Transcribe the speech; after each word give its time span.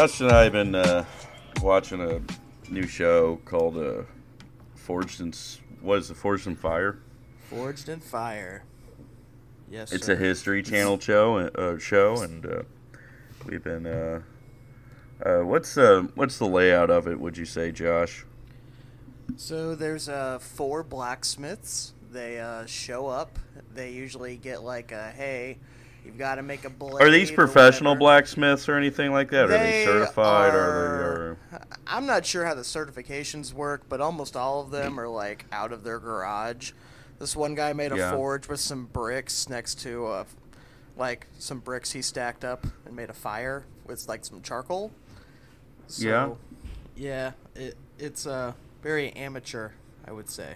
Josh 0.00 0.20
and 0.22 0.32
I 0.32 0.44
have 0.44 0.52
been 0.52 0.74
uh, 0.74 1.04
watching 1.60 2.00
a 2.00 2.22
new 2.72 2.86
show 2.86 3.38
called 3.44 3.76
uh, 3.76 4.04
Forged 4.74 5.20
in 5.20 5.34
what 5.82 5.98
is 5.98 6.10
it? 6.10 6.14
Forged 6.14 6.46
in 6.46 6.56
Fire. 6.56 6.96
Forged 7.50 7.90
in 7.90 8.00
Fire. 8.00 8.64
Yes, 9.70 9.92
It's 9.92 10.06
sir. 10.06 10.14
a 10.14 10.16
History 10.16 10.62
Channel 10.62 10.98
show. 10.98 11.36
Uh, 11.36 11.76
show, 11.76 12.22
and 12.22 12.46
uh, 12.46 12.62
we've 13.44 13.62
been. 13.62 13.84
Uh, 13.84 14.22
uh, 15.22 15.40
what's 15.40 15.76
uh, 15.76 16.04
what's 16.14 16.38
the 16.38 16.46
layout 16.46 16.88
of 16.88 17.06
it? 17.06 17.20
Would 17.20 17.36
you 17.36 17.44
say, 17.44 17.70
Josh? 17.70 18.24
So 19.36 19.74
there's 19.74 20.08
uh, 20.08 20.38
four 20.38 20.82
blacksmiths. 20.82 21.92
They 22.10 22.40
uh, 22.40 22.64
show 22.64 23.06
up. 23.06 23.38
They 23.74 23.90
usually 23.90 24.38
get 24.38 24.62
like 24.62 24.92
a 24.92 25.10
hey, 25.10 25.58
you've 26.04 26.18
got 26.18 26.36
to 26.36 26.42
make 26.42 26.64
a 26.64 26.70
blade. 26.70 27.02
Are 27.02 27.10
these 27.10 27.30
professional 27.30 27.92
whatever." 27.92 27.98
blacksmiths 28.00 28.68
or 28.68 28.76
anything 28.76 29.12
like 29.12 29.30
that? 29.30 29.44
Are 29.44 29.48
they 29.48 29.58
They 29.58 29.84
certified? 29.84 30.54
Or 30.54 30.58
are- 30.58 31.36
are 31.52 31.58
they? 31.58 31.58
I'm 31.86 32.06
not 32.06 32.24
sure 32.26 32.44
how 32.44 32.54
the 32.54 32.62
certifications 32.62 33.52
work, 33.52 33.82
but 33.88 34.00
almost 34.00 34.36
all 34.36 34.60
of 34.62 34.70
them 34.70 34.98
are 35.00 35.08
like 35.08 35.44
out 35.52 35.72
of 35.72 35.82
their 35.84 35.98
garage. 35.98 36.72
This 37.18 37.36
one 37.36 37.54
guy 37.54 37.72
made 37.72 37.92
a 37.92 37.96
Yeah. 37.96 38.12
forge 38.12 38.48
with 38.48 38.60
some 38.60 38.86
bricks 38.86 39.48
next 39.48 39.80
to 39.82 40.06
uh, 40.06 40.24
like 40.96 41.26
some 41.38 41.58
bricks 41.60 41.92
he 41.92 42.02
stacked 42.02 42.44
up 42.44 42.66
and 42.86 42.94
made 42.96 43.10
a 43.10 43.14
fire 43.14 43.64
with 43.86 44.08
like 44.08 44.24
some 44.24 44.40
charcoal. 44.42 44.90
So, 45.86 46.06
Yeah. 46.06 46.30
Yeah, 46.96 47.32
it 47.54 47.76
it's 47.98 48.26
uh 48.26 48.52
very 48.82 49.10
amateur, 49.12 49.70
I 50.06 50.12
would 50.12 50.28
say. 50.30 50.54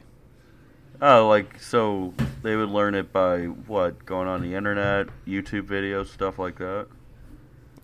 Oh, 1.02 1.28
like 1.28 1.60
so 1.60 2.14
they 2.42 2.56
would 2.56 2.68
learn 2.70 2.94
it 2.94 3.12
by 3.12 3.44
what? 3.44 4.04
Going 4.06 4.28
on 4.28 4.42
the 4.42 4.54
internet, 4.54 5.08
YouTube 5.26 5.62
videos, 5.66 6.08
stuff 6.08 6.38
like 6.38 6.56
that. 6.58 6.86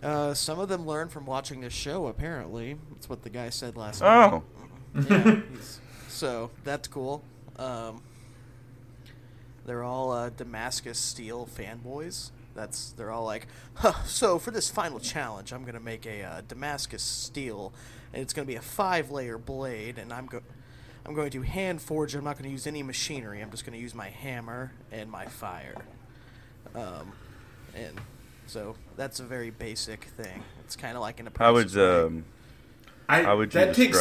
Uh, 0.03 0.33
some 0.33 0.59
of 0.59 0.69
them 0.69 0.87
learn 0.87 1.09
from 1.09 1.27
watching 1.27 1.61
this 1.61 1.73
show. 1.75 2.07
Apparently, 2.07 2.77
that's 2.93 3.09
what 3.09 3.23
the 3.23 3.31
guy 3.31 3.51
said 3.51 3.77
last 3.77 4.03
Oh, 4.03 4.43
night. 4.95 5.07
Yeah, 5.11 5.41
he's- 5.53 5.81
so 6.09 6.51
that's 6.65 6.89
cool. 6.89 7.23
Um, 7.57 8.03
they're 9.67 9.83
all 9.85 10.11
uh, 10.13 10.31
Damascus 10.31 10.99
Steel 10.99 11.47
fanboys. 11.47 12.31
That's 12.55 12.93
they're 12.93 13.11
all 13.11 13.25
like, 13.25 13.47
huh, 13.75 14.03
so 14.05 14.39
for 14.39 14.51
this 14.51 14.71
final 14.71 14.99
challenge, 14.99 15.53
I'm 15.53 15.65
gonna 15.65 15.79
make 15.81 16.07
a 16.07 16.23
uh, 16.23 16.41
Damascus 16.49 17.03
Steel, 17.03 17.73
and 18.13 18.23
it's 18.23 18.33
gonna 18.33 18.47
be 18.47 18.57
a 18.57 18.61
five-layer 18.63 19.39
blade, 19.39 19.99
and 19.99 20.13
I'm 20.13 20.27
go, 20.27 20.41
I'm 21.07 21.15
going 21.15 21.31
to 21.31 21.43
hand 21.43 21.81
forge. 21.81 22.15
it. 22.15 22.19
I'm 22.19 22.25
not 22.25 22.37
gonna 22.39 22.51
use 22.51 22.67
any 22.67 22.83
machinery. 22.83 23.41
I'm 23.41 23.51
just 23.51 23.65
gonna 23.65 23.79
use 23.79 23.95
my 23.95 24.09
hammer 24.09 24.73
and 24.93 25.11
my 25.11 25.27
fire. 25.27 25.75
Um, 26.75 27.13
and 27.75 28.01
so 28.47 28.77
that's 28.97 29.19
a 29.21 29.25
very 29.25 29.51
basic 29.51 30.05
thing. 30.05 30.43
It's 30.65 30.77
kind 30.77 30.97
of 30.97 31.01
like 31.03 31.19
an 31.21 31.29
how 31.39 31.55
would 31.55 31.77
um, 31.77 32.25
I, 33.09 33.23
how 33.23 33.37
would 33.39 33.53
you 33.55 33.61
that 33.61 33.75
takes? 33.75 33.99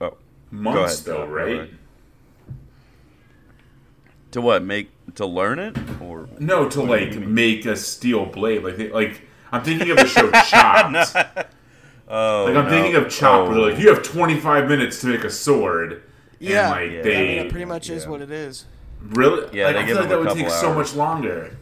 Oh, 0.00 0.16
months 0.50 1.00
Go 1.02 1.12
ahead, 1.12 1.22
though, 1.22 1.26
Doc, 1.26 1.34
right? 1.34 1.70
to 4.32 4.40
what? 4.40 4.62
Make 4.62 4.90
to 5.14 5.26
learn 5.26 5.58
it 5.58 5.76
or 6.00 6.28
No, 6.38 6.68
to 6.68 6.82
like 6.82 7.16
make 7.16 7.64
a 7.66 7.76
steel 7.76 8.26
blade. 8.26 8.62
Like, 8.62 8.76
they, 8.76 8.90
like 8.90 9.22
I'm 9.52 9.62
thinking 9.64 9.90
of 9.90 9.96
the 9.96 10.06
show 10.06 10.30
Chopped. 10.30 11.14
oh, 12.08 12.44
Like 12.44 12.56
I'm 12.56 12.64
no. 12.64 12.70
thinking 12.70 12.96
of 12.96 13.08
Chopped, 13.10 13.50
Oh. 13.52 13.60
like 13.60 13.78
you 13.78 13.88
have 13.88 14.02
25 14.02 14.68
minutes 14.68 15.00
to 15.00 15.06
make 15.06 15.24
a 15.24 15.30
sword. 15.30 16.02
Yeah. 16.38 16.62
and 16.62 16.70
like 16.70 16.90
Yeah. 16.92 16.98
I 16.98 17.02
they 17.02 17.28
mean, 17.36 17.46
it 17.46 17.50
pretty 17.50 17.64
much 17.64 17.90
is 17.90 18.04
yeah. 18.04 18.10
what 18.10 18.20
it 18.22 18.30
is. 18.30 18.64
really. 19.02 19.48
Yeah, 19.56 19.66
like, 19.66 19.76
they 19.76 19.82
I 19.82 19.86
give 19.86 19.96
feel 19.96 19.96
like 19.96 20.08
them 20.08 20.08
that 20.08 20.18
would 20.18 20.36
take 20.36 20.46
couple 20.48 20.60
so 20.60 20.74
much 20.74 20.94
longer. 20.94 21.56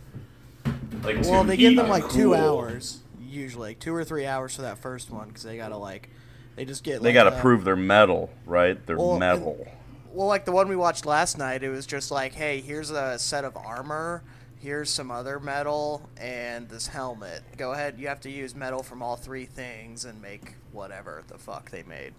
Like 1.02 1.22
Well, 1.22 1.44
they 1.44 1.56
give 1.56 1.76
them 1.76 1.88
like 1.88 2.04
and 2.04 2.12
two 2.12 2.34
hours 2.34 3.00
usually, 3.20 3.70
like 3.70 3.78
two 3.80 3.94
or 3.94 4.04
three 4.04 4.26
hours 4.26 4.56
for 4.56 4.62
that 4.62 4.78
first 4.78 5.10
one 5.10 5.28
because 5.28 5.42
they 5.42 5.56
gotta 5.56 5.76
like, 5.76 6.08
they 6.56 6.64
just 6.64 6.84
get. 6.84 7.02
They 7.02 7.08
like, 7.08 7.14
got 7.14 7.24
to 7.30 7.36
uh, 7.36 7.40
prove 7.40 7.64
their 7.64 7.76
metal, 7.76 8.30
right? 8.46 8.84
Their 8.86 8.96
well, 8.96 9.10
and- 9.12 9.20
metal. 9.20 9.66
Well, 10.12 10.28
like 10.28 10.44
the 10.44 10.52
one 10.52 10.68
we 10.68 10.76
watched 10.76 11.04
last 11.06 11.38
night, 11.38 11.64
it 11.64 11.70
was 11.70 11.86
just 11.86 12.12
like, 12.12 12.34
hey, 12.34 12.60
here's 12.60 12.90
a 12.90 13.18
set 13.18 13.44
of 13.44 13.56
armor, 13.56 14.22
here's 14.60 14.88
some 14.88 15.10
other 15.10 15.40
metal, 15.40 16.08
and 16.16 16.68
this 16.68 16.86
helmet. 16.86 17.42
Go 17.56 17.72
ahead, 17.72 17.98
you 17.98 18.06
have 18.06 18.20
to 18.20 18.30
use 18.30 18.54
metal 18.54 18.84
from 18.84 19.02
all 19.02 19.16
three 19.16 19.44
things 19.44 20.04
and 20.04 20.22
make 20.22 20.54
whatever 20.70 21.24
the 21.26 21.36
fuck 21.36 21.70
they 21.70 21.82
made. 21.82 22.14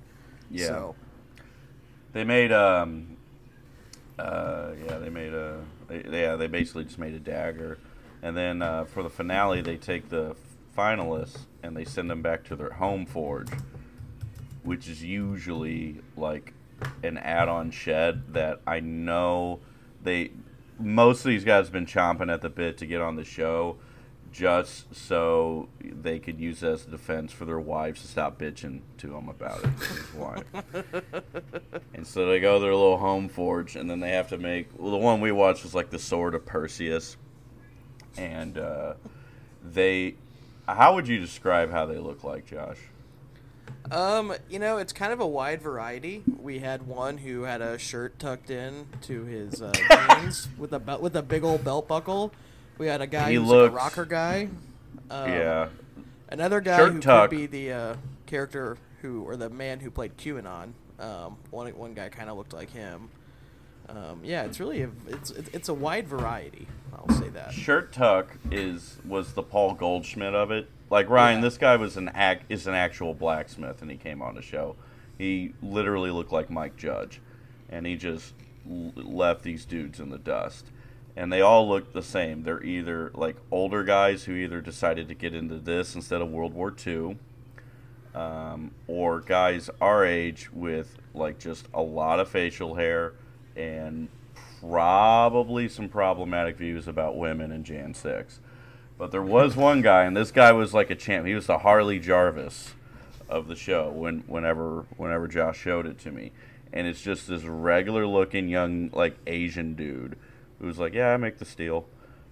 Yeah. 0.51 0.67
So, 0.67 0.95
They 2.15 2.23
made 2.23 2.53
um 2.53 3.17
uh 4.17 4.71
yeah, 4.87 4.99
they 4.99 5.09
made 5.09 5.33
a 5.33 5.59
they, 5.89 6.21
yeah, 6.21 6.37
they 6.37 6.47
basically 6.47 6.85
just 6.85 6.97
made 6.97 7.13
a 7.13 7.19
dagger. 7.19 7.77
And 8.23 8.37
then 8.37 8.61
uh, 8.61 8.85
for 8.85 9.03
the 9.03 9.09
finale 9.09 9.59
they 9.59 9.75
take 9.75 10.07
the 10.07 10.37
finalists 10.77 11.39
and 11.61 11.75
they 11.75 11.83
send 11.83 12.09
them 12.09 12.21
back 12.21 12.45
to 12.45 12.55
their 12.55 12.69
home 12.69 13.05
forge, 13.05 13.49
which 14.63 14.87
is 14.87 15.03
usually 15.03 15.99
like 16.15 16.53
an 17.03 17.17
add-on 17.17 17.69
shed 17.69 18.31
that 18.33 18.61
I 18.65 18.79
know 18.79 19.59
they 20.01 20.31
most 20.79 21.19
of 21.19 21.25
these 21.25 21.43
guys 21.43 21.65
have 21.65 21.73
been 21.73 21.85
chomping 21.85 22.31
at 22.31 22.41
the 22.41 22.49
bit 22.49 22.77
to 22.77 22.85
get 22.85 23.01
on 23.01 23.17
the 23.17 23.25
show 23.25 23.75
just 24.35 24.93
so 24.93 25.69
they 25.79 26.19
could 26.19 26.37
use 26.37 26.61
it 26.61 26.67
as 26.67 26.85
a 26.85 26.89
defense 26.89 27.31
for 27.31 27.45
their 27.45 27.59
wives 27.59 28.01
to 28.01 28.07
stop 28.07 28.37
bitching 28.37 28.81
to 28.97 29.07
them 29.07 29.29
about 29.29 29.63
it. 29.63 29.69
His 29.69 30.13
wife. 30.13 30.43
and 31.93 32.05
so 32.05 32.27
they 32.27 32.41
go 32.41 32.55
to 32.55 32.59
their 32.59 32.73
little 32.73 32.97
home 32.97 33.29
forge, 33.29 33.77
and 33.77 33.89
then 33.89 34.01
they 34.01 34.11
have 34.11 34.27
to 34.29 34.37
make. 34.37 34.67
Well, 34.77 34.91
the 34.91 34.97
one 34.97 35.21
we 35.21 35.31
watched 35.31 35.63
was 35.63 35.73
like 35.73 35.89
the 35.89 35.99
sword 35.99 36.35
of 36.35 36.45
Perseus, 36.45 37.15
and 38.17 38.57
uh, 38.57 38.95
they. 39.63 40.15
How 40.67 40.95
would 40.95 41.07
you 41.07 41.19
describe 41.19 41.71
how 41.71 41.85
they 41.85 41.97
look 41.97 42.25
like, 42.25 42.45
Josh? 42.45 42.79
um, 43.91 44.33
you 44.49 44.59
know, 44.59 44.77
it's 44.77 44.91
kind 44.91 45.13
of 45.13 45.19
a 45.19 45.27
wide 45.27 45.61
variety. 45.61 46.23
We 46.41 46.59
had 46.59 46.87
one 46.87 47.19
who 47.19 47.43
had 47.43 47.61
a 47.61 47.77
shirt 47.77 48.19
tucked 48.19 48.49
in 48.49 48.87
to 49.03 49.23
his 49.23 49.61
uh, 49.61 49.71
jeans 50.09 50.49
with 50.57 50.73
a 50.73 50.79
belt 50.79 51.01
with 51.01 51.15
a 51.15 51.21
big 51.21 51.43
old 51.43 51.63
belt 51.63 51.87
buckle. 51.87 52.33
We 52.77 52.87
had 52.87 53.01
a 53.01 53.07
guy 53.07 53.29
He 53.31 53.35
who's 53.37 53.47
looks- 53.47 53.73
like 53.73 53.81
a 53.81 53.83
rocker 53.83 54.05
guy. 54.05 54.49
Um, 55.09 55.29
yeah, 55.29 55.67
Another 56.29 56.59
guy 56.61 56.77
Shirt 56.77 56.93
who 56.93 56.99
tuck. 56.99 57.29
could 57.29 57.37
be 57.37 57.45
the 57.45 57.71
uh, 57.71 57.95
character 58.25 58.77
who, 59.01 59.23
or 59.23 59.35
the 59.37 59.49
man 59.49 59.79
who 59.79 59.91
played 59.91 60.17
QAnon. 60.17 60.71
Um, 60.99 61.37
one 61.51 61.67
one 61.75 61.93
guy 61.93 62.09
kind 62.09 62.29
of 62.29 62.37
looked 62.37 62.53
like 62.53 62.71
him. 62.71 63.09
Um, 63.87 64.21
yeah, 64.23 64.43
it's 64.45 64.59
really 64.59 64.81
a, 64.81 64.89
it's 65.07 65.29
it's 65.31 65.49
it's 65.53 65.69
a 65.69 65.73
wide 65.73 66.07
variety. 66.07 66.67
I'll 66.93 67.09
say 67.17 67.29
that. 67.29 67.53
Shirt 67.53 67.91
Tuck 67.93 68.35
is 68.51 68.97
was 69.05 69.33
the 69.33 69.43
Paul 69.43 69.73
Goldschmidt 69.75 70.33
of 70.33 70.49
it. 70.51 70.67
Like 70.89 71.09
Ryan, 71.09 71.37
Yeah. 71.39 71.41
this 71.49 71.57
guy 71.57 71.75
was 71.75 71.97
an 71.97 72.09
act 72.09 72.45
is 72.49 72.65
an 72.65 72.73
actual 72.73 73.13
blacksmith, 73.13 73.81
and 73.83 73.91
he 73.91 73.97
came 73.97 74.21
on 74.21 74.33
the 74.35 74.41
show. 74.41 74.75
He 75.17 75.53
literally 75.61 76.09
looked 76.11 76.31
like 76.31 76.49
Mike 76.49 76.75
Judge, 76.77 77.21
and 77.69 77.85
he 77.85 77.95
just 77.95 78.33
l- 78.67 78.91
left 78.95 79.43
these 79.43 79.65
dudes 79.65 79.99
in 79.99 80.09
the 80.09 80.17
dust. 80.17 80.65
And 81.17 81.31
they 81.31 81.41
all 81.41 81.67
look 81.67 81.93
the 81.93 82.01
same. 82.03 82.43
They're 82.43 82.63
either 82.63 83.11
like 83.13 83.37
older 83.49 83.83
guys 83.83 84.25
who 84.25 84.33
either 84.33 84.59
decided 84.59 85.07
to 85.07 85.13
get 85.13 85.33
into 85.33 85.57
this 85.57 85.95
instead 85.95 86.21
of 86.21 86.29
World 86.29 86.53
War 86.53 86.73
II, 86.85 87.17
um, 88.13 88.71
or 88.87 89.21
guys 89.21 89.69
our 89.79 90.05
age 90.05 90.51
with 90.51 90.97
like 91.13 91.39
just 91.39 91.67
a 91.73 91.81
lot 91.81 92.19
of 92.19 92.27
facial 92.27 92.75
hair 92.75 93.13
and 93.55 94.09
probably 94.59 95.67
some 95.67 95.87
problematic 95.87 96.57
views 96.57 96.87
about 96.87 97.17
women 97.17 97.51
and 97.51 97.65
Jan 97.65 97.93
6. 97.93 98.39
But 98.97 99.11
there 99.11 99.21
was 99.21 99.55
one 99.55 99.81
guy, 99.81 100.03
and 100.03 100.15
this 100.15 100.31
guy 100.31 100.51
was 100.51 100.73
like 100.73 100.89
a 100.89 100.95
champ. 100.95 101.25
He 101.27 101.35
was 101.35 101.47
the 101.47 101.59
Harley 101.59 101.99
Jarvis 101.99 102.73
of 103.27 103.47
the 103.47 103.55
show 103.55 103.89
when 103.89 104.19
whenever 104.27 104.85
whenever 104.97 105.27
Josh 105.27 105.57
showed 105.57 105.85
it 105.85 105.97
to 105.99 106.11
me. 106.11 106.31
And 106.73 106.87
it's 106.87 107.01
just 107.01 107.27
this 107.27 107.43
regular 107.43 108.05
looking 108.05 108.49
young 108.49 108.89
like 108.93 109.17
Asian 109.25 109.75
dude 109.75 110.17
who's 110.59 110.77
like, 110.77 110.93
Yeah, 110.93 111.13
I 111.13 111.17
make 111.17 111.37
the 111.37 111.45
steel. 111.45 111.87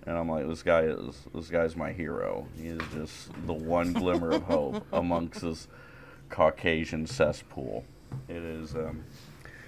And 0.06 0.18
I'm 0.18 0.30
like, 0.30 0.48
This 0.48 0.64
guy 0.64 0.82
is 0.82 1.16
this 1.34 1.50
guy's 1.50 1.76
my 1.76 1.92
hero. 1.92 2.48
He 2.56 2.68
is 2.68 2.82
just 2.94 3.32
the 3.46 3.54
one 3.54 3.94
glimmer 3.94 4.32
of 4.32 4.44
hope 4.44 4.86
amongst 4.94 5.42
this 5.42 5.68
Caucasian 6.30 7.06
cesspool. 7.06 7.86
It 8.28 8.44
is 8.44 8.76
um 8.76 9.06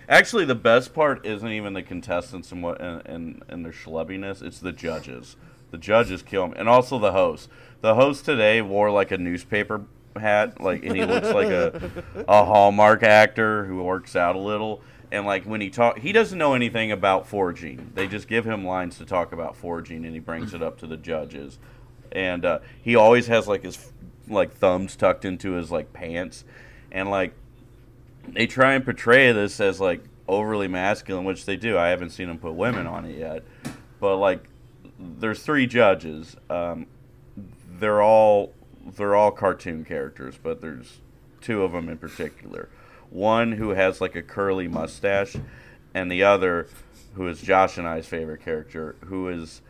Actually, 0.08 0.46
the 0.46 0.56
best 0.56 0.94
part 0.94 1.26
isn't 1.26 1.50
even 1.52 1.74
the 1.74 1.82
contestants 1.82 2.52
and 2.52 2.62
what 2.62 2.80
and, 2.80 3.02
and, 3.06 3.44
and 3.48 3.66
their 3.66 3.72
schlebbiness. 3.72 4.42
It's 4.44 4.60
the 4.60 4.72
judges. 4.72 5.36
The 5.72 5.78
judges 5.80 6.22
kill 6.22 6.46
him, 6.46 6.54
and 6.56 6.70
also 6.70 7.00
the 7.00 7.12
host. 7.12 7.50
The 7.82 7.96
host 7.96 8.24
today 8.24 8.62
wore 8.62 8.92
like 8.92 9.12
a 9.12 9.18
newspaper 9.18 9.84
hat, 10.16 10.62
like, 10.62 10.86
and 10.86 10.96
he 10.96 11.04
looks 11.04 11.30
like 11.32 11.48
a 11.48 11.92
a 12.28 12.46
Hallmark 12.46 13.04
actor 13.04 13.66
who 13.66 13.84
works 13.84 14.16
out 14.16 14.36
a 14.36 14.40
little. 14.40 14.82
And 15.12 15.26
like 15.26 15.46
when 15.46 15.62
he 15.62 15.70
talk, 15.70 16.00
he 16.00 16.12
doesn't 16.12 16.38
know 16.38 16.54
anything 16.54 16.92
about 16.92 17.28
forging. 17.28 17.92
They 17.94 18.08
just 18.08 18.28
give 18.28 18.46
him 18.46 18.66
lines 18.66 18.98
to 18.98 19.06
talk 19.06 19.32
about 19.32 19.56
forging, 19.56 20.06
and 20.06 20.14
he 20.14 20.20
brings 20.20 20.54
it 20.54 20.62
up 20.62 20.80
to 20.80 20.88
the 20.88 20.98
judges. 20.98 21.58
And 22.12 22.46
uh, 22.46 22.60
he 22.82 22.96
always 22.96 23.28
has 23.28 23.48
like 23.48 23.64
his 23.64 23.92
like 24.28 24.54
thumbs 24.54 24.96
tucked 24.96 25.26
into 25.26 25.54
his 25.54 25.72
like 25.72 25.94
pants, 25.94 26.44
and 26.92 27.10
like 27.10 27.34
they 28.28 28.48
try 28.48 28.74
and 28.74 28.84
portray 28.84 29.32
this 29.32 29.60
as 29.60 29.80
like 29.80 30.04
overly 30.28 30.68
masculine, 30.68 31.26
which 31.26 31.46
they 31.46 31.56
do. 31.56 31.78
I 31.78 31.90
haven't 31.90 32.10
seen 32.12 32.28
them 32.28 32.40
put 32.40 32.54
women 32.54 32.88
on 32.88 33.06
it 33.06 33.18
yet, 33.18 33.44
but 34.00 34.18
like 34.18 34.48
there's 35.00 35.42
three 35.42 35.68
judges. 35.68 36.36
Um, 36.50 36.88
they're 37.80 38.02
all 38.02 38.54
they're 38.96 39.16
all 39.16 39.32
cartoon 39.32 39.86
characters, 39.86 40.38
but 40.42 40.62
there's 40.62 41.00
two 41.42 41.64
of 41.64 41.72
them 41.72 41.90
in 41.90 41.98
particular. 41.98 42.70
One 43.10 43.52
who 43.54 43.70
has 43.72 44.02
like 44.02 44.16
a 44.16 44.22
curly 44.22 44.68
mustache, 44.68 45.36
and 45.94 46.12
the 46.12 46.24
other 46.24 46.68
who 47.16 47.28
is 47.28 47.42
Josh 47.42 47.78
and 47.78 47.88
I's 47.88 48.06
favorite 48.06 48.44
character, 48.44 48.96
who 49.06 49.30
is 49.30 49.62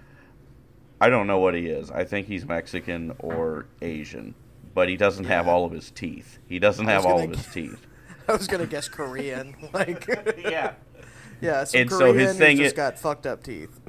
I 1.00 1.10
don't 1.10 1.28
know 1.28 1.40
what 1.40 1.54
he 1.56 1.68
is. 1.68 1.92
I 1.92 2.04
think 2.06 2.28
he's 2.28 2.46
Mexican 2.46 3.14
or 3.20 3.68
Asian, 3.82 4.34
but 4.74 4.90
he 4.90 4.98
doesn't 4.98 5.26
have 5.26 5.48
all 5.48 5.66
of 5.66 5.72
his 5.72 5.92
teeth. 5.92 6.40
He 6.48 6.58
doesn't 6.60 6.86
have 6.88 7.06
all 7.06 7.22
of 7.24 7.30
his 7.30 7.46
teeth. 7.48 7.86
I 8.28 8.32
was 8.34 8.48
gonna 8.48 8.66
guess 8.66 8.88
Korean. 8.88 9.56
Like, 9.74 10.08
yeah. 10.40 10.74
yeah, 11.42 11.64
some 11.66 11.82
And 11.82 11.90
so 11.90 11.98
Korean 12.00 12.16
his 12.18 12.30
who's 12.32 12.38
thing 12.38 12.58
just 12.58 12.76
i- 12.76 12.78
got 12.78 12.98
fucked 13.00 13.28
up 13.28 13.44
teeth. 13.44 13.80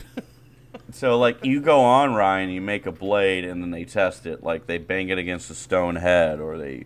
So 0.93 1.19
like 1.19 1.45
you 1.45 1.61
go 1.61 1.81
on 1.81 2.15
Ryan, 2.15 2.51
you 2.51 2.61
make 2.61 2.87
a 2.87 2.93
blade, 2.93 3.45
and 3.45 3.63
then 3.63 3.71
they 3.71 3.85
test 3.85 4.27
it. 4.27 4.43
Like 4.43 4.67
they 4.67 4.79
bang 4.79 5.09
it 5.09 5.17
against 5.19 5.51
a 5.51 5.55
stone 5.55 5.97
head, 5.97 6.39
or 6.41 6.59
they 6.59 6.85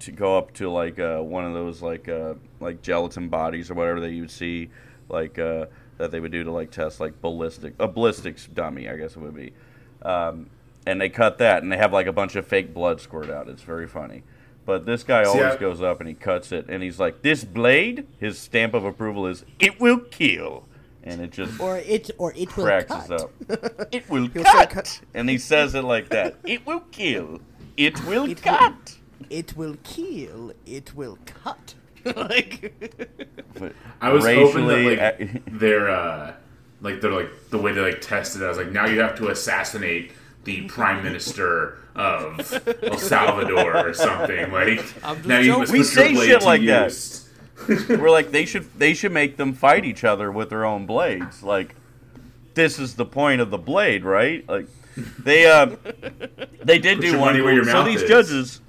to 0.00 0.12
go 0.12 0.36
up 0.38 0.52
to 0.54 0.70
like 0.70 0.98
uh, 0.98 1.18
one 1.20 1.44
of 1.44 1.54
those 1.54 1.80
like 1.82 2.08
uh, 2.08 2.34
like 2.60 2.82
gelatin 2.82 3.28
bodies 3.28 3.70
or 3.70 3.74
whatever 3.74 4.00
that 4.00 4.10
you 4.12 4.22
would 4.22 4.30
see 4.30 4.70
like 5.08 5.38
uh, 5.38 5.66
that 5.98 6.10
they 6.10 6.20
would 6.20 6.32
do 6.32 6.44
to 6.44 6.50
like 6.50 6.70
test 6.70 7.00
like 7.00 7.20
ballistic 7.20 7.74
a 7.78 7.86
ballistics 7.88 8.46
dummy, 8.46 8.88
I 8.88 8.96
guess 8.96 9.12
it 9.16 9.20
would 9.20 9.34
be. 9.34 9.52
Um, 10.02 10.50
and 10.86 11.00
they 11.00 11.08
cut 11.08 11.38
that, 11.38 11.62
and 11.62 11.72
they 11.72 11.78
have 11.78 11.92
like 11.92 12.06
a 12.06 12.12
bunch 12.12 12.36
of 12.36 12.46
fake 12.46 12.74
blood 12.74 13.00
squirt 13.00 13.30
out. 13.30 13.48
It's 13.48 13.62
very 13.62 13.86
funny. 13.88 14.22
But 14.66 14.86
this 14.86 15.02
guy 15.02 15.24
See, 15.24 15.30
always 15.30 15.54
I- 15.54 15.56
goes 15.58 15.80
up 15.82 16.00
and 16.00 16.08
he 16.08 16.14
cuts 16.14 16.52
it, 16.52 16.66
and 16.68 16.82
he's 16.82 16.98
like, 16.98 17.22
"This 17.22 17.44
blade." 17.44 18.06
His 18.18 18.38
stamp 18.38 18.74
of 18.74 18.84
approval 18.84 19.26
is, 19.26 19.44
"It 19.58 19.80
will 19.80 19.98
kill," 20.00 20.64
and 21.02 21.20
it 21.20 21.30
just 21.32 21.58
Or 21.60 21.78
it 21.78 22.10
or 22.18 22.32
it 22.34 22.54
will 22.56 22.64
cracks 22.64 22.88
cut. 22.88 23.10
us 23.10 23.22
up. 23.22 23.30
It 23.92 24.08
will 24.10 24.26
He'll 24.28 24.42
cut. 24.44 24.70
cut. 24.70 25.00
and 25.14 25.28
he 25.30 25.38
says 25.38 25.74
it 25.74 25.84
like 25.84 26.08
that. 26.10 26.36
It 26.44 26.66
will 26.66 26.80
kill. 26.90 27.40
It 27.76 28.04
will 28.06 28.24
It 28.30 28.42
will- 28.44 28.58
cut. 28.58 28.96
It 29.30 29.56
will 29.56 29.76
kill. 29.82 30.52
It 30.66 30.94
will 30.94 31.18
cut. 31.26 31.74
like, 32.16 32.74
I 34.00 34.10
was 34.12 34.24
hoping 34.24 34.66
that 34.68 35.20
uh, 35.20 35.24
like 35.24 35.42
they're 35.58 35.88
uh, 35.90 36.34
like 36.82 37.00
they're 37.00 37.12
like 37.12 37.30
the 37.50 37.58
way 37.58 37.72
they 37.72 37.80
like 37.80 38.00
tested. 38.00 38.42
it, 38.42 38.44
I 38.44 38.48
was 38.48 38.58
like, 38.58 38.72
now 38.72 38.86
you 38.86 39.00
have 39.00 39.16
to 39.16 39.28
assassinate 39.28 40.12
the 40.44 40.62
prime 40.62 41.02
minister 41.02 41.78
of 41.94 42.52
El 42.82 42.98
Salvador 42.98 43.88
or 43.88 43.94
something. 43.94 44.50
Like 44.52 44.84
now 45.24 45.38
you 45.38 45.58
must 45.58 45.72
We 45.72 45.78
put 45.78 45.84
your 45.84 45.84
say 45.84 46.12
blade 46.12 46.26
shit 46.28 46.40
to 46.40 46.46
like 46.46 46.62
that. 46.66 47.98
we're 48.00 48.10
like 48.10 48.30
they 48.30 48.44
should 48.44 48.66
they 48.78 48.92
should 48.92 49.12
make 49.12 49.36
them 49.38 49.54
fight 49.54 49.84
each 49.86 50.04
other 50.04 50.30
with 50.30 50.50
their 50.50 50.66
own 50.66 50.84
blades. 50.86 51.42
Like 51.42 51.74
this 52.52 52.78
is 52.78 52.96
the 52.96 53.06
point 53.06 53.40
of 53.40 53.50
the 53.50 53.58
blade, 53.58 54.04
right? 54.04 54.46
Like 54.48 54.66
they 55.18 55.46
uh 55.46 55.74
they 56.62 56.78
did 56.78 56.98
Put 56.98 57.02
do 57.02 57.10
your 57.12 57.18
one. 57.20 57.32
money 57.32 57.40
where 57.42 57.54
your 57.54 57.64
so 57.64 57.82
these 57.84 58.02
is. 58.02 58.08
judges 58.08 58.60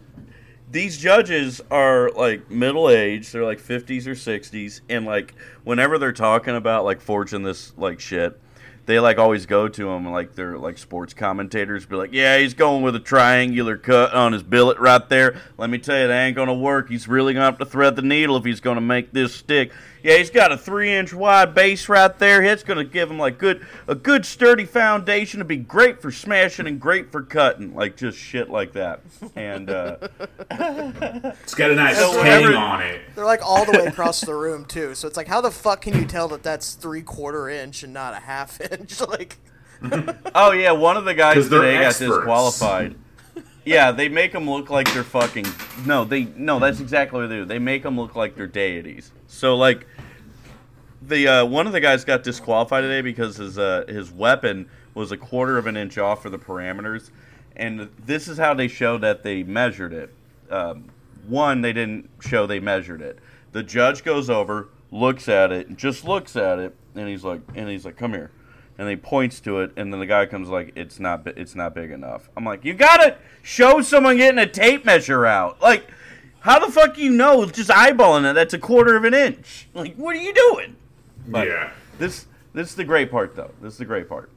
these 0.76 0.98
judges 0.98 1.62
are 1.72 2.12
like 2.18 2.52
middle 2.52 2.90
aged, 2.90 3.32
they're 3.32 3.46
like 3.46 3.62
50s 3.62 4.08
or 4.08 4.12
60s 4.12 4.82
and 4.90 5.06
like 5.06 5.34
whenever 5.64 5.98
they're 5.98 6.12
talking 6.12 6.54
about 6.54 6.84
like 6.84 7.00
forging 7.00 7.44
this 7.44 7.72
like 7.78 8.02
shit, 8.02 8.38
they 8.86 9.00
like 9.00 9.18
always 9.18 9.46
go 9.46 9.70
to 9.70 9.90
him 9.90 10.06
like 10.12 10.36
they're 10.36 10.58
like 10.58 10.78
sports 10.78 11.14
commentators 11.14 11.86
be 11.86 11.96
like, 11.96 12.12
"Yeah, 12.12 12.40
he's 12.40 12.54
going 12.54 12.84
with 12.84 12.94
a 12.94 13.00
triangular 13.00 13.78
cut 13.78 14.14
on 14.14 14.34
his 14.34 14.44
billet 14.44 14.78
right 14.78 15.08
there. 15.08 15.42
Let 15.58 15.70
me 15.70 15.78
tell 15.78 15.98
you, 15.98 16.08
that 16.08 16.26
ain't 16.26 16.36
gonna 16.36 16.54
work. 16.54 16.90
He's 16.90 17.08
really 17.08 17.34
gonna 17.34 17.46
have 17.46 17.58
to 17.60 17.66
thread 17.66 17.96
the 17.96 18.02
needle 18.02 18.36
if 18.36 18.44
he's 18.44 18.60
gonna 18.60 18.82
make 18.82 19.14
this 19.14 19.34
stick. 19.34 19.72
Yeah, 20.06 20.18
he's 20.18 20.30
got 20.30 20.52
a 20.52 20.58
three-inch 20.58 21.16
wide 21.16 21.56
base 21.56 21.90
right 21.90 22.16
there. 22.20 22.44
It's 22.44 22.62
gonna 22.62 22.84
give 22.84 23.10
him 23.10 23.18
like 23.18 23.40
good 23.40 23.66
a 23.88 23.96
good 23.96 24.24
sturdy 24.24 24.66
foundation 24.66 25.40
to 25.40 25.46
be 25.46 25.58
great 25.58 26.00
for 26.00 26.12
smashing 26.12 26.68
and 26.68 26.80
great 26.80 27.12
for 27.12 27.24
cutting, 27.24 27.74
like 27.74 27.98
just 27.98 28.16
shit 28.16 28.48
like 28.52 28.74
that. 28.74 29.00
And 29.36 29.68
uh, 29.72 29.98
It's 30.52 31.56
got 31.56 31.72
a 31.72 31.76
nice 31.76 31.98
So 31.98 32.12
tang 32.22 32.44
whenever- 32.44 32.56
on 32.56 32.82
it. 32.84 33.02
they're 33.16 33.26
like 33.26 33.42
all 33.44 33.66
the 33.66 33.72
way 33.72 33.86
across 33.88 34.22
the 34.22 34.36
room 34.36 34.66
too. 34.66 34.94
So 34.94 35.08
it's 35.08 35.18
like, 35.18 35.28
how 35.28 35.42
the 35.42 35.50
fuck 35.50 35.82
can 35.82 35.98
you 36.00 36.06
tell 36.06 36.28
that 36.28 36.44
that's 36.44 36.76
three 36.76 37.02
quarter 37.02 37.50
inch 37.50 37.82
and 37.82 37.92
not 37.92 38.14
a 38.14 38.20
half 38.20 38.62
inch? 38.72 39.02
Like, 39.10 39.38
Oh 40.36 40.52
yeah, 40.52 40.72
one 40.72 40.98
of 40.98 41.06
the 41.06 41.16
guys 41.16 41.50
they're 41.50 41.62
today 41.62 41.82
got 41.82 41.98
disqualified. 41.98 42.96
Yeah, 43.66 43.92
they 43.92 44.10
make 44.10 44.32
them 44.34 44.48
look 44.48 44.70
like 44.70 44.94
they're 44.94 45.04
fucking. 45.04 45.48
No, 45.88 46.06
they 46.06 46.26
no. 46.26 46.60
That's 46.60 46.80
exactly 46.80 47.22
what 47.22 47.28
they 47.30 47.38
do. 47.38 47.46
They 47.46 47.58
make 47.58 47.82
them 47.82 47.98
look 48.00 48.16
like 48.16 48.36
they're 48.36 48.46
deities. 48.46 49.12
So 49.28 49.56
like, 49.58 49.88
the 51.08 51.28
uh, 51.28 51.46
one 51.46 51.68
of 51.68 51.74
the 51.74 51.80
guys 51.80 52.04
got 52.04 52.24
disqualified 52.24 52.84
today 52.84 53.02
because 53.02 53.38
his 53.38 53.58
uh, 53.58 53.86
his 53.88 54.12
weapon 54.12 54.70
was 54.94 55.12
a 55.12 55.18
quarter 55.18 55.58
of 55.58 55.68
an 55.68 55.78
inch 55.78 55.98
off 55.98 56.22
for 56.22 56.30
the 56.30 56.38
parameters, 56.38 57.12
and 57.56 57.90
this 58.06 58.28
is 58.28 58.38
how 58.38 58.54
they 58.54 58.68
show 58.68 58.98
that 58.98 59.24
they 59.24 59.44
measured 59.44 59.94
it. 59.94 60.14
Um, 60.50 60.86
one, 61.28 61.62
they 61.62 61.74
didn't 61.74 62.10
show 62.22 62.48
they 62.48 62.60
measured 62.60 63.02
it. 63.02 63.20
The 63.52 63.64
judge 63.64 64.04
goes 64.04 64.30
over, 64.30 64.70
looks 64.92 65.28
at 65.28 65.52
it, 65.52 65.76
just 65.76 66.06
looks 66.06 66.36
at 66.36 66.60
it, 66.60 66.76
and 66.96 67.08
he's 67.08 67.24
like, 67.24 67.42
and 67.56 67.70
he's 67.70 67.86
like, 67.86 67.98
"Come 67.98 68.14
here," 68.14 68.32
and 68.78 68.90
he 68.90 68.96
points 68.96 69.40
to 69.42 69.60
it, 69.60 69.72
and 69.76 69.92
then 69.92 70.00
the 70.00 70.06
guy 70.06 70.26
comes 70.26 70.50
like, 70.50 70.72
"It's 70.76 71.00
not, 71.00 71.28
it's 71.28 71.56
not 71.56 71.76
big 71.76 71.92
enough." 71.92 72.30
I'm 72.36 72.46
like, 72.46 72.66
"You 72.66 72.74
gotta 72.74 73.18
show 73.42 73.82
someone 73.82 74.18
getting 74.18 74.40
a 74.40 74.48
tape 74.48 74.86
measure 74.86 75.26
out, 75.26 75.62
like." 75.62 75.88
How 76.40 76.64
the 76.64 76.72
fuck 76.72 77.00
you 77.00 77.10
know 77.10 77.44
just 77.48 77.72
eyeballing 77.72 78.30
it? 78.30 78.36
That's 78.36 78.54
a 78.54 78.60
quarter 78.60 78.96
of 78.96 79.04
an 79.04 79.16
inch. 79.16 79.68
Like, 79.74 79.96
what 79.96 80.16
are 80.16 80.20
you 80.20 80.32
doing? 80.32 80.76
But 81.28 81.48
yeah. 81.48 81.72
this 81.98 82.28
this 82.54 82.70
is 82.70 82.76
the 82.76 82.84
great 82.84 83.12
part 83.12 83.36
though. 83.36 83.52
This 83.62 83.74
is 83.74 83.80
the 83.80 83.86
great 83.86 84.08
part. 84.08 84.30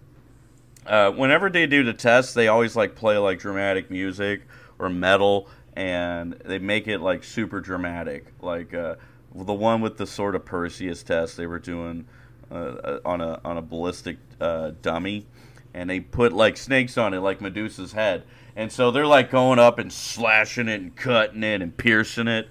Uh, 0.87 1.11
whenever 1.11 1.51
they 1.51 1.67
do 1.67 1.85
the 1.85 1.93
tests, 1.93 2.33
they 2.35 2.49
always 2.49 2.75
like 2.75 2.95
play 2.95 3.19
like 3.19 3.39
dramatic 3.39 3.91
music 3.91 4.43
or 4.79 4.89
metal, 4.89 5.49
and 5.75 6.33
they 6.45 6.59
make 6.59 6.89
it 6.89 7.01
like 7.01 7.23
super 7.25 7.61
dramatic. 7.61 8.27
Like 8.41 8.73
uh, 8.75 8.97
the 9.35 9.55
one 9.55 9.81
with 9.81 9.99
the 9.99 10.07
sort 10.07 10.35
of 10.35 10.45
Perseus 10.45 11.03
test 11.03 11.37
they 11.37 11.47
were 11.47 11.59
doing 11.59 12.07
uh, 12.51 12.55
uh, 12.55 13.01
on 13.05 13.21
a 13.21 13.41
on 13.45 13.59
a 13.59 13.63
ballistic 13.63 14.17
uh, 14.41 14.73
dummy, 14.81 15.27
and 15.75 15.91
they 15.91 16.01
put 16.01 16.33
like 16.33 16.57
snakes 16.57 16.97
on 16.97 17.13
it, 17.13 17.21
like 17.21 17.41
Medusa's 17.41 17.93
head, 17.93 18.25
and 18.57 18.73
so 18.73 18.91
they're 18.91 19.07
like 19.07 19.31
going 19.31 19.59
up 19.59 19.79
and 19.79 19.93
slashing 19.93 20.69
it 20.69 20.81
and 20.81 20.97
cutting 20.97 21.43
it 21.43 21.61
and 21.61 21.77
piercing 21.77 22.29
it 22.29 22.49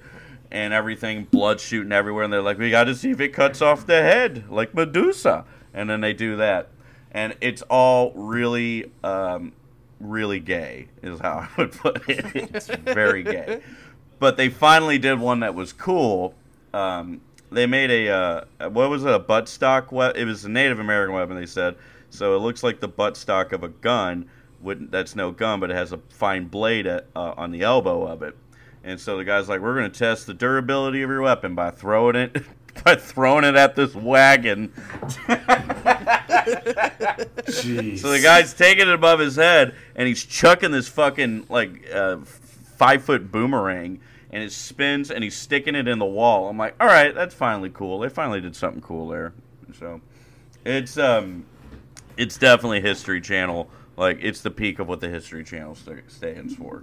and 0.52 0.74
everything, 0.74 1.26
blood 1.26 1.60
shooting 1.60 1.92
everywhere, 1.92 2.24
and 2.24 2.32
they're 2.32 2.42
like, 2.42 2.58
"We 2.58 2.70
got 2.70 2.86
to 2.86 2.96
see 2.96 3.12
if 3.12 3.20
it 3.20 3.30
cuts 3.30 3.62
off 3.62 3.86
the 3.86 4.02
head, 4.02 4.46
like 4.50 4.74
Medusa." 4.74 5.46
And 5.74 5.90
then 5.90 6.02
they 6.02 6.14
do 6.14 6.38
that, 6.38 6.70
and 7.12 7.36
it's 7.42 7.62
all 7.64 8.12
really, 8.16 8.92
um, 9.04 9.54
really 10.00 10.40
gay, 10.40 10.88
is 11.04 11.20
how 11.20 11.48
I 11.58 11.62
would 11.62 11.72
put 11.74 12.10
it. 12.10 12.26
It's 12.56 12.68
very 12.68 13.24
gay, 13.24 13.62
but 14.20 14.38
they 14.38 14.50
finally 14.50 14.98
did 14.98 15.20
one 15.20 15.42
that 15.42 15.54
was 15.54 15.74
cool. 15.74 16.34
Um, 16.74 17.22
they 17.52 17.66
made 17.66 17.92
a 17.92 18.10
uh, 18.60 18.70
what 18.70 18.90
was 18.90 19.04
it, 19.06 19.14
a 19.14 19.20
butt 19.20 19.48
stock? 19.50 19.92
We- 19.92 20.06
it 20.16 20.26
was 20.26 20.46
a 20.46 20.50
Native 20.50 20.80
American 20.80 21.16
weapon. 21.16 21.36
They 21.36 21.46
said 21.46 21.76
so. 22.10 22.36
It 22.36 22.40
looks 22.40 22.64
like 22.64 22.80
the 22.80 22.88
butt 22.88 23.18
stock 23.18 23.52
of 23.54 23.64
a 23.64 23.70
gun. 23.70 24.30
Wouldn't, 24.60 24.90
that's 24.90 25.16
no 25.16 25.30
gun, 25.32 25.60
but 25.60 25.70
it 25.70 25.76
has 25.76 25.92
a 25.92 26.00
fine 26.10 26.46
blade 26.46 26.88
at, 26.88 27.06
uh, 27.16 27.34
on 27.38 27.52
the 27.52 27.62
elbow 27.62 28.08
of 28.08 28.24
it. 28.24 28.36
And 28.84 29.00
so 29.00 29.18
the 29.18 29.26
guy's 29.26 29.50
like, 29.50 29.62
"We're 29.62 29.76
going 29.76 29.92
to 29.92 29.98
test 29.98 30.28
the 30.28 30.34
durability 30.34 31.02
of 31.02 31.10
your 31.10 31.22
weapon 31.22 31.56
by 31.56 31.72
throwing 31.72 32.16
it, 32.16 32.44
by 32.86 32.96
throwing 32.96 33.44
it 33.44 33.56
at 33.56 33.76
this 33.76 33.96
wagon." 33.96 34.72
Jeez. 37.48 38.00
So 38.00 38.12
the 38.12 38.22
guy's 38.22 38.54
taking 38.54 38.88
it 38.88 38.94
above 38.94 39.20
his 39.20 39.36
head, 39.36 39.76
and 39.96 40.08
he's 40.08 40.24
chucking 40.24 40.72
this 40.72 40.88
fucking 40.88 41.48
like 41.50 41.90
uh, 41.94 42.18
five 42.78 43.04
foot 43.04 43.32
boomerang, 43.32 44.00
and 44.32 44.44
it 44.44 44.52
spins, 44.52 45.12
and 45.12 45.24
he's 45.24 45.36
sticking 45.36 45.76
it 45.76 45.88
in 45.88 46.00
the 46.00 46.06
wall. 46.06 46.50
I'm 46.50 46.58
like, 46.58 46.76
all 46.80 46.88
right, 46.88 47.14
that's 47.14 47.36
finally 47.36 47.70
cool. 47.70 48.00
They 48.00 48.10
finally 48.10 48.42
did 48.42 48.56
something 48.56 48.82
cool 48.82 49.08
there. 49.08 49.34
So 49.78 50.02
it's 50.66 50.98
um, 50.98 51.46
it's 52.18 52.38
definitely 52.38 52.82
History 52.82 53.22
Channel. 53.22 53.70
Like 53.98 54.20
it's 54.22 54.42
the 54.42 54.52
peak 54.52 54.78
of 54.80 54.88
what 54.88 55.02
the 55.02 55.10
History 55.10 55.44
Channel 55.44 55.74
st- 55.76 56.10
stands 56.12 56.56
for. 56.56 56.82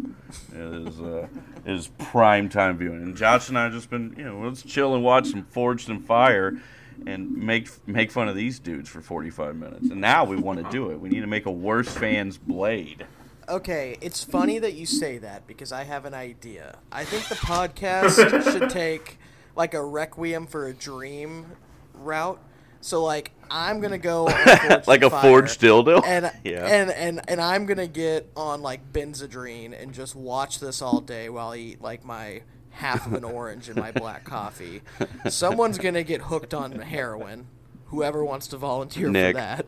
It 0.52 0.88
is 0.88 1.00
uh, 1.00 1.28
it 1.64 1.72
is 1.72 1.88
prime 1.98 2.48
time 2.48 2.76
viewing. 2.76 3.02
And 3.02 3.16
Josh 3.16 3.48
and 3.48 3.56
I 3.58 3.64
have 3.64 3.72
just 3.72 3.88
been 3.88 4.14
you 4.18 4.24
know 4.24 4.40
let's 4.40 4.62
chill 4.62 4.94
and 4.94 5.04
watch 5.04 5.28
some 5.28 5.44
Forged 5.44 5.88
in 5.88 6.00
Fire, 6.00 6.58
and 7.06 7.30
make 7.30 7.68
make 7.86 8.10
fun 8.10 8.28
of 8.28 8.34
these 8.34 8.58
dudes 8.58 8.88
for 8.88 9.00
45 9.00 9.54
minutes. 9.54 9.90
And 9.90 10.00
now 10.00 10.24
we 10.24 10.36
want 10.36 10.62
to 10.64 10.68
do 10.70 10.90
it. 10.90 10.98
We 11.00 11.08
need 11.08 11.20
to 11.20 11.28
make 11.28 11.46
a 11.46 11.52
worst 11.52 11.96
fans 11.96 12.36
blade. 12.36 13.06
okay, 13.48 13.96
it's 14.00 14.24
funny 14.24 14.58
that 14.58 14.72
you 14.74 14.84
say 14.86 15.18
that 15.18 15.46
because 15.46 15.70
I 15.70 15.84
have 15.84 16.06
an 16.06 16.14
idea. 16.14 16.78
I 16.90 17.04
think 17.04 17.28
the 17.28 17.34
podcast 17.36 18.52
should 18.52 18.70
take 18.70 19.18
like 19.54 19.74
a 19.74 19.84
Requiem 19.84 20.46
for 20.48 20.66
a 20.66 20.74
Dream 20.74 21.46
route. 21.94 22.40
So 22.84 23.02
like, 23.02 23.30
I'm 23.50 23.80
gonna 23.80 23.96
go 23.96 24.24
like 24.86 25.02
a 25.02 25.08
forged 25.08 25.58
dildo. 25.62 26.02
and 26.04 26.30
yeah. 26.44 26.66
and 26.66 26.90
and 26.90 27.22
and 27.30 27.40
I'm 27.40 27.64
gonna 27.64 27.86
get 27.86 28.30
on 28.36 28.60
like 28.60 28.92
Benzedrine 28.92 29.72
and 29.80 29.94
just 29.94 30.14
watch 30.14 30.60
this 30.60 30.82
all 30.82 31.00
day 31.00 31.30
while 31.30 31.52
I 31.52 31.56
eat 31.56 31.80
like 31.80 32.04
my 32.04 32.42
half 32.68 33.06
of 33.06 33.14
an 33.14 33.24
orange 33.24 33.70
and 33.70 33.76
my 33.78 33.90
black 33.90 34.24
coffee. 34.36 34.82
Someone's 35.30 35.78
gonna 35.78 36.02
get 36.02 36.20
hooked 36.20 36.52
on 36.52 36.72
heroin. 36.72 37.46
whoever 37.86 38.22
wants 38.22 38.48
to 38.48 38.58
volunteer 38.58 39.08
Nick. 39.08 39.34
for 39.34 39.40
that. 39.40 39.66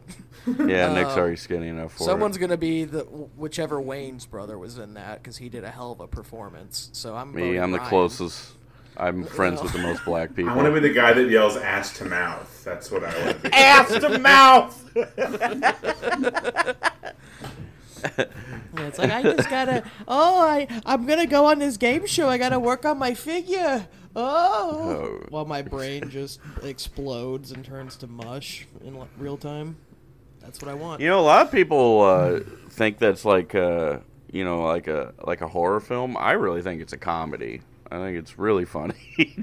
Yeah, 0.68 0.92
Nick's 0.92 1.12
Um, 1.12 1.18
already 1.18 1.36
skinny 1.36 1.68
enough 1.68 1.94
for 1.94 2.04
Someone's 2.04 2.36
it. 2.36 2.40
gonna 2.40 2.58
be 2.58 2.84
the 2.84 3.04
whichever 3.04 3.80
Wayne's 3.80 4.26
brother 4.26 4.58
was 4.58 4.76
in 4.76 4.92
that 4.92 5.22
because 5.22 5.38
he 5.38 5.48
did 5.48 5.64
a 5.64 5.70
hell 5.70 5.90
of 5.92 6.00
a 6.00 6.06
performance. 6.06 6.90
So 6.92 7.16
I'm 7.16 7.32
Me, 7.32 7.56
I'm 7.56 7.70
the 7.70 7.78
closest. 7.78 8.52
I'm 8.98 9.24
friends 9.24 9.62
with 9.62 9.72
the 9.72 9.78
most 9.78 10.04
black 10.04 10.34
people. 10.34 10.50
I 10.52 10.56
want 10.56 10.66
to 10.68 10.72
be 10.80 10.80
the 10.88 10.94
guy 10.94 11.12
that 11.12 11.28
yells 11.30 11.56
ass 11.56 11.96
to 11.98 12.04
mouth. 12.04 12.62
That's 12.64 12.90
what 12.90 13.04
I 13.04 13.24
want 13.24 13.42
to 13.42 13.50
be. 13.50 13.54
ass 13.56 13.88
to 13.92 14.18
mouth. 14.18 14.82
It's 18.78 18.98
like 18.98 19.10
I 19.10 19.22
just 19.22 19.48
gotta. 19.50 19.82
Oh, 20.06 20.40
I 20.40 20.68
I'm 20.84 21.06
gonna 21.06 21.26
go 21.26 21.46
on 21.46 21.58
this 21.58 21.76
game 21.76 22.06
show. 22.06 22.28
I 22.28 22.38
gotta 22.38 22.58
work 22.60 22.84
on 22.84 22.98
my 22.98 23.14
figure. 23.14 23.88
Oh, 24.14 25.20
Oh. 25.22 25.26
while 25.28 25.44
my 25.44 25.60
brain 25.62 26.08
just 26.08 26.40
explodes 26.62 27.52
and 27.52 27.64
turns 27.64 27.96
to 27.96 28.06
mush 28.06 28.66
in 28.84 28.98
li- 28.98 29.06
real 29.18 29.36
time. 29.36 29.76
That's 30.40 30.60
what 30.62 30.70
I 30.70 30.74
want. 30.74 31.00
You 31.00 31.08
know, 31.08 31.18
a 31.20 31.22
lot 31.22 31.44
of 31.46 31.52
people 31.52 32.00
uh, 32.02 32.40
think 32.70 32.98
that's 32.98 33.24
like, 33.24 33.54
uh, 33.54 33.98
you 34.30 34.44
know, 34.44 34.62
like 34.62 34.86
a 34.88 35.12
like 35.24 35.40
a 35.40 35.48
horror 35.48 35.80
film. 35.80 36.16
I 36.16 36.32
really 36.32 36.62
think 36.62 36.80
it's 36.80 36.92
a 36.92 36.98
comedy. 36.98 37.62
I 37.90 37.98
think 37.98 38.18
it's 38.18 38.38
really 38.38 38.64
funny. 38.64 38.94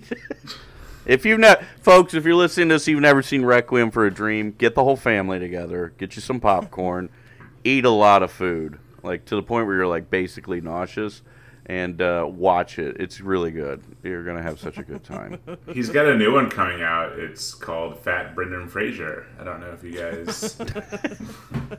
if 1.06 1.26
you've 1.26 1.40
not, 1.40 1.64
folks, 1.82 2.14
if 2.14 2.26
you're 2.26 2.36
listening 2.36 2.70
to 2.70 2.76
this, 2.76 2.88
you've 2.88 3.02
never 3.02 3.22
seen 3.22 3.46
Requiem 3.46 3.92
for 3.92 4.06
a 4.06 4.14
Dream, 4.14 4.52
get 4.58 4.76
the 4.76 4.84
whole 4.84 4.98
family 4.98 5.40
together, 5.40 5.94
get 5.98 6.16
you 6.16 6.22
some 6.22 6.40
popcorn, 6.40 7.10
eat 7.64 7.86
a 7.86 7.90
lot 7.90 8.24
of 8.24 8.32
food, 8.32 8.80
like 9.02 9.26
to 9.26 9.36
the 9.36 9.44
point 9.44 9.68
where 9.68 9.76
you're 9.76 9.88
like 9.88 10.10
basically 10.10 10.62
nauseous, 10.62 11.22
and 11.66 12.02
uh, 12.02 12.26
watch 12.30 12.80
it. 12.80 12.98
It's 13.00 13.22
really 13.22 13.52
good. 13.52 13.82
You're 14.04 14.24
gonna 14.24 14.44
have 14.44 14.60
such 14.60 14.78
a 14.78 14.84
good 14.84 15.04
time. 15.04 15.40
He's 15.74 15.90
got 15.90 16.06
a 16.06 16.16
new 16.16 16.34
one 16.34 16.50
coming 16.50 16.82
out. 16.82 17.18
It's 17.18 17.54
called 17.54 18.00
Fat 18.00 18.36
Brendan 18.36 18.68
Fraser. 18.68 19.28
I 19.40 19.44
don't 19.44 19.62
know 19.62 19.72
if 19.72 19.84
you 19.84 19.94
guys 19.94 20.58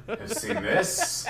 have 0.09 0.33
seen 0.33 0.63
this. 0.63 1.27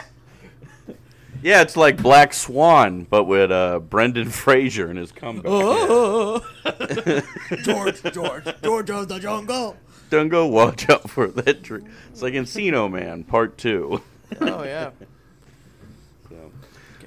Yeah, 1.45 1.61
it's 1.61 1.77
like 1.77 2.03
Black 2.03 2.33
Swan, 2.33 3.07
but 3.11 3.25
with 3.25 3.53
uh, 3.53 3.79
Brendan 3.79 4.31
Fraser 4.31 4.89
and 4.89 4.99
his 4.99 5.13
comeback. 5.13 5.45
Oh, 5.47 6.41
George, 7.63 8.03
George, 8.03 8.45
George 8.63 8.91
of 8.91 9.09
the 9.09 9.19
jungle. 9.19 9.77
Don't 10.09 10.33
watch 10.51 10.89
out 10.89 11.11
for 11.11 11.27
that 11.27 11.63
tree. 11.63 11.83
It's 12.11 12.23
like 12.23 12.33
Encino 12.33 12.91
Man 12.91 13.25
Part 13.25 13.59
Two. 13.59 14.03
Oh 14.41 14.65
yeah. 14.65 14.91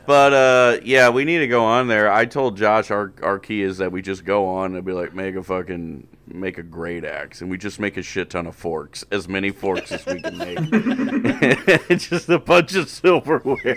But 0.06 0.34
uh, 0.34 0.80
yeah, 0.84 1.10
we 1.10 1.26
need 1.26 1.40
to 1.40 1.48
go 1.48 1.66
on 1.66 1.88
there. 1.88 2.10
I 2.10 2.26
told 2.26 2.56
Josh 2.58 2.92
our 2.92 3.12
our 3.24 3.40
key 3.40 3.64
is 3.64 3.80
that 3.80 3.92
we 3.92 4.04
just 4.04 4.24
go 4.24 4.46
on 4.46 4.76
and 4.76 4.86
be 4.86 4.94
like 4.94 5.14
make 5.16 5.36
a 5.36 5.44
fucking 5.44 6.08
make 6.28 6.58
a 6.58 6.64
great 6.64 7.04
axe, 7.06 7.42
and 7.42 7.50
we 7.50 7.58
just 7.58 7.80
make 7.80 7.98
a 7.98 8.02
shit 8.02 8.30
ton 8.30 8.48
of 8.48 8.56
forks, 8.56 9.06
as 9.12 9.28
many 9.28 9.52
forks 9.52 9.92
as 9.92 10.06
we 10.06 10.22
can 10.22 10.38
make. 10.38 10.58
it's 11.90 12.08
just 12.10 12.30
a 12.30 12.40
bunch 12.40 12.76
of 12.76 12.90
silverware. 12.90 13.76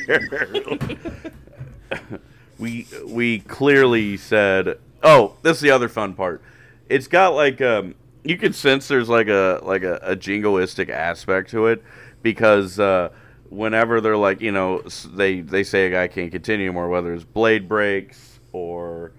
we 2.58 2.86
we 3.06 3.40
clearly 3.40 4.16
said, 4.16 4.78
oh, 5.02 5.36
this 5.42 5.56
is 5.56 5.62
the 5.62 5.70
other 5.70 5.88
fun 5.88 6.14
part. 6.14 6.42
It's 6.88 7.06
got 7.06 7.34
like 7.34 7.60
um, 7.60 7.94
you 8.24 8.36
can 8.36 8.52
sense 8.52 8.88
there's 8.88 9.08
like 9.08 9.28
a 9.28 9.60
like 9.62 9.82
a, 9.82 9.96
a 10.02 10.16
jingoistic 10.16 10.88
aspect 10.88 11.50
to 11.50 11.66
it 11.66 11.82
because 12.22 12.78
uh, 12.78 13.10
whenever 13.48 14.00
they're 14.00 14.16
like 14.16 14.40
you 14.40 14.52
know 14.52 14.82
they 15.06 15.40
they 15.40 15.62
say 15.62 15.86
a 15.86 15.90
guy 15.90 16.08
can't 16.08 16.32
continue 16.32 16.66
anymore, 16.66 16.88
whether 16.88 17.14
it's 17.14 17.24
blade 17.24 17.68
breaks 17.68 18.40
or 18.52 19.12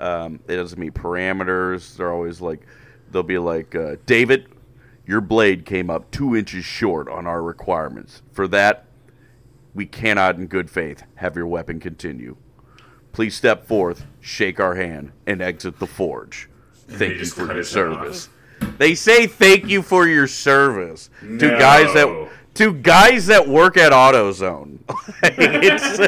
um, 0.00 0.40
it 0.48 0.56
doesn't 0.56 0.78
meet 0.78 0.94
parameters, 0.94 1.96
they're 1.96 2.12
always 2.12 2.40
like 2.40 2.66
they'll 3.10 3.22
be 3.22 3.38
like 3.38 3.74
uh, 3.74 3.96
David, 4.06 4.48
your 5.06 5.20
blade 5.20 5.64
came 5.64 5.90
up 5.90 6.10
two 6.10 6.34
inches 6.34 6.64
short 6.64 7.08
on 7.08 7.26
our 7.26 7.42
requirements. 7.42 8.22
For 8.32 8.48
that, 8.48 8.86
we 9.74 9.86
cannot, 9.86 10.36
in 10.36 10.46
good 10.46 10.70
faith, 10.70 11.02
have 11.16 11.36
your 11.36 11.46
weapon 11.46 11.80
continue. 11.80 12.36
Please 13.12 13.34
step 13.34 13.66
forth, 13.66 14.06
shake 14.20 14.58
our 14.58 14.74
hand, 14.74 15.12
and 15.26 15.40
exit 15.42 15.78
the 15.78 15.86
forge. 15.86 16.48
Thank 16.88 17.18
you 17.18 17.26
for 17.26 17.46
your 17.46 17.60
off. 17.60 17.66
service. 17.66 18.28
They 18.78 18.94
say 18.94 19.26
thank 19.26 19.68
you 19.68 19.82
for 19.82 20.06
your 20.06 20.26
service 20.26 21.10
to 21.20 21.38
guys 21.38 21.92
that 21.94 22.30
to 22.54 22.72
guys 22.72 23.26
that 23.26 23.46
work 23.48 23.76
at 23.76 23.92
AutoZone. 23.92 24.78
it's, 25.22 25.98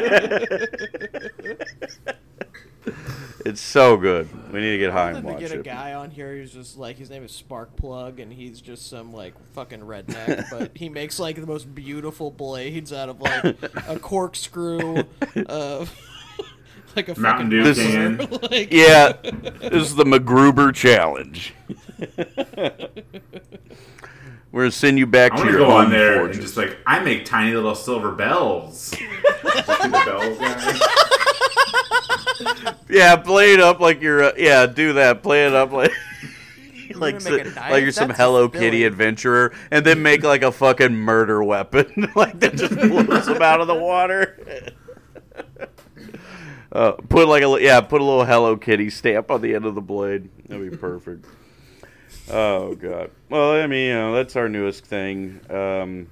it's 3.45 3.61
so 3.61 3.97
good. 3.97 4.29
We 4.51 4.61
need 4.61 4.71
to 4.71 4.77
get 4.77 4.91
high 4.91 5.07
and 5.07 5.17
Then 5.17 5.23
to 5.23 5.31
watch 5.31 5.39
get 5.39 5.51
a 5.51 5.61
guy 5.61 5.93
on 5.93 6.11
here 6.11 6.35
who's 6.35 6.51
just 6.51 6.77
like 6.77 6.97
his 6.97 7.09
name 7.09 7.23
is 7.23 7.31
Sparkplug 7.31 8.21
and 8.21 8.31
he's 8.31 8.61
just 8.61 8.89
some 8.89 9.13
like 9.13 9.33
fucking 9.53 9.81
redneck, 9.81 10.45
but 10.51 10.71
he 10.75 10.89
makes 10.89 11.19
like 11.19 11.35
the 11.35 11.47
most 11.47 11.73
beautiful 11.73 12.31
blades 12.31 12.91
out 12.93 13.09
of 13.09 13.21
like 13.21 13.43
a 13.87 13.99
corkscrew, 14.01 15.03
uh, 15.47 15.85
like 16.95 17.09
a 17.09 17.19
Mountain 17.19 17.23
fucking 17.23 17.49
Dew 17.49 17.63
This 17.63 17.77
can. 17.77 18.17
like 18.51 18.71
Yeah, 18.71 19.13
this 19.21 19.89
is 19.89 19.95
the 19.95 20.05
MacGruber 20.05 20.73
challenge. 20.73 21.53
We're 24.51 24.63
gonna 24.63 24.71
send 24.71 24.97
you 24.97 25.05
back 25.05 25.33
I 25.33 25.35
to 25.37 25.41
want 25.41 25.47
to 25.47 25.57
your 25.57 25.61
go 25.67 25.71
home 25.71 25.85
on 25.85 25.89
there 25.91 26.25
and 26.25 26.33
just 26.33 26.57
like 26.57 26.77
I 26.87 26.99
make 26.99 27.25
tiny 27.25 27.53
little 27.53 27.75
silver 27.75 28.11
bells. 28.11 28.91
Just 28.91 29.01
be 29.01 29.87
the 29.89 30.03
bells. 30.05 30.83
Yeah, 32.89 33.15
play 33.17 33.53
it 33.53 33.59
up 33.59 33.79
like 33.81 34.01
you're. 34.01 34.23
Uh, 34.23 34.31
yeah, 34.37 34.65
do 34.65 34.93
that. 34.93 35.21
Play 35.23 35.45
it 35.47 35.53
up 35.53 35.71
like. 35.71 35.91
Like, 36.95 37.19
so- 37.21 37.35
like 37.35 37.83
you're 37.83 37.91
some 37.91 38.07
That's 38.07 38.19
Hello 38.19 38.43
fulfilling. 38.47 38.71
Kitty 38.71 38.83
adventurer, 38.85 39.53
and 39.69 39.85
then 39.85 40.01
make 40.01 40.23
like 40.23 40.41
a 40.41 40.51
fucking 40.51 40.95
murder 40.95 41.43
weapon, 41.43 42.11
like 42.15 42.39
that 42.39 42.55
just 42.55 42.73
blows 42.75 43.25
them 43.27 43.41
out 43.41 43.61
of 43.61 43.67
the 43.67 43.75
water. 43.75 44.39
Uh, 46.71 46.93
put 46.93 47.27
like 47.27 47.43
a 47.43 47.47
li- 47.47 47.65
yeah, 47.65 47.81
put 47.81 48.01
a 48.01 48.03
little 48.03 48.25
Hello 48.25 48.57
Kitty 48.57 48.89
stamp 48.89 49.29
on 49.29 49.41
the 49.41 49.53
end 49.53 49.65
of 49.65 49.75
the 49.75 49.81
blade. 49.81 50.29
That'd 50.47 50.71
be 50.71 50.75
perfect. 50.77 51.25
Oh 52.29 52.75
god. 52.75 53.11
Well, 53.29 53.51
I 53.51 53.67
mean, 53.67 53.87
you 53.87 53.93
know, 53.93 54.13
that's 54.15 54.35
our 54.35 54.49
newest 54.49 54.85
thing. 54.85 55.39
Um, 55.49 56.07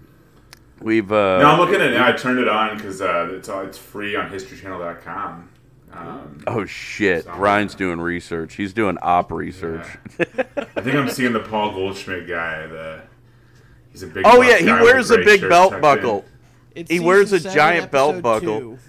we've 0.82 1.12
uh, 1.12 1.40
No, 1.40 1.50
I'm 1.52 1.60
looking 1.60 1.82
at 1.82 1.94
it. 1.94 2.00
I 2.02 2.12
turned 2.14 2.40
it 2.40 2.48
on 2.48 2.78
because 2.78 3.02
uh, 3.02 3.30
it's 3.32 3.50
all, 3.50 3.62
it's 3.62 3.78
free 3.78 4.16
on 4.16 4.30
HistoryChannel.com. 4.30 5.50
Um, 5.94 6.44
Oh 6.48 6.66
shit! 6.66 7.24
Sorry. 7.24 7.40
Ryan's 7.40 7.76
doing 7.76 8.02
research. 8.02 8.56
He's 8.56 8.74
doing 8.74 8.98
op 9.02 9.32
research. 9.32 9.86
I 10.20 10.82
think 10.82 10.96
I'm 10.96 11.10
seeing 11.10 11.32
the 11.32 11.40
Paul 11.40 11.72
Goldschmidt 11.72 12.28
guy. 12.28 12.68
The 12.68 13.02
he's 13.92 14.04
a 14.04 14.08
big. 14.08 14.24
oh 14.28 14.42
yeah, 14.42 14.58
he 14.58 14.66
wears 14.66 15.12
a 15.12 15.18
big 15.18 15.42
belt 15.42 15.80
buckle. 15.82 16.26
He 16.76 17.00
wears 17.00 17.32
a 17.32 17.40
giant 17.40 17.92
belt 17.92 18.22
buckle. 18.22 18.60
two. 18.60 18.80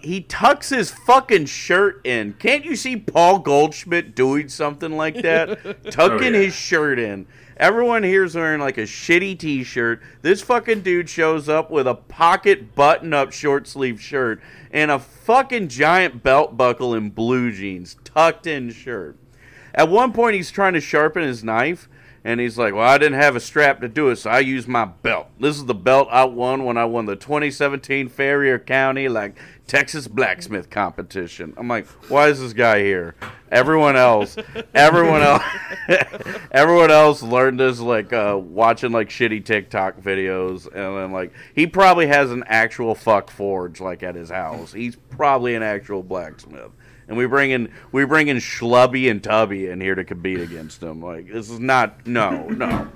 He 0.00 0.20
tucks 0.22 0.70
his 0.70 0.90
fucking 0.90 1.46
shirt 1.46 2.00
in. 2.04 2.34
Can't 2.34 2.64
you 2.64 2.76
see 2.76 2.96
Paul 2.96 3.38
Goldschmidt 3.40 4.14
doing 4.14 4.48
something 4.48 4.92
like 4.92 5.14
that? 5.22 5.58
Oh, 5.64 5.90
Tucking 5.90 6.34
Oh, 6.34 6.38
yeah. 6.38 6.44
his 6.44 6.54
shirt 6.54 6.98
in. 6.98 7.26
Everyone 7.56 8.02
here's 8.04 8.34
wearing 8.36 8.60
like 8.60 8.78
a 8.78 8.82
shitty 8.82 9.38
t-shirt. 9.38 10.00
This 10.22 10.42
fucking 10.42 10.82
dude 10.82 11.08
shows 11.10 11.48
up 11.48 11.70
with 11.70 11.86
a 11.88 11.94
pocket 11.94 12.74
button-up 12.74 13.32
short 13.32 13.66
sleeve 13.66 14.00
shirt 14.00 14.40
and 14.70 14.90
a 14.90 14.98
fucking 14.98 15.68
giant 15.68 16.22
belt 16.22 16.56
buckle 16.56 16.94
and 16.94 17.12
blue 17.14 17.50
jeans, 17.50 17.96
tucked 18.04 18.46
in 18.46 18.70
shirt. 18.70 19.16
At 19.74 19.88
one 19.88 20.12
point, 20.12 20.36
he's 20.36 20.50
trying 20.52 20.74
to 20.74 20.80
sharpen 20.80 21.22
his 21.24 21.42
knife, 21.42 21.88
and 22.24 22.40
he's 22.40 22.58
like, 22.58 22.74
"Well, 22.74 22.88
I 22.88 22.98
didn't 22.98 23.20
have 23.20 23.36
a 23.36 23.40
strap 23.40 23.80
to 23.80 23.88
do 23.88 24.08
it, 24.08 24.16
so 24.16 24.30
I 24.30 24.38
used 24.40 24.68
my 24.68 24.84
belt. 24.84 25.28
This 25.40 25.56
is 25.56 25.66
the 25.66 25.74
belt 25.74 26.08
I 26.10 26.24
won 26.24 26.64
when 26.64 26.76
I 26.76 26.84
won 26.84 27.06
the 27.06 27.16
2017 27.16 28.08
Farrier 28.08 28.58
County 28.58 29.08
like 29.08 29.36
Texas 29.68 30.08
blacksmith 30.08 30.70
competition." 30.70 31.54
I'm 31.56 31.68
like, 31.68 31.86
"Why 32.08 32.28
is 32.28 32.40
this 32.40 32.52
guy 32.52 32.80
here?" 32.80 33.14
Everyone 33.50 33.96
else, 33.96 34.36
everyone 34.74 35.22
else, 35.22 35.42
everyone 36.50 36.90
else 36.90 37.22
learned 37.22 37.60
this 37.60 37.78
like 37.78 38.12
uh, 38.12 38.36
watching 38.42 38.90
like 38.90 39.08
shitty 39.08 39.44
TikTok 39.44 40.00
videos, 40.00 40.66
and 40.66 40.96
then 40.96 41.12
like 41.12 41.32
he 41.54 41.66
probably 41.66 42.08
has 42.08 42.32
an 42.32 42.42
actual 42.48 42.96
fuck 42.96 43.30
forge 43.30 43.80
like 43.80 44.02
at 44.02 44.16
his 44.16 44.30
house. 44.30 44.72
He's 44.72 44.96
probably 44.96 45.54
an 45.54 45.62
actual 45.62 46.02
blacksmith 46.02 46.72
and 47.08 47.16
we 47.16 47.26
bring 47.26 47.50
in 47.50 47.72
we 47.90 48.04
bring 48.04 48.28
in 48.28 48.36
Schlubby 48.36 49.10
and 49.10 49.22
Tubby 49.22 49.66
in 49.66 49.80
here 49.80 49.94
to 49.94 50.04
compete 50.04 50.40
against 50.40 50.82
him. 50.82 51.02
Like 51.02 51.32
this 51.32 51.50
is 51.50 51.58
not 51.58 52.06
no 52.06 52.46
no. 52.48 52.88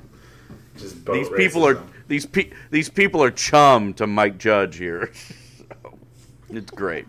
Just 0.76 1.04
these 1.06 1.28
people 1.30 1.66
are 1.66 1.74
racism. 1.76 1.86
these 2.08 2.26
pe- 2.26 2.50
these 2.70 2.88
people 2.88 3.22
are 3.22 3.30
chum 3.30 3.94
to 3.94 4.06
Mike 4.06 4.38
Judge 4.38 4.76
here. 4.76 5.10
So, 6.52 6.58
it's 6.58 6.70
great. 6.70 7.06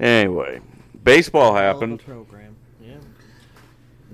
Anyway, 0.00 0.60
baseball 1.04 1.54
Hell 1.54 1.56
of 1.56 1.76
a 1.76 1.80
happened. 1.80 2.04
program. 2.04 2.56
Yeah. 2.80 2.94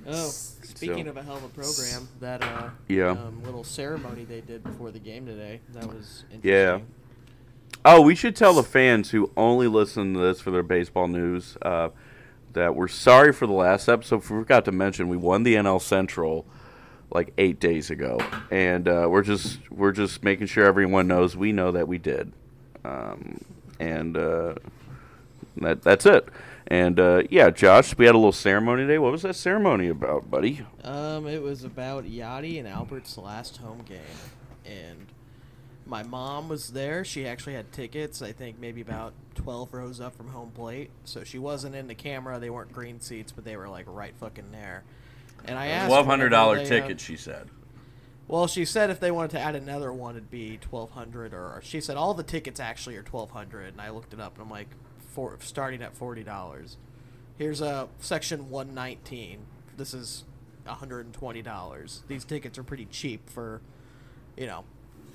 Oh, 0.06 0.28
speaking 0.28 1.04
So- 1.04 1.10
of 1.10 1.16
a 1.16 1.22
hell 1.22 1.36
of 1.36 1.44
a 1.44 1.48
program, 1.48 2.08
that 2.20 2.42
uh, 2.42 2.70
Yeah. 2.88 3.10
um, 3.10 3.42
little 3.44 3.64
ceremony 3.64 4.24
they 4.24 4.40
did 4.40 4.62
before 4.62 4.90
the 4.90 4.98
game 4.98 5.26
today, 5.26 5.60
that 5.72 5.86
was 5.86 6.24
interesting. 6.32 6.40
Yeah. 6.42 6.80
Oh, 7.84 8.00
we 8.02 8.14
should 8.14 8.34
tell 8.36 8.54
the 8.54 8.62
fans 8.62 9.10
who 9.10 9.30
only 9.36 9.66
listen 9.68 10.14
to 10.14 10.20
this 10.20 10.40
for 10.40 10.50
their 10.50 10.62
baseball 10.62 11.06
news 11.08 11.56
uh, 11.62 11.90
that 12.52 12.74
we're 12.74 12.88
sorry 12.88 13.32
for 13.32 13.46
the 13.46 13.52
last 13.52 13.88
episode. 13.88 14.16
We 14.16 14.22
forgot 14.26 14.64
to 14.66 14.72
mention 14.72 15.08
we 15.08 15.16
won 15.16 15.42
the 15.44 15.54
NL 15.54 15.78
Central, 15.80 16.44
like 17.10 17.32
eight 17.38 17.60
days 17.60 17.88
ago, 17.90 18.18
and 18.50 18.88
uh, 18.88 19.06
we're 19.10 19.22
just 19.22 19.70
we're 19.70 19.92
just 19.92 20.22
making 20.24 20.48
sure 20.48 20.64
everyone 20.64 21.06
knows 21.06 21.36
we 21.36 21.52
know 21.52 21.70
that 21.70 21.86
we 21.88 21.98
did, 21.98 22.32
um, 22.84 23.38
and 23.78 24.16
uh, 24.16 24.54
that 25.58 25.82
that's 25.82 26.06
it. 26.06 26.28
And 26.66 27.00
uh, 27.00 27.22
yeah, 27.30 27.50
Josh, 27.50 27.96
we 27.96 28.04
had 28.04 28.14
a 28.14 28.18
little 28.18 28.32
ceremony 28.32 28.82
today. 28.82 28.98
What 28.98 29.12
was 29.12 29.22
that 29.22 29.36
ceremony 29.36 29.88
about, 29.88 30.30
buddy? 30.30 30.66
Um, 30.84 31.26
it 31.26 31.42
was 31.42 31.64
about 31.64 32.04
Yadi 32.04 32.58
and 32.58 32.68
Albert's 32.68 33.16
last 33.16 33.56
home 33.56 33.82
game, 33.88 34.00
and 34.66 35.06
my 35.86 36.02
mom 36.02 36.48
was 36.50 36.72
there. 36.72 37.04
She 37.04 37.26
actually 37.26 37.54
had 37.54 37.72
tickets. 37.72 38.20
I 38.20 38.32
think 38.32 38.58
maybe 38.60 38.82
about 38.82 39.14
twelve 39.34 39.72
rows 39.72 40.00
up 40.00 40.14
from 40.14 40.28
home 40.28 40.50
plate, 40.50 40.90
so 41.04 41.24
she 41.24 41.38
wasn't 41.38 41.74
in 41.74 41.86
the 41.88 41.94
camera. 41.94 42.38
They 42.38 42.50
weren't 42.50 42.72
green 42.72 43.00
seats, 43.00 43.32
but 43.32 43.44
they 43.44 43.56
were 43.56 43.68
like 43.68 43.86
right 43.88 44.14
fucking 44.20 44.52
there. 44.52 44.84
And 45.46 45.58
I 45.58 45.68
asked 45.68 45.88
Twelve 45.88 46.06
hundred 46.06 46.28
dollar 46.30 46.58
whenever 46.58 46.74
uh, 46.74 46.80
ticket, 46.80 47.00
she 47.00 47.16
said. 47.16 47.48
Well, 48.28 48.46
she 48.46 48.64
said 48.66 48.90
if 48.90 49.00
they 49.00 49.10
wanted 49.10 49.30
to 49.32 49.40
add 49.40 49.54
another 49.56 49.92
one, 49.92 50.14
it'd 50.16 50.30
be 50.30 50.58
twelve 50.60 50.90
hundred. 50.90 51.32
Or 51.32 51.60
she 51.64 51.80
said 51.80 51.96
all 51.96 52.12
the 52.14 52.22
tickets 52.22 52.60
actually 52.60 52.96
are 52.96 53.02
twelve 53.02 53.30
hundred, 53.30 53.68
and 53.72 53.80
I 53.80 53.90
looked 53.90 54.12
it 54.12 54.20
up, 54.20 54.34
and 54.34 54.42
I'm 54.42 54.50
like, 54.50 54.68
for 54.98 55.36
starting 55.40 55.82
at 55.82 55.96
forty 55.96 56.22
dollars. 56.22 56.76
Here's 57.38 57.60
a 57.60 57.88
section 58.00 58.50
one 58.50 58.74
nineteen. 58.74 59.40
This 59.76 59.94
is 59.94 60.24
hundred 60.66 61.06
and 61.06 61.14
twenty 61.14 61.40
dollars. 61.40 62.02
These 62.08 62.24
tickets 62.26 62.58
are 62.58 62.62
pretty 62.62 62.84
cheap 62.84 63.30
for, 63.30 63.62
you 64.36 64.46
know, 64.46 64.64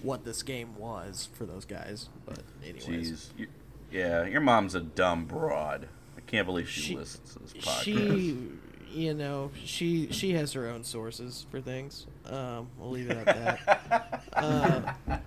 what 0.02 0.26
this 0.26 0.42
game 0.42 0.76
was 0.78 1.30
for 1.34 1.46
those 1.46 1.66
guys. 1.66 2.10
But 2.26 2.40
anyways, 2.66 3.30
You- 3.38 3.48
yeah, 3.92 4.26
your 4.26 4.42
mom's 4.42 4.74
a 4.74 4.80
dumb 4.82 5.26
broad. 5.26 5.88
I 6.18 6.22
can't 6.22 6.48
believe 6.48 6.68
she, 6.68 6.82
She- 6.82 6.96
listens 6.96 7.34
to 7.34 7.40
this 7.40 7.54
podcast. 7.54 7.84
she, 7.84 8.38
you 8.94 9.14
know, 9.14 9.52
she 9.66 10.08
she 10.12 10.32
has 10.34 10.54
her 10.54 10.68
own 10.68 10.84
sources 10.84 11.46
for 11.52 11.60
things. 11.62 12.06
Um, 12.26 12.68
we'll 12.78 12.92
leave 12.92 13.10
it 13.10 13.18
at 13.18 13.26
that. 13.26 14.24
uh, 14.34 15.18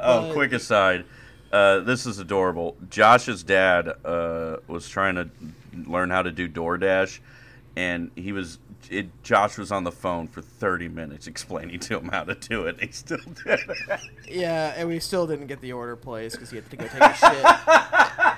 Oh, 0.00 0.28
But- 0.28 0.32
quick 0.34 0.52
aside. 0.52 1.04
Uh, 1.50 1.80
this 1.80 2.04
is 2.06 2.18
adorable. 2.18 2.76
Josh's 2.90 3.42
dad 3.42 3.88
uh, 4.04 4.56
was 4.68 4.88
trying 4.88 5.14
to 5.14 5.30
learn 5.86 6.10
how 6.10 6.20
to 6.22 6.30
do 6.30 6.46
DoorDash, 6.48 7.20
and 7.76 8.10
he 8.16 8.32
was. 8.32 8.58
It, 8.90 9.22
Josh 9.22 9.58
was 9.58 9.70
on 9.70 9.84
the 9.84 9.92
phone 9.92 10.28
for 10.28 10.40
30 10.40 10.88
minutes 10.88 11.26
explaining 11.26 11.78
to 11.80 11.98
him 11.98 12.08
how 12.08 12.24
to 12.24 12.34
do 12.34 12.62
it. 12.66 12.80
He 12.80 12.90
still 12.92 13.18
did 13.44 13.60
it. 13.68 14.00
Yeah, 14.26 14.72
and 14.76 14.88
we 14.88 14.98
still 14.98 15.26
didn't 15.26 15.46
get 15.46 15.60
the 15.60 15.72
order 15.72 15.94
placed 15.96 16.36
because 16.36 16.50
he 16.50 16.56
had 16.56 16.70
to 16.70 16.76
go 16.76 16.86
take 16.86 17.00
a 17.02 17.14
shit. 17.14 17.44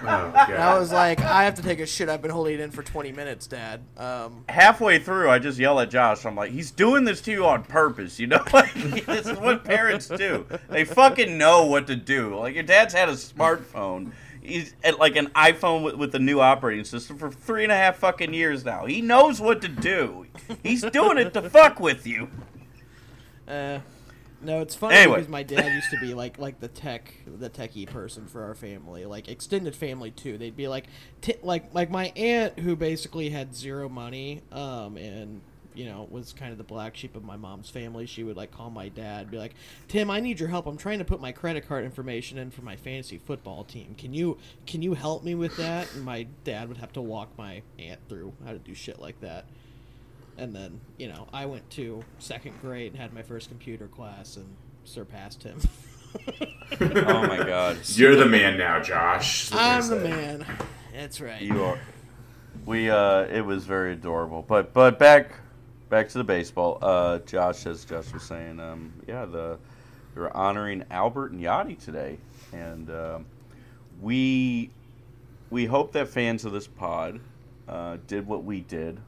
Oh, 0.03 0.33
And 0.49 0.57
I 0.63 0.79
was 0.79 0.93
like, 0.93 1.21
I 1.21 1.45
have 1.45 1.55
to 1.57 1.63
take 1.63 1.79
a 1.79 1.87
shit. 1.87 2.09
I've 2.09 2.23
been 2.23 2.31
holding 2.31 2.55
it 2.55 2.61
in 2.61 2.71
for 2.71 2.83
20 2.83 3.13
minutes, 3.13 3.47
Dad. 3.47 3.83
Um, 3.97 4.45
Halfway 4.49 4.99
through, 4.99 5.31
I 5.31 5.39
just 5.39 5.59
yell 5.59 5.79
at 5.81 5.91
Josh. 5.91 6.25
I'm 6.25 6.35
like, 6.37 6.51
he's 6.53 6.71
doing 6.71 7.05
this 7.05 7.21
to 7.23 7.33
you 7.33 7.47
on 7.47 7.63
purpose, 7.65 8.19
you 8.19 8.27
know? 8.27 8.43
Like, 8.53 8.75
this 8.75 9.27
is 9.27 9.39
what 9.39 9.65
parents 9.65 10.09
do. 10.09 10.47
They 10.69 10.85
fucking 10.85 11.39
know 11.39 11.67
what 11.67 11.87
to 11.87 11.97
do. 11.97 12.37
Like, 12.37 12.55
your 12.55 12.63
dad's 12.65 12.93
had 12.93 13.09
a 13.09 13.13
smartphone. 13.13 14.13
He's 14.43 14.75
at 14.83 14.99
like 14.99 15.17
an 15.17 15.27
iPhone 15.29 15.83
with, 15.85 15.95
with 15.97 16.13
the 16.13 16.19
new 16.19 16.41
operating 16.41 16.85
system 16.85 17.19
for 17.19 17.31
three 17.31 17.63
and 17.63 17.71
a 17.73 17.77
half 17.77 17.97
fucking 17.99 18.33
years 18.33 18.65
now. 18.65 18.87
He 18.87 19.03
knows 19.03 19.41
what 19.41 19.61
to 19.63 19.69
do. 19.69 20.27
He's 20.63 20.83
doing 20.83 21.19
it 21.19 21.35
to 21.35 21.43
fuck 21.51 21.79
with 21.79 22.07
you. 22.07 22.29
uh, 23.47 23.81
no, 24.43 24.61
it's 24.63 24.75
funny 24.75 24.97
Anyway. 24.97 25.17
because 25.17 25.29
my 25.29 25.43
dad 25.43 25.67
used 25.67 25.91
to 25.91 25.99
be 26.01 26.15
like 26.15 26.39
like 26.39 26.61
the 26.61 26.69
tech 26.69 27.13
the 27.27 27.51
techie 27.51 27.87
person 27.87 28.27
for 28.27 28.43
our 28.45 28.55
family, 28.55 29.05
like 29.05 29.29
extended 29.29 29.77
family 29.77 30.11
too. 30.11 30.39
They'd 30.39 30.57
be 30.57 30.67
like, 30.69 30.87
t- 31.21 31.35
like 31.43 31.75
like 31.75 31.91
my 31.91 32.11
aunt 32.17 32.59
who 32.59 32.75
basically 32.77 33.29
had 33.29 33.55
zero 33.55 33.91
money, 33.91 34.41
um, 34.51 34.97
and 34.97 35.43
you 35.81 35.87
know 35.87 36.07
was 36.11 36.35
kind 36.35 36.53
of 36.53 36.59
the 36.59 36.65
black 36.65 36.95
sheep 36.95 37.17
of 37.17 37.25
my 37.25 37.39
mom's 37.39 37.71
family. 37.71 38.05
She 38.05 38.23
would 38.23 38.37
like 38.37 38.51
call 38.51 38.69
my 38.69 38.91
dad, 38.91 39.31
be 39.31 39.39
like, 39.39 39.55
Tim, 39.89 40.11
I 40.11 40.21
need 40.21 40.39
your 40.39 40.51
help. 40.51 40.67
I'm 40.67 40.77
trying 40.77 40.99
to 40.99 41.07
put 41.07 41.23
my 41.23 41.33
credit 41.33 41.67
card 41.67 41.87
information 41.87 42.37
in 42.37 42.51
for 42.51 42.61
my 42.61 42.77
fantasy 42.77 43.17
football 43.17 43.65
team. 43.65 43.95
Can 43.97 44.13
you 44.13 44.37
can 44.67 44.83
you 44.83 44.93
help 44.93 45.25
me 45.25 45.35
with 45.35 45.57
that? 45.57 45.91
And 45.95 46.05
my 46.05 46.27
dad 46.45 46.69
would 46.69 46.77
have 46.77 46.93
to 46.93 47.01
walk 47.01 47.31
my 47.39 47.63
aunt 47.79 47.99
through 48.11 48.35
how 48.45 48.53
to 48.53 48.59
do 48.59 48.75
shit 48.75 49.01
like 49.01 49.19
that. 49.23 49.47
And 50.37 50.55
then, 50.55 50.83
you 50.99 51.09
know, 51.09 51.29
I 51.33 51.47
went 51.47 51.71
to 51.71 52.05
second 52.19 52.61
grade 52.61 52.93
and 52.93 53.01
had 53.01 53.15
my 53.15 53.23
first 53.23 53.49
computer 53.49 53.87
class 53.89 54.37
and 54.37 54.55
surpassed 54.85 55.43
him. 55.43 55.61
Oh 56.81 57.27
my 57.27 57.37
god. 57.47 57.79
You're 57.85 58.17
the 58.17 58.27
man 58.27 58.59
now, 58.59 58.81
Josh. 58.81 59.47
is 59.47 59.53
what 59.53 59.59
they 59.59 59.65
I'm 59.65 59.89
the 59.89 59.97
man. 59.97 60.47
That's 60.93 61.21
right. 61.21 61.41
You 61.41 61.63
are. 61.63 61.79
We 62.67 62.91
uh, 62.91 63.23
it 63.23 63.45
was 63.45 63.65
very 63.65 63.93
adorable. 63.93 64.45
But 64.47 64.73
but 64.73 64.99
back 64.99 65.40
back 65.91 66.09
to 66.09 66.19
the 66.19 66.25
baseball. 66.25 66.79
Uh, 66.81 67.19
Josh, 67.19 67.67
as 67.67 67.85
Josh 67.85 68.11
was 68.13 68.23
saying, 68.23 68.59
um, 68.61 68.93
yeah, 69.07 69.27
the 69.27 69.59
they're 70.15 70.35
honoring 70.35 70.85
Albert 70.91 71.33
and 71.33 71.43
Yadi 71.43 71.79
today, 71.79 72.19
and 72.53 72.89
um, 72.91 73.27
we 74.01 74.71
we 75.51 75.67
hope 75.67 75.93
that 75.93 76.09
fans 76.09 76.45
of 76.45 76.53
this 76.53 76.67
pod 76.67 77.21
uh, 77.69 77.99
did 78.07 78.27
what 78.27 78.45
we 78.45 78.61
did 78.61 78.99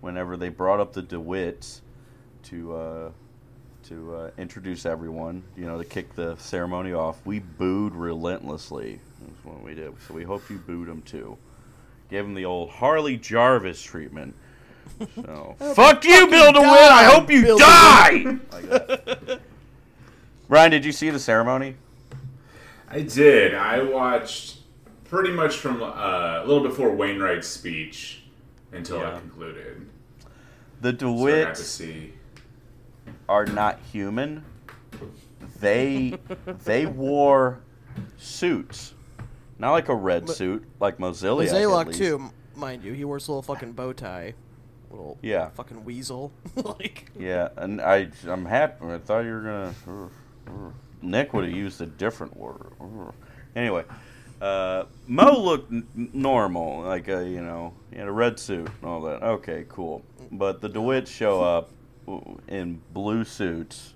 whenever 0.00 0.36
they 0.36 0.50
brought 0.50 0.78
up 0.78 0.92
the 0.92 1.02
DeWitts 1.02 1.80
to. 2.44 2.76
Uh, 2.76 3.10
to 3.84 4.14
uh, 4.14 4.30
introduce 4.36 4.84
everyone, 4.84 5.42
you 5.56 5.64
know, 5.64 5.78
to 5.78 5.84
kick 5.84 6.14
the 6.14 6.36
ceremony 6.36 6.92
off, 6.92 7.24
we 7.24 7.38
booed 7.38 7.94
relentlessly. 7.94 9.00
That's 9.22 9.44
what 9.46 9.62
we 9.62 9.74
did. 9.74 9.94
So 10.06 10.12
we 10.12 10.24
hope 10.24 10.50
you 10.50 10.58
booed 10.58 10.88
them 10.88 11.00
too. 11.00 11.38
Gave 12.10 12.24
them 12.24 12.34
the 12.34 12.44
old 12.44 12.68
Harley 12.68 13.16
Jarvis 13.16 13.80
treatment. 13.80 14.34
So 15.14 15.56
fuck 15.74 16.04
you, 16.04 16.26
Bill 16.28 16.52
DeWitt. 16.52 16.66
I 16.68 17.04
hope 17.04 17.30
you 17.30 17.42
Bill 17.42 17.58
die. 17.58 18.38
Ryan, 20.48 20.70
did 20.70 20.84
you 20.84 20.92
see 20.92 21.10
the 21.10 21.18
ceremony? 21.18 21.76
I 22.90 23.00
did. 23.02 23.54
I 23.54 23.82
watched 23.82 24.58
pretty 25.04 25.30
much 25.30 25.56
from 25.56 25.82
uh, 25.82 26.42
a 26.42 26.44
little 26.46 26.62
before 26.62 26.90
Wainwright's 26.94 27.46
speech 27.48 28.22
until 28.72 28.98
Yeah. 28.98 29.14
I 29.16 29.18
concluded. 29.20 29.86
The 30.80 30.90
So 30.90 30.94
I 30.96 30.98
to 30.98 31.04
DeWitts 31.06 31.56
see. 31.58 32.12
are 33.28 33.44
not 33.46 33.78
human. 33.92 34.44
They 35.60 36.18
they 36.64 36.86
wore 36.86 37.60
suits, 38.16 38.94
not 39.58 39.72
like 39.72 39.88
a 39.88 39.94
red 39.94 40.26
But- 40.26 40.36
suit 40.36 40.64
like 40.80 40.98
Mozeliak. 40.98 41.50
Zaylock 41.50 41.94
too, 41.94 42.14
m- 42.20 42.30
mind 42.54 42.84
you. 42.84 42.92
He 42.92 43.04
wears 43.04 43.26
a 43.28 43.32
little 43.32 43.42
fucking 43.42 43.72
bow 43.72 43.92
tie, 43.92 44.34
little 44.90 45.18
Yeah. 45.22 45.48
fucking 45.50 45.84
weasel. 45.84 46.32
like 46.56 47.10
Yeah, 47.18 47.48
and 47.56 47.80
I 47.80 48.08
I'm 48.26 48.44
happy. 48.44 48.84
I 48.86 48.98
thought 48.98 49.20
you 49.24 49.32
were 49.32 49.40
gonna. 49.40 49.74
uh, 49.86 50.50
uh, 50.50 50.70
Nick 51.02 51.32
would 51.32 51.44
have 51.44 51.54
used 51.56 51.80
a 51.80 51.86
different 51.86 52.36
word. 52.36 52.72
Uh. 52.80 53.10
Anyway, 53.54 53.84
uh, 54.40 54.84
Mo 55.06 55.38
looked 55.38 55.72
n- 55.72 55.86
normal, 56.12 56.80
like 56.82 57.08
a 57.08 57.28
you 57.28 57.40
know, 57.40 57.72
he 57.92 57.98
had 57.98 58.08
a 58.08 58.12
red 58.12 58.38
suit 58.38 58.66
and 58.80 58.84
all 58.84 59.00
that. 59.02 59.22
Okay, 59.22 59.64
cool. 59.68 60.02
But 60.32 60.60
the 60.60 60.68
DeWitts 60.68 61.08
show 61.08 61.42
up 61.42 61.70
in 62.48 62.80
blue 62.92 63.24
suits, 63.24 63.94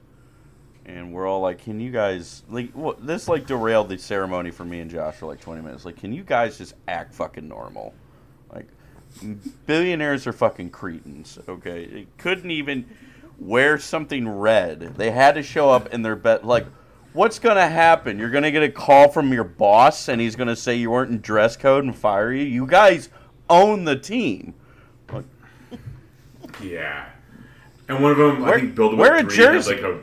and 0.86 1.12
we're 1.12 1.26
all 1.26 1.40
like, 1.40 1.58
"Can 1.62 1.80
you 1.80 1.90
guys 1.90 2.42
like 2.48 2.72
what?" 2.72 3.06
This 3.06 3.28
like 3.28 3.46
derailed 3.46 3.88
the 3.88 3.98
ceremony 3.98 4.50
for 4.50 4.64
me 4.64 4.80
and 4.80 4.90
Josh 4.90 5.14
for 5.16 5.26
like 5.26 5.40
20 5.40 5.60
minutes. 5.62 5.84
Like, 5.84 5.96
can 5.96 6.12
you 6.12 6.22
guys 6.24 6.58
just 6.58 6.74
act 6.88 7.14
fucking 7.14 7.48
normal? 7.48 7.94
Billionaires 9.66 10.26
are 10.26 10.32
fucking 10.32 10.70
cretins. 10.70 11.38
Okay, 11.48 11.86
they 11.86 12.06
couldn't 12.18 12.50
even 12.50 12.86
wear 13.38 13.78
something 13.78 14.28
red. 14.28 14.94
They 14.96 15.10
had 15.10 15.34
to 15.36 15.42
show 15.42 15.70
up 15.70 15.92
in 15.94 16.02
their 16.02 16.16
bed. 16.16 16.44
Like, 16.44 16.66
what's 17.12 17.38
gonna 17.38 17.68
happen? 17.68 18.18
You're 18.18 18.30
gonna 18.30 18.50
get 18.50 18.62
a 18.62 18.68
call 18.70 19.08
from 19.08 19.32
your 19.32 19.44
boss, 19.44 20.08
and 20.08 20.20
he's 20.20 20.36
gonna 20.36 20.56
say 20.56 20.74
you 20.76 20.90
weren't 20.90 21.10
in 21.10 21.20
dress 21.20 21.56
code 21.56 21.84
and 21.84 21.94
fire 21.96 22.32
you. 22.32 22.44
You 22.44 22.66
guys 22.66 23.08
own 23.50 23.84
the 23.84 23.96
team. 23.96 24.54
Like, 25.12 25.24
Yeah. 26.62 27.06
And 27.88 28.02
one 28.02 28.12
of 28.12 28.18
them, 28.18 28.40
Wear- 28.42 28.54
I 28.54 28.60
think, 28.60 28.74
Bill 28.74 28.96
wear 28.96 29.16
a 29.16 29.18
DeWitt 29.22 29.32
three 29.34 29.44
had 29.44 29.52
jersey. 29.54 29.74
like 29.74 29.82
a, 29.82 30.00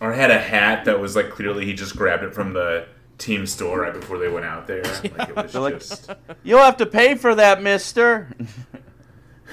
or 0.00 0.12
had 0.12 0.30
a 0.30 0.38
hat 0.38 0.84
that 0.84 1.00
was 1.00 1.16
like 1.16 1.30
clearly 1.30 1.64
he 1.64 1.72
just 1.72 1.96
grabbed 1.96 2.22
it 2.22 2.34
from 2.34 2.52
the 2.52 2.86
team 3.18 3.46
store 3.46 3.80
right 3.82 3.92
before 3.94 4.18
they 4.18 4.28
went 4.28 4.44
out 4.46 4.66
there. 4.66 4.82
Like 5.18 5.28
it 5.28 5.36
was 5.36 5.52
They're 5.52 5.60
like- 5.62 5.82
You'll 6.42 6.58
have 6.60 6.76
to 6.78 6.86
pay 6.86 7.14
for 7.14 7.34
that, 7.34 7.62
Mister. 7.62 8.28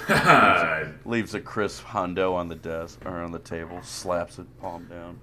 and 0.08 1.00
Leaves 1.06 1.34
a 1.36 1.42
crisp 1.42 1.84
hundo 1.86 2.34
on 2.34 2.48
the 2.48 2.56
desk 2.56 3.00
or 3.06 3.18
on 3.22 3.32
the 3.32 3.40
table, 3.40 3.80
slaps 3.84 4.40
it 4.40 4.48
palm 4.60 4.86
down. 4.86 5.20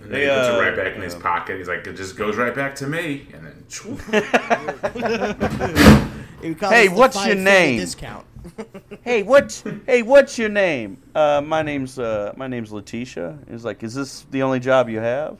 And 0.00 0.10
then 0.10 0.12
They, 0.12 0.22
he 0.24 0.28
puts 0.28 0.48
uh, 0.48 0.52
it 0.52 0.60
right 0.60 0.76
back 0.76 0.94
in 0.96 1.02
his 1.02 1.14
uh, 1.14 1.20
pocket. 1.20 1.58
He's 1.58 1.68
like, 1.68 1.86
it 1.86 1.94
just 1.94 2.16
goes 2.16 2.36
right 2.36 2.54
back 2.54 2.74
to 2.76 2.86
me. 2.86 3.26
And 3.34 3.46
then, 3.46 3.64
Hey, 6.60 6.88
what's 6.88 7.24
your 7.24 7.36
name? 7.36 7.78
Discount. 7.78 8.26
Hey, 9.02 9.22
what's 9.22 9.62
hey, 9.86 10.02
what's 10.02 10.36
your 10.36 10.48
name? 10.48 11.00
Uh, 11.14 11.40
my 11.44 11.62
name's 11.62 11.98
uh, 12.00 12.32
my 12.36 12.48
name's 12.48 12.72
Letitia. 12.72 13.38
He's 13.48 13.64
like, 13.64 13.84
is 13.84 13.94
this 13.94 14.26
the 14.32 14.42
only 14.42 14.58
job 14.58 14.88
you 14.88 14.98
have? 14.98 15.38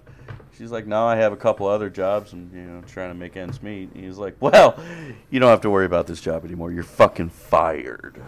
She's 0.62 0.70
like, 0.70 0.87
no, 0.87 1.05
I 1.09 1.16
have 1.16 1.33
a 1.33 1.37
couple 1.37 1.66
other 1.66 1.90
jobs, 1.90 2.35
and 2.35 2.53
you 2.53 2.61
know, 2.61 2.83
trying 2.83 3.11
to 3.11 3.16
make 3.16 3.37
ends 3.37 3.61
meet. 3.64 3.90
And 3.94 4.05
he's 4.05 4.16
like, 4.16 4.37
well, 4.38 4.81
you 5.29 5.40
don't 5.40 5.51
have 5.51 5.62
to 5.62 5.70
worry 5.70 5.87
about 5.87 6.07
this 6.07 6.20
job 6.20 6.44
anymore. 6.44 6.70
You're 6.70 6.85
fucking 6.85 7.31
fired. 7.31 8.22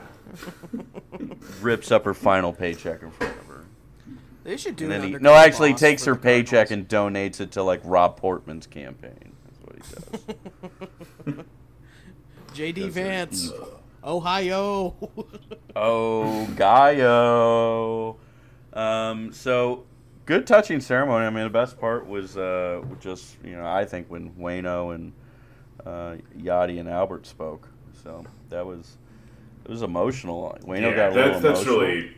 Rips 1.60 1.92
up 1.92 2.04
her 2.04 2.12
final 2.12 2.52
paycheck 2.52 3.02
in 3.04 3.12
front 3.12 3.36
of 3.38 3.46
her. 3.46 3.64
They 4.42 4.56
should 4.56 4.74
do 4.74 4.86
And 4.86 4.94
an 4.94 5.00
then 5.02 5.10
he, 5.10 5.18
no, 5.18 5.32
actually, 5.32 5.68
he 5.68 5.74
takes 5.76 6.06
her 6.06 6.16
paycheck 6.16 6.72
and 6.72 6.88
donates 6.88 7.40
it 7.40 7.52
to 7.52 7.62
like 7.62 7.80
Rob 7.84 8.16
Portman's 8.16 8.66
campaign. 8.66 9.36
That's 9.44 9.60
what 9.60 10.26
he 11.26 11.34
does. 11.36 11.44
JD 12.52 12.90
Vance. 12.90 13.52
Ohio. 14.02 14.96
oh, 15.76 16.48
Gaio. 16.56 18.16
Um, 18.76 19.32
so 19.32 19.84
good 20.26 20.46
touching 20.46 20.80
ceremony. 20.80 21.26
I 21.26 21.30
mean, 21.30 21.44
the 21.44 21.50
best 21.50 21.78
part 21.78 22.06
was 22.06 22.36
uh, 22.36 22.82
just 23.00 23.36
you 23.44 23.56
know 23.56 23.66
I 23.66 23.84
think 23.84 24.08
when 24.08 24.30
Wayno 24.32 24.94
and 24.94 25.12
uh, 25.84 26.16
Yadi 26.36 26.80
and 26.80 26.88
Albert 26.88 27.26
spoke. 27.26 27.68
So 28.02 28.24
that 28.50 28.64
was 28.66 28.96
it 29.64 29.70
was 29.70 29.82
emotional. 29.82 30.56
Wayno 30.62 30.90
yeah, 30.90 30.96
got 30.96 31.12
a 31.12 31.14
little 31.14 31.30
that's 31.32 31.42
that's 31.42 31.62
emotional. 31.62 31.80
really. 31.86 32.16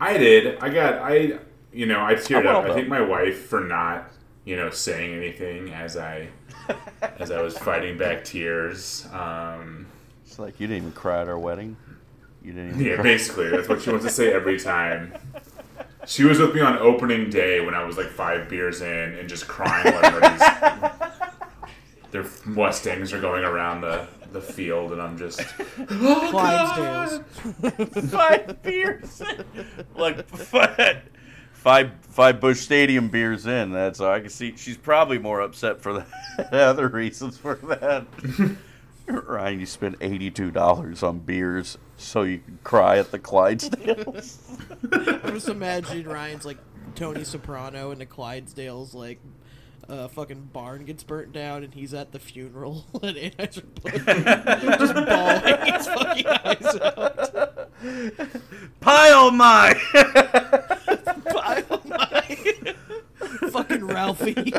I 0.00 0.16
did. 0.16 0.58
I 0.60 0.68
got. 0.70 0.94
I 1.02 1.38
you 1.72 1.86
know 1.86 2.04
I 2.04 2.14
teared 2.14 2.44
well 2.44 2.58
up. 2.58 2.64
I 2.66 2.74
think 2.74 2.88
my 2.88 3.00
wife 3.00 3.46
for 3.46 3.60
not 3.60 4.10
you 4.44 4.56
know 4.56 4.70
saying 4.70 5.14
anything 5.14 5.72
as 5.72 5.96
I 5.96 6.28
as 7.18 7.30
I 7.30 7.42
was 7.42 7.56
fighting 7.58 7.98
back 7.98 8.24
tears. 8.24 9.06
Um, 9.12 9.86
It's 10.26 10.38
like 10.38 10.58
you 10.60 10.66
didn't 10.66 10.84
even 10.84 10.92
cry 10.92 11.20
at 11.22 11.28
our 11.28 11.38
wedding. 11.38 11.76
You 12.42 12.52
didn't 12.52 12.70
even 12.70 12.84
yeah, 12.84 12.94
cry. 12.94 13.02
basically 13.02 13.50
that's 13.50 13.68
what 13.68 13.82
she 13.82 13.90
wants 13.90 14.06
to 14.06 14.10
say 14.10 14.32
every 14.32 14.58
time. 14.58 15.12
She 16.06 16.24
was 16.24 16.38
with 16.38 16.54
me 16.54 16.60
on 16.60 16.78
opening 16.78 17.30
day 17.30 17.60
when 17.60 17.74
I 17.74 17.84
was 17.84 17.96
like 17.96 18.08
five 18.08 18.48
beers 18.48 18.80
in 18.80 19.14
and 19.14 19.28
just 19.28 19.46
crying 19.46 19.92
while 19.94 20.04
everybody's 20.04 20.40
their 22.10 22.24
Mustangs 22.44 23.12
are 23.12 23.20
going 23.20 23.44
around 23.44 23.82
the 23.82 24.06
the 24.32 24.40
field 24.40 24.92
and 24.92 25.02
I'm 25.02 25.18
just 25.18 25.40
oh, 25.60 25.86
oh, 25.90 27.22
Clydesdales. 27.62 28.10
five 28.10 28.62
beers, 28.62 29.20
in. 29.20 29.44
like 29.96 30.28
five, 30.28 31.02
five, 31.52 31.92
five 32.02 32.40
Busch 32.40 32.60
Stadium 32.60 33.08
beers 33.08 33.46
in. 33.46 33.72
That's 33.72 34.00
all 34.00 34.12
I 34.12 34.20
can 34.20 34.28
see. 34.28 34.54
She's 34.56 34.76
probably 34.76 35.18
more 35.18 35.40
upset 35.40 35.82
for 35.82 35.92
the 35.92 36.06
other 36.52 36.88
reasons 36.88 37.36
for 37.36 37.56
that. 37.56 38.06
Ryan, 39.06 39.60
you 39.60 39.66
spent 39.66 39.96
eighty-two 40.00 40.52
dollars 40.52 41.02
on 41.02 41.18
beers 41.18 41.76
so 42.00 42.22
you 42.22 42.38
could 42.38 42.64
cry 42.64 42.98
at 42.98 43.10
the 43.10 43.18
Clydesdales. 43.18 44.38
I'm 45.24 45.34
just 45.34 45.48
imagining 45.48 46.06
Ryan's 46.06 46.44
like 46.44 46.58
Tony 46.94 47.24
Soprano 47.24 47.90
and 47.90 48.00
the 48.00 48.06
Clydesdales 48.06 48.94
like 48.94 49.18
uh, 49.88 50.08
fucking 50.08 50.50
barn 50.52 50.84
gets 50.84 51.02
burnt 51.02 51.32
down 51.32 51.64
and 51.64 51.74
he's 51.74 51.92
at 51.92 52.12
the 52.12 52.18
funeral 52.18 52.86
and 53.02 53.16
Anheuser 53.16 53.64
just 54.78 54.94
bawling 54.94 55.72
his 55.72 55.86
fucking 55.88 56.26
eyes 56.26 56.76
out. 56.80 57.70
Pie-O-My. 58.80 59.74
Pie-O-My 61.32 62.36
fucking 63.50 63.84
Ralphie. 63.84 64.52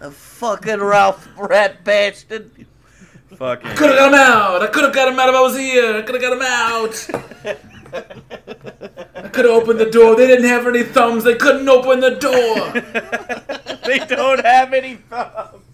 A 0.00 0.10
fucking 0.10 0.80
Ralph 0.80 1.28
rat 1.38 1.84
bastard. 1.84 2.66
Fucking. 3.40 3.70
Could 3.74 3.88
have 3.88 3.98
got 3.98 4.08
him 4.08 4.14
out. 4.18 4.62
I 4.62 4.66
could 4.66 4.84
have 4.84 4.92
got 4.92 5.08
him 5.08 5.18
out 5.18 5.30
if 5.30 5.34
I 5.34 5.40
was 5.40 5.56
here. 5.56 5.96
I 5.96 6.02
could 6.02 6.20
have 6.20 6.22
got 6.22 6.34
him 6.34 6.42
out. 6.42 7.08
I 9.16 9.28
could 9.28 9.46
have 9.46 9.54
opened 9.54 9.80
the 9.80 9.90
door. 9.90 10.14
They 10.14 10.26
didn't 10.26 10.44
have 10.44 10.66
any 10.66 10.82
thumbs. 10.82 11.24
They 11.24 11.36
couldn't 11.36 11.66
open 11.66 12.00
the 12.00 12.16
door. 12.16 12.70
they 13.86 13.98
don't 14.14 14.44
have 14.44 14.74
any 14.74 14.96
thumbs. 14.96 15.64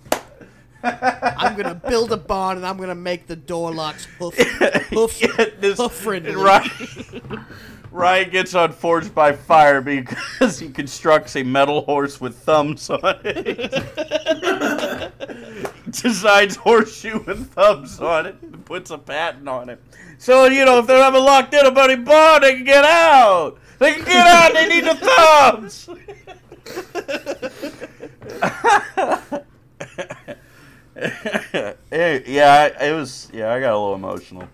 I'm 0.84 1.56
gonna 1.56 1.74
build 1.74 2.12
a 2.12 2.16
barn 2.16 2.58
and 2.58 2.64
I'm 2.66 2.76
gonna 2.78 2.94
make 2.94 3.26
the 3.26 3.34
door 3.34 3.74
locks 3.74 4.04
hoof, 4.04 4.36
hoof, 4.90 5.20
Yeah, 5.20 5.46
this- 5.58 5.78
hoof 5.78 5.90
friendly. 5.90 6.30
and 6.34 6.38
Ryan, 6.40 7.44
Ryan 7.90 8.30
gets 8.30 8.54
on 8.54 8.70
Forged 8.70 9.12
by 9.12 9.32
Fire 9.32 9.80
because 9.80 10.60
he 10.60 10.68
constructs 10.70 11.34
a 11.34 11.42
metal 11.42 11.80
horse 11.80 12.20
with 12.20 12.38
thumbs 12.38 12.88
on 12.90 13.00
it. 13.24 13.72
Designs 15.90 16.56
horseshoe 16.56 17.22
with 17.24 17.50
thumbs 17.52 18.00
on 18.00 18.26
it 18.26 18.36
and 18.42 18.64
puts 18.64 18.90
a 18.90 18.98
patent 18.98 19.48
on 19.48 19.68
it. 19.68 19.80
So, 20.18 20.46
you 20.46 20.64
know, 20.64 20.78
if 20.78 20.86
they're 20.86 21.02
ever 21.02 21.18
locked 21.20 21.52
in 21.54 21.64
a 21.66 21.70
bloody 21.70 21.96
barn, 21.96 22.40
they 22.42 22.54
can 22.54 22.64
get 22.64 22.84
out. 22.84 23.58
They 23.78 23.94
can 23.94 24.04
get 24.04 24.26
out. 24.26 24.52
They 24.54 24.68
need 24.68 24.84
the 24.84 24.94
thumbs. 24.96 25.88
Yeah, 31.92 32.82
it 32.82 32.92
was. 32.94 33.30
Yeah, 33.32 33.52
I 33.52 33.60
got 33.60 33.72
a 33.74 33.78
little 33.78 33.94
emotional. 33.94 34.48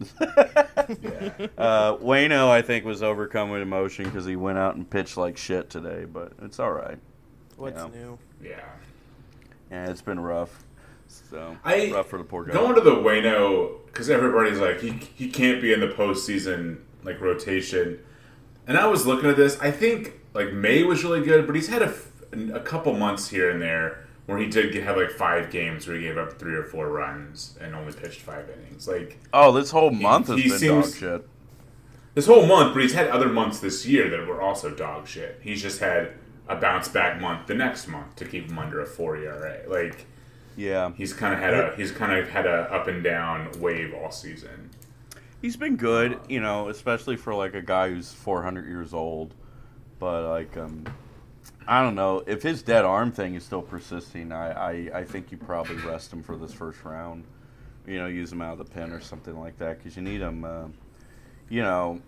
uh, 0.20 1.96
Wayno, 1.96 2.48
I 2.48 2.62
think, 2.62 2.84
was 2.84 3.02
overcome 3.02 3.50
with 3.50 3.62
emotion 3.62 4.04
because 4.04 4.24
he 4.24 4.36
went 4.36 4.58
out 4.58 4.76
and 4.76 4.88
pitched 4.88 5.16
like 5.16 5.36
shit 5.36 5.70
today, 5.70 6.04
but 6.04 6.32
it's 6.42 6.60
all 6.60 6.72
right. 6.72 6.98
What's 7.56 7.76
Yeah. 7.76 7.88
new? 7.88 8.18
Yeah. 8.42 8.60
Yeah, 9.70 9.90
it's 9.90 10.02
been 10.02 10.20
rough. 10.20 10.64
So 11.08 11.56
I- 11.64 11.90
rough 11.92 12.08
for 12.08 12.18
the 12.18 12.24
poor 12.24 12.44
guy. 12.44 12.52
Going 12.52 12.74
to 12.74 12.80
the 12.80 12.94
Wayno 12.96 13.84
because 13.86 14.08
everybody's 14.10 14.58
like 14.58 14.80
he 14.80 14.90
he 15.14 15.28
can't 15.30 15.60
be 15.60 15.72
in 15.72 15.80
the 15.80 15.88
postseason 15.88 16.78
like 17.02 17.20
rotation, 17.20 17.98
and 18.66 18.76
I 18.78 18.86
was 18.86 19.06
looking 19.06 19.28
at 19.30 19.36
this. 19.36 19.58
I 19.60 19.70
think 19.70 20.14
like 20.34 20.52
May 20.52 20.82
was 20.84 21.04
really 21.04 21.22
good, 21.24 21.46
but 21.46 21.54
he's 21.56 21.68
had 21.68 21.82
a, 21.82 21.92
a 22.54 22.60
couple 22.60 22.92
months 22.94 23.28
here 23.28 23.50
and 23.50 23.60
there 23.60 24.04
where 24.26 24.36
he 24.38 24.46
did 24.46 24.74
have 24.74 24.96
like 24.96 25.10
five 25.10 25.50
games 25.50 25.86
where 25.88 25.96
he 25.96 26.02
gave 26.02 26.18
up 26.18 26.38
three 26.38 26.54
or 26.54 26.62
four 26.64 26.88
runs 26.90 27.56
and 27.62 27.74
only 27.74 27.92
pitched 27.92 28.20
five 28.20 28.48
innings. 28.50 28.86
Like 28.86 29.18
oh, 29.32 29.52
this 29.52 29.70
whole 29.70 29.90
month 29.90 30.28
has 30.28 30.36
he 30.36 30.48
been 30.50 30.58
seems- 30.58 30.92
dog 30.92 31.00
shit. 31.20 31.28
this 32.14 32.26
whole 32.26 32.46
month, 32.46 32.74
but 32.74 32.82
he's 32.82 32.92
had 32.94 33.08
other 33.08 33.28
months 33.28 33.60
this 33.60 33.86
year 33.86 34.08
that 34.10 34.26
were 34.26 34.42
also 34.42 34.70
dog 34.70 35.06
shit. 35.08 35.40
He's 35.42 35.62
just 35.62 35.80
had 35.80 36.12
a 36.48 36.56
bounce 36.56 36.88
back 36.88 37.20
month 37.20 37.46
the 37.46 37.54
next 37.54 37.88
month 37.88 38.16
to 38.16 38.24
keep 38.24 38.50
him 38.50 38.58
under 38.58 38.80
a 38.80 38.86
four 38.86 39.16
ERA. 39.16 39.60
Like 39.66 40.06
Yeah, 40.58 40.90
he's 40.96 41.12
kind 41.12 41.32
of 41.32 41.38
had 41.38 41.54
a 41.54 41.76
he's 41.76 41.92
kind 41.92 42.18
of 42.18 42.28
had 42.30 42.44
a 42.44 42.62
up 42.74 42.88
and 42.88 43.04
down 43.04 43.48
wave 43.60 43.94
all 43.94 44.10
season. 44.10 44.70
he's 45.40 45.56
been 45.56 45.76
good, 45.76 46.18
you 46.28 46.40
know, 46.40 46.68
especially 46.68 47.14
for 47.14 47.32
like 47.32 47.54
a 47.54 47.62
guy 47.62 47.90
who's 47.90 48.12
400 48.12 48.66
years 48.66 48.92
old. 48.92 49.34
But 50.00 50.28
like, 50.28 50.56
um, 50.56 50.84
I 51.68 51.80
don't 51.80 51.94
know 51.94 52.24
if 52.26 52.42
his 52.42 52.62
dead 52.62 52.84
arm 52.84 53.12
thing 53.12 53.36
is 53.36 53.44
still 53.44 53.62
persisting. 53.62 54.32
I, 54.32 54.50
I, 54.50 54.98
I 54.98 55.04
think 55.04 55.30
you 55.30 55.38
probably 55.38 55.76
rest 55.76 56.12
him 56.12 56.24
for 56.24 56.36
this 56.36 56.52
first 56.52 56.82
round. 56.82 57.22
You 57.86 57.98
know, 57.98 58.08
use 58.08 58.32
him 58.32 58.42
out 58.42 58.58
of 58.58 58.58
the 58.58 58.74
pen 58.74 58.90
or 58.90 59.00
something 59.00 59.38
like 59.38 59.58
that 59.58 59.78
because 59.78 59.96
you 59.96 60.02
need 60.02 60.20
him. 60.20 60.44
Uh, 60.44 60.66
you 61.48 61.62
know, 61.62 62.00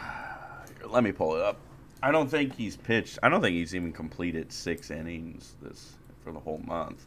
let 0.88 1.04
me 1.04 1.12
pull 1.12 1.36
it 1.36 1.42
up. 1.42 1.58
I 2.02 2.12
don't 2.12 2.30
think 2.30 2.56
he's 2.56 2.78
pitched. 2.78 3.18
I 3.22 3.28
don't 3.28 3.42
think 3.42 3.56
he's 3.56 3.74
even 3.74 3.92
completed 3.92 4.52
six 4.52 4.90
innings 4.90 5.54
this 5.60 5.96
for 6.24 6.32
the 6.32 6.40
whole 6.40 6.62
month. 6.66 7.06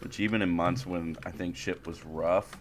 Which 0.00 0.20
even 0.20 0.42
in 0.42 0.50
months 0.50 0.84
when 0.84 1.16
I 1.24 1.30
think 1.30 1.56
shit 1.56 1.86
was 1.86 2.04
rough, 2.04 2.58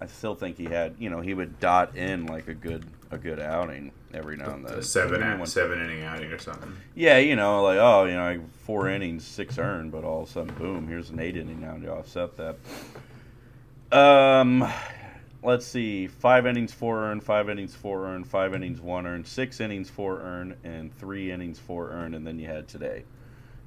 I 0.00 0.06
still 0.06 0.34
think 0.34 0.56
he 0.56 0.64
had. 0.64 0.94
You 0.98 1.10
know, 1.10 1.20
he 1.20 1.34
would 1.34 1.58
dot 1.58 1.96
in 1.96 2.26
like 2.26 2.48
a 2.48 2.54
good 2.54 2.86
a 3.10 3.18
good 3.18 3.40
outing 3.40 3.90
every 4.14 4.36
now 4.36 4.50
and 4.54 4.64
then. 4.64 4.78
A 4.78 4.82
seven 4.82 5.16
Even 5.16 5.40
at, 5.40 5.48
seven 5.48 5.80
inning 5.80 6.04
outing 6.04 6.30
or 6.30 6.38
something. 6.38 6.72
yeah, 6.94 7.18
you 7.18 7.36
know, 7.36 7.62
like 7.62 7.78
oh, 7.78 8.04
you 8.04 8.14
know, 8.14 8.24
like 8.24 8.54
four 8.60 8.88
innings, 8.88 9.24
six 9.24 9.58
earned, 9.58 9.92
but 9.92 10.04
all 10.04 10.22
of 10.22 10.28
a 10.28 10.32
sudden, 10.32 10.54
boom, 10.54 10.86
here's 10.86 11.10
an 11.10 11.18
eight 11.18 11.36
inning 11.36 11.60
now 11.60 11.76
to 11.76 11.92
offset 11.92 12.36
that. 12.36 12.56
Um, 13.90 14.70
let's 15.42 15.66
see, 15.66 16.06
five 16.06 16.46
innings, 16.46 16.72
four 16.72 17.04
earned, 17.04 17.24
five 17.24 17.48
innings, 17.48 17.74
four 17.74 18.06
earned, 18.06 18.26
five 18.26 18.54
innings, 18.54 18.80
one 18.80 19.06
earned, 19.06 19.26
six 19.26 19.60
innings, 19.60 19.88
four 19.88 20.20
earned, 20.20 20.56
and 20.64 20.94
three 20.98 21.30
innings, 21.32 21.58
four 21.58 21.90
earned, 21.90 22.14
and 22.14 22.26
then 22.26 22.38
you 22.38 22.46
had 22.46 22.68
today. 22.68 23.04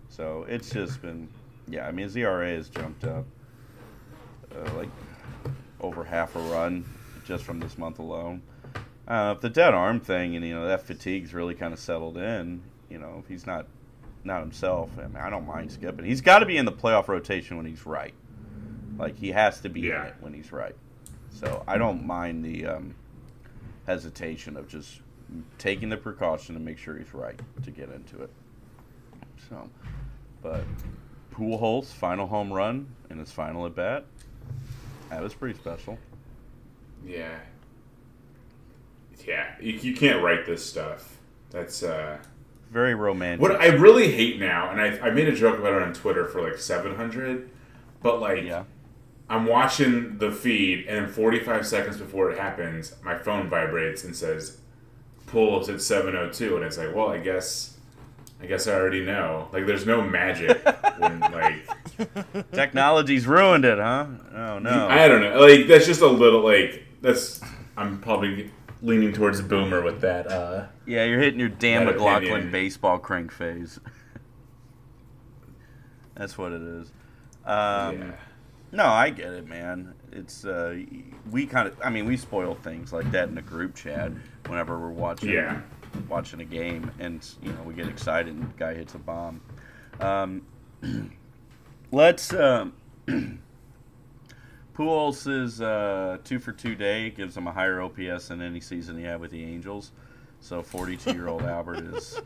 So 0.09 0.45
it's 0.47 0.69
just 0.69 1.01
been, 1.01 1.29
yeah. 1.67 1.88
I 1.88 1.91
mean, 1.91 2.04
his 2.04 2.15
ERA 2.15 2.50
has 2.50 2.69
jumped 2.69 3.04
up 3.04 3.26
uh, 4.56 4.74
like 4.76 4.89
over 5.80 6.04
half 6.04 6.36
a 6.36 6.39
run 6.39 6.86
just 7.26 7.43
from 7.43 7.60
this 7.60 7.78
month 7.78 8.00
alone. 8.00 8.41
Uh, 9.08 9.34
if 9.36 9.41
the 9.41 9.50
dead 9.50 9.74
arm 9.74 10.00
thing 10.00 10.36
and 10.36 10.45
you 10.45 10.54
know 10.54 10.67
that 10.67 10.86
fatigue's 10.86 11.34
really 11.34 11.56
kind 11.56 11.74
of 11.74 11.80
settled 11.80 12.17
in, 12.17 12.62
you 12.89 12.97
know, 12.97 13.17
if 13.19 13.28
he's 13.28 13.45
not 13.45 13.65
not 14.24 14.41
himself, 14.41 14.89
I 14.97 15.08
mean, 15.08 15.17
I 15.17 15.30
don't 15.30 15.47
mind 15.47 15.71
skipping. 15.71 16.06
He's 16.06 16.21
got 16.21 16.39
to 16.39 16.45
be 16.45 16.58
in 16.58 16.65
the 16.65 16.71
playoff 16.71 17.08
rotation 17.08 17.58
when 17.58 17.65
he's 17.65 17.86
right. 17.86 18.13
Like 18.97 19.17
he 19.17 19.32
has 19.32 19.60
to 19.62 19.69
be 19.69 19.89
in 19.89 19.95
it 19.95 20.13
when 20.19 20.34
he's 20.34 20.52
right. 20.52 20.76
So 21.32 21.63
I 21.67 21.78
don't 21.78 22.06
mind 22.06 22.45
the 22.45 22.67
um, 22.67 22.95
hesitation 23.88 24.58
of 24.58 24.67
just 24.67 25.02
taking 25.58 25.89
the 25.89 25.97
precaution 25.97 26.56
to 26.56 26.62
make 26.62 26.78
sure 26.78 26.97
he's 26.97 27.13
right 27.13 27.39
to 27.63 27.71
get 27.71 27.89
into 27.89 28.21
it. 28.21 28.30
So, 29.50 29.69
but 30.41 30.63
Pujols 31.33 31.85
final 31.85 32.27
home 32.27 32.51
run 32.51 32.87
in 33.09 33.17
his 33.19 33.31
final 33.31 33.65
at 33.65 33.75
bat. 33.75 34.05
That 35.09 35.21
was 35.21 35.33
pretty 35.33 35.57
special. 35.57 35.97
Yeah. 37.05 37.37
Yeah, 39.25 39.47
you, 39.59 39.73
you 39.73 39.95
can't 39.95 40.23
write 40.23 40.45
this 40.45 40.65
stuff. 40.65 41.17
That's 41.51 41.83
uh, 41.83 42.17
Very 42.71 42.95
romantic. 42.95 43.41
what 43.41 43.59
I 43.61 43.67
really 43.67 44.11
hate 44.11 44.39
now, 44.39 44.71
and 44.71 44.81
I, 44.81 45.07
I 45.07 45.11
made 45.11 45.27
a 45.27 45.35
joke 45.35 45.59
about 45.59 45.73
it 45.73 45.83
on 45.83 45.93
Twitter 45.93 46.25
for 46.25 46.41
like 46.41 46.57
700, 46.57 47.49
but 48.01 48.19
like 48.19 48.43
yeah. 48.43 48.63
I'm 49.29 49.45
watching 49.45 50.17
the 50.17 50.31
feed, 50.31 50.87
and 50.87 51.09
45 51.09 51.65
seconds 51.67 51.97
before 51.97 52.31
it 52.31 52.37
happens, 52.39 52.95
my 53.03 53.17
phone 53.17 53.47
vibrates 53.47 54.03
and 54.03 54.15
says, 54.15 54.57
Pujols 55.27 55.69
at 55.69 55.81
702, 55.81 56.57
and 56.57 56.65
it's 56.65 56.77
like, 56.77 56.93
well, 56.93 57.09
I 57.09 57.17
guess, 57.19 57.77
I 58.41 58.45
guess 58.45 58.67
I 58.67 58.73
already 58.73 59.05
know. 59.05 59.47
Like, 59.53 59.65
there's 59.65 59.85
no 59.85 60.01
magic 60.01 60.61
when 61.01 61.19
like 61.19 62.51
Technology's 62.51 63.27
ruined 63.27 63.65
it, 63.65 63.77
huh? 63.77 64.05
Oh 64.33 64.59
no. 64.59 64.87
I 64.87 65.07
don't 65.07 65.21
know. 65.21 65.39
Like 65.39 65.67
that's 65.67 65.85
just 65.85 66.01
a 66.01 66.07
little 66.07 66.41
like 66.41 66.85
that's. 67.01 67.41
I'm 67.77 67.99
probably 67.99 68.51
leaning 68.81 69.13
towards 69.13 69.41
boomer 69.41 69.81
with 69.81 70.01
that. 70.01 70.27
Uh, 70.31 70.67
yeah, 70.85 71.03
you're 71.05 71.19
hitting 71.19 71.39
your 71.39 71.49
Dan 71.49 71.85
McLaughlin 71.85 72.31
opinion. 72.31 72.51
baseball 72.51 72.99
crank 72.99 73.31
phase. 73.31 73.79
That's 76.15 76.37
what 76.37 76.51
it 76.51 76.61
is. 76.61 76.91
Um, 77.45 77.99
yeah. 77.99 78.11
No, 78.73 78.85
I 78.85 79.09
get 79.09 79.33
it, 79.33 79.47
man. 79.47 79.93
It's 80.11 80.45
uh, 80.45 80.77
we 81.31 81.45
kind 81.45 81.67
of. 81.67 81.77
I 81.83 81.89
mean, 81.89 82.05
we 82.05 82.17
spoil 82.17 82.55
things 82.55 82.93
like 82.93 83.09
that 83.11 83.27
in 83.29 83.35
the 83.35 83.41
group 83.41 83.75
chat 83.75 84.11
whenever 84.47 84.79
we're 84.79 84.89
watching 84.89 85.29
Yeah. 85.29 85.61
watching 86.09 86.41
a 86.41 86.45
game, 86.45 86.91
and 86.99 87.25
you 87.41 87.51
know 87.53 87.63
we 87.63 87.73
get 87.73 87.87
excited 87.87 88.33
and 88.33 88.43
the 88.43 88.57
guy 88.57 88.73
hits 88.73 88.93
a 88.95 88.99
bomb. 88.99 89.41
Um, 89.99 90.41
let's. 91.91 92.33
Um, 92.33 92.73
Pujols 94.73 95.27
is 95.27 95.61
uh, 95.61 96.17
two 96.23 96.39
for 96.39 96.53
two 96.53 96.75
day 96.75 97.09
gives 97.09 97.35
him 97.35 97.45
a 97.45 97.51
higher 97.51 97.81
OPS 97.81 98.29
than 98.29 98.41
any 98.41 98.61
season 98.61 98.97
he 98.97 99.03
had 99.03 99.19
with 99.19 99.31
the 99.31 99.43
Angels. 99.43 99.91
So 100.39 100.63
42 100.63 101.11
year 101.11 101.27
old 101.27 101.41
Albert 101.43 101.83
is 101.93 102.19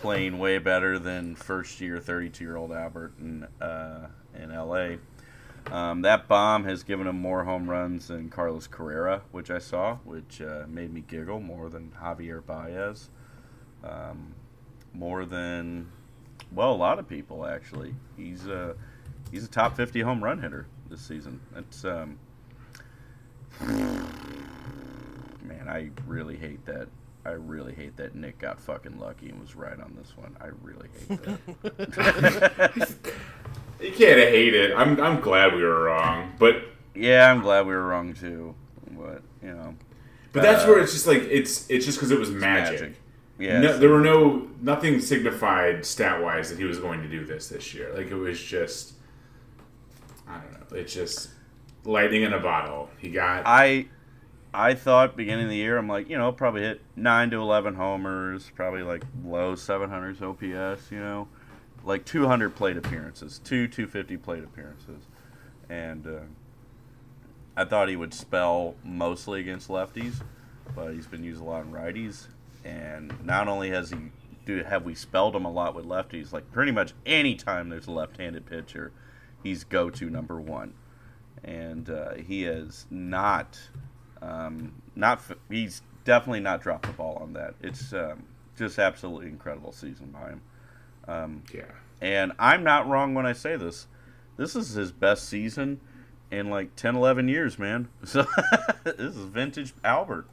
playing 0.00 0.38
way 0.38 0.58
better 0.58 0.98
than 0.98 1.34
first 1.34 1.80
year 1.80 1.98
32 1.98 2.44
year 2.44 2.56
old 2.56 2.72
Albert 2.72 3.14
in 3.18 3.44
uh, 3.60 4.08
in 4.34 4.54
LA. 4.54 4.96
Um, 5.70 6.02
that 6.02 6.28
bomb 6.28 6.64
has 6.64 6.82
given 6.82 7.06
him 7.06 7.18
more 7.18 7.44
home 7.44 7.70
runs 7.70 8.08
than 8.08 8.28
Carlos 8.28 8.66
Correa, 8.66 9.22
which 9.32 9.50
I 9.50 9.58
saw, 9.58 9.96
which 10.04 10.42
uh, 10.42 10.64
made 10.68 10.92
me 10.92 11.02
giggle 11.06 11.40
more 11.40 11.70
than 11.70 11.90
Javier 12.02 12.44
Baez, 12.44 13.08
um, 13.82 14.34
more 14.92 15.24
than 15.24 15.90
well 16.52 16.72
a 16.72 16.76
lot 16.76 16.98
of 16.98 17.08
people 17.08 17.46
actually. 17.46 17.94
He's 18.16 18.46
uh, 18.48 18.74
he's 19.30 19.44
a 19.44 19.48
top 19.48 19.76
50 19.76 20.00
home 20.00 20.22
run 20.22 20.40
hitter 20.40 20.66
this 20.88 21.00
season. 21.00 21.40
That's 21.52 21.84
um, 21.84 22.18
man, 25.42 25.68
I 25.68 25.90
really 26.06 26.36
hate 26.36 26.64
that. 26.66 26.88
I 27.26 27.30
really 27.30 27.72
hate 27.74 27.96
that 27.96 28.14
Nick 28.14 28.38
got 28.38 28.60
fucking 28.60 28.98
lucky 29.00 29.30
and 29.30 29.40
was 29.40 29.56
right 29.56 29.80
on 29.80 29.96
this 29.98 30.14
one. 30.16 30.36
I 30.40 30.48
really 30.62 30.88
hate 31.08 31.22
that. 31.22 32.94
You 33.80 33.90
can't 33.90 34.18
hate 34.18 34.54
it. 34.54 34.72
I'm 34.74 34.98
I'm 35.00 35.20
glad 35.20 35.52
we 35.54 35.62
were 35.62 35.82
wrong, 35.84 36.32
but 36.38 36.62
yeah, 36.94 37.30
I'm 37.30 37.40
glad 37.42 37.66
we 37.66 37.74
were 37.74 37.84
wrong 37.86 38.14
too. 38.14 38.54
But 38.92 39.20
you 39.42 39.52
know, 39.52 39.74
but 40.32 40.42
that's 40.42 40.64
Uh, 40.64 40.68
where 40.68 40.78
it's 40.78 40.92
just 40.92 41.06
like 41.08 41.22
it's 41.22 41.68
it's 41.68 41.84
just 41.84 41.98
because 41.98 42.10
it 42.12 42.18
was 42.18 42.30
magic. 42.30 42.80
magic. 42.80 42.96
Yeah, 43.38 43.60
no, 43.60 43.78
there 43.78 43.88
were 43.88 44.00
no 44.00 44.48
nothing 44.60 45.00
signified 45.00 45.84
stat 45.84 46.22
wise 46.22 46.50
that 46.50 46.58
he 46.58 46.64
was 46.64 46.78
going 46.78 47.02
to 47.02 47.08
do 47.08 47.24
this 47.24 47.48
this 47.48 47.74
year. 47.74 47.92
Like 47.94 48.06
it 48.06 48.14
was 48.14 48.40
just 48.40 48.94
I 50.28 50.38
don't 50.38 50.52
know. 50.52 50.76
It's 50.76 50.94
just 50.94 51.30
lightning 51.84 52.22
in 52.22 52.32
a 52.32 52.38
bottle. 52.38 52.90
He 52.98 53.10
got 53.10 53.42
I 53.44 53.86
I 54.52 54.74
thought 54.74 55.16
beginning 55.16 55.46
of 55.46 55.50
the 55.50 55.56
year, 55.56 55.76
I'm 55.76 55.88
like, 55.88 56.08
you 56.08 56.16
know, 56.16 56.30
probably 56.30 56.62
hit 56.62 56.80
nine 56.94 57.30
to 57.30 57.38
eleven 57.38 57.74
homers, 57.74 58.52
probably 58.54 58.82
like 58.82 59.02
low 59.24 59.54
700s 59.54 60.22
OPS, 60.22 60.92
you 60.92 61.00
know, 61.00 61.26
like 61.82 62.04
200 62.04 62.54
plate 62.54 62.76
appearances, 62.76 63.40
two 63.40 63.66
250 63.66 64.16
plate 64.18 64.44
appearances, 64.44 65.08
and 65.68 66.06
uh, 66.06 66.20
I 67.56 67.64
thought 67.64 67.88
he 67.88 67.96
would 67.96 68.14
spell 68.14 68.76
mostly 68.84 69.40
against 69.40 69.68
lefties, 69.68 70.22
but 70.74 70.92
he's 70.92 71.08
been 71.08 71.24
used 71.24 71.40
a 71.40 71.44
lot 71.44 71.64
in 71.64 71.72
righties, 71.72 72.28
and 72.64 73.12
not 73.24 73.48
only 73.48 73.70
has 73.70 73.90
he 73.90 73.96
do 74.46 74.62
have 74.62 74.84
we 74.84 74.94
spelled 74.94 75.34
him 75.34 75.44
a 75.44 75.50
lot 75.50 75.74
with 75.74 75.86
lefties, 75.86 76.32
like 76.32 76.50
pretty 76.52 76.72
much 76.72 76.92
any 77.06 77.34
time 77.34 77.68
there's 77.68 77.86
a 77.86 77.90
left-handed 77.90 78.44
pitcher, 78.46 78.92
he's 79.42 79.64
go-to 79.64 80.10
number 80.10 80.40
one 80.40 80.74
and 81.44 81.90
uh, 81.90 82.14
he 82.14 82.42
has 82.42 82.86
not, 82.90 83.58
um, 84.22 84.72
not 84.96 85.20
he's 85.50 85.82
definitely 86.04 86.40
not 86.40 86.62
dropped 86.62 86.86
the 86.86 86.92
ball 86.92 87.18
on 87.20 87.34
that. 87.34 87.54
It's 87.62 87.92
um, 87.92 88.24
just 88.56 88.78
absolutely 88.78 89.28
incredible 89.28 89.72
season 89.72 90.06
by 90.06 90.30
him. 90.30 90.40
Um, 91.06 91.42
yeah. 91.52 91.64
and 92.00 92.32
I'm 92.38 92.64
not 92.64 92.88
wrong 92.88 93.14
when 93.14 93.26
I 93.26 93.34
say 93.34 93.56
this. 93.56 93.86
This 94.38 94.56
is 94.56 94.70
his 94.70 94.90
best 94.90 95.28
season 95.28 95.80
in 96.30 96.48
like 96.48 96.74
10, 96.76 96.96
11 96.96 97.28
years, 97.28 97.58
man. 97.58 97.88
So 98.04 98.24
this 98.84 99.14
is 99.14 99.26
vintage 99.26 99.74
Albert. 99.84 100.26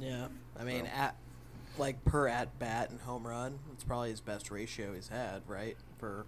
Yeah, 0.00 0.28
I 0.58 0.64
mean, 0.64 0.86
at 0.86 1.14
like 1.78 2.04
per 2.04 2.28
at 2.28 2.58
bat 2.58 2.90
and 2.90 3.00
home 3.00 3.26
run, 3.26 3.58
it's 3.72 3.84
probably 3.84 4.10
his 4.10 4.20
best 4.20 4.50
ratio 4.50 4.94
he's 4.94 5.08
had, 5.08 5.42
right? 5.46 5.76
For 5.98 6.26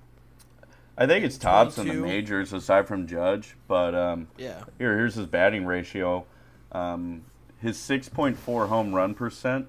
I 0.97 1.07
think 1.07 1.25
it's 1.25 1.39
tops 1.39 1.79
in 1.79 1.87
the 1.89 1.95
majors 1.95 2.53
aside 2.53 2.89
from 2.89 3.07
Judge, 3.07 3.57
but 3.69 3.95
um, 3.95 4.29
yeah, 4.37 4.65
Here, 4.79 4.97
here's 4.97 5.15
his 5.15 5.27
batting 5.27 5.65
ratio. 5.65 6.25
Um, 6.73 7.25
his 7.61 7.77
6.4 7.79 8.69
home 8.69 8.95
run 8.95 9.15
percent 9.15 9.69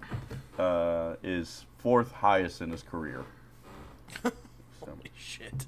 uh, 0.57 1.15
is 1.23 1.65
fourth 1.77 2.11
highest 2.11 2.61
in 2.61 2.71
his 2.71 2.83
career. 2.83 3.23
So, 4.81 4.85
holy 4.85 5.11
shit. 5.15 5.65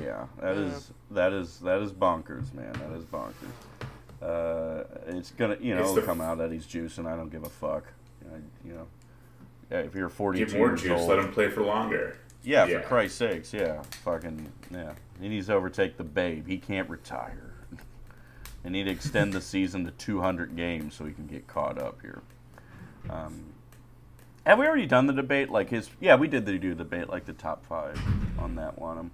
yeah, 0.00 0.26
that 0.40 0.54
Yeah. 0.56 0.62
is 0.62 0.92
that 1.10 1.32
is 1.32 1.58
that 1.60 1.80
is 1.82 1.92
bonkers, 1.92 2.54
man. 2.54 2.72
That 2.74 2.96
is 2.96 3.04
bonkers. 3.04 3.34
Uh, 4.22 4.84
it's 5.08 5.32
gonna, 5.32 5.56
you 5.60 5.74
know, 5.74 5.80
it'll 5.80 5.94
the- 5.96 6.02
come 6.02 6.20
out 6.20 6.38
that 6.38 6.52
he's 6.52 6.64
juicing. 6.64 7.06
I 7.06 7.16
don't 7.16 7.28
give 7.30 7.42
a 7.42 7.48
fuck. 7.50 7.84
You 8.22 8.30
know, 8.30 8.36
you 8.64 8.72
know 8.74 8.78
yeah, 8.78 8.99
if 9.78 9.94
you're 9.94 10.08
42 10.08 10.44
Give 10.46 10.54
more 10.56 10.68
years 10.68 10.82
juice. 10.82 11.00
old, 11.00 11.08
Let 11.08 11.18
him 11.20 11.32
play 11.32 11.48
for 11.48 11.62
longer. 11.62 12.16
yeah, 12.42 12.66
Yeah. 12.66 12.80
for 12.80 12.86
Christ's 12.88 13.18
sakes, 13.18 13.52
yeah, 13.52 13.82
fucking 14.04 14.50
yeah. 14.70 14.92
He 15.20 15.28
needs 15.28 15.46
to 15.48 15.54
overtake 15.54 15.96
the 15.96 16.04
babe. 16.04 16.46
He 16.46 16.58
can't 16.58 16.88
retire. 16.88 17.52
They 18.62 18.70
need 18.70 18.84
to 18.84 18.90
extend 18.90 19.32
the 19.32 19.40
season 19.40 19.84
to 19.86 19.90
200 19.92 20.54
games 20.56 20.94
so 20.94 21.04
he 21.06 21.12
can 21.12 21.26
get 21.26 21.46
caught 21.46 21.78
up 21.80 22.00
here. 22.02 22.22
Um, 23.08 23.44
have 24.46 24.58
we 24.58 24.66
already 24.66 24.86
done 24.86 25.06
the 25.06 25.12
debate? 25.12 25.50
Like 25.50 25.70
his, 25.70 25.88
yeah, 26.00 26.16
we 26.16 26.28
did 26.28 26.44
the 26.46 26.58
do 26.58 26.74
debate 26.74 27.08
like 27.08 27.24
the 27.24 27.32
top 27.32 27.64
five 27.66 27.98
on 28.38 28.56
that 28.56 28.78
one. 28.78 29.10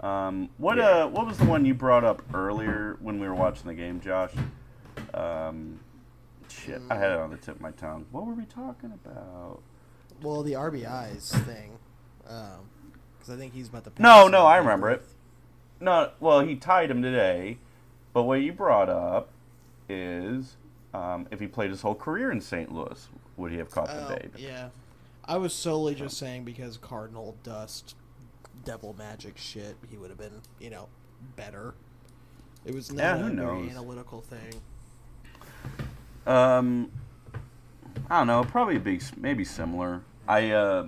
Um, 0.00 0.48
what 0.58 0.78
Yeah. 0.78 1.04
uh, 1.04 1.08
what 1.08 1.26
was 1.26 1.36
the 1.38 1.44
one 1.44 1.64
you 1.64 1.74
brought 1.74 2.04
up 2.04 2.22
earlier 2.34 2.96
when 3.00 3.20
we 3.20 3.26
were 3.28 3.34
watching 3.34 3.66
the 3.68 3.74
game, 3.74 4.00
Josh? 4.00 4.32
Um, 5.14 5.78
shit, 6.48 6.80
I 6.90 6.94
had 6.96 7.12
it 7.12 7.18
on 7.18 7.30
the 7.30 7.36
tip 7.36 7.56
of 7.56 7.60
my 7.60 7.70
tongue. 7.72 8.06
What 8.10 8.26
were 8.26 8.34
we 8.34 8.44
talking 8.46 8.92
about? 8.92 9.60
Well, 10.22 10.42
the 10.42 10.52
RBIs 10.52 11.30
thing, 11.44 11.78
because 12.22 13.30
I 13.30 13.36
think 13.36 13.54
he's 13.54 13.68
about 13.68 13.84
to. 13.84 13.90
No, 14.02 14.24
pass 14.24 14.30
no, 14.32 14.46
I 14.46 14.56
remember 14.58 14.90
it. 14.90 15.00
Ruth. 15.00 15.14
No, 15.80 16.10
well, 16.20 16.40
he 16.40 16.56
tied 16.56 16.90
him 16.90 17.02
today, 17.02 17.58
but 18.12 18.24
what 18.24 18.40
you 18.42 18.52
brought 18.52 18.88
up 18.90 19.30
is 19.88 20.56
um, 20.92 21.26
if 21.30 21.40
he 21.40 21.46
played 21.46 21.70
his 21.70 21.82
whole 21.82 21.94
career 21.94 22.30
in 22.30 22.40
St. 22.40 22.72
Louis, 22.72 23.08
would 23.36 23.50
he 23.50 23.58
have 23.58 23.70
caught 23.70 23.86
the 23.86 24.06
Oh, 24.06 24.16
babe? 24.16 24.34
yeah. 24.36 24.68
I 25.24 25.36
was 25.38 25.52
solely 25.54 25.94
just 25.94 26.18
saying 26.18 26.44
because 26.44 26.76
Cardinal 26.76 27.36
dust, 27.44 27.94
devil 28.64 28.94
magic 28.98 29.38
shit, 29.38 29.76
he 29.90 29.96
would 29.96 30.10
have 30.10 30.18
been, 30.18 30.42
you 30.58 30.70
know, 30.70 30.88
better. 31.36 31.74
It 32.64 32.74
was 32.74 32.92
not 32.92 33.02
Yeah, 33.20 33.26
a 33.26 33.30
very 33.30 33.70
analytical 33.70 34.20
thing. 34.22 34.60
Um, 36.26 36.90
I 38.10 38.18
don't 38.18 38.26
know. 38.26 38.44
Probably 38.44 38.78
be 38.78 39.00
maybe 39.16 39.44
similar. 39.44 40.02
I 40.30 40.52
uh, 40.52 40.86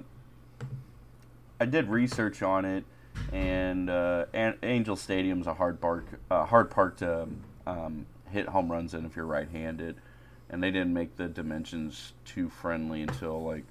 I 1.58 1.66
did 1.66 1.88
research 1.88 2.42
on 2.44 2.64
it, 2.64 2.84
and 3.32 3.90
uh, 3.90 4.26
An- 4.32 4.58
Angel 4.62 4.94
Stadium's 4.94 5.48
a 5.48 5.54
hard 5.54 5.80
park, 5.80 6.06
uh, 6.30 6.44
hard 6.44 6.70
park 6.70 6.98
to 6.98 7.26
um, 7.66 8.06
hit 8.30 8.46
home 8.48 8.70
runs 8.70 8.94
in 8.94 9.04
if 9.04 9.16
you're 9.16 9.26
right-handed, 9.26 9.96
and 10.48 10.62
they 10.62 10.70
didn't 10.70 10.94
make 10.94 11.16
the 11.16 11.26
dimensions 11.26 12.12
too 12.24 12.48
friendly 12.48 13.02
until 13.02 13.42
like 13.42 13.64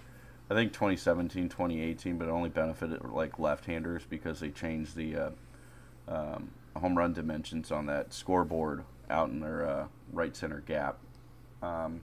I 0.50 0.56
think 0.56 0.74
2017, 0.74 1.48
2018, 1.48 2.18
but 2.18 2.28
it 2.28 2.32
only 2.32 2.50
benefited 2.50 3.06
like 3.06 3.40
left-handers 3.40 4.04
because 4.10 4.42
they 4.42 4.50
changed 4.50 4.98
the 4.98 5.16
uh, 5.16 5.30
um, 6.10 6.50
home 6.76 6.98
run 6.98 7.14
dimensions 7.14 7.72
on 7.72 7.86
that 7.86 8.14
scoreboard 8.14 8.84
out 9.10 9.30
in 9.30 9.40
their 9.40 9.66
uh, 9.66 9.88
right 10.12 10.36
center 10.36 10.60
gap. 10.68 10.98
Um, 11.64 12.02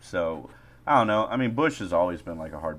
so 0.00 0.50
I 0.86 0.98
don't 0.98 1.06
know. 1.06 1.26
I 1.26 1.36
mean, 1.36 1.52
Busch 1.54 1.78
has 1.78 1.92
always 1.92 2.20
been 2.22 2.38
like 2.38 2.52
a 2.52 2.60
hard 2.60 2.78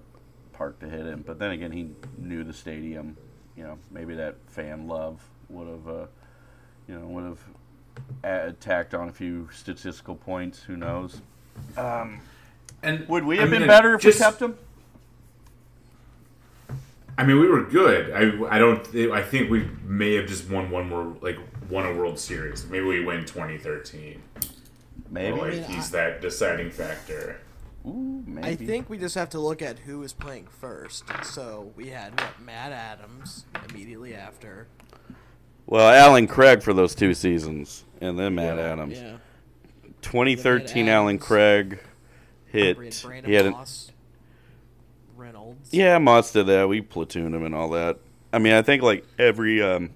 park 0.53 0.79
to 0.79 0.87
hit 0.89 1.05
in, 1.05 1.21
but 1.21 1.39
then 1.39 1.51
again, 1.51 1.71
he 1.71 1.89
knew 2.17 2.43
the 2.43 2.53
stadium. 2.53 3.17
You 3.57 3.63
know, 3.63 3.77
maybe 3.91 4.15
that 4.15 4.35
fan 4.47 4.87
love 4.87 5.21
would 5.49 5.67
have, 5.67 5.87
uh, 5.87 6.05
you 6.87 6.99
know, 6.99 7.05
would 7.07 7.23
have 7.23 7.39
add, 8.23 8.59
tacked 8.59 8.93
on 8.93 9.09
a 9.09 9.11
few 9.13 9.49
statistical 9.53 10.15
points. 10.15 10.63
Who 10.63 10.75
knows? 10.75 11.21
Um, 11.77 12.19
And 12.83 13.07
would 13.07 13.23
we 13.25 13.37
I 13.37 13.41
have 13.41 13.49
mean, 13.49 13.61
been 13.61 13.67
better 13.69 13.95
if 13.95 14.01
just- 14.01 14.19
we 14.19 14.23
kept 14.25 14.41
him? 14.41 14.57
I 17.17 17.23
mean, 17.25 17.39
we 17.39 17.47
were 17.47 17.63
good. 17.63 18.11
I, 18.11 18.55
I 18.55 18.59
don't. 18.59 18.85
I 19.13 19.21
think 19.23 19.49
we 19.49 19.69
may 19.85 20.15
have 20.15 20.27
just 20.27 20.49
won 20.49 20.69
one 20.69 20.89
more, 20.89 21.15
like 21.21 21.37
won 21.69 21.85
a 21.85 21.93
World 21.93 22.19
Series. 22.19 22.65
Maybe 22.69 22.83
we 22.85 23.05
win 23.05 23.21
2013. 23.25 24.21
Maybe. 25.09 25.31
Or, 25.39 25.43
like 25.45 25.53
mean, 25.53 25.63
he's 25.63 25.95
I- 25.95 25.97
that 26.09 26.21
deciding 26.21 26.71
factor. 26.71 27.39
Ooh, 27.87 28.23
maybe. 28.25 28.47
I 28.47 28.55
think 28.55 28.89
we 28.89 28.97
just 28.97 29.15
have 29.15 29.29
to 29.31 29.39
look 29.39 29.61
at 29.61 29.79
who 29.79 30.01
is 30.03 30.13
playing 30.13 30.47
first. 30.47 31.03
So 31.23 31.71
we 31.75 31.87
had 31.89 32.19
what 32.19 32.39
Matt 32.41 32.71
Adams 32.71 33.45
immediately 33.69 34.15
after. 34.15 34.67
Well, 35.67 35.89
Allen 35.89 36.27
Craig 36.27 36.61
for 36.63 36.73
those 36.73 36.95
two 36.95 37.13
seasons, 37.13 37.83
and 38.01 38.17
then 38.19 38.35
Matt 38.35 38.57
Yeah. 38.57 38.71
Adams. 38.73 38.97
Yeah. 38.99 39.17
2013, 40.01 40.85
Matt 40.85 40.93
Allen 40.95 41.19
Craig 41.19 41.79
hit. 42.45 42.77
We 42.77 42.89
Brandon 43.03 43.29
He 43.29 43.35
had 43.35 43.45
an, 43.47 43.55
Reynolds. 45.15 45.69
yeah, 45.71 45.97
Moss 45.97 46.31
did 46.31 46.47
that. 46.47 46.67
We 46.69 46.81
platooned 46.81 47.33
him 47.33 47.43
and 47.43 47.55
all 47.55 47.69
that. 47.71 47.97
I 48.33 48.39
mean, 48.39 48.53
I 48.53 48.61
think 48.61 48.83
like 48.83 49.05
every 49.17 49.61
um, 49.61 49.91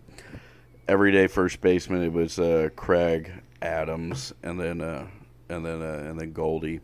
everyday 0.87 1.27
first 1.27 1.61
baseman, 1.61 2.03
it 2.03 2.13
was 2.13 2.39
uh, 2.39 2.69
Craig 2.75 3.31
Adams, 3.61 4.33
and 4.43 4.59
then 4.59 4.81
uh, 4.81 5.07
and 5.49 5.65
then 5.65 5.81
uh, 5.81 6.05
and 6.09 6.19
then 6.19 6.31
Goldie. 6.31 6.79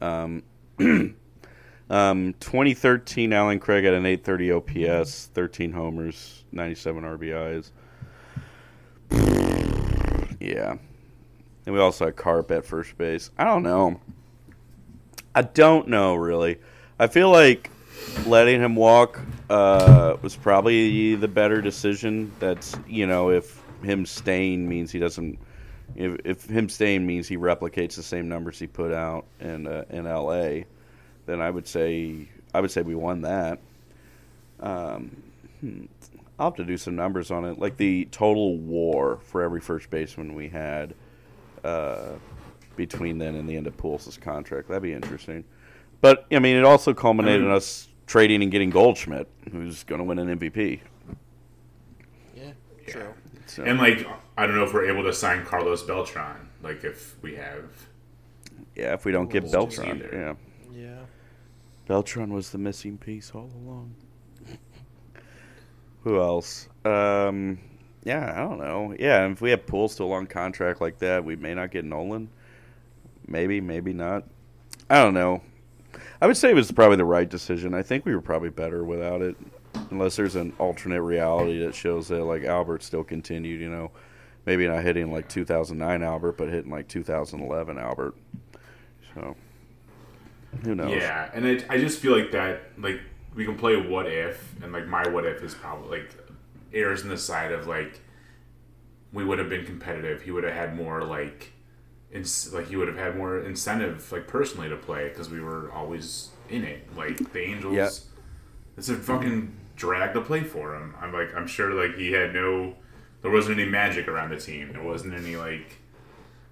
Um, 0.00 0.42
um, 1.90 2.34
2013, 2.40 3.32
Allen 3.32 3.60
Craig 3.60 3.84
had 3.84 3.94
an 3.94 4.06
830 4.06 4.52
OPS, 4.52 5.26
13 5.34 5.72
homers, 5.72 6.44
97 6.52 7.02
RBIs. 7.04 7.70
Yeah. 10.40 10.76
And 11.64 11.74
we 11.74 11.80
also 11.80 12.04
had 12.06 12.16
Carp 12.16 12.50
at 12.50 12.66
first 12.66 12.98
base. 12.98 13.30
I 13.38 13.44
don't 13.44 13.62
know. 13.62 13.98
I 15.34 15.42
don't 15.42 15.88
know, 15.88 16.14
really. 16.14 16.60
I 16.98 17.06
feel 17.06 17.30
like 17.30 17.70
letting 18.26 18.60
him 18.60 18.76
walk 18.76 19.20
uh, 19.48 20.16
was 20.22 20.36
probably 20.36 21.14
the 21.14 21.28
better 21.28 21.60
decision. 21.60 22.32
That's, 22.38 22.76
you 22.86 23.06
know, 23.06 23.30
if 23.30 23.62
him 23.82 24.06
staying 24.06 24.68
means 24.68 24.92
he 24.92 24.98
doesn't. 24.98 25.38
If, 25.94 26.20
if 26.24 26.44
him 26.44 26.68
staying 26.68 27.06
means 27.06 27.28
he 27.28 27.36
replicates 27.36 27.94
the 27.96 28.02
same 28.02 28.28
numbers 28.28 28.58
he 28.58 28.66
put 28.66 28.92
out 28.92 29.26
in 29.40 29.66
uh, 29.66 29.84
in 29.90 30.06
L.A., 30.06 30.66
then 31.26 31.40
I 31.40 31.50
would 31.50 31.66
say 31.66 32.28
I 32.52 32.60
would 32.60 32.70
say 32.70 32.82
we 32.82 32.94
won 32.94 33.22
that. 33.22 33.60
Um, 34.60 35.22
hmm. 35.60 35.84
I'll 36.38 36.48
have 36.48 36.56
to 36.56 36.64
do 36.64 36.76
some 36.76 36.96
numbers 36.96 37.30
on 37.30 37.44
it, 37.44 37.58
like 37.58 37.76
the 37.76 38.06
total 38.10 38.56
WAR 38.56 39.18
for 39.18 39.42
every 39.42 39.60
first 39.60 39.88
baseman 39.88 40.34
we 40.34 40.48
had 40.48 40.94
uh, 41.62 42.14
between 42.74 43.18
then 43.18 43.36
and 43.36 43.48
the 43.48 43.56
end 43.56 43.68
of 43.68 43.76
Pujols' 43.76 44.20
contract. 44.20 44.68
That'd 44.68 44.82
be 44.82 44.92
interesting. 44.92 45.44
But 46.00 46.26
I 46.32 46.40
mean, 46.40 46.56
it 46.56 46.64
also 46.64 46.92
culminated 46.92 47.42
in 47.42 47.50
us 47.50 47.88
trading 48.06 48.42
and 48.42 48.50
getting 48.50 48.70
Goldschmidt, 48.70 49.28
who's 49.52 49.84
going 49.84 50.00
to 50.00 50.04
win 50.04 50.18
an 50.18 50.38
MVP. 50.38 50.80
Yeah. 52.34 52.50
True. 52.86 53.14
So, 53.46 53.62
And 53.62 53.78
like, 53.78 54.06
I 54.36 54.46
don't 54.46 54.56
know 54.56 54.64
if 54.64 54.72
we're 54.74 54.90
able 54.90 55.04
to 55.04 55.12
sign 55.12 55.44
Carlos 55.44 55.82
Beltran. 55.82 56.48
Like, 56.62 56.84
if 56.84 57.16
we 57.22 57.34
have, 57.36 57.64
yeah, 58.74 58.94
if 58.94 59.04
we 59.04 59.12
don't 59.12 59.30
get 59.30 59.50
Beltran, 59.50 59.98
either. 59.98 60.36
yeah, 60.72 60.80
Yeah. 60.80 60.98
Beltran 61.86 62.32
was 62.32 62.50
the 62.50 62.58
missing 62.58 62.96
piece 62.98 63.30
all 63.34 63.50
along. 63.54 63.94
Who 66.04 66.20
else? 66.20 66.68
Um, 66.84 67.58
yeah, 68.04 68.32
I 68.34 68.40
don't 68.40 68.58
know. 68.58 68.94
Yeah, 68.98 69.26
if 69.28 69.40
we 69.40 69.50
have 69.50 69.66
Poole 69.66 69.88
still 69.88 70.12
on 70.12 70.26
contract 70.26 70.80
like 70.80 70.98
that, 70.98 71.24
we 71.24 71.36
may 71.36 71.54
not 71.54 71.70
get 71.70 71.84
Nolan. 71.84 72.28
Maybe, 73.26 73.60
maybe 73.60 73.92
not. 73.92 74.24
I 74.90 75.02
don't 75.02 75.14
know. 75.14 75.42
I 76.20 76.26
would 76.26 76.36
say 76.36 76.50
it 76.50 76.54
was 76.54 76.70
probably 76.72 76.96
the 76.96 77.04
right 77.04 77.28
decision. 77.28 77.72
I 77.74 77.82
think 77.82 78.04
we 78.04 78.14
were 78.14 78.20
probably 78.20 78.50
better 78.50 78.84
without 78.84 79.22
it, 79.22 79.36
unless 79.90 80.16
there's 80.16 80.36
an 80.36 80.52
alternate 80.58 81.02
reality 81.02 81.58
that 81.64 81.74
shows 81.74 82.08
that 82.08 82.24
like 82.24 82.44
Albert 82.44 82.82
still 82.82 83.04
continued. 83.04 83.60
You 83.60 83.70
know, 83.70 83.90
maybe 84.46 84.66
not 84.66 84.82
hitting 84.82 85.12
like 85.12 85.28
2009 85.28 86.02
Albert, 86.02 86.32
but 86.36 86.48
hitting 86.48 86.70
like 86.70 86.88
2011 86.88 87.78
Albert. 87.78 88.14
So, 89.14 89.36
who 90.64 90.74
knows? 90.74 90.90
yeah. 90.92 91.30
And 91.34 91.44
it, 91.46 91.66
I 91.68 91.78
just 91.78 91.98
feel 92.00 92.16
like 92.16 92.30
that, 92.32 92.62
like, 92.78 93.00
we 93.34 93.44
can 93.44 93.56
play 93.56 93.76
what 93.76 94.06
if, 94.06 94.54
and 94.62 94.72
like 94.72 94.86
my 94.86 95.08
what 95.08 95.24
if 95.26 95.42
is 95.42 95.54
probably 95.54 95.98
like 96.00 96.14
errs 96.72 97.02
in 97.02 97.08
the 97.08 97.16
side 97.16 97.50
of 97.52 97.66
like 97.66 98.00
we 99.12 99.24
would 99.24 99.38
have 99.38 99.48
been 99.48 99.64
competitive. 99.64 100.22
He 100.22 100.30
would 100.30 100.44
have 100.44 100.52
had 100.54 100.76
more 100.76 101.02
like, 101.02 101.52
ins- 102.12 102.52
like 102.52 102.68
he 102.68 102.76
would 102.76 102.86
have 102.88 102.96
had 102.96 103.16
more 103.16 103.40
incentive, 103.40 104.10
like 104.12 104.26
personally, 104.28 104.68
to 104.68 104.76
play 104.76 105.08
because 105.08 105.30
we 105.30 105.40
were 105.40 105.70
always 105.72 106.30
in 106.48 106.62
it. 106.64 106.88
Like 106.96 107.32
the 107.32 107.40
Angels, 107.40 107.74
Yeah. 107.74 107.90
it's 108.76 108.88
a 108.88 108.94
fucking 108.96 109.52
drag 109.76 110.14
to 110.14 110.20
play 110.20 110.42
for 110.44 110.74
him. 110.76 110.94
I'm 111.00 111.12
like, 111.12 111.34
I'm 111.34 111.46
sure 111.48 111.72
like 111.74 111.96
he 111.96 112.12
had 112.12 112.32
no, 112.34 112.74
there 113.24 113.32
wasn't 113.32 113.58
any 113.58 113.68
magic 113.68 114.06
around 114.06 114.28
the 114.28 114.36
team. 114.36 114.74
There 114.74 114.82
wasn't 114.82 115.14
any 115.14 115.34
like 115.34 115.78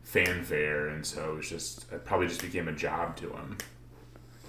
fanfare, 0.04 0.88
and 0.88 1.04
so 1.04 1.32
it 1.32 1.36
was 1.36 1.48
just 1.48 1.84
it 1.92 2.06
probably 2.06 2.28
just 2.28 2.40
became 2.40 2.66
a 2.66 2.72
job 2.72 3.14
to 3.18 3.28
him. 3.28 3.58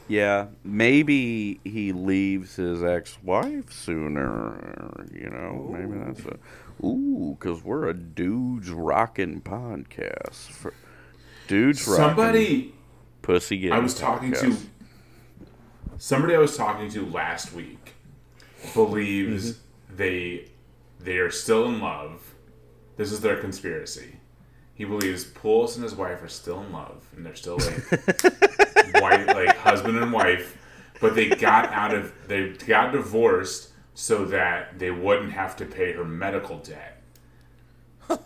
Yeah, 0.07 0.47
maybe 0.63 1.59
he 1.65 1.91
leaves 1.91 2.55
his 2.55 2.81
ex-wife 2.81 3.73
sooner. 3.73 5.05
You 5.13 5.29
know, 5.29 5.67
maybe 5.69 6.01
that's 6.01 6.21
a 6.21 6.37
ooh, 6.85 7.35
because 7.37 7.61
we're 7.61 7.89
a 7.89 7.93
dudes 7.93 8.69
rocking 8.69 9.41
podcast 9.41 10.49
for 10.49 10.73
dudes 11.49 11.85
rocking 11.85 12.05
Somebody 12.05 12.73
pussy 13.21 13.57
getting. 13.57 13.75
I 13.75 13.79
was 13.79 13.99
talking 13.99 14.31
to 14.31 14.55
somebody 15.97 16.35
I 16.35 16.39
was 16.39 16.55
talking 16.55 16.89
to 16.91 17.05
last 17.05 17.51
week 17.51 17.95
believes 18.73 19.51
mm-hmm. 19.51 19.97
they 19.97 20.45
they 21.03 21.17
are 21.17 21.31
still 21.31 21.65
in 21.65 21.79
love. 21.79 22.35
This 22.95 23.11
is 23.11 23.21
their 23.21 23.37
conspiracy. 23.37 24.19
He 24.73 24.85
believes 24.85 25.25
Pujols 25.25 25.75
and 25.75 25.83
his 25.83 25.95
wife 25.95 26.23
are 26.23 26.29
still 26.29 26.61
in 26.61 26.71
love 26.71 27.05
and 27.15 27.25
they're 27.25 27.35
still 27.35 27.57
like 27.57 27.91
white, 29.01 29.27
like 29.27 29.55
husband 29.57 29.97
and 29.97 30.11
wife, 30.11 30.57
but 30.99 31.15
they 31.15 31.29
got 31.29 31.71
out 31.71 31.93
of 31.93 32.11
they 32.27 32.49
got 32.49 32.91
divorced 32.91 33.69
so 33.93 34.25
that 34.25 34.79
they 34.79 34.89
wouldn't 34.89 35.31
have 35.31 35.55
to 35.57 35.65
pay 35.65 35.93
her 35.93 36.03
medical 36.03 36.57
debt. 36.59 36.92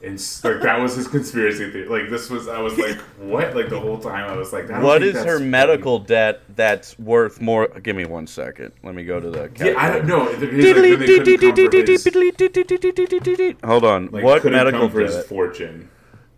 And 0.03 0.19
like 0.43 0.61
that 0.61 0.79
was 0.79 0.95
his 0.95 1.07
conspiracy 1.07 1.69
theory. 1.71 1.87
Like 1.87 2.09
this 2.09 2.29
was, 2.29 2.47
I 2.47 2.59
was 2.59 2.77
like, 2.77 2.97
what? 3.17 3.55
Like 3.55 3.69
the 3.69 3.79
whole 3.79 3.97
time, 3.99 4.29
I 4.29 4.35
was 4.37 4.53
like, 4.53 4.69
I 4.69 4.81
What 4.81 5.03
is 5.03 5.15
her 5.15 5.37
funny. 5.37 5.49
medical 5.49 5.99
debt 5.99 6.41
that's 6.55 6.97
worth 6.99 7.41
more? 7.41 7.67
Give 7.67 7.95
me 7.95 8.05
one 8.05 8.27
second. 8.27 8.73
Let 8.83 8.95
me 8.95 9.03
go 9.03 9.19
to 9.19 9.29
the. 9.29 9.51
Yeah, 9.59 9.73
I 9.77 9.91
don't 9.91 10.07
know. 10.07 10.23
Like, 10.25 10.39
then 10.39 10.49
they 10.49 10.95
couldn't 10.95 11.61
come 11.61 11.69
for 11.69 11.81
his, 11.81 13.55
Hold 13.63 13.83
on. 13.85 14.07
like, 14.11 14.23
what 14.23 14.43
medical 14.45 14.89
for 14.89 14.99
his 15.01 15.15
debt? 15.15 15.25
fortune. 15.25 15.89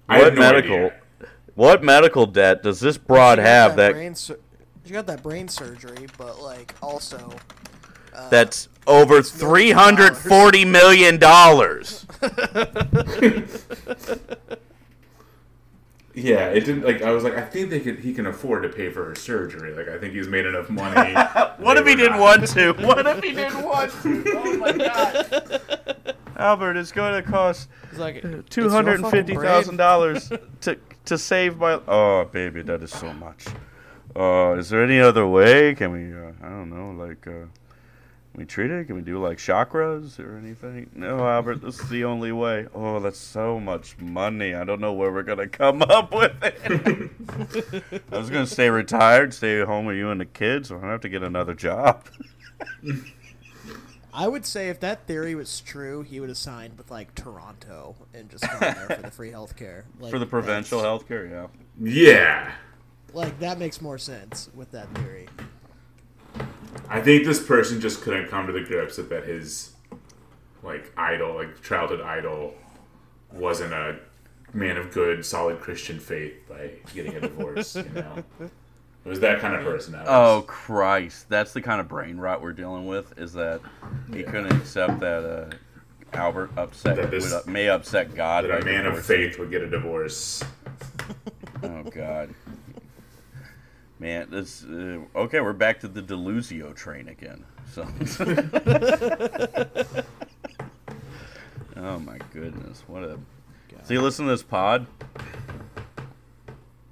What 0.07 0.33
no 0.33 0.39
medical? 0.39 0.75
idea. 0.75 0.93
What 1.55 1.83
medical 1.83 2.25
debt 2.25 2.63
does 2.63 2.79
this 2.79 2.97
broad 2.97 3.37
She 3.37 3.43
have 3.43 3.75
that 3.75 3.91
brain 3.93 4.15
sur- 4.15 4.39
she 4.85 4.93
got 4.93 5.05
that 5.07 5.21
brain 5.21 5.47
surgery, 5.47 6.07
but 6.17 6.41
like 6.41 6.73
also 6.81 7.31
uh, 8.15 8.29
that's 8.29 8.69
over 8.89 9.13
millions 9.13 9.31
three 9.31 9.71
of 9.71 9.77
hundred 9.77 10.17
forty 10.17 10.65
million 10.65 11.17
dollars? 11.17 12.05
Yeah, 16.15 16.47
it 16.49 16.65
didn't 16.65 16.83
like. 16.83 17.01
I 17.01 17.11
was 17.11 17.23
like, 17.23 17.35
I 17.37 17.41
think 17.41 17.69
they 17.69 17.79
could. 17.79 17.99
He 17.99 18.13
can 18.13 18.25
afford 18.25 18.63
to 18.63 18.69
pay 18.69 18.89
for 18.91 19.05
her 19.05 19.15
surgery. 19.15 19.73
Like, 19.73 19.87
I 19.87 19.97
think 19.97 20.13
he's 20.13 20.27
made 20.27 20.45
enough 20.45 20.69
money. 20.69 21.13
What 21.59 21.77
if 21.77 21.85
he 21.85 21.91
were 21.91 21.97
didn't 21.97 22.11
not. 22.13 22.19
want 22.19 22.47
to? 22.47 22.73
What 22.73 23.05
if 23.05 23.23
he 23.23 23.31
didn't 23.31 23.63
want 23.63 23.91
to? 24.01 24.23
Oh 24.35 24.57
my 24.57 24.71
god. 24.71 26.15
Albert, 26.35 26.77
it's 26.77 26.91
going 26.91 27.21
to 27.21 27.29
cost 27.29 27.69
it's 27.89 27.99
like 27.99 28.15
it's 28.15 28.49
two 28.49 28.63
your 28.63 28.71
hundred 28.71 28.95
and 28.95 29.03
fucking 29.03 29.19
fifty 29.19 29.33
brain. 29.35 29.45
thousand 29.47 29.77
dollars 29.77 30.31
to 30.61 30.77
to 31.05 31.17
save 31.17 31.57
my. 31.57 31.79
Oh, 31.87 32.25
baby, 32.25 32.63
that 32.63 32.81
is 32.81 32.91
so 32.91 33.13
much. 33.13 33.45
Uh, 34.15 34.55
is 34.57 34.69
there 34.69 34.83
any 34.83 34.99
other 34.99 35.27
way? 35.27 35.75
Can 35.75 35.91
we? 35.91 36.11
Uh, 36.13 36.31
I 36.41 36.49
don't 36.49 36.69
know. 36.69 36.91
Like, 37.01 37.27
uh, 37.27 37.31
can 37.31 37.49
we 38.39 38.45
treat 38.45 38.71
it? 38.71 38.87
Can 38.87 38.95
we 38.95 39.01
do 39.01 39.21
like 39.21 39.37
chakras 39.37 40.19
or 40.19 40.37
anything? 40.37 40.89
No, 40.95 41.19
Albert, 41.27 41.61
this 41.61 41.79
is 41.79 41.89
the 41.89 42.05
only 42.05 42.31
way. 42.31 42.67
Oh, 42.73 42.99
that's 42.99 43.19
so 43.19 43.59
much 43.59 43.97
money. 43.99 44.55
I 44.55 44.63
don't 44.63 44.81
know 44.81 44.93
where 44.93 45.11
we're 45.11 45.23
gonna 45.23 45.47
come 45.47 45.81
up 45.83 46.13
with 46.13 46.31
it. 46.41 48.01
I 48.11 48.17
was 48.17 48.29
gonna 48.29 48.47
stay 48.47 48.69
retired, 48.69 49.33
stay 49.33 49.61
at 49.61 49.67
home 49.67 49.85
with 49.85 49.97
you 49.97 50.09
and 50.09 50.19
the 50.19 50.25
kids, 50.25 50.69
so 50.69 50.77
I 50.77 50.81
don't 50.81 50.89
have 50.89 51.01
to 51.01 51.09
get 51.09 51.21
another 51.21 51.53
job. 51.53 52.05
I 54.13 54.27
would 54.27 54.45
say 54.45 54.69
if 54.69 54.79
that 54.79 55.05
theory 55.05 55.35
was 55.35 55.61
true, 55.61 56.01
he 56.01 56.19
would 56.19 56.29
have 56.29 56.37
signed 56.37 56.77
with 56.77 56.89
like 56.89 57.13
Toronto 57.15 57.95
and 58.13 58.29
just 58.29 58.43
gone 58.49 58.59
there 58.59 58.87
for 58.95 59.01
the 59.03 59.11
free 59.11 59.31
healthcare. 59.31 59.83
Like, 59.99 60.11
For 60.11 60.19
the 60.19 60.25
provincial 60.25 60.81
that's- 60.81 61.03
healthcare, 61.03 61.29
yeah. 61.29 61.47
Yeah, 61.81 62.51
Like 63.13 63.39
that 63.39 63.59
makes 63.59 63.81
more 63.81 63.97
sense 63.97 64.49
with 64.55 64.71
that 64.71 64.89
theory. 64.95 65.27
I 66.89 67.01
think 67.01 67.23
this 67.25 67.41
person 67.45 67.79
just 67.79 68.01
couldn't 68.01 68.27
come 68.29 68.47
to 68.47 68.53
the 68.53 68.61
grips 68.61 68.97
with 68.97 69.09
that 69.09 69.25
his 69.25 69.71
like 70.63 70.91
idol, 70.97 71.35
like 71.35 71.61
childhood 71.61 72.01
idol, 72.01 72.55
wasn't 73.31 73.73
a 73.73 73.99
man 74.53 74.77
of 74.77 74.91
good, 74.91 75.23
solid 75.25 75.59
Christian 75.59 75.99
faith 75.99 76.33
by 76.49 76.71
getting 76.93 77.15
a 77.15 77.21
divorce. 77.21 77.75
you 77.75 77.83
know, 77.93 78.23
it 78.39 79.09
was 79.09 79.19
that 79.21 79.39
kind 79.39 79.55
of 79.55 79.63
personality. 79.63 80.09
Oh 80.11 80.43
Christ, 80.47 81.29
that's 81.29 81.53
the 81.53 81.61
kind 81.61 81.79
of 81.79 81.87
brain 81.87 82.17
rot 82.17 82.41
we're 82.41 82.53
dealing 82.53 82.87
with. 82.87 83.17
Is 83.19 83.33
that 83.33 83.61
he 84.11 84.23
couldn't 84.23 84.51
accept 84.53 84.99
that 85.01 85.23
uh, 85.23 86.17
Albert 86.17 86.49
upset 86.57 86.95
That 86.97 87.11
this- 87.11 87.31
would, 87.31 87.45
may 87.45 87.69
upset 87.69 88.15
God. 88.15 88.45
that 88.45 88.61
a 88.61 88.65
man 88.65 88.85
of 88.87 89.05
faith 89.05 89.37
would 89.39 89.51
get 89.51 89.61
a 89.61 89.69
divorce. 89.69 90.43
Oh 91.63 91.83
God. 91.83 92.33
Man, 93.99 94.27
this 94.31 94.63
uh, 94.63 94.99
okay. 95.13 95.41
We're 95.41 95.51
back 95.51 95.81
to 95.81 95.89
the 95.89 96.01
Deluzio 96.01 96.73
train 96.73 97.09
again. 97.09 97.43
So. 97.73 97.81
oh 101.75 101.99
my 101.99 102.17
goodness! 102.31 102.81
What 102.87 103.03
a. 103.03 103.19
So 103.83 103.93
you 103.93 104.01
listen 104.01 104.25
to 104.25 104.31
this 104.31 104.41
pod? 104.41 104.87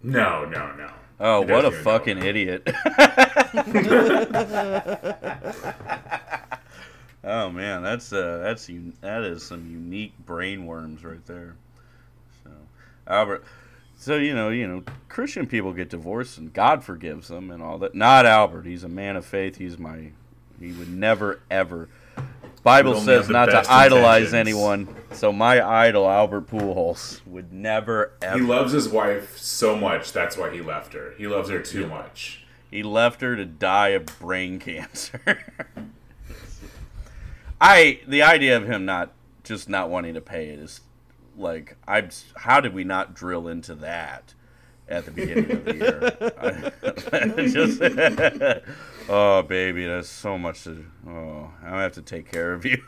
No, 0.04 0.44
no, 0.44 0.76
no. 0.76 0.90
Oh, 1.20 1.42
what 1.42 1.64
a 1.64 1.72
fucking 1.72 2.18
idiot! 2.20 2.68
oh 7.24 7.50
man, 7.50 7.84
that's 7.84 8.12
uh, 8.12 8.40
that's 8.44 8.68
that 9.00 9.24
is 9.24 9.44
some 9.44 9.66
unique 9.72 10.14
brain 10.26 10.66
worms 10.66 11.06
right 11.06 11.26
there. 11.26 11.56
So, 12.44 12.52
Albert, 13.08 13.46
so 13.98 14.16
you 14.16 14.34
know, 14.34 14.50
you 14.50 14.68
know, 14.68 14.84
Christian 15.10 15.48
people 15.48 15.74
get 15.74 15.90
divorced 15.90 16.38
and 16.38 16.54
God 16.54 16.84
forgives 16.84 17.28
them 17.28 17.52
and 17.52 17.62
all 17.62 17.78
that. 17.80 17.96
Not 17.96 18.26
Albert. 18.26 18.66
He's 18.66 18.84
a 18.84 18.90
man 18.90 19.16
of 19.16 19.26
faith. 19.26 19.58
He's 19.58 19.78
my. 19.78 20.12
He 20.60 20.72
would 20.72 20.90
never 20.90 21.42
ever. 21.52 21.90
Bible 22.64 23.00
says 23.00 23.30
not 23.30 23.46
to 23.46 23.54
best 23.54 23.72
idolize 23.72 24.34
intentions. 24.34 24.34
anyone. 24.34 24.96
So 25.14 25.32
my 25.32 25.66
idol 25.66 26.10
Albert 26.10 26.48
Pujols 26.48 27.26
would 27.26 27.54
never 27.54 28.14
ever. 28.22 28.38
He 28.38 28.44
loves 28.44 28.74
his 28.74 28.90
wife 28.90 29.38
so 29.38 29.76
much. 29.76 30.12
That's 30.12 30.38
why 30.38 30.52
he 30.54 30.62
left 30.62 30.94
her. 30.94 31.14
He 31.18 31.28
loves 31.28 31.50
her 31.50 31.62
too 31.62 31.88
much. 31.88 32.46
He 32.70 32.84
left 32.84 33.22
her 33.22 33.36
to 33.36 33.46
die 33.46 33.90
of 33.90 34.06
brain 34.20 34.60
cancer. 34.60 35.44
I 37.60 38.02
the 38.08 38.22
idea 38.22 38.58
of 38.58 38.68
him 38.68 38.86
not 38.86 39.14
just 39.44 39.70
not 39.70 39.90
wanting 39.90 40.14
to 40.14 40.22
pay 40.22 40.50
it 40.50 40.60
is 40.60 40.82
like 41.38 41.78
I'm 41.88 42.10
how 42.36 42.60
did 42.60 42.74
we 42.74 42.84
not 42.84 43.14
drill 43.14 43.48
into 43.48 43.76
that 43.76 44.34
at 44.90 45.06
the 45.06 45.12
beginning 45.12 45.52
of 45.52 45.66
the 45.66 45.76
year? 45.76 46.02
I, 47.38 47.48
just 47.48 47.82
oh 49.10 49.44
baby, 49.44 49.86
there's 49.86 50.10
so 50.10 50.38
much 50.38 50.64
to 50.64 50.86
oh 51.08 51.52
I 51.64 51.82
have 51.82 51.94
to 51.94 52.02
take 52.02 52.32
care 52.32 52.54
of 52.54 52.66
you. 52.66 52.82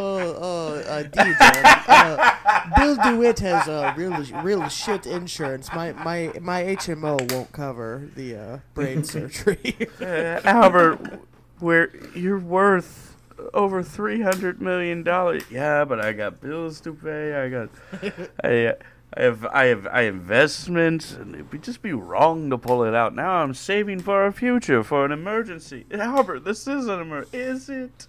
Oh, 0.00 0.36
oh, 0.38 0.74
uh, 0.82 1.02
dude, 1.02 1.36
uh, 1.40 2.70
Bill 2.76 2.94
DeWitt 2.96 3.40
has 3.40 3.66
uh, 3.66 3.92
real, 3.96 4.22
real 4.44 4.68
shit 4.68 5.06
insurance. 5.06 5.70
My, 5.74 5.92
my, 5.92 6.30
my 6.40 6.62
HMO 6.62 7.32
won't 7.32 7.50
cover 7.50 8.08
the 8.14 8.36
uh, 8.36 8.58
brain 8.74 9.02
surgery. 9.02 9.88
Albert, 10.00 11.20
where 11.58 11.90
you're 12.14 12.38
worth 12.38 13.16
over 13.54 13.82
three 13.82 14.20
hundred 14.20 14.60
million 14.60 15.02
dollars. 15.02 15.44
Yeah, 15.50 15.84
but 15.84 16.04
I 16.04 16.12
got 16.12 16.40
bills 16.40 16.80
to 16.82 16.92
pay. 16.94 17.34
I 17.34 17.48
got, 17.48 17.68
I, 18.44 18.74
I 19.16 19.22
have, 19.22 19.46
I 19.46 19.64
have, 19.64 19.86
I 19.86 20.00
investments, 20.02 21.12
and 21.12 21.34
it 21.34 21.38
would 21.38 21.50
be, 21.50 21.58
just 21.58 21.82
be 21.82 21.92
wrong 21.92 22.50
to 22.50 22.58
pull 22.58 22.84
it 22.84 22.94
out 22.94 23.14
now. 23.14 23.42
I'm 23.42 23.54
saving 23.54 24.00
for 24.00 24.26
a 24.26 24.32
future, 24.32 24.82
for 24.84 25.04
an 25.04 25.12
emergency. 25.12 25.86
Albert, 25.90 26.44
this 26.44 26.66
is 26.66 26.86
an 26.86 27.00
emer. 27.00 27.26
Is 27.32 27.68
it? 27.68 28.06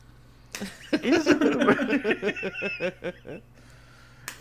Is 0.91 1.27
it? 1.27 1.41
An 1.41 1.61
emer- 1.61 3.41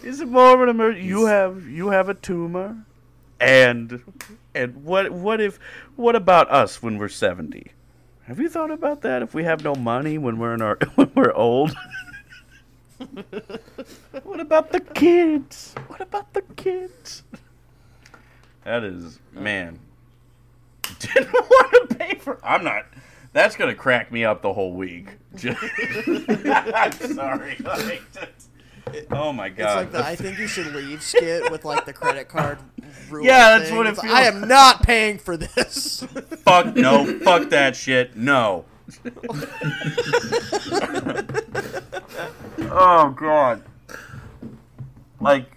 is 0.02 0.20
it 0.20 0.28
more 0.28 0.54
of 0.54 0.60
an 0.60 0.68
emergency? 0.68 1.06
You 1.06 1.26
have, 1.26 1.66
you 1.68 1.88
have 1.88 2.08
a 2.08 2.14
tumor, 2.14 2.84
and, 3.40 4.02
and 4.54 4.84
what, 4.84 5.10
what 5.10 5.40
if, 5.40 5.58
what 5.96 6.16
about 6.16 6.50
us 6.50 6.82
when 6.82 6.98
we're 6.98 7.08
seventy? 7.08 7.72
Have 8.28 8.38
you 8.38 8.50
thought 8.50 8.70
about 8.70 9.00
that? 9.02 9.22
If 9.22 9.32
we 9.32 9.44
have 9.44 9.64
no 9.64 9.74
money 9.74 10.18
when 10.18 10.38
we're 10.38 10.52
in 10.52 10.60
our 10.60 10.76
when 10.96 11.10
we're 11.14 11.32
old, 11.32 11.74
what 14.22 14.38
about 14.38 14.70
the 14.70 14.80
kids? 14.80 15.74
What 15.86 16.02
about 16.02 16.34
the 16.34 16.42
kids? 16.42 17.22
That 18.64 18.84
is 18.84 19.18
uh. 19.34 19.40
man. 19.40 19.78
Didn't 20.98 21.32
want 21.32 21.88
to 21.88 21.96
pay 21.96 22.16
for. 22.16 22.38
I'm 22.44 22.62
not. 22.64 22.84
That's 23.32 23.56
gonna 23.56 23.74
crack 23.74 24.12
me 24.12 24.26
up 24.26 24.42
the 24.42 24.52
whole 24.52 24.74
week. 24.74 25.16
I'm 25.42 26.92
sorry. 26.92 27.56
Like, 28.92 29.06
oh 29.12 29.32
my 29.32 29.48
god! 29.48 29.58
It's 29.58 29.74
god. 29.74 29.76
like 29.76 29.90
the 29.92 30.04
I 30.04 30.16
think 30.16 30.38
you 30.38 30.46
should 30.46 30.66
leave 30.74 31.02
skit 31.02 31.50
with 31.50 31.64
like 31.64 31.84
the 31.84 31.92
credit 31.92 32.28
card. 32.28 32.58
rule 33.10 33.24
Yeah, 33.24 33.58
that's 33.58 33.68
thing. 33.70 33.78
what 33.78 33.86
it 33.86 33.90
It's 33.90 33.98
like, 33.98 34.10
I 34.10 34.22
am 34.24 34.46
not 34.46 34.82
paying 34.82 35.18
for 35.18 35.36
this. 35.36 36.02
fuck 36.44 36.74
no. 36.76 37.18
fuck 37.20 37.50
that 37.50 37.76
shit. 37.76 38.16
No. 38.16 38.64
oh 42.70 43.14
god. 43.16 43.62
Like, 45.20 45.50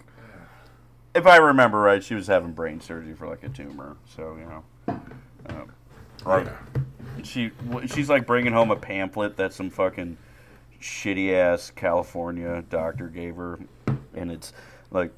if 1.13 1.27
I 1.27 1.37
remember 1.37 1.79
right, 1.79 2.03
she 2.03 2.15
was 2.15 2.27
having 2.27 2.51
brain 2.53 2.81
surgery 2.81 3.13
for 3.13 3.27
like 3.27 3.43
a 3.43 3.49
tumor. 3.49 3.97
So 4.15 4.37
you 4.37 4.45
know, 4.45 4.63
um, 5.47 5.71
like 6.25 6.47
she 7.23 7.51
she's 7.87 8.09
like 8.09 8.25
bringing 8.25 8.53
home 8.53 8.71
a 8.71 8.75
pamphlet 8.75 9.37
that 9.37 9.53
some 9.53 9.69
fucking 9.69 10.17
shitty 10.81 11.33
ass 11.33 11.71
California 11.71 12.63
doctor 12.69 13.07
gave 13.07 13.35
her, 13.35 13.59
and 14.13 14.31
it's 14.31 14.53
like. 14.91 15.11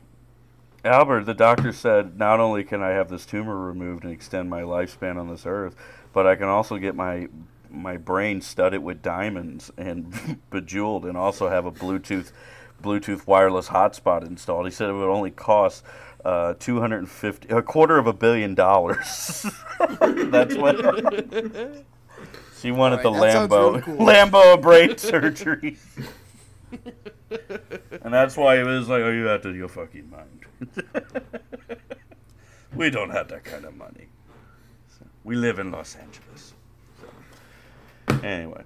Albert, 0.85 1.23
the 1.23 1.33
doctor 1.33 1.71
said, 1.71 2.19
not 2.19 2.41
only 2.41 2.65
can 2.65 2.83
I 2.83 2.89
have 2.89 3.07
this 3.07 3.25
tumor 3.25 3.57
removed 3.57 4.03
and 4.03 4.11
extend 4.11 4.49
my 4.49 4.63
lifespan 4.63 5.15
on 5.15 5.29
this 5.29 5.45
earth, 5.45 5.77
but 6.11 6.27
I 6.27 6.35
can 6.35 6.49
also 6.49 6.77
get 6.77 6.93
my 6.93 7.29
my 7.73 7.97
brain 7.97 8.41
studded 8.41 8.83
with 8.83 9.01
diamonds 9.01 9.71
and 9.77 10.39
bejeweled, 10.49 11.05
and 11.05 11.17
also 11.17 11.49
have 11.49 11.65
a 11.65 11.71
Bluetooth 11.71 12.31
Bluetooth 12.81 13.25
wireless 13.25 13.69
hotspot 13.69 14.25
installed. 14.25 14.65
He 14.65 14.71
said 14.71 14.89
it 14.89 14.93
would 14.93 15.09
only 15.09 15.31
cost 15.31 15.83
uh, 16.23 16.53
two 16.59 16.79
hundred 16.79 16.99
and 16.99 17.09
fifty, 17.09 17.49
a 17.49 17.61
quarter 17.61 17.97
of 17.97 18.07
a 18.07 18.13
billion 18.13 18.53
dollars. 18.55 19.45
That's 19.99 20.55
what 20.55 20.77
she 22.63 22.71
wanted 22.71 23.03
the 23.03 23.09
Alright, 23.09 23.33
that 23.33 23.49
sounds 23.49 23.51
Lambo 23.51 23.73
real 23.73 23.81
cool. 23.81 23.97
Lambo 24.07 24.61
brain 24.61 24.97
surgery. 24.97 25.77
And 28.01 28.13
that's 28.13 28.37
why 28.37 28.57
it 28.57 28.63
was 28.63 28.87
like, 28.87 29.01
oh, 29.01 29.11
you 29.11 29.27
out 29.27 29.45
of 29.45 29.53
your 29.53 29.67
fucking 29.67 30.09
mind. 30.09 30.45
we 32.73 32.89
don't 32.89 33.09
have 33.09 33.27
that 33.27 33.43
kind 33.43 33.65
of 33.65 33.75
money. 33.75 34.07
So, 34.97 35.05
we 35.25 35.35
live 35.35 35.59
in 35.59 35.71
Los 35.71 35.97
Angeles. 35.97 36.53
So, 37.01 38.17
anyway, 38.25 38.63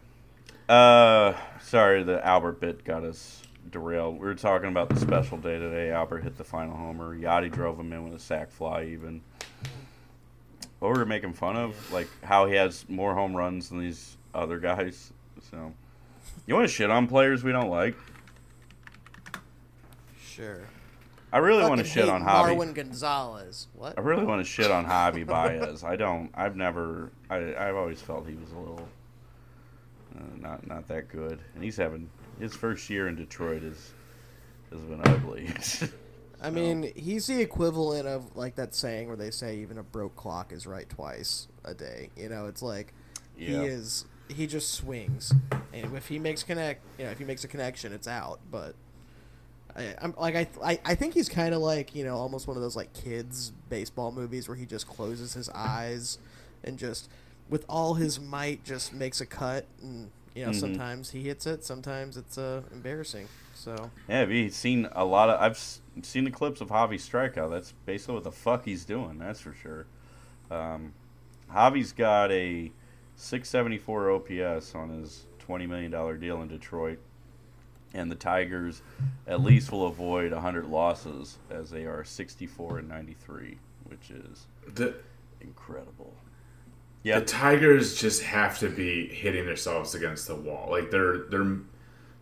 uh, 0.69 1.33
sorry 1.63 2.03
the 2.03 2.23
Albert 2.23 2.59
bit 2.59 2.83
got 2.83 3.03
us 3.03 3.41
derailed. 3.71 4.19
We 4.19 4.27
were 4.27 4.35
talking 4.35 4.69
about 4.69 4.89
the 4.89 4.99
special 4.99 5.39
day 5.39 5.57
today. 5.57 5.89
Albert 5.89 6.21
hit 6.21 6.37
the 6.37 6.43
final 6.43 6.77
homer. 6.77 7.17
Yadi 7.17 7.51
drove 7.51 7.79
him 7.79 7.91
in 7.91 8.03
with 8.03 8.13
a 8.13 8.19
sac 8.19 8.51
fly, 8.51 8.83
even. 8.83 9.23
What 10.79 10.93
we 10.93 10.99
were 10.99 11.05
making 11.05 11.33
fun 11.33 11.55
of, 11.55 11.91
like 11.91 12.07
how 12.23 12.45
he 12.45 12.55
has 12.55 12.87
more 12.87 13.15
home 13.15 13.35
runs 13.35 13.69
than 13.69 13.79
these 13.79 14.17
other 14.33 14.59
guys. 14.59 15.11
So, 15.51 15.73
you 16.45 16.53
want 16.53 16.67
to 16.67 16.73
shit 16.73 16.89
on 16.89 17.07
players 17.07 17.43
we 17.43 17.51
don't 17.51 17.69
like? 17.69 17.95
sure. 20.37 20.61
I 21.33 21.39
really 21.39 21.63
want 21.63 21.79
to 21.79 21.85
shit 21.85 22.07
on 22.07 22.23
Javi. 22.23 22.55
Marwin 22.55 22.73
Gonzalez. 22.73 23.67
What? 23.73 23.97
I 23.97 24.01
really 24.01 24.23
want 24.23 24.45
to 24.45 24.49
shit 24.49 24.71
on 24.71 24.85
Javi 24.85 25.25
Baez. 25.27 25.83
I 25.83 25.95
don't. 25.95 26.29
I've 26.33 26.55
never. 26.55 27.11
I, 27.29 27.53
I've 27.55 27.75
always 27.75 28.01
felt 28.01 28.27
he 28.27 28.35
was 28.35 28.51
a 28.51 28.57
little 28.59 28.87
uh, 30.17 30.23
not 30.37 30.65
not 30.67 30.87
that 30.87 31.09
good, 31.09 31.39
and 31.55 31.63
he's 31.63 31.75
having 31.75 32.09
his 32.39 32.55
first 32.55 32.89
year 32.89 33.07
in 33.07 33.15
Detroit 33.15 33.63
is 33.63 33.93
has 34.71 34.81
been 34.81 35.01
ugly. 35.05 35.49
I 36.41 36.49
mean, 36.49 36.91
he's 36.95 37.27
the 37.27 37.41
equivalent 37.41 38.07
of 38.07 38.35
like 38.35 38.55
that 38.55 38.75
saying 38.75 39.07
where 39.07 39.17
they 39.17 39.31
say 39.31 39.57
even 39.57 39.77
a 39.77 39.83
broke 39.83 40.15
clock 40.15 40.51
is 40.51 40.67
right 40.67 40.87
twice 40.87 41.47
a 41.65 41.73
day. 41.73 42.09
You 42.15 42.29
know, 42.29 42.45
it's 42.45 42.61
like 42.61 42.93
Yeah. 43.37 43.47
he 43.61 43.65
is 43.67 44.05
he 44.29 44.45
just 44.45 44.73
swings, 44.73 45.33
and 45.73 45.95
if 45.95 46.07
he 46.07 46.19
makes 46.19 46.43
connect, 46.43 46.81
you 46.97 47.05
know, 47.05 47.11
if 47.11 47.17
he 47.17 47.23
makes 47.25 47.43
a 47.43 47.47
connection, 47.47 47.93
it's 47.93 48.07
out. 48.07 48.39
But 48.51 48.75
I, 49.75 49.95
I'm 50.01 50.13
like 50.17 50.35
I 50.35 50.47
I, 50.63 50.79
I 50.85 50.95
think 50.95 51.13
he's 51.13 51.29
kind 51.29 51.53
of 51.55 51.61
like 51.61 51.95
you 51.95 52.03
know 52.03 52.17
almost 52.17 52.47
one 52.47 52.57
of 52.57 52.61
those 52.63 52.75
like 52.75 52.93
kids 52.93 53.51
baseball 53.69 54.11
movies 54.11 54.47
where 54.47 54.57
he 54.57 54.65
just 54.65 54.87
closes 54.87 55.33
his 55.33 55.49
eyes 55.49 56.17
and 56.63 56.77
just 56.77 57.09
with 57.49 57.63
all 57.69 57.93
his 57.95 58.19
might 58.19 58.63
just 58.63 58.93
makes 58.93 59.21
a 59.21 59.25
cut 59.25 59.65
and 59.81 60.09
you 60.37 60.45
know 60.45 60.51
Mhm. 60.51 60.59
sometimes 60.59 61.09
he 61.11 61.21
hits 61.23 61.45
it 61.47 61.63
sometimes 61.63 62.15
it's 62.17 62.37
uh, 62.37 62.61
embarrassing 62.71 63.27
so 63.55 63.89
yeah, 64.07 64.19
have 64.19 64.31
seen 64.51 64.87
a 64.91 65.03
lot 65.03 65.29
of? 65.31 65.41
I've 65.41 65.57
seen 66.05 66.23
the 66.25 66.31
clips 66.31 66.61
of 66.61 66.67
Javi 66.69 66.95
strikeout. 66.99 67.49
That's 67.49 67.73
basically 67.87 68.13
what 68.13 68.23
the 68.23 68.31
fuck 68.31 68.65
he's 68.65 68.85
doing. 68.85 69.17
That's 69.17 69.41
for 69.41 69.53
sure. 69.55 69.87
Um, 70.51 70.93
Javi's 71.51 71.91
got 71.91 72.31
a 72.31 72.71
674 73.15 74.11
OPS 74.11 74.75
on 74.75 74.89
his 74.89 75.25
20 75.39 75.65
million 75.65 75.89
dollar 75.91 76.17
deal 76.17 76.39
in 76.43 76.49
Detroit, 76.49 76.99
and 77.95 78.11
the 78.11 78.15
Tigers 78.15 78.83
at 79.25 79.41
least 79.41 79.71
will 79.71 79.87
avoid 79.87 80.31
100 80.31 80.65
losses 80.67 81.39
as 81.49 81.71
they 81.71 81.85
are 81.87 82.03
64 82.03 82.77
and 82.77 82.87
93, 82.87 83.57
which 83.85 84.11
is 84.11 84.45
The, 84.71 84.93
incredible. 85.41 86.13
The 87.03 87.21
Tigers 87.21 87.95
just 87.95 88.23
have 88.23 88.59
to 88.59 88.69
be 88.69 89.07
hitting 89.07 89.45
themselves 89.45 89.95
against 89.95 90.27
the 90.27 90.35
wall. 90.35 90.67
Like 90.69 90.91
their 90.91 91.19
their 91.29 91.57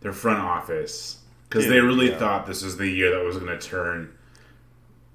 their 0.00 0.12
front 0.12 0.40
office 0.40 1.18
because 1.48 1.66
they 1.66 1.80
really 1.80 2.10
yeah. 2.10 2.18
thought 2.18 2.46
this 2.46 2.62
was 2.62 2.76
the 2.76 2.88
year 2.88 3.10
that 3.16 3.24
was 3.24 3.36
going 3.36 3.58
to 3.58 3.58
turn 3.58 4.16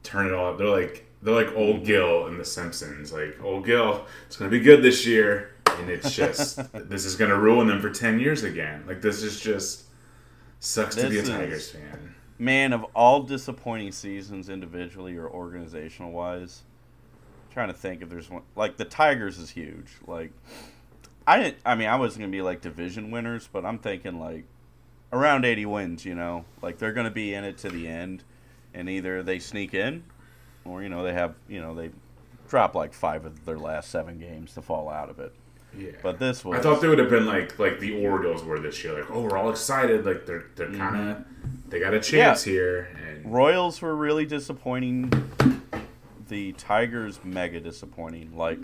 turn 0.04 0.28
it 0.28 0.34
all 0.34 0.52
up. 0.52 0.58
They're 0.58 0.68
like 0.68 1.06
they're 1.22 1.34
like 1.34 1.56
old 1.56 1.86
Gil 1.86 2.28
in 2.28 2.38
The 2.38 2.46
Simpsons. 2.46 3.14
Like 3.14 3.42
old 3.44 3.66
Gil, 3.66 4.06
it's 4.28 4.38
gonna 4.38 4.52
be 4.52 4.60
good 4.60 4.82
this 4.82 5.06
year, 5.06 5.52
and 5.78 5.90
it's 5.90 6.14
just 6.14 6.60
this 6.90 7.06
is 7.06 7.16
gonna 7.16 7.38
ruin 7.38 7.68
them 7.68 7.82
for 7.82 7.90
ten 7.90 8.20
years 8.20 8.44
again. 8.44 8.84
Like 8.88 9.02
this 9.02 9.24
is 9.24 9.40
just 9.40 9.84
sucks 10.60 10.96
to 10.96 11.10
be 11.10 11.20
a 11.20 11.22
This 11.22 11.30
is- 11.30 11.30
Tigers 11.30 11.72
fan. 11.72 12.16
Man, 12.40 12.74
of 12.74 12.84
all 12.96 13.22
disappointing 13.22 13.92
seasons 13.92 14.50
individually 14.50 15.16
or 15.16 15.30
organizational 15.30 16.12
wise, 16.12 16.64
trying 17.52 17.68
to 17.68 17.74
think 17.74 18.02
if 18.02 18.10
there's 18.10 18.30
one 18.30 18.44
like 18.56 18.78
the 18.78 18.86
Tigers 18.86 19.38
is 19.38 19.50
huge. 19.50 19.90
Like 20.08 20.32
I 21.28 21.42
didn't 21.42 21.58
I 21.66 21.76
mean 21.76 21.88
I 21.88 21.96
wasn't 21.96 22.22
gonna 22.22 22.32
be 22.32 22.42
like 22.42 22.62
division 22.62 23.12
winners, 23.12 23.50
but 23.52 23.66
I'm 23.66 23.80
thinking 23.80 24.20
like 24.20 24.46
around 25.14 25.46
eighty 25.46 25.66
wins, 25.66 26.06
you 26.06 26.16
know. 26.16 26.46
Like 26.62 26.78
they're 26.78 26.94
gonna 26.94 27.12
be 27.12 27.34
in 27.34 27.44
it 27.44 27.58
to 27.60 27.70
the 27.70 27.88
end 27.88 28.24
and 28.74 28.90
either 28.90 29.22
they 29.24 29.40
sneak 29.40 29.74
in 29.74 30.04
or, 30.64 30.82
you 30.82 30.90
know, 30.90 31.04
they 31.04 31.14
have 31.14 31.36
you 31.48 31.62
know, 31.62 31.76
they 31.76 31.92
drop 32.48 32.76
like 32.76 32.94
five 32.94 33.26
of 33.26 33.46
their 33.46 33.58
last 33.58 33.90
seven 33.90 34.20
games 34.20 34.54
to 34.54 34.62
fall 34.62 34.90
out 34.90 35.10
of 35.10 35.20
it. 35.20 35.34
Yeah. 35.78 35.92
But 36.04 36.20
this 36.20 36.44
was 36.44 36.60
I 36.60 36.62
thought 36.62 36.82
they 36.82 36.88
would 36.88 37.00
have 37.00 37.10
been 37.10 37.26
like 37.26 37.58
like 37.60 37.80
the 37.80 38.06
Orioles 38.06 38.44
were 38.44 38.60
this 38.60 38.84
year. 38.84 39.00
Like, 39.00 39.10
oh, 39.10 39.22
we're 39.22 39.38
all 39.38 39.50
excited. 39.50 40.06
Like 40.06 40.26
they're 40.26 40.46
they're 40.56 40.68
mm-hmm. 40.68 40.78
kind 40.78 41.10
of 41.12 41.26
they 41.70 41.80
got 41.80 41.94
a 41.94 42.00
chance 42.00 42.44
here. 42.44 42.90
And 43.08 43.32
Royals 43.32 43.82
were 43.82 43.96
really 43.96 44.26
disappointing. 44.26 45.12
The 46.32 46.54
Tigers 46.54 47.20
mega 47.26 47.60
disappointing. 47.60 48.38
Like 48.38 48.60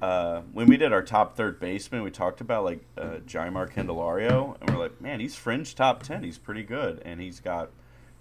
uh, 0.00 0.40
when 0.54 0.66
we 0.66 0.78
did 0.78 0.90
our 0.90 1.02
top 1.02 1.36
third 1.36 1.60
baseman, 1.60 2.02
we 2.02 2.10
talked 2.10 2.40
about 2.40 2.64
like 2.64 2.80
uh, 2.96 3.16
Jeimer 3.26 3.70
Candelario, 3.70 4.56
and 4.58 4.70
we're 4.70 4.78
like, 4.82 4.98
man, 4.98 5.20
he's 5.20 5.34
fringe 5.36 5.74
top 5.74 6.02
ten. 6.02 6.24
He's 6.24 6.38
pretty 6.38 6.62
good, 6.62 7.02
and 7.04 7.20
he's 7.20 7.40
got 7.40 7.68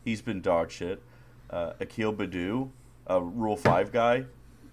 he's 0.03 0.21
been 0.21 0.41
dog 0.41 0.69
shit. 0.69 1.01
Uh, 1.49 1.73
Akil 1.79 2.11
Baddoo, 2.13 2.69
a 3.07 3.21
Rule 3.21 3.55
Five 3.55 3.93
guy, 3.93 4.25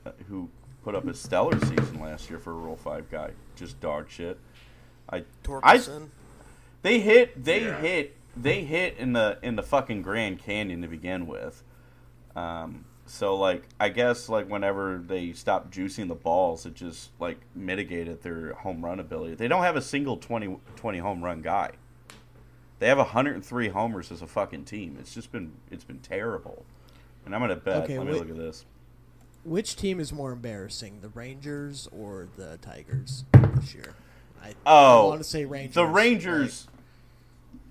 uh, 0.05 0.11
who 0.29 0.49
put 0.83 0.97
up 0.97 1.07
a 1.07 1.15
stellar 1.15 1.57
season 1.61 2.01
last 2.01 2.29
year 2.29 2.41
for 2.41 2.51
a 2.51 2.57
Rule 2.57 2.77
Five 2.77 3.09
guy, 3.09 3.31
just 3.55 3.79
dog 3.81 4.11
shit. 4.11 4.41
I 5.09 5.23
Torkelson. 5.45 6.09
they 6.83 6.99
hit. 6.99 7.45
They 7.45 7.63
Yeah. 7.67 7.79
hit. 7.81 8.17
They 8.37 8.65
hit 8.65 8.97
in 8.99 9.13
the 9.13 9.39
in 9.41 9.55
the 9.55 9.63
fucking 9.63 10.03
Grand 10.03 10.41
Canyon 10.41 10.83
to 10.83 10.89
begin 10.89 11.29
with. 11.29 11.63
Um, 12.35 12.85
so 13.09 13.37
like, 13.37 13.65
I 13.81 13.89
guess 13.89 14.29
like 14.29 14.49
whenever 14.49 14.99
they 14.99 15.33
stopped 15.33 15.71
juicing 15.71 16.09
the 16.09 16.15
balls, 16.15 16.67
it 16.67 16.75
just 16.75 17.11
like 17.19 17.39
mitigated 17.55 18.23
their 18.23 18.53
home 18.53 18.85
run 18.85 19.01
ability. 19.01 19.35
They 19.35 19.49
don't 19.49 19.63
have 19.63 19.77
a 19.77 19.83
single 19.83 20.17
20, 20.19 20.59
20 20.77 20.99
home 20.99 21.25
run 21.25 21.41
guy. 21.41 21.73
They 22.79 22.87
have 22.89 22.99
103 22.99 23.69
homers 23.69 24.13
as 24.13 24.23
a 24.23 24.27
fucking 24.27 24.65
team. 24.67 24.97
It's 25.01 25.13
just 25.13 25.33
been 25.33 25.53
it's 25.71 25.85
been 25.85 26.01
terrible. 26.01 26.65
And 27.25 27.35
I'm 27.35 27.41
gonna 27.41 27.57
bet. 27.57 27.85
Okay, 27.85 27.99
let 27.99 28.07
me 28.07 28.13
wait. 28.13 28.21
look 28.21 28.31
at 28.31 28.37
this. 28.37 28.65
Which 29.45 29.77
team 29.77 30.01
is 30.01 30.13
more 30.13 30.33
embarrassing, 30.33 31.01
the 31.01 31.09
Rangers 31.09 31.89
or 31.91 32.29
the 32.37 32.59
Tigers 32.59 33.25
this 33.55 33.75
year? 33.75 33.95
I, 34.43 34.55
Oh, 34.67 35.07
I 35.07 35.09
want 35.09 35.21
to 35.21 35.29
say 35.29 35.45
Rangers. 35.45 35.75
The 35.75 35.87
Rangers, 35.87 36.69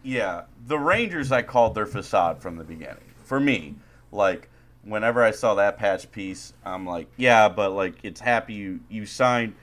yeah, 0.04 0.44
the 0.66 0.80
Rangers. 0.80 1.32
I 1.32 1.44
called 1.44 1.76
their 1.76 1.86
facade 1.86 2.42
from 2.42 2.58
the 2.58 2.64
beginning. 2.64 3.04
For 3.24 3.40
me, 3.40 3.76
like 4.12 4.50
whenever 4.88 5.24
I 5.24 5.32
saw 5.32 5.56
that 5.56 5.78
patch 5.78 6.12
piece, 6.12 6.54
I'm 6.66 6.86
like, 6.86 7.08
yeah, 7.18 7.50
but 7.50 7.72
like 7.72 7.96
it's 8.04 8.20
happy 8.20 8.54
you 8.54 8.80
you 8.90 9.06
signed. 9.06 9.54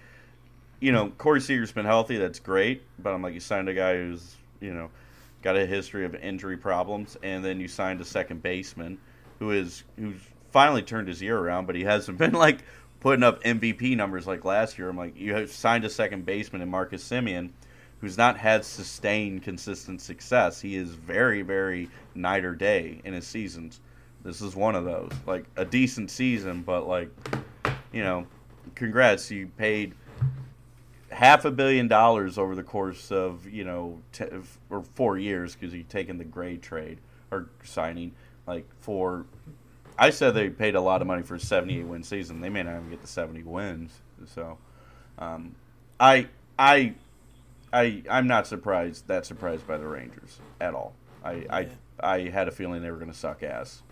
You 0.81 0.93
know, 0.93 1.11
Corey 1.17 1.41
Seager's 1.41 1.73
been 1.73 1.87
healthy. 1.87 2.19
That's 2.19 2.39
great, 2.39 2.83
but 2.99 3.15
I'm 3.15 3.23
like, 3.23 3.35
you 3.35 3.41
signed 3.41 3.69
a 3.69 3.75
guy 3.75 3.97
who's 3.97 4.37
you 4.61 4.73
know 4.73 4.91
got 5.43 5.57
a 5.57 5.67
history 5.67 6.05
of 6.05 6.15
injury 6.15 6.57
problems, 6.57 7.17
and 7.23 7.45
then 7.45 7.61
you 7.61 7.69
signed 7.69 8.01
a 8.01 8.05
second 8.05 8.43
baseman 8.43 8.99
who 9.39 9.51
is 9.51 9.85
who's 9.97 10.21
finally 10.51 10.83
turned 10.83 11.09
his 11.09 11.21
year 11.21 11.39
around, 11.39 11.67
but 11.67 11.75
he 11.75 11.83
hasn't 11.83 12.19
been 12.19 12.33
like 12.33 12.61
putting 13.01 13.23
up 13.23 13.43
MVP 13.43 13.97
numbers 13.97 14.27
like 14.27 14.45
last 14.45 14.79
year. 14.79 14.89
I'm 14.89 14.97
like, 14.97 15.19
you 15.19 15.35
have 15.35 15.51
signed 15.51 15.85
a 15.85 15.91
second 15.91 16.25
baseman 16.25 16.63
in 16.63 16.71
Marcus 16.71 17.07
Semien, 17.07 17.51
who's 18.01 18.17
not 18.17 18.39
had 18.39 18.65
sustained 18.65 19.43
consistent 19.43 20.01
success. 20.01 20.61
He 20.61 20.77
is 20.77 20.91
very, 20.91 21.43
very 21.43 21.91
night 22.15 22.45
or 22.45 22.55
day 22.55 23.01
in 23.05 23.15
his 23.15 23.27
seasons. 23.27 23.81
This 24.25 24.41
is 24.41 24.57
one 24.57 24.75
of 24.75 24.85
those, 24.85 25.13
like 25.27 25.45
a 25.57 25.67
decent 25.67 26.11
season, 26.11 26.63
but 26.63 26.89
like, 26.89 27.11
you 27.93 28.03
know, 28.03 28.27
congrats, 28.75 29.31
you 29.31 29.49
paid 29.49 29.95
half 31.11 31.45
a 31.45 31.51
billion 31.51 31.89
dollars 31.89 32.39
over 32.39 32.55
the 32.55 32.63
course 32.63 33.13
of 33.13 33.47
you 33.47 33.65
know 33.65 34.01
t- 34.13 34.25
or 34.71 34.83
four 34.95 35.19
years 35.19 35.55
because 35.55 35.75
you've 35.75 35.89
taken 35.89 36.19
the 36.19 36.25
Gray 36.25 36.57
trade 36.57 36.99
or 37.31 37.51
signing 37.63 38.13
like 38.47 38.67
for. 38.81 39.27
I 39.97 40.11
said 40.11 40.35
they 40.35 40.49
paid 40.49 40.75
a 40.75 40.81
lot 40.81 41.03
of 41.03 41.07
money 41.07 41.23
for 41.23 41.37
a 41.37 41.41
78 41.41 41.85
win 41.85 42.03
season. 42.03 42.41
They 42.41 42.49
may 42.49 42.65
not 42.65 42.77
even 42.79 42.91
get 42.91 43.01
the 43.01 43.07
70 43.07 43.45
wins. 43.45 43.93
So, 44.27 44.59
um, 45.19 45.55
I 46.01 46.29
I 46.59 46.95
I 47.73 48.03
I'm 48.11 48.27
not 48.27 48.47
surprised 48.47 49.07
that 49.09 49.27
surprised 49.27 49.67
by 49.67 49.77
the 49.77 49.87
Rangers 49.87 50.41
at 50.61 50.75
all. 50.75 50.95
I 51.23 51.47
I, 51.51 51.69
I 52.01 52.21
had 52.31 52.49
a 52.49 52.51
feeling 52.51 52.83
they 52.83 52.91
were 52.91 52.97
going 52.97 53.13
to 53.13 53.17
suck 53.17 53.43
ass 53.43 53.83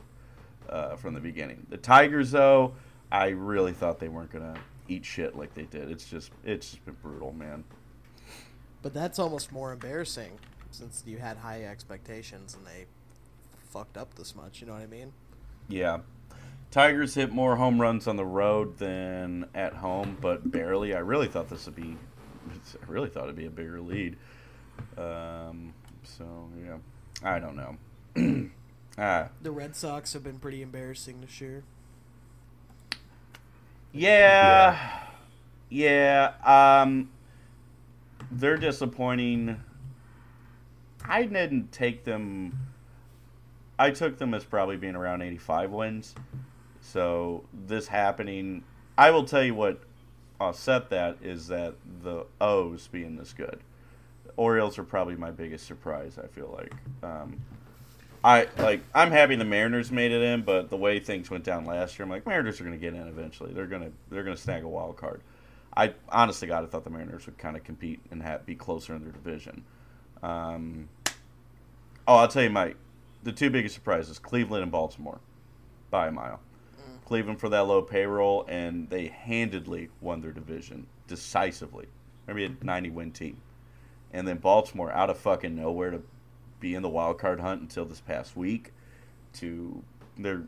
uh, 0.68 0.96
from 0.96 1.14
the 1.14 1.20
beginning. 1.20 1.66
The 1.68 1.76
Tigers 1.76 2.30
though, 2.30 2.74
I 3.10 3.28
really 3.28 3.72
thought 3.72 3.98
they 3.98 4.08
weren't 4.08 4.32
going 4.32 4.54
to 4.54 4.60
eat 4.88 5.04
shit 5.04 5.36
like 5.36 5.54
they 5.54 5.64
did. 5.64 5.90
It's 5.90 6.08
just 6.08 6.30
it's 6.44 6.70
just 6.70 6.84
been 6.84 6.96
brutal, 7.02 7.32
man. 7.32 7.64
But 8.82 8.94
that's 8.94 9.18
almost 9.18 9.52
more 9.52 9.72
embarrassing 9.72 10.38
since 10.70 11.04
you 11.06 11.18
had 11.18 11.36
high 11.36 11.64
expectations 11.64 12.56
and 12.56 12.66
they 12.66 12.86
fucked 13.70 13.96
up 13.96 14.14
this 14.14 14.34
much. 14.34 14.60
You 14.60 14.66
know 14.66 14.72
what 14.72 14.82
I 14.82 14.86
mean? 14.86 15.12
Yeah. 15.68 15.98
Tigers 16.70 17.14
hit 17.14 17.30
more 17.32 17.56
home 17.56 17.80
runs 17.80 18.06
on 18.08 18.16
the 18.16 18.24
road 18.24 18.78
than 18.78 19.46
at 19.54 19.74
home, 19.74 20.16
but 20.20 20.50
barely. 20.50 20.94
I 20.94 21.00
really 21.00 21.28
thought 21.28 21.50
this 21.50 21.66
would 21.66 21.76
be, 21.76 21.96
I 22.48 22.90
really 22.90 23.10
thought 23.10 23.24
it'd 23.24 23.36
be 23.36 23.46
a 23.46 23.50
bigger 23.50 23.80
lead. 23.80 24.16
Um, 24.96 25.74
so 26.02 26.48
yeah, 26.64 26.78
I 27.22 27.38
don't 27.38 27.56
know. 27.56 28.50
ah, 28.98 29.28
The 29.40 29.50
Red 29.50 29.74
Sox 29.76 30.12
have 30.12 30.22
been 30.22 30.38
pretty 30.38 30.62
embarrassing 30.62 31.20
this 31.20 31.40
year. 31.40 31.64
yeah, 33.92 35.00
yeah. 35.68 36.32
Um, 36.44 37.10
they're 38.30 38.56
disappointing. 38.56 39.60
I 41.04 41.24
didn't 41.24 41.72
take 41.72 42.04
them. 42.04 42.58
I 43.78 43.90
took 43.90 44.18
them 44.18 44.34
as 44.34 44.44
probably 44.44 44.76
being 44.76 44.94
around 44.94 45.22
85 45.22 45.70
wins. 45.70 46.14
So 46.80 47.44
this 47.52 47.88
happening, 47.88 48.64
I 48.96 49.10
will 49.10 49.24
tell 49.24 49.42
you 49.42 49.54
what 49.54 49.80
offset 50.40 50.90
that 50.90 51.18
is 51.22 51.48
that 51.48 51.74
the 52.02 52.26
O's 52.40 52.88
being 52.88 53.16
this 53.16 53.32
good. 53.32 53.60
The 54.24 54.32
Orioles 54.36 54.78
are 54.78 54.84
probably 54.84 55.16
my 55.16 55.30
biggest 55.30 55.66
surprise. 55.66 56.18
I 56.22 56.26
feel 56.28 56.54
like. 56.56 56.72
Um, 57.02 57.40
I 58.24 58.48
like. 58.58 58.82
I'm 58.94 59.10
happy 59.10 59.34
the 59.36 59.44
Mariners 59.44 59.90
made 59.90 60.12
it 60.12 60.22
in, 60.22 60.42
but 60.42 60.70
the 60.70 60.76
way 60.76 61.00
things 61.00 61.28
went 61.30 61.44
down 61.44 61.64
last 61.64 61.98
year, 61.98 62.04
I'm 62.04 62.10
like 62.10 62.26
Mariners 62.26 62.60
are 62.60 62.64
going 62.64 62.78
to 62.78 62.80
get 62.80 62.94
in 62.94 63.08
eventually. 63.08 63.52
They're 63.52 63.66
gonna 63.66 63.90
they're 64.10 64.22
gonna 64.22 64.36
snag 64.36 64.62
a 64.62 64.68
wild 64.68 64.96
card. 64.96 65.22
I 65.76 65.94
honestly, 66.08 66.48
God, 66.48 66.62
I 66.62 66.66
thought 66.66 66.84
the 66.84 66.90
Mariners 66.90 67.26
would 67.26 67.38
kind 67.38 67.56
of 67.56 67.64
compete 67.64 68.00
and 68.10 68.22
have, 68.22 68.46
be 68.46 68.54
closer 68.54 68.94
in 68.94 69.02
their 69.02 69.12
division. 69.12 69.64
Um, 70.22 70.88
oh, 72.06 72.16
I'll 72.16 72.28
tell 72.28 72.42
you, 72.42 72.50
Mike, 72.50 72.76
the 73.24 73.32
two 73.32 73.50
biggest 73.50 73.74
surprises: 73.74 74.18
Cleveland 74.18 74.62
and 74.62 74.72
Baltimore, 74.72 75.18
by 75.90 76.08
a 76.08 76.12
mile. 76.12 76.40
Cleveland 77.06 77.40
for 77.40 77.48
that 77.48 77.66
low 77.66 77.82
payroll, 77.82 78.44
and 78.48 78.88
they 78.88 79.08
handedly 79.08 79.88
won 80.00 80.20
their 80.20 80.32
division 80.32 80.86
decisively. 81.08 81.86
Maybe 82.26 82.44
a 82.44 82.54
90 82.62 82.90
win 82.90 83.10
team, 83.10 83.38
and 84.12 84.26
then 84.26 84.38
Baltimore 84.38 84.92
out 84.92 85.10
of 85.10 85.18
fucking 85.18 85.56
nowhere 85.56 85.90
to 85.90 86.02
be 86.62 86.74
in 86.74 86.80
the 86.82 86.88
wild 86.88 87.18
card 87.18 87.40
hunt 87.40 87.60
until 87.60 87.84
this 87.84 88.00
past 88.00 88.34
week. 88.36 88.72
To 89.34 89.82
they're 90.16 90.44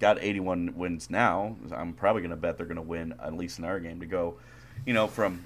got 0.00 0.20
81 0.20 0.74
wins 0.76 1.10
now. 1.10 1.54
I'm 1.72 1.92
probably 1.92 2.22
going 2.22 2.30
to 2.30 2.36
bet 2.36 2.56
they're 2.56 2.66
going 2.66 2.76
to 2.76 2.82
win 2.82 3.14
at 3.22 3.34
least 3.34 3.58
in 3.60 3.64
our 3.64 3.78
game 3.78 4.00
to 4.00 4.06
go. 4.06 4.34
You 4.86 4.94
know, 4.94 5.06
from 5.06 5.44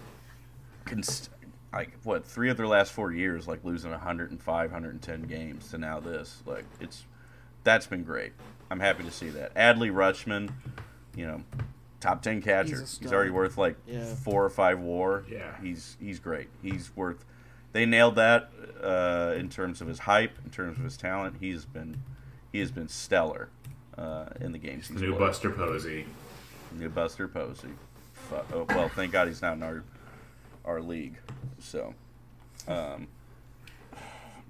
cons- 0.87 1.29
like 1.73 1.91
what 2.05 2.25
three 2.25 2.49
of 2.49 2.57
their 2.57 2.67
last 2.67 2.93
four 2.93 3.13
years, 3.13 3.47
like 3.47 3.65
losing 3.65 3.91
105, 3.91 4.71
110 4.71 5.23
games 5.23 5.71
to 5.71 5.79
now 5.79 6.01
this. 6.01 6.43
Like 6.47 6.65
it's 6.81 7.05
that's 7.65 7.87
been 7.87 8.05
great. 8.05 8.33
I'm 8.71 8.81
happy 8.81 9.03
to 9.03 9.11
see 9.11 9.31
that. 9.31 9.55
Adley 9.55 9.91
Rutschman, 9.91 10.51
you 11.17 11.27
know, 11.27 11.43
top 12.01 12.23
10 12.23 12.43
catcher. 12.43 12.81
He's 12.81 12.99
He's, 12.99 13.13
already 13.13 13.31
worth 13.31 13.59
like 13.59 13.77
Yeah. 13.87 14.05
four 14.15 14.45
or 14.45 14.51
five 14.51 14.79
WAR. 14.79 15.25
Yeah. 15.31 15.55
he's 15.63 15.97
he's 16.01 16.21
great. 16.21 16.49
He's 16.63 16.95
worth. 16.95 17.25
They 17.73 17.85
nailed 17.87 18.17
that 18.17 18.51
uh, 18.83 19.35
in 19.37 19.49
terms 19.49 19.81
of 19.81 19.89
his 19.89 20.01
hype, 20.01 20.39
in 20.45 20.51
terms 20.51 20.79
of 20.79 20.85
his 20.85 20.97
talent. 20.97 21.37
He's 21.41 21.65
been 21.65 22.03
he 22.53 22.61
has 22.61 22.71
been 22.71 22.89
stellar 22.89 23.49
uh, 23.97 24.27
in 24.41 24.53
the 24.53 24.59
games. 24.59 24.89
he's 24.89 25.01
New 25.01 25.11
played. 25.11 25.19
Buster 25.21 25.51
Posey. 25.51 26.07
New 26.79 26.89
Buster 26.89 27.29
Posey. 27.29 27.69
Oh, 28.53 28.67
well, 28.71 28.89
thank 28.91 29.13
God 29.13 29.29
he's 29.29 29.43
not 29.43 29.55
in 29.57 29.63
our 29.63 29.83
our 30.65 30.81
league. 30.83 31.17
So, 31.61 31.95
um, 32.67 33.07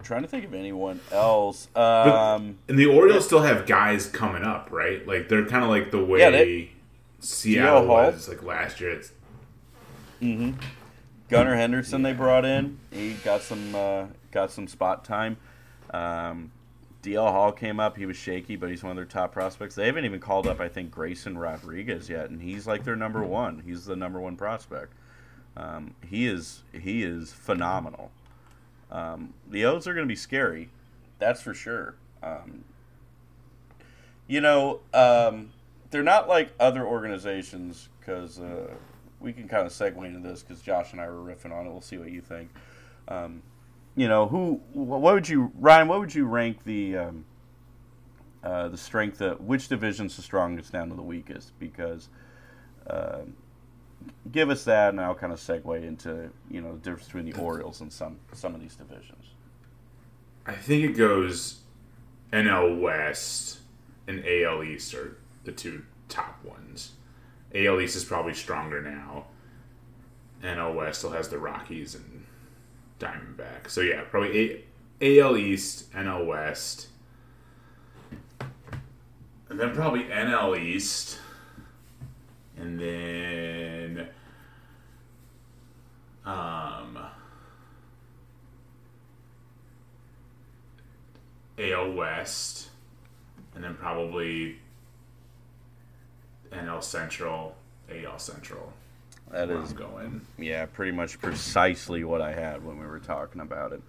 trying 0.02 0.22
to 0.22 0.28
think 0.28 0.44
of 0.44 0.54
anyone 0.54 1.00
else. 1.12 1.68
Um, 1.76 2.58
And 2.68 2.78
the 2.78 2.86
Orioles 2.86 3.24
still 3.26 3.42
have 3.42 3.66
guys 3.66 4.06
coming 4.08 4.42
up, 4.42 4.68
right? 4.72 5.06
Like 5.06 5.28
they're 5.28 5.46
kind 5.46 5.62
of 5.64 5.70
like 5.70 5.90
the 5.90 6.04
way 6.04 6.20
Yeah, 6.20 6.30
they- 6.30 6.70
Seattle 7.20 7.86
was 7.86 8.28
like 8.28 8.42
last 8.44 8.80
year. 8.80 8.90
It's 8.92 9.12
Gunnar 11.28 11.56
Henderson 11.56 12.02
they 12.02 12.12
brought 12.12 12.44
in. 12.44 12.78
He 12.90 13.14
got 13.24 13.42
some 13.42 13.74
uh, 13.74 14.06
got 14.32 14.50
some 14.50 14.66
spot 14.66 15.04
time. 15.04 15.36
Um, 15.90 16.52
DL 17.02 17.30
Hall 17.30 17.52
came 17.52 17.78
up. 17.78 17.96
He 17.96 18.06
was 18.06 18.16
shaky, 18.16 18.56
but 18.56 18.70
he's 18.70 18.82
one 18.82 18.90
of 18.90 18.96
their 18.96 19.04
top 19.04 19.32
prospects. 19.32 19.74
They 19.74 19.86
haven't 19.86 20.04
even 20.04 20.20
called 20.20 20.46
up, 20.46 20.60
I 20.60 20.68
think, 20.68 20.90
Grayson 20.90 21.38
Rodriguez 21.38 22.08
yet, 22.08 22.30
and 22.30 22.40
he's 22.42 22.66
like 22.66 22.84
their 22.84 22.96
number 22.96 23.22
one. 23.22 23.62
He's 23.64 23.84
the 23.84 23.96
number 23.96 24.20
one 24.20 24.36
prospect. 24.36 24.92
Um, 25.56 25.94
he 26.08 26.26
is 26.26 26.62
he 26.72 27.02
is 27.02 27.32
phenomenal. 27.32 28.10
Um, 28.90 29.34
the 29.48 29.64
O's 29.66 29.86
are 29.86 29.92
going 29.92 30.06
to 30.06 30.12
be 30.12 30.16
scary, 30.16 30.70
that's 31.18 31.42
for 31.42 31.52
sure. 31.52 31.94
Um, 32.22 32.64
you 34.26 34.40
know, 34.40 34.80
um, 34.94 35.50
they're 35.90 36.02
not 36.02 36.28
like 36.28 36.52
other 36.58 36.86
organizations 36.86 37.88
because 38.00 38.40
uh, 38.40 38.68
we 39.20 39.32
can 39.32 39.48
kind 39.48 39.66
of 39.66 39.72
segue 39.72 40.04
into 40.04 40.20
this 40.20 40.42
because 40.42 40.62
Josh 40.62 40.92
and 40.92 41.00
I 41.00 41.08
were 41.08 41.22
riffing 41.22 41.52
on 41.52 41.66
it. 41.66 41.70
We'll 41.70 41.80
see 41.80 41.98
what 41.98 42.10
you 42.10 42.20
think. 42.20 42.50
Um, 43.08 43.42
you 43.96 44.06
know, 44.06 44.28
who? 44.28 44.60
What 44.72 45.00
would 45.00 45.28
you, 45.28 45.52
Ryan? 45.58 45.88
What 45.88 46.00
would 46.00 46.14
you 46.14 46.26
rank 46.26 46.62
the 46.64 46.96
um, 46.98 47.24
uh, 48.44 48.68
the 48.68 48.76
strength 48.76 49.20
of 49.20 49.40
which 49.40 49.68
division's 49.68 50.14
the 50.16 50.22
strongest 50.22 50.72
down 50.72 50.88
to 50.90 50.94
the 50.94 51.02
weakest? 51.02 51.58
Because 51.58 52.08
uh, 52.88 53.22
give 54.30 54.50
us 54.50 54.64
that, 54.64 54.90
and 54.90 55.00
I'll 55.00 55.14
kind 55.14 55.32
of 55.32 55.40
segue 55.40 55.82
into 55.82 56.30
you 56.50 56.60
know 56.60 56.72
the 56.72 56.78
difference 56.78 57.06
between 57.06 57.24
the 57.24 57.38
Orioles 57.40 57.80
and 57.80 57.92
some 57.92 58.18
some 58.32 58.54
of 58.54 58.60
these 58.60 58.76
divisions. 58.76 59.34
I 60.46 60.54
think 60.54 60.84
it 60.84 60.96
goes 60.96 61.60
NL 62.32 62.80
West 62.80 63.58
and 64.06 64.24
AL 64.26 64.62
East 64.62 64.94
are 64.94 65.18
the 65.44 65.52
two 65.52 65.84
top 66.08 66.42
ones. 66.44 66.92
AL 67.54 67.80
East 67.80 67.96
is 67.96 68.04
probably 68.04 68.34
stronger 68.34 68.82
now. 68.82 69.26
NL 70.42 70.74
West 70.74 70.98
still 71.00 71.10
has 71.12 71.28
the 71.28 71.38
Rockies 71.38 71.94
and 71.94 72.24
Diamondback. 73.00 73.68
So 73.68 73.80
yeah, 73.80 74.02
probably 74.02 74.64
A- 75.00 75.20
AL 75.20 75.36
East, 75.36 75.92
NL 75.92 76.26
West, 76.26 76.88
and 79.48 79.58
then 79.58 79.74
probably 79.74 80.04
NL 80.04 80.58
East, 80.58 81.18
and 82.56 82.78
then 82.78 84.08
um. 86.24 86.98
AL 91.58 91.92
West, 91.92 92.68
and 93.54 93.64
then 93.64 93.74
probably 93.74 94.58
NL 96.52 96.82
Central, 96.82 97.56
AL 97.90 98.18
Central. 98.18 98.72
That 99.30 99.50
is 99.50 99.72
going. 99.72 100.22
Yeah, 100.38 100.66
pretty 100.66 100.92
much 100.92 101.20
precisely 101.20 102.02
what 102.04 102.22
I 102.22 102.32
had 102.32 102.64
when 102.64 102.78
we 102.78 102.86
were 102.86 102.98
talking 102.98 103.40
about 103.40 103.72
it. 103.72 103.82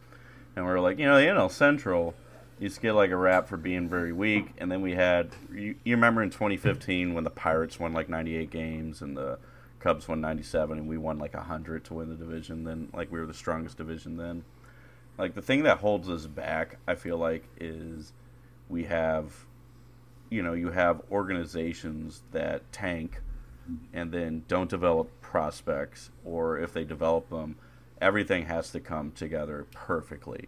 And 0.55 0.65
we 0.65 0.71
were 0.71 0.81
like, 0.81 0.99
you 0.99 1.05
know, 1.05 1.15
the 1.15 1.27
NL 1.27 1.49
Central 1.49 2.13
used 2.59 2.75
to 2.75 2.81
get 2.81 2.93
like 2.93 3.11
a 3.11 3.15
rap 3.15 3.47
for 3.47 3.55
being 3.55 3.87
very 3.87 4.11
weak. 4.11 4.51
And 4.57 4.69
then 4.69 4.81
we 4.81 4.93
had, 4.93 5.29
you, 5.53 5.75
you 5.83 5.95
remember 5.95 6.21
in 6.21 6.29
2015 6.29 7.13
when 7.13 7.23
the 7.23 7.29
Pirates 7.29 7.79
won 7.79 7.93
like 7.93 8.09
98 8.09 8.49
games 8.49 9.01
and 9.01 9.15
the 9.15 9.39
Cubs 9.79 10.07
won 10.07 10.19
97 10.19 10.77
and 10.77 10.87
we 10.87 10.97
won 10.97 11.19
like 11.19 11.33
100 11.33 11.85
to 11.85 11.93
win 11.93 12.09
the 12.09 12.15
division. 12.15 12.65
Then, 12.65 12.89
like, 12.93 13.11
we 13.11 13.19
were 13.19 13.25
the 13.25 13.33
strongest 13.33 13.77
division 13.77 14.17
then. 14.17 14.43
Like, 15.17 15.35
the 15.35 15.41
thing 15.41 15.63
that 15.63 15.79
holds 15.79 16.09
us 16.09 16.27
back, 16.27 16.77
I 16.87 16.95
feel 16.95 17.17
like, 17.17 17.45
is 17.59 18.11
we 18.67 18.83
have, 18.85 19.45
you 20.29 20.43
know, 20.43 20.53
you 20.53 20.71
have 20.71 21.01
organizations 21.11 22.21
that 22.31 22.71
tank 22.71 23.21
and 23.93 24.11
then 24.11 24.43
don't 24.47 24.69
develop 24.69 25.09
prospects, 25.21 26.09
or 26.25 26.57
if 26.57 26.73
they 26.73 26.83
develop 26.83 27.29
them, 27.29 27.55
everything 28.01 28.45
has 28.45 28.71
to 28.71 28.79
come 28.79 29.11
together 29.11 29.67
perfectly 29.71 30.47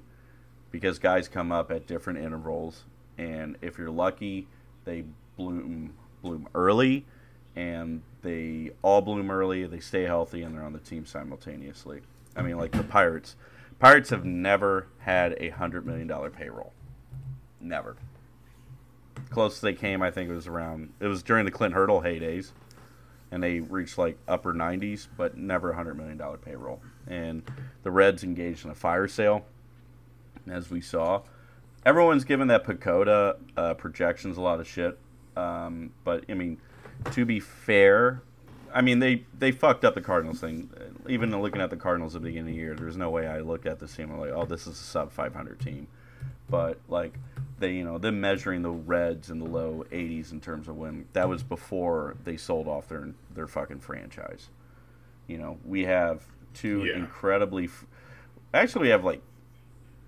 because 0.71 0.99
guys 0.99 1.27
come 1.27 1.51
up 1.51 1.71
at 1.71 1.85
different 1.85 2.19
intervals, 2.19 2.85
and 3.17 3.57
if 3.61 3.77
you're 3.77 3.91
lucky, 3.91 4.47
they 4.85 5.03
bloom 5.37 5.93
bloom 6.21 6.47
early, 6.55 7.05
and 7.55 8.01
they 8.21 8.71
all 8.81 9.01
bloom 9.01 9.29
early. 9.29 9.65
They 9.65 9.79
stay 9.79 10.03
healthy, 10.03 10.43
and 10.43 10.55
they're 10.55 10.63
on 10.63 10.73
the 10.73 10.79
team 10.79 11.05
simultaneously. 11.05 12.01
I 12.35 12.41
mean, 12.41 12.57
like 12.57 12.71
the 12.71 12.83
Pirates. 12.83 13.35
Pirates 13.79 14.11
have 14.11 14.23
never 14.23 14.87
had 14.99 15.35
a 15.39 15.49
hundred 15.49 15.85
million 15.85 16.07
dollar 16.07 16.29
payroll. 16.29 16.71
Never. 17.59 17.97
Closest 19.31 19.61
they 19.61 19.73
came, 19.73 20.01
I 20.01 20.11
think, 20.11 20.29
it 20.29 20.33
was 20.33 20.47
around. 20.47 20.93
It 20.99 21.07
was 21.07 21.23
during 21.23 21.45
the 21.45 21.51
Clint 21.51 21.73
Hurdle 21.73 22.01
heydays 22.01 22.51
and 23.31 23.41
they 23.41 23.61
reached 23.61 23.97
like 23.97 24.17
upper 24.27 24.53
90s, 24.53 25.07
but 25.17 25.37
never 25.37 25.71
a 25.71 25.75
hundred 25.75 25.95
million 25.95 26.17
dollar 26.17 26.37
payroll. 26.37 26.81
And 27.07 27.43
the 27.83 27.91
Reds 27.91 28.23
engaged 28.23 28.65
in 28.65 28.71
a 28.71 28.75
fire 28.75 29.07
sale, 29.07 29.45
as 30.49 30.69
we 30.69 30.81
saw. 30.81 31.21
Everyone's 31.85 32.25
given 32.25 32.49
that 32.49 32.65
PECOTA 32.65 33.37
uh, 33.57 33.73
projections 33.75 34.37
a 34.37 34.41
lot 34.41 34.59
of 34.59 34.67
shit, 34.67 34.99
um, 35.35 35.91
but 36.03 36.25
I 36.29 36.35
mean, 36.35 36.59
to 37.13 37.25
be 37.25 37.39
fair, 37.39 38.21
I 38.73 38.81
mean 38.81 38.99
they 38.99 39.25
they 39.39 39.51
fucked 39.51 39.83
up 39.83 39.95
the 39.95 40.01
Cardinals 40.01 40.41
thing. 40.41 40.69
Even 41.07 41.31
looking 41.41 41.61
at 41.61 41.71
the 41.71 41.77
Cardinals 41.77 42.15
at 42.15 42.21
the 42.21 42.27
beginning 42.27 42.49
of 42.49 42.55
the 42.55 42.61
year, 42.61 42.75
there's 42.75 42.97
no 42.97 43.09
way 43.09 43.25
I 43.25 43.39
looked 43.39 43.65
at 43.65 43.79
this 43.79 43.95
team 43.95 44.11
and 44.11 44.19
like, 44.19 44.31
oh, 44.31 44.45
this 44.45 44.67
is 44.67 44.79
a 44.79 44.83
sub 44.83 45.11
500 45.11 45.59
team. 45.59 45.87
But 46.49 46.79
like 46.87 47.13
they, 47.61 47.73
you 47.73 47.85
know, 47.85 47.97
them 47.97 48.19
measuring 48.19 48.61
the 48.61 48.69
Reds 48.71 49.29
in 49.29 49.39
the 49.39 49.45
low 49.45 49.85
80s 49.91 50.31
in 50.33 50.41
terms 50.41 50.67
of 50.67 50.75
win, 50.75 51.05
that 51.13 51.29
was 51.29 51.43
before 51.43 52.15
they 52.25 52.35
sold 52.35 52.67
off 52.67 52.89
their 52.89 53.09
their 53.33 53.47
fucking 53.47 53.79
franchise. 53.79 54.49
You 55.27 55.37
know, 55.37 55.57
we 55.63 55.85
have 55.85 56.23
two 56.53 56.83
Yeah. 56.85 56.97
incredibly. 56.97 57.69
Actually, 58.53 58.83
we 58.83 58.89
have 58.89 59.05
like, 59.05 59.21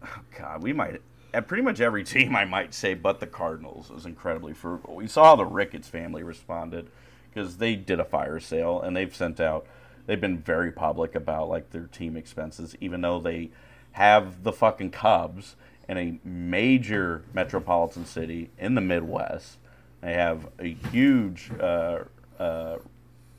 oh 0.04 0.20
God, 0.38 0.62
we 0.62 0.74
might 0.74 1.02
at 1.34 1.48
pretty 1.48 1.64
much 1.64 1.80
every 1.80 2.04
team 2.16 2.36
I 2.36 2.46
might 2.46 2.74
say, 2.74 2.94
but 2.94 3.20
the 3.22 3.28
Cardinals 3.28 3.90
is 3.92 4.06
incredibly 4.06 4.54
frugal. 4.54 4.96
We 4.96 5.08
saw 5.08 5.24
how 5.26 5.36
the 5.38 5.46
Ricketts 5.46 5.88
family 5.88 6.24
responded 6.24 6.90
because 7.30 7.58
they 7.58 7.76
did 7.76 8.00
a 8.00 8.06
fire 8.06 8.40
sale 8.40 8.82
and 8.82 8.96
they've 8.98 9.16
sent 9.16 9.40
out. 9.40 9.66
They've 10.06 10.20
been 10.20 10.40
very 10.40 10.72
public 10.72 11.16
about 11.16 11.48
like 11.50 11.70
their 11.72 11.88
team 11.88 12.18
expenses, 12.18 12.76
even 12.82 13.02
though 13.02 13.20
they 13.20 13.52
have 13.94 14.44
the 14.44 14.52
fucking 14.52 14.92
Cubs 14.92 15.56
in 15.90 15.98
a 15.98 16.20
major 16.24 17.24
metropolitan 17.34 18.06
city 18.06 18.50
in 18.58 18.76
the 18.76 18.82
Midwest. 18.82 19.58
They 20.02 20.14
have 20.14 20.48
a 20.60 20.74
huge 20.92 21.52
uh, 21.60 22.00
uh, 22.40 22.78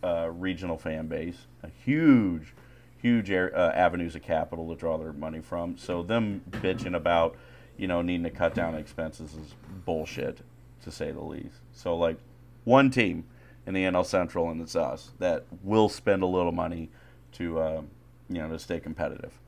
uh, 0.03 0.31
regional 0.31 0.79
fan 0.79 1.09
base, 1.09 1.47
a 1.63 1.69
huge, 1.85 2.55
huge 3.01 3.31
air, 3.31 3.57
uh, 3.57 3.73
avenues 3.73 4.15
of 4.15 4.23
capital 4.23 4.69
to 4.69 4.75
draw 4.75 4.97
their 4.99 5.13
money 5.13 5.41
from. 5.41 5.77
So 5.77 6.03
them 6.03 6.43
bitching 6.51 6.95
about, 6.95 7.37
you 7.77 7.87
know, 7.87 8.03
needing 8.03 8.25
to 8.25 8.31
cut 8.31 8.55
down 8.55 8.75
expenses 8.75 9.35
is 9.35 9.55
bullshit, 9.85 10.39
to 10.83 10.91
say 10.91 11.11
the 11.11 11.23
least. 11.23 11.57
So 11.73 11.97
like, 11.97 12.19
one 12.65 12.91
team 12.91 13.25
in 13.67 13.75
the 13.75 13.85
NL 13.85 14.05
Central, 14.05 14.51
and 14.51 14.61
it's 14.61 14.77
us 14.77 15.11
that 15.19 15.45
will 15.63 15.89
spend 15.89 16.23
a 16.23 16.27
little 16.27 16.53
money 16.53 16.91
to, 17.33 17.59
uh, 17.59 17.83
you 18.29 18.39
know, 18.39 18.49
to 18.49 18.59
stay 18.59 18.81
competitive. 18.81 19.39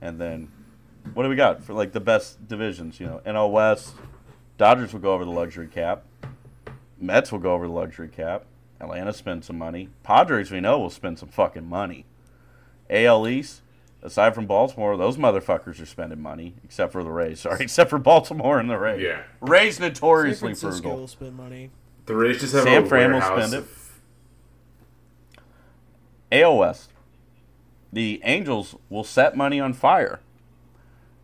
And 0.00 0.20
then, 0.20 0.50
what 1.14 1.22
do 1.24 1.28
we 1.28 1.36
got 1.36 1.62
for 1.62 1.72
like 1.74 1.92
the 1.92 2.00
best 2.00 2.46
divisions? 2.48 2.98
You 3.00 3.06
know, 3.06 3.20
NL 3.26 3.50
West, 3.50 3.94
Dodgers 4.58 4.92
will 4.92 5.00
go 5.00 5.12
over 5.14 5.24
the 5.24 5.30
luxury 5.30 5.68
cap. 5.68 6.04
Mets 6.98 7.32
will 7.32 7.38
go 7.40 7.52
over 7.52 7.66
the 7.66 7.72
luxury 7.72 8.08
cap. 8.08 8.44
Atlanta 8.80 9.12
spend 9.12 9.44
some 9.44 9.58
money. 9.58 9.88
Padres, 10.02 10.50
we 10.50 10.60
know, 10.60 10.78
will 10.78 10.90
spend 10.90 11.18
some 11.18 11.28
fucking 11.28 11.68
money. 11.68 12.04
AL 12.90 13.26
East, 13.28 13.62
aside 14.02 14.34
from 14.34 14.46
Baltimore, 14.46 14.96
those 14.96 15.16
motherfuckers 15.16 15.80
are 15.80 15.86
spending 15.86 16.20
money, 16.20 16.54
except 16.64 16.92
for 16.92 17.02
the 17.04 17.10
Rays. 17.10 17.40
Sorry, 17.40 17.58
except 17.62 17.90
for 17.90 17.98
Baltimore 17.98 18.58
and 18.58 18.68
the 18.68 18.78
Rays. 18.78 19.00
Yeah. 19.02 19.22
Rays 19.40 19.76
San 19.76 19.88
notoriously 19.88 20.54
Francisco 20.54 20.80
frugal. 20.82 20.96
will 20.98 21.08
spend 21.08 21.36
money. 21.36 21.70
The 22.06 22.14
Rays 22.16 22.40
just 22.40 22.52
have 22.54 22.64
Sam 22.64 22.84
a 22.84 22.86
Fran 22.86 23.12
will 23.12 23.20
warehouse 23.20 23.48
spend 23.50 23.54
it. 23.64 23.68
of- 23.68 23.78
AL 26.32 26.58
West, 26.58 26.90
the 27.92 28.20
Angels 28.24 28.74
will 28.88 29.04
set 29.04 29.36
money 29.36 29.60
on 29.60 29.72
fire. 29.72 30.20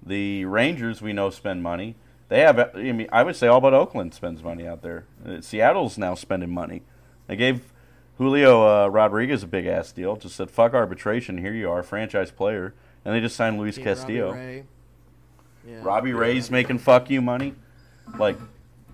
The 0.02 0.44
Rangers, 0.44 1.02
we 1.02 1.12
know, 1.12 1.30
spend 1.30 1.62
money. 1.62 1.96
They 2.28 2.40
have, 2.40 2.58
I 2.58 2.92
mean, 2.92 3.08
I 3.10 3.22
would 3.22 3.36
say 3.36 3.46
all 3.46 3.60
but 3.60 3.74
Oakland 3.74 4.14
spends 4.14 4.42
money 4.42 4.66
out 4.66 4.82
there. 4.82 5.06
Uh, 5.26 5.40
Seattle's 5.40 5.96
now 5.96 6.14
spending 6.14 6.50
money. 6.50 6.82
They 7.26 7.36
gave 7.36 7.72
Julio 8.18 8.84
uh, 8.84 8.88
Rodriguez 8.88 9.42
a 9.42 9.46
big 9.46 9.66
ass 9.66 9.92
deal. 9.92 10.16
Just 10.16 10.36
said, 10.36 10.50
"Fuck 10.50 10.74
arbitration. 10.74 11.38
Here 11.38 11.54
you 11.54 11.70
are, 11.70 11.82
franchise 11.82 12.30
player," 12.30 12.74
and 13.04 13.14
they 13.14 13.20
just 13.20 13.36
signed 13.36 13.58
Luis 13.58 13.76
Team 13.76 13.84
Castillo. 13.84 14.28
Robbie 14.32 14.38
Ray. 14.38 14.64
Yeah. 15.66 15.80
Robbie 15.82 16.12
Ray's 16.12 16.50
making 16.50 16.78
fuck 16.78 17.10
you 17.10 17.20
money. 17.20 17.54
Like, 18.18 18.38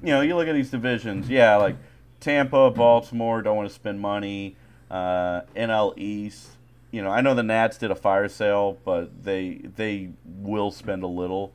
you 0.02 0.09
know, 0.09 0.20
you 0.20 0.36
look 0.36 0.48
at 0.48 0.55
these 0.55 0.70
divisions. 0.70 1.28
Yeah, 1.28 1.57
like 1.57 1.76
Tampa, 2.20 2.70
Baltimore 2.70 3.42
don't 3.42 3.57
want 3.57 3.68
to 3.68 3.74
spend 3.74 4.00
money. 4.00 4.57
Uh, 4.90 5.42
NL 5.57 5.96
East. 5.96 6.48
You 6.95 7.03
know, 7.03 7.11
I 7.11 7.22
know 7.22 7.34
the 7.34 7.42
Nats 7.42 7.76
did 7.76 7.90
a 7.90 7.97
fire 7.97 8.28
sale, 8.28 8.78
but 8.84 9.24
they 9.24 9.62
they 9.74 10.11
will 10.24 10.70
spend 10.70 11.03
a 11.03 11.09
little. 11.09 11.53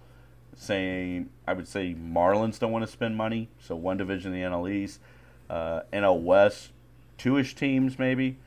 Same, 0.53 1.29
I 1.47 1.53
would 1.53 1.65
say 1.65 1.95
Marlins 1.95 2.59
don't 2.59 2.73
want 2.73 2.85
to 2.85 2.91
spend 2.91 3.15
money, 3.15 3.47
so 3.57 3.77
one 3.77 3.95
division 3.95 4.33
the 4.33 4.41
NL 4.41 4.69
East, 4.69 4.99
uh, 5.49 5.83
NL 5.93 6.21
West, 6.21 6.71
two-ish 7.17 7.55
teams 7.55 7.97
maybe. 7.97 8.37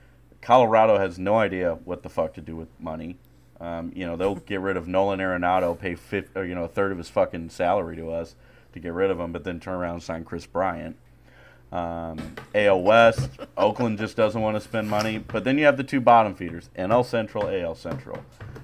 Colorado 0.42 0.98
has 0.98 1.18
no 1.18 1.36
idea 1.36 1.78
what 1.86 2.02
the 2.02 2.10
fuck 2.10 2.34
to 2.34 2.42
do 2.42 2.56
with 2.56 2.68
money. 2.78 3.16
Um, 3.58 3.90
you 3.94 4.04
know, 4.04 4.16
they'll 4.16 4.34
get 4.34 4.60
rid 4.60 4.76
of 4.76 4.86
Nolan 4.86 5.18
Arenado, 5.18 5.78
pay 5.78 5.94
fifth, 5.94 6.36
or, 6.36 6.44
you 6.44 6.54
know 6.54 6.64
a 6.64 6.68
third 6.68 6.92
of 6.92 6.98
his 6.98 7.08
fucking 7.08 7.48
salary 7.48 7.96
to 7.96 8.10
us 8.10 8.34
to 8.74 8.80
get 8.80 8.92
rid 8.92 9.10
of 9.10 9.18
him, 9.18 9.32
but 9.32 9.44
then 9.44 9.60
turn 9.60 9.76
around 9.76 9.94
and 9.94 10.02
sign 10.02 10.24
Kris 10.24 10.44
Bryant. 10.44 10.96
Um, 11.72 12.36
AL 12.54 12.82
West, 12.82 13.30
Oakland 13.56 13.98
just 13.98 14.16
doesn't 14.16 14.40
want 14.40 14.56
to 14.56 14.60
spend 14.60 14.90
money. 14.90 15.18
But 15.18 15.44
then 15.44 15.56
you 15.56 15.64
have 15.64 15.78
the 15.78 15.84
two 15.84 16.00
bottom 16.00 16.34
feeders, 16.34 16.68
NL 16.78 17.04
Central, 17.04 17.48
AL 17.48 17.74
Central. 17.74 18.22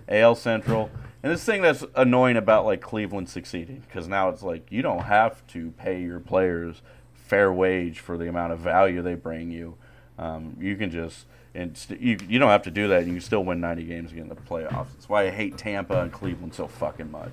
AL 0.08 0.34
Central, 0.34 0.90
and 1.22 1.32
this 1.32 1.44
thing 1.44 1.62
that's 1.62 1.84
annoying 1.94 2.36
about 2.36 2.64
like 2.64 2.80
Cleveland 2.80 3.28
succeeding, 3.28 3.82
because 3.86 4.08
now 4.08 4.28
it's 4.28 4.42
like 4.42 4.70
you 4.70 4.82
don't 4.82 5.02
have 5.04 5.46
to 5.48 5.70
pay 5.72 6.00
your 6.00 6.20
players 6.20 6.82
fair 7.12 7.52
wage 7.52 8.00
for 8.00 8.16
the 8.16 8.28
amount 8.28 8.52
of 8.52 8.58
value 8.58 9.02
they 9.02 9.14
bring 9.14 9.50
you. 9.50 9.76
Um, 10.18 10.56
you 10.58 10.76
can 10.76 10.90
just 10.90 11.26
and 11.54 11.76
st- 11.76 12.00
you 12.00 12.18
you 12.28 12.38
don't 12.38 12.50
have 12.50 12.62
to 12.62 12.70
do 12.70 12.88
that. 12.88 12.98
and 12.98 13.08
You 13.08 13.14
can 13.14 13.20
still 13.20 13.44
win 13.44 13.60
90 13.60 13.84
games 13.84 14.12
again 14.12 14.24
in 14.24 14.28
the 14.28 14.36
playoffs. 14.36 14.92
That's 14.94 15.08
why 15.08 15.26
I 15.26 15.30
hate 15.30 15.58
Tampa 15.58 16.00
and 16.00 16.12
Cleveland 16.12 16.54
so 16.54 16.66
fucking 16.66 17.10
much. 17.10 17.32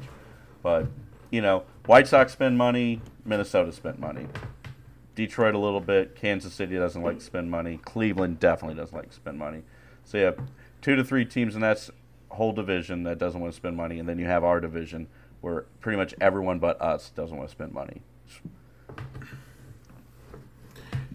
But 0.64 0.88
you 1.32 1.42
know, 1.42 1.64
White 1.86 2.08
Sox 2.08 2.34
spend 2.34 2.58
money, 2.58 3.02
Minnesota 3.24 3.72
spent 3.72 4.00
money. 4.00 4.28
Detroit 5.16 5.56
a 5.56 5.58
little 5.58 5.80
bit. 5.80 6.16
Kansas 6.16 6.54
City 6.54 6.76
doesn't 6.76 7.02
like 7.02 7.20
to 7.20 7.24
spend 7.24 7.50
money. 7.50 7.80
Cleveland 7.84 8.40
definitely 8.40 8.76
doesn't 8.76 8.96
like 8.96 9.10
to 9.10 9.16
spend 9.16 9.40
money. 9.40 9.64
So 10.04 10.18
you 10.18 10.26
have 10.26 10.40
two 10.82 10.96
to 10.96 11.04
three 11.04 11.26
teams 11.26 11.56
in 11.56 11.62
that 11.62 11.90
whole 12.30 12.52
division 12.52 13.04
that 13.04 13.18
doesn't 13.18 13.40
want 13.40 13.54
to 13.54 13.56
spend 13.56 13.78
money, 13.78 13.98
and 13.98 14.08
then 14.08 14.20
you 14.20 14.26
have 14.26 14.44
our 14.44 14.60
division 14.60 15.08
where 15.42 15.66
pretty 15.80 15.98
much 15.98 16.14
everyone 16.20 16.60
but 16.60 16.80
us 16.82 17.10
doesn't 17.10 17.38
want 17.38 17.50
to 17.50 17.52
spend 17.52 17.72
money. 17.72 18.02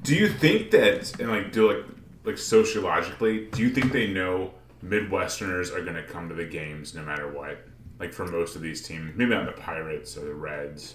Do 0.02 0.14
you 0.16 0.28
think 0.28 0.70
that, 0.70 1.20
and 1.20 1.30
like, 1.30 1.52
do 1.52 1.72
like, 1.72 1.84
like 2.24 2.38
sociologically, 2.38 3.46
do 3.52 3.62
you 3.62 3.70
think 3.70 3.92
they 3.92 4.06
know 4.06 4.54
Midwesterners 4.84 5.74
are 5.74 5.82
going 5.82 5.96
to 5.96 6.02
come 6.02 6.28
to 6.28 6.34
the 6.34 6.46
games 6.46 6.94
no 6.94 7.02
matter 7.02 7.30
what? 7.30 7.66
Like 7.98 8.14
for 8.14 8.26
most 8.26 8.56
of 8.56 8.62
these 8.62 8.82
teams, 8.82 9.14
maybe 9.14 9.32
not 9.32 9.44
the 9.44 9.60
Pirates 9.60 10.16
or 10.16 10.24
the 10.24 10.34
Reds, 10.34 10.94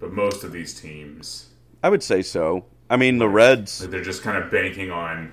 but 0.00 0.12
most 0.12 0.42
of 0.42 0.50
these 0.50 0.78
teams, 0.78 1.50
I 1.84 1.90
would 1.90 2.02
say 2.02 2.22
so. 2.22 2.64
I 2.88 2.96
mean, 2.96 3.18
the 3.18 3.28
Reds. 3.28 3.82
like 3.82 3.90
they're 3.90 4.02
just 4.02 4.22
kind 4.22 4.42
of 4.42 4.50
banking 4.50 4.90
on 4.90 5.30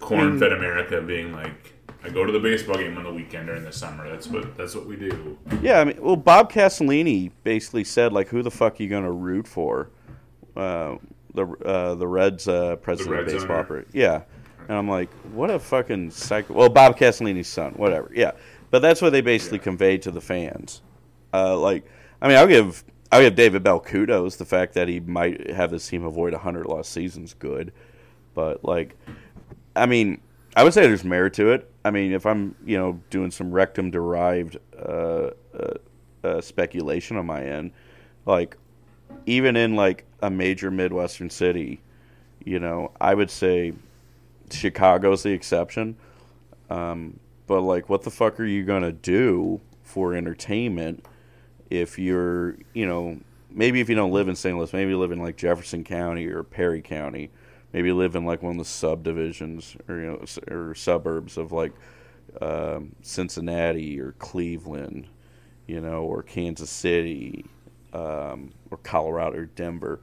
corn-fed 0.00 0.52
America 0.52 1.00
being 1.00 1.32
like, 1.32 1.72
I 2.02 2.08
go 2.08 2.24
to 2.24 2.32
the 2.32 2.40
baseball 2.40 2.74
game 2.74 2.98
on 2.98 3.04
the 3.04 3.12
weekend 3.12 3.46
during 3.46 3.62
the 3.62 3.72
summer. 3.72 4.10
That's 4.10 4.26
what 4.26 4.56
that's 4.56 4.74
what 4.74 4.86
we 4.86 4.96
do. 4.96 5.38
Yeah, 5.62 5.78
I 5.80 5.84
mean, 5.84 5.96
well, 6.02 6.16
Bob 6.16 6.50
Castellini 6.52 7.30
basically 7.44 7.84
said 7.84 8.12
like, 8.12 8.26
"Who 8.26 8.42
the 8.42 8.50
fuck 8.50 8.80
are 8.80 8.82
you 8.82 8.88
going 8.88 9.04
to 9.04 9.12
root 9.12 9.46
for?" 9.46 9.90
Uh, 10.56 10.96
the 11.32 11.46
uh, 11.64 11.94
the 11.94 12.08
Reds 12.08 12.48
uh, 12.48 12.74
president 12.76 13.14
Reds 13.16 13.32
of 13.32 13.38
baseball 13.38 13.58
operator. 13.58 13.86
Yeah, 13.92 14.22
and 14.68 14.76
I'm 14.76 14.88
like, 14.88 15.10
what 15.32 15.48
a 15.48 15.60
fucking 15.60 16.10
psycho. 16.10 16.54
Well, 16.54 16.68
Bob 16.70 16.98
Castellini's 16.98 17.46
son, 17.48 17.72
whatever. 17.74 18.10
Yeah, 18.12 18.32
but 18.72 18.80
that's 18.82 19.00
what 19.00 19.10
they 19.10 19.20
basically 19.20 19.58
Yeah. 19.58 19.64
conveyed 19.64 20.02
to 20.02 20.10
the 20.10 20.20
fans. 20.20 20.82
Uh, 21.32 21.56
like, 21.56 21.84
I 22.20 22.26
mean, 22.26 22.36
I'll 22.36 22.48
give 22.48 22.82
I'll 23.14 23.20
give 23.20 23.36
David 23.36 23.62
Bell 23.62 23.78
kudos. 23.78 24.34
The 24.34 24.44
fact 24.44 24.74
that 24.74 24.88
he 24.88 24.98
might 24.98 25.48
have 25.48 25.70
this 25.70 25.86
team 25.86 26.04
avoid 26.04 26.32
100 26.32 26.66
lost 26.66 26.90
seasons, 26.90 27.32
good. 27.32 27.72
But 28.34 28.64
like, 28.64 28.96
I 29.76 29.86
mean, 29.86 30.20
I 30.56 30.64
would 30.64 30.74
say 30.74 30.82
there's 30.82 31.04
merit 31.04 31.32
to 31.34 31.52
it. 31.52 31.70
I 31.84 31.92
mean, 31.92 32.10
if 32.10 32.26
I'm, 32.26 32.56
you 32.66 32.76
know, 32.76 33.00
doing 33.10 33.30
some 33.30 33.52
rectum 33.52 33.92
derived 33.92 34.56
uh, 34.76 35.30
uh, 35.56 35.74
uh, 36.24 36.40
speculation 36.40 37.16
on 37.16 37.24
my 37.24 37.44
end, 37.44 37.70
like, 38.26 38.56
even 39.26 39.54
in 39.54 39.76
like 39.76 40.06
a 40.20 40.28
major 40.28 40.72
Midwestern 40.72 41.30
city, 41.30 41.82
you 42.44 42.58
know, 42.58 42.90
I 43.00 43.14
would 43.14 43.30
say 43.30 43.74
Chicago's 44.50 45.22
the 45.22 45.30
exception. 45.30 45.96
Um, 46.68 47.20
but 47.46 47.60
like, 47.60 47.88
what 47.88 48.02
the 48.02 48.10
fuck 48.10 48.40
are 48.40 48.44
you 48.44 48.64
gonna 48.64 48.90
do 48.90 49.60
for 49.84 50.14
entertainment 50.14 51.06
if 51.78 51.98
you're, 51.98 52.56
you 52.72 52.86
know, 52.86 53.18
maybe 53.50 53.80
if 53.80 53.88
you 53.88 53.94
don't 53.94 54.12
live 54.12 54.28
in 54.28 54.36
St. 54.36 54.56
Louis, 54.56 54.72
maybe 54.72 54.90
you 54.90 54.98
live 54.98 55.12
in 55.12 55.20
like 55.20 55.36
Jefferson 55.36 55.84
County 55.84 56.26
or 56.26 56.42
Perry 56.42 56.82
County, 56.82 57.30
maybe 57.72 57.88
you 57.88 57.94
live 57.94 58.16
in 58.16 58.24
like 58.24 58.42
one 58.42 58.52
of 58.52 58.58
the 58.58 58.64
subdivisions 58.64 59.76
or 59.88 59.98
you 59.98 60.06
know 60.06 60.24
or 60.54 60.74
suburbs 60.74 61.36
of 61.36 61.52
like 61.52 61.72
um, 62.40 62.94
Cincinnati 63.02 64.00
or 64.00 64.12
Cleveland, 64.18 65.06
you 65.66 65.80
know, 65.80 66.02
or 66.02 66.22
Kansas 66.22 66.70
City, 66.70 67.44
um, 67.92 68.50
or 68.70 68.78
Colorado 68.78 69.38
or 69.38 69.44
Denver. 69.46 70.00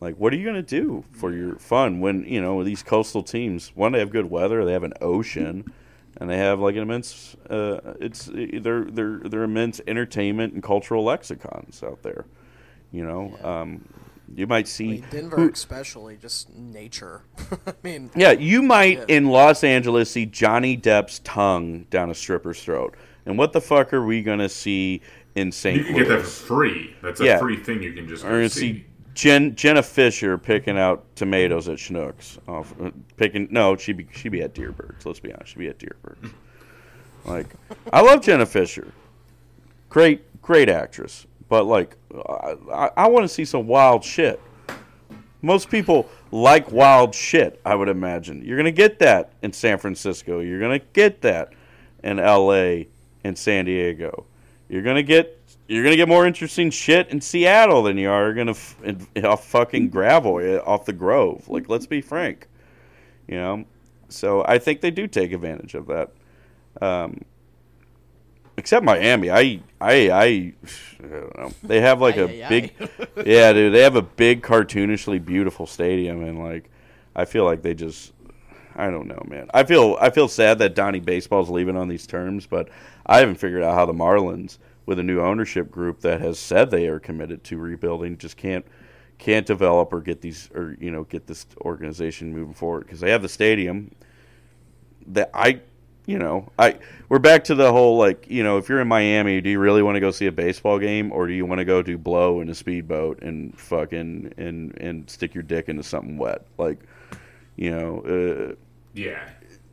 Like, 0.00 0.16
what 0.16 0.32
are 0.32 0.36
you 0.36 0.46
gonna 0.46 0.62
do 0.62 1.04
for 1.12 1.32
your 1.32 1.56
fun 1.56 2.00
when 2.00 2.24
you 2.24 2.40
know 2.40 2.62
these 2.64 2.82
coastal 2.82 3.22
teams? 3.22 3.72
One, 3.74 3.92
they 3.92 3.98
have 3.98 4.10
good 4.10 4.30
weather, 4.30 4.64
they 4.64 4.72
have 4.72 4.82
an 4.82 4.94
ocean, 5.00 5.72
and 6.20 6.28
they 6.30 6.36
have 6.36 6.60
like 6.60 6.76
an 6.76 6.82
immense. 6.82 7.34
Uh, 7.48 7.94
it's 8.00 8.28
they're 8.32 8.84
they're 8.84 9.18
they're 9.24 9.42
immense 9.42 9.80
entertainment 9.86 10.52
and 10.54 10.62
cultural 10.62 11.02
lexicons 11.04 11.82
out 11.82 12.02
there. 12.02 12.26
You 12.92 13.04
know, 13.04 13.36
um, 13.42 13.84
you 14.34 14.46
might 14.46 14.66
I 14.66 14.68
see 14.68 14.88
mean, 14.88 15.04
Denver, 15.10 15.36
who- 15.36 15.50
especially, 15.50 16.16
just 16.16 16.54
nature. 16.54 17.22
I 17.66 17.72
mean, 17.82 18.10
yeah, 18.14 18.32
you 18.32 18.62
might 18.62 18.98
Yeah. 18.98 19.04
in 19.16 19.26
Los 19.26 19.64
Angeles 19.64 20.10
see 20.10 20.26
Johnny 20.26 20.76
Depp's 20.76 21.20
tongue 21.20 21.84
down 21.90 22.10
a 22.10 22.14
stripper's 22.14 22.62
throat. 22.62 22.94
And 23.26 23.36
what 23.38 23.52
the 23.52 23.60
fuck 23.60 23.92
are 23.92 24.04
we 24.04 24.22
gonna 24.22 24.48
see 24.48 25.02
in 25.36 25.52
St. 25.52 25.78
You 25.78 25.84
can 25.84 25.94
Louis? 25.94 26.04
get 26.04 26.08
that 26.10 26.20
for 26.22 26.26
free. 26.46 26.94
That's 27.02 27.20
a 27.20 27.24
Yeah. 27.24 27.38
free 27.38 27.56
thing 27.56 27.82
you 27.82 27.92
can 27.92 28.08
just 28.08 28.24
We're 28.24 28.42
go 28.42 28.48
see. 28.48 28.60
see 28.60 28.84
Jen 29.20 29.54
Jenna 29.54 29.82
Fischer 29.82 30.38
picking 30.38 30.78
out 30.78 31.04
tomatoes 31.14 31.68
at 31.68 31.76
Schnucks. 31.76 32.38
Off, 32.48 32.74
uh, 32.80 32.90
picking 33.18 33.48
no, 33.50 33.76
she 33.76 33.92
be 33.92 34.08
she 34.12 34.30
be 34.30 34.40
at 34.40 34.54
Dierbergs. 34.54 35.04
Let's 35.04 35.20
be 35.20 35.30
honest, 35.30 35.52
she 35.52 35.58
be 35.58 35.68
at 35.68 35.78
Dierbergs. 35.78 36.32
like, 37.26 37.48
I 37.92 38.00
love 38.00 38.22
Jenna 38.22 38.46
Fischer. 38.46 38.90
Great, 39.90 40.40
great 40.40 40.70
actress. 40.70 41.26
But 41.50 41.66
like, 41.66 41.98
I, 42.14 42.54
I, 42.72 42.90
I 42.96 43.08
want 43.08 43.24
to 43.24 43.28
see 43.28 43.44
some 43.44 43.66
wild 43.66 44.02
shit. 44.02 44.40
Most 45.42 45.68
people 45.68 46.08
like 46.30 46.72
wild 46.72 47.14
shit. 47.14 47.60
I 47.66 47.74
would 47.74 47.90
imagine 47.90 48.42
you're 48.42 48.56
gonna 48.56 48.72
get 48.72 49.00
that 49.00 49.34
in 49.42 49.52
San 49.52 49.76
Francisco. 49.76 50.40
You're 50.40 50.60
gonna 50.60 50.78
get 50.78 51.20
that 51.20 51.52
in 52.02 52.18
L.A. 52.18 52.88
and 53.22 53.36
San 53.36 53.66
Diego. 53.66 54.24
You're 54.70 54.82
gonna 54.82 55.02
get 55.02 55.39
you're 55.70 55.84
gonna 55.84 55.96
get 55.96 56.08
more 56.08 56.26
interesting 56.26 56.70
shit 56.70 57.08
in 57.10 57.20
Seattle 57.20 57.84
than 57.84 57.96
you 57.96 58.10
are 58.10 58.34
gonna 58.34 58.50
f- 58.50 58.76
in, 58.82 59.06
off 59.24 59.46
fucking 59.46 59.88
gravel 59.90 60.40
eh, 60.40 60.58
off 60.58 60.84
the 60.84 60.92
Grove. 60.92 61.48
Like, 61.48 61.68
let's 61.68 61.86
be 61.86 62.00
frank. 62.00 62.48
You 63.28 63.36
know, 63.36 63.64
so 64.08 64.44
I 64.46 64.58
think 64.58 64.80
they 64.80 64.90
do 64.90 65.06
take 65.06 65.32
advantage 65.32 65.74
of 65.74 65.86
that. 65.86 66.10
Um, 66.82 67.20
except 68.56 68.84
Miami, 68.84 69.30
I 69.30 69.60
I 69.80 70.10
I, 70.10 70.24
I 70.24 70.52
don't 71.06 71.38
know. 71.38 71.52
They 71.62 71.80
have 71.80 72.00
like 72.00 72.16
a 72.16 72.26
big, 72.48 72.74
yeah, 73.24 73.52
dude. 73.52 73.72
They 73.72 73.82
have 73.82 73.94
a 73.94 74.02
big, 74.02 74.42
cartoonishly 74.42 75.24
beautiful 75.24 75.66
stadium, 75.66 76.24
and 76.24 76.42
like, 76.42 76.68
I 77.14 77.26
feel 77.26 77.44
like 77.44 77.62
they 77.62 77.74
just, 77.74 78.12
I 78.74 78.90
don't 78.90 79.06
know, 79.06 79.22
man. 79.28 79.48
I 79.54 79.62
feel 79.62 79.96
I 80.00 80.10
feel 80.10 80.26
sad 80.26 80.58
that 80.58 80.74
Donnie 80.74 80.98
Baseball's 80.98 81.48
leaving 81.48 81.76
on 81.76 81.86
these 81.86 82.08
terms, 82.08 82.46
but 82.46 82.68
I 83.06 83.18
haven't 83.18 83.36
figured 83.36 83.62
out 83.62 83.74
how 83.74 83.86
the 83.86 83.92
Marlins, 83.92 84.58
with 84.90 84.98
a 84.98 85.04
new 85.04 85.20
ownership 85.20 85.70
group 85.70 86.00
that 86.00 86.20
has 86.20 86.36
said 86.36 86.68
they 86.68 86.88
are 86.88 86.98
committed 86.98 87.44
to 87.44 87.56
rebuilding, 87.56 88.18
just 88.18 88.36
can't 88.36 88.66
can't 89.18 89.46
develop 89.46 89.92
or 89.92 90.00
get 90.00 90.20
these 90.20 90.50
or 90.52 90.76
you 90.80 90.90
know 90.90 91.04
get 91.04 91.28
this 91.28 91.46
organization 91.60 92.34
moving 92.34 92.52
forward 92.52 92.80
because 92.80 92.98
they 92.98 93.10
have 93.10 93.22
the 93.22 93.28
stadium 93.28 93.92
that 95.06 95.30
I, 95.32 95.60
you 96.06 96.18
know, 96.18 96.50
I 96.58 96.78
we're 97.08 97.20
back 97.20 97.44
to 97.44 97.54
the 97.54 97.70
whole 97.70 97.98
like, 97.98 98.28
you 98.28 98.42
know, 98.42 98.58
if 98.58 98.68
you're 98.68 98.80
in 98.80 98.88
Miami, 98.88 99.40
do 99.40 99.48
you 99.48 99.60
really 99.60 99.80
want 99.80 99.94
to 99.94 100.00
go 100.00 100.10
see 100.10 100.26
a 100.26 100.32
baseball 100.32 100.80
game 100.80 101.12
or 101.12 101.28
do 101.28 101.34
you 101.34 101.46
want 101.46 101.60
to 101.60 101.64
go 101.64 101.82
do 101.82 101.96
blow 101.96 102.40
in 102.40 102.48
a 102.48 102.54
speedboat 102.54 103.22
and 103.22 103.56
fucking 103.56 104.34
and 104.38 104.76
and 104.78 105.08
stick 105.08 105.34
your 105.34 105.44
dick 105.44 105.68
into 105.68 105.84
something 105.84 106.18
wet? 106.18 106.44
Like, 106.58 106.80
you 107.54 107.70
know, 107.70 108.00
uh, 108.00 108.54
Yeah. 108.92 109.22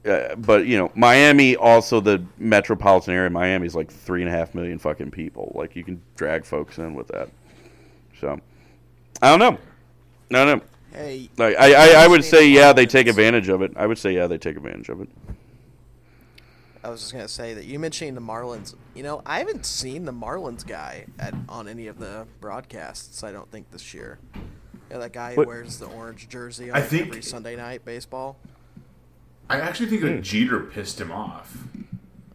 Uh, 0.07 0.35
but 0.35 0.65
you 0.65 0.77
know, 0.77 0.91
Miami 0.95 1.55
also 1.55 1.99
the 1.99 2.23
metropolitan 2.37 3.13
area. 3.13 3.29
Miami's 3.29 3.75
like 3.75 3.91
three 3.91 4.21
and 4.21 4.29
a 4.29 4.31
half 4.31 4.55
million 4.55 4.79
fucking 4.79 5.11
people. 5.11 5.51
Like 5.55 5.75
you 5.75 5.83
can 5.83 6.01
drag 6.15 6.45
folks 6.45 6.77
in 6.77 6.93
with 6.95 7.07
that. 7.09 7.29
So, 8.19 8.39
I 9.21 9.29
don't 9.35 9.39
know. 9.39 9.57
I 10.39 10.45
don't 10.45 10.57
know. 10.59 10.65
hey, 10.93 11.29
Like 11.37 11.55
I, 11.57 11.73
I, 12.01 12.03
I 12.03 12.07
would 12.07 12.23
say 12.23 12.47
yeah, 12.47 12.73
they 12.73 12.85
take 12.85 13.07
advantage 13.07 13.49
of 13.49 13.61
it. 13.61 13.71
I 13.75 13.85
would 13.87 13.97
say 13.97 14.13
yeah, 14.13 14.27
they 14.27 14.37
take 14.37 14.57
advantage 14.57 14.89
of 14.89 15.01
it. 15.01 15.09
I 16.83 16.89
was 16.89 17.01
just 17.01 17.11
gonna 17.13 17.27
say 17.27 17.53
that 17.53 17.65
you 17.65 17.79
mentioning 17.79 18.15
the 18.15 18.21
Marlins. 18.21 18.73
You 18.95 19.03
know, 19.03 19.21
I 19.25 19.39
haven't 19.39 19.65
seen 19.65 20.05
the 20.05 20.13
Marlins 20.13 20.65
guy 20.65 21.05
at 21.19 21.33
on 21.49 21.67
any 21.67 21.87
of 21.87 21.99
the 21.99 22.25
broadcasts. 22.39 23.23
I 23.23 23.31
don't 23.31 23.49
think 23.51 23.71
this 23.71 23.93
year. 23.93 24.19
Yeah, 24.89 24.99
that 24.99 25.11
guy 25.11 25.31
who 25.31 25.37
What- 25.41 25.47
wears 25.47 25.79
the 25.79 25.87
orange 25.87 26.29
jersey 26.29 26.71
I 26.71 26.81
on 26.81 26.87
think- 26.87 27.07
every 27.09 27.21
Sunday 27.21 27.55
night 27.57 27.83
baseball. 27.83 28.37
I 29.49 29.59
actually 29.59 29.87
think 29.87 30.01
Hmm. 30.01 30.07
that 30.07 30.21
Jeter 30.21 30.59
pissed 30.61 30.99
him 30.99 31.11
off. 31.11 31.57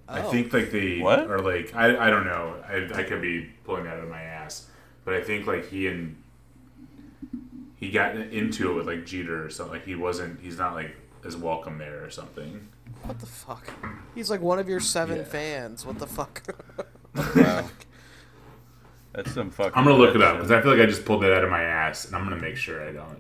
I 0.09 0.23
Oh. 0.23 0.31
think 0.31 0.53
like 0.53 0.71
they 0.71 0.99
What? 0.99 1.31
or 1.31 1.39
like 1.41 1.75
I, 1.75 2.07
I 2.07 2.11
don't 2.11 2.25
know. 2.25 2.57
I, 2.69 2.89
I 3.01 3.03
could 3.03 3.23
be 3.23 3.51
pulling 3.65 3.85
that 3.85 3.97
out 3.99 4.05
of 4.05 4.11
my 4.11 4.23
ass. 4.23 4.69
but 5.05 5.15
I 5.15 5.23
think 5.23 5.47
like 5.47 5.69
he 5.69 5.87
and 5.89 6.17
he 7.77 7.91
got 7.91 8.15
into 8.15 8.71
it 8.71 8.75
with 8.75 8.87
like 8.87 9.05
Jeter 9.07 9.45
or 9.45 9.51
something. 9.51 9.75
Like 9.75 9.85
he 9.87 9.95
wasn't. 9.95 10.41
He's 10.41 10.59
not 10.59 10.75
like 10.75 10.95
as 11.25 11.37
welcome 11.37 11.79
there 11.79 12.05
or 12.05 12.11
something. 12.11 12.69
What 13.03 13.19
the 13.19 13.27
fuck? 13.27 13.69
He's 14.15 14.31
like 14.31 14.41
one 14.41 14.59
of 14.59 14.69
your 14.69 14.81
seven 14.81 15.19
Yeah. 15.19 15.25
fans. 15.25 15.85
What 15.87 15.99
the 15.99 16.07
fuck? 16.07 16.43
Wow. 17.37 17.69
That's 19.13 19.33
some 19.33 19.51
fucking. 19.51 19.73
I'm 19.75 19.85
gonna 19.85 19.97
look 19.99 20.15
it 20.15 20.23
up 20.23 20.37
because 20.37 20.51
I 20.51 20.63
feel 20.63 20.71
like 20.71 20.81
I 20.81 20.87
just 20.87 21.05
pulled 21.05 21.23
that 21.25 21.33
out 21.33 21.45
of 21.45 21.51
my 21.51 21.63
ass, 21.63 22.07
and 22.07 22.17
I'm 22.17 22.25
gonna 22.25 22.41
make 22.41 22.57
sure 22.57 22.83
I 22.89 22.93
don't. 22.93 23.19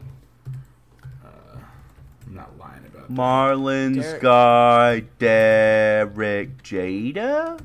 Marlins 3.16 4.02
Derek- 4.02 4.22
guy 4.22 5.00
Derek 5.18 6.62
Jeter. 6.62 7.56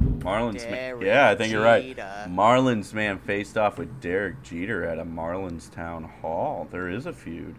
Marlins, 0.00 0.68
man. 0.70 1.00
Yeah, 1.00 1.30
I 1.30 1.34
think 1.34 1.52
you're 1.52 1.62
right. 1.62 1.96
Marlins 2.28 2.92
man 2.92 3.18
faced 3.18 3.56
off 3.58 3.78
with 3.78 4.00
Derek 4.00 4.42
Jeter 4.42 4.84
at 4.84 4.98
a 4.98 5.04
Marlins 5.04 5.70
town 5.70 6.04
hall. 6.04 6.68
There 6.70 6.88
is 6.88 7.06
a 7.06 7.12
feud, 7.12 7.54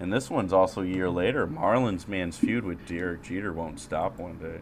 and 0.00 0.12
this 0.12 0.30
one's 0.30 0.52
also 0.52 0.82
a 0.82 0.86
year 0.86 1.10
later. 1.10 1.46
Marlins 1.46 2.08
man's 2.08 2.36
feud 2.38 2.64
with 2.64 2.86
Derek 2.86 3.22
Jeter 3.22 3.52
won't 3.52 3.80
stop 3.80 4.18
one 4.18 4.38
day. 4.38 4.60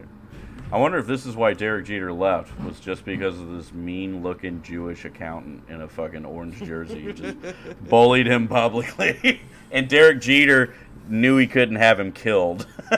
I 0.69 0.77
wonder 0.77 0.97
if 0.97 1.07
this 1.07 1.25
is 1.25 1.37
why 1.37 1.53
Derek 1.53 1.85
Jeter 1.85 2.11
left 2.11 2.59
was 2.61 2.81
just 2.81 3.05
because 3.05 3.39
of 3.39 3.49
this 3.51 3.71
mean-looking 3.71 4.61
Jewish 4.63 5.05
accountant 5.05 5.63
in 5.69 5.81
a 5.81 5.87
fucking 5.87 6.25
orange 6.25 6.61
jersey 6.61 7.01
who 7.01 7.13
just 7.13 7.37
bullied 7.89 8.27
him 8.27 8.49
publicly, 8.49 9.39
and 9.71 9.87
Derek 9.87 10.19
Jeter 10.19 10.73
knew 11.09 11.37
he 11.37 11.47
couldn't 11.47 11.75
have 11.77 11.99
him 11.99 12.11
killed. 12.11 12.67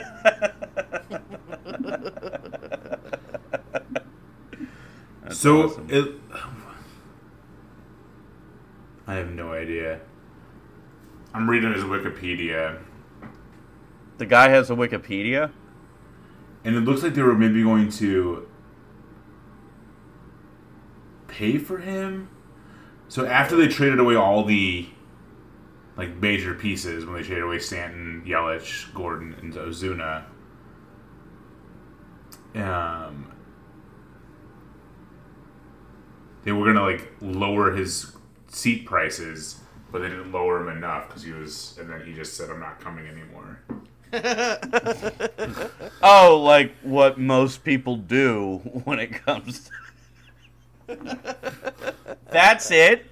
So 5.30 5.64
awesome. 5.64 5.86
it. 5.88 6.14
I 9.06 9.14
have 9.14 9.30
no 9.30 9.52
idea. 9.52 10.00
I'm 11.32 11.48
reading 11.48 11.72
his 11.72 11.84
Wikipedia, 11.84 12.78
the 14.18 14.26
guy 14.26 14.48
has 14.48 14.70
a 14.70 14.74
Wikipedia. 14.74 15.50
and 16.64 16.76
it 16.76 16.80
looks 16.80 17.02
like 17.02 17.14
they 17.14 17.22
were 17.22 17.34
maybe 17.34 17.62
going 17.62 17.88
to 17.90 18.46
pay 21.28 21.56
for 21.58 21.78
him. 21.78 22.28
So 23.08 23.24
after 23.24 23.56
they 23.56 23.68
traded 23.68 23.98
away 23.98 24.16
all 24.16 24.44
the 24.44 24.88
like 26.00 26.16
major 26.16 26.54
pieces, 26.54 27.04
when 27.04 27.14
they 27.14 27.22
traded 27.22 27.44
away 27.44 27.58
Stanton, 27.58 28.24
Yelich, 28.26 28.92
Gordon, 28.94 29.36
and 29.42 29.52
Ozuna, 29.52 30.24
um, 32.54 33.30
they 36.42 36.52
were 36.52 36.64
gonna 36.64 36.82
like 36.82 37.12
lower 37.20 37.72
his 37.72 38.16
seat 38.48 38.86
prices, 38.86 39.60
but 39.92 39.98
they 39.98 40.08
didn't 40.08 40.32
lower 40.32 40.62
him 40.62 40.74
enough 40.74 41.08
because 41.08 41.22
he 41.22 41.32
was, 41.32 41.76
and 41.78 41.90
then 41.90 42.02
he 42.06 42.14
just 42.14 42.34
said, 42.34 42.48
"I'm 42.48 42.60
not 42.60 42.80
coming 42.80 43.06
anymore." 43.06 43.60
Oh, 46.02 46.40
like 46.42 46.74
what 46.82 47.18
most 47.18 47.62
people 47.62 47.96
do 47.96 48.56
when 48.84 48.98
it 48.98 49.12
comes. 49.26 49.70
To... 50.88 50.96
That's 52.30 52.70
it. 52.70 53.06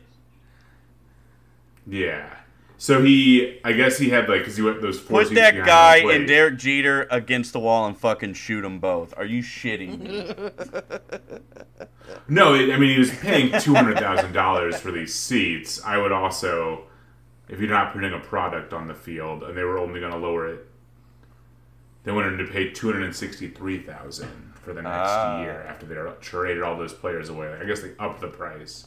Yeah. 1.86 2.34
So 2.80 3.02
he, 3.02 3.58
I 3.64 3.72
guess 3.72 3.98
he 3.98 4.08
had 4.10 4.28
like, 4.28 4.40
because 4.42 4.56
he 4.56 4.62
went 4.62 4.80
those 4.80 5.00
four. 5.00 5.24
Put 5.24 5.34
that 5.34 5.66
guy 5.66 5.96
and 5.96 6.28
Derek 6.28 6.58
Jeter 6.58 7.08
against 7.10 7.52
the 7.52 7.58
wall 7.58 7.86
and 7.86 7.98
fucking 7.98 8.34
shoot 8.34 8.62
them 8.62 8.78
both. 8.78 9.12
Are 9.16 9.24
you 9.24 9.42
shitting 9.42 9.98
me? 10.00 10.32
No, 12.30 12.54
I 12.54 12.76
mean 12.78 12.90
he 12.90 12.98
was 12.98 13.10
paying 13.10 13.52
two 13.60 13.74
hundred 13.74 13.98
thousand 13.98 14.32
dollars 14.32 14.78
for 14.80 14.90
these 14.90 15.14
seats. 15.14 15.82
I 15.84 15.98
would 15.98 16.12
also, 16.12 16.84
if 17.48 17.58
you're 17.60 17.68
not 17.70 17.92
putting 17.92 18.12
a 18.12 18.18
product 18.18 18.72
on 18.72 18.86
the 18.86 18.94
field 18.94 19.42
and 19.42 19.56
they 19.56 19.62
were 19.62 19.78
only 19.78 20.00
going 20.00 20.12
to 20.12 20.18
lower 20.18 20.46
it, 20.48 20.66
they 22.04 22.12
wanted 22.12 22.36
to 22.38 22.44
pay 22.46 22.70
two 22.70 22.86
hundred 22.90 23.04
and 23.04 23.14
sixty-three 23.16 23.80
thousand 23.80 24.52
for 24.62 24.72
the 24.72 24.82
next 24.82 24.96
Ah. 24.98 25.40
year 25.42 25.62
after 25.68 25.84
they 25.86 25.94
traded 26.20 26.62
all 26.62 26.76
those 26.76 26.92
players 26.94 27.28
away. 27.28 27.50
Like, 27.50 27.62
I 27.62 27.64
guess 27.66 27.80
they 27.80 27.92
upped 27.98 28.20
the 28.20 28.28
price 28.28 28.86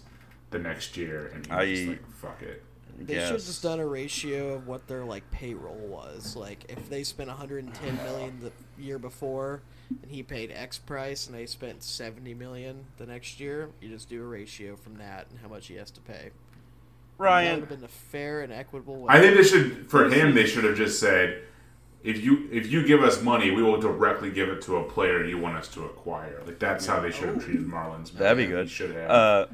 the 0.52 0.60
next 0.60 0.98
year, 0.98 1.32
and 1.34 1.46
he 1.46 1.54
was 1.54 1.70
just 1.70 1.88
like, 1.89 2.10
"Fuck 2.16 2.42
it." 2.42 2.64
They 3.00 3.16
should 3.16 3.32
have 3.34 3.46
just 3.46 3.64
done 3.64 3.80
a 3.80 3.86
ratio 3.88 4.54
of 4.54 4.68
what 4.68 4.88
their 4.88 5.04
like 5.04 5.30
payroll 5.32 5.76
was. 5.88 6.36
Like 6.36 6.66
if 6.70 6.89
they 6.89 7.04
spent 7.04 7.30
110 7.30 7.96
million 8.04 8.39
the 8.42 8.52
year 8.82 9.00
before, 9.00 9.62
and 9.89 10.12
he 10.12 10.24
paid 10.24 10.52
X 10.52 10.78
price, 10.78 11.28
and 11.28 11.36
they 11.36 11.46
spent 11.46 11.84
70 11.84 12.34
million 12.36 12.86
the 12.98 13.06
next 13.06 13.39
year, 13.39 13.70
you 13.82 13.89
just 13.89 14.10
do 14.10 14.22
a 14.22 14.26
ratio 14.26 14.76
from 14.76 14.96
that 14.98 15.28
and 15.30 15.39
how 15.39 15.48
much 15.48 15.68
he 15.68 15.76
has 15.76 15.92
to 15.92 16.02
pay. 16.02 16.32
That 17.46 17.52
would 17.62 17.70
have 17.70 17.80
been 17.80 17.86
a 17.86 17.88
fair 17.88 18.42
and 18.42 18.52
equitable 18.52 18.96
way. 18.98 19.08
I 19.10 19.20
think 19.20 19.36
they 19.38 19.44
should 19.44 19.89
for 19.89 20.10
him. 20.10 20.34
They 20.34 20.46
should 20.46 20.64
have 20.64 20.76
just 20.76 21.00
said, 21.00 21.44
"If 22.04 22.24
you 22.24 22.50
if 22.52 22.72
you 22.72 22.86
give 22.86 23.04
us 23.04 23.22
money, 23.22 23.52
we 23.52 23.62
will 23.62 23.80
directly 23.80 24.32
give 24.32 24.50
it 24.50 24.62
to 24.64 24.78
a 24.78 24.84
player 24.84 25.24
you 25.24 25.38
want 25.38 25.56
us 25.56 25.68
to 25.70 25.86
acquire." 25.86 26.42
Like 26.46 26.58
that's 26.60 26.88
how 26.88 27.00
they 27.00 27.12
should 27.12 27.30
have 27.30 27.44
treated 27.44 27.68
Marlins. 27.68 28.12
that'd 28.14 28.38
be 28.38 28.48
good. 28.48 28.70
Should 28.70 28.92
have. 28.96 29.10
Uh, 29.12 29.46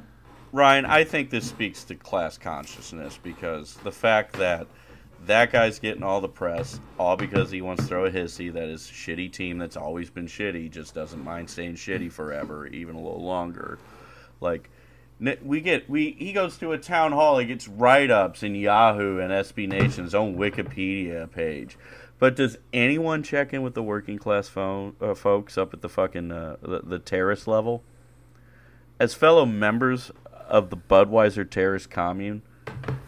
Ryan, 0.52 0.86
I 0.86 1.04
think 1.04 1.30
this 1.30 1.46
speaks 1.46 1.84
to 1.84 1.94
class 1.94 2.38
consciousness 2.38 3.18
because 3.22 3.74
the 3.84 3.92
fact 3.92 4.34
that 4.34 4.66
that 5.26 5.52
guy's 5.52 5.78
getting 5.78 6.02
all 6.02 6.20
the 6.20 6.28
press, 6.28 6.80
all 6.98 7.16
because 7.16 7.50
he 7.50 7.60
wants 7.60 7.82
to 7.82 7.88
throw 7.88 8.06
a 8.06 8.10
hissy 8.10 8.52
that 8.52 8.68
his 8.68 8.82
shitty 8.82 9.32
team 9.32 9.58
that's 9.58 9.76
always 9.76 10.10
been 10.10 10.26
shitty 10.26 10.70
just 10.70 10.94
doesn't 10.94 11.22
mind 11.22 11.50
staying 11.50 11.74
shitty 11.74 12.10
forever, 12.10 12.66
even 12.68 12.94
a 12.94 13.00
little 13.00 13.22
longer. 13.22 13.78
Like 14.40 14.70
we 15.42 15.60
get 15.60 15.90
we 15.90 16.12
he 16.18 16.32
goes 16.32 16.56
to 16.58 16.72
a 16.72 16.78
town 16.78 17.12
hall, 17.12 17.38
he 17.38 17.46
gets 17.46 17.68
write 17.68 18.10
ups 18.10 18.42
in 18.42 18.54
Yahoo 18.54 19.18
and 19.18 19.32
SB 19.32 19.68
Nation's 19.68 20.14
own 20.14 20.36
Wikipedia 20.36 21.30
page. 21.30 21.76
But 22.18 22.34
does 22.36 22.58
anyone 22.72 23.22
check 23.22 23.52
in 23.52 23.62
with 23.62 23.74
the 23.74 23.82
working 23.82 24.18
class 24.18 24.48
phone, 24.48 24.96
uh, 25.00 25.14
folks 25.14 25.56
up 25.56 25.72
at 25.72 25.82
the 25.82 25.88
fucking 25.88 26.32
uh, 26.32 26.56
the, 26.62 26.80
the 26.82 26.98
terrace 26.98 27.46
level? 27.46 27.82
As 29.00 29.14
fellow 29.14 29.46
members 29.46 30.10
of 30.48 30.70
the 30.70 30.76
Budweiser 30.76 31.48
terrorist 31.48 31.90
commune, 31.90 32.42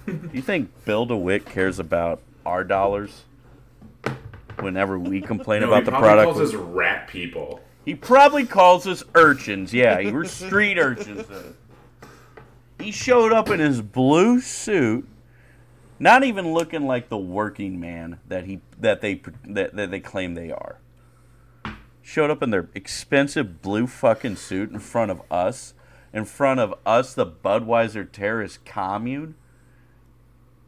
do 0.06 0.30
you 0.32 0.42
think 0.42 0.70
Bill 0.84 1.06
DeWitt 1.06 1.46
cares 1.46 1.78
about 1.78 2.20
our 2.44 2.64
dollars 2.64 3.24
whenever 4.58 4.98
we 4.98 5.20
complain 5.20 5.60
no, 5.60 5.68
about 5.68 5.80
he 5.80 5.84
the 5.86 5.90
probably 5.92 6.08
product? 6.08 6.32
calls 6.34 6.48
us 6.48 6.54
rat 6.54 7.08
people. 7.08 7.60
He 7.84 7.94
probably 7.94 8.46
calls 8.46 8.86
us 8.86 9.02
urchins. 9.14 9.72
Yeah, 9.72 10.10
we're 10.10 10.24
street 10.26 10.78
urchins. 10.78 11.26
He 12.78 12.92
showed 12.92 13.32
up 13.32 13.48
in 13.50 13.60
his 13.60 13.82
blue 13.82 14.40
suit, 14.40 15.06
not 15.98 16.24
even 16.24 16.52
looking 16.52 16.86
like 16.86 17.08
the 17.08 17.18
working 17.18 17.78
man 17.80 18.20
that 18.28 18.44
he 18.44 18.60
that 18.78 19.00
they 19.00 19.22
that, 19.44 19.74
that 19.76 19.90
they 19.90 20.00
claim 20.00 20.34
they 20.34 20.50
are. 20.50 20.78
Showed 22.02 22.30
up 22.30 22.42
in 22.42 22.50
their 22.50 22.68
expensive 22.74 23.62
blue 23.62 23.86
fucking 23.86 24.36
suit 24.36 24.70
in 24.70 24.78
front 24.78 25.10
of 25.10 25.22
us, 25.30 25.74
in 26.12 26.24
front 26.24 26.60
of 26.60 26.74
us, 26.84 27.14
the 27.14 27.26
Budweiser 27.26 28.10
terrorist 28.10 28.64
commune, 28.64 29.34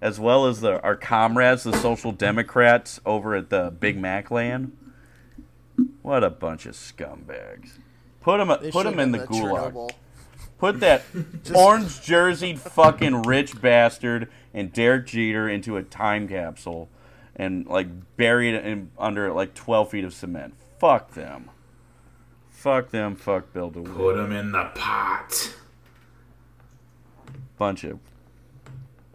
as 0.00 0.18
well 0.18 0.46
as 0.46 0.60
the 0.60 0.80
our 0.82 0.96
comrades, 0.96 1.64
the 1.64 1.76
Social 1.76 2.12
Democrats 2.12 3.00
over 3.04 3.34
at 3.34 3.50
the 3.50 3.72
Big 3.78 3.98
Mac 3.98 4.30
land. 4.30 4.76
What 6.02 6.22
a 6.22 6.30
bunch 6.30 6.66
of 6.66 6.74
scumbags. 6.74 7.78
Put 8.20 8.38
them, 8.38 8.48
They 8.48 8.70
put 8.70 8.84
should've 8.84 8.98
in 8.98 9.12
the 9.12 9.20
gulag. 9.20 9.72
Chernobyl. 9.72 9.90
Put 10.58 10.80
that 10.80 11.02
orange 11.54 12.00
jerseyed 12.00 12.58
fucking 12.58 13.22
rich 13.22 13.60
bastard 13.60 14.28
and 14.54 14.72
Derek 14.72 15.06
Jeter 15.06 15.48
into 15.48 15.76
a 15.76 15.82
time 15.82 16.28
capsule 16.28 16.88
and 17.34 17.66
like 17.66 17.88
bury 18.16 18.54
it 18.54 18.64
in, 18.64 18.90
under 18.96 19.32
like 19.32 19.54
12 19.54 19.90
feet 19.90 20.04
of 20.04 20.14
cement. 20.14 20.54
Fuck 20.78 21.14
them. 21.14 21.50
Fuck 22.62 22.90
them. 22.90 23.16
Fuck 23.16 23.52
Bill 23.52 23.70
DeWitt. 23.70 23.92
Put 23.96 24.14
them 24.14 24.30
in 24.30 24.52
the 24.52 24.70
pot. 24.76 25.52
Bunch 27.58 27.82
of 27.82 27.98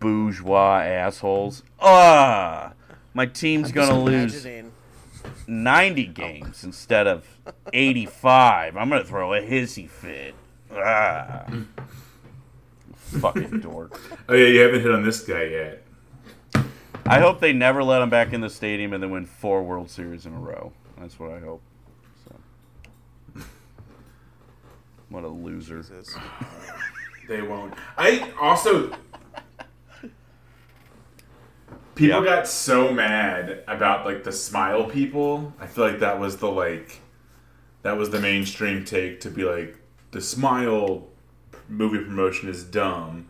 bourgeois 0.02 0.82
assholes. 0.82 1.64
Ah, 1.80 2.74
my 3.14 3.26
team's 3.26 3.70
I'm 3.70 3.74
gonna 3.76 4.04
lose 4.04 4.46
imagining- 4.46 4.74
90 5.48 6.06
games 6.08 6.66
instead 6.66 7.08
of 7.08 7.26
85. 7.72 8.76
I'm 8.76 8.90
gonna 8.90 9.06
throw 9.06 9.34
a 9.34 9.40
hissy 9.40 9.90
fit. 9.90 10.36
Ah. 10.76 11.46
Fucking 13.22 13.62
dork. 13.62 13.98
Oh 14.28 14.34
yeah, 14.34 14.48
you 14.48 14.60
haven't 14.60 14.82
hit 14.82 14.92
on 14.92 15.04
this 15.06 15.22
guy 15.22 15.44
yet. 15.44 15.84
I 17.06 17.22
hope 17.22 17.40
they 17.40 17.54
never 17.54 17.82
let 17.82 18.02
him 18.02 18.10
back 18.10 18.34
in 18.34 18.42
the 18.42 18.50
stadium 18.50 18.92
and 18.92 19.02
then 19.02 19.10
win 19.10 19.26
four 19.26 19.64
World 19.64 19.90
Series 19.90 20.26
in 20.26 20.34
a 20.34 20.40
row. 20.40 20.74
That's 21.00 21.18
what 21.18 21.32
I 21.32 21.40
hope. 21.40 21.62
So. 22.26 23.42
What 25.10 25.24
a 25.24 25.28
loser. 25.28 25.84
They 27.28 27.42
won't. 27.42 27.74
I 27.98 28.32
also. 28.40 28.92
People 31.96 32.20
Yeah. 32.24 32.36
got 32.36 32.48
so 32.48 32.94
mad 32.94 33.64
about 33.68 34.06
like 34.06 34.24
the 34.24 34.32
smile 34.32 34.84
people. 34.86 35.54
I 35.60 35.66
feel 35.66 35.84
like 35.88 36.00
that 36.00 36.20
was 36.20 36.38
the 36.38 36.48
like, 36.52 37.00
that 37.82 37.98
was 37.98 38.12
the 38.12 38.20
mainstream 38.20 38.86
take 38.86 39.20
to 39.22 39.32
be 39.32 39.44
like 39.44 39.78
the 40.12 40.22
smile 40.22 41.08
movie 41.68 41.98
promotion 42.04 42.50
is 42.50 42.64
dumb, 42.64 43.28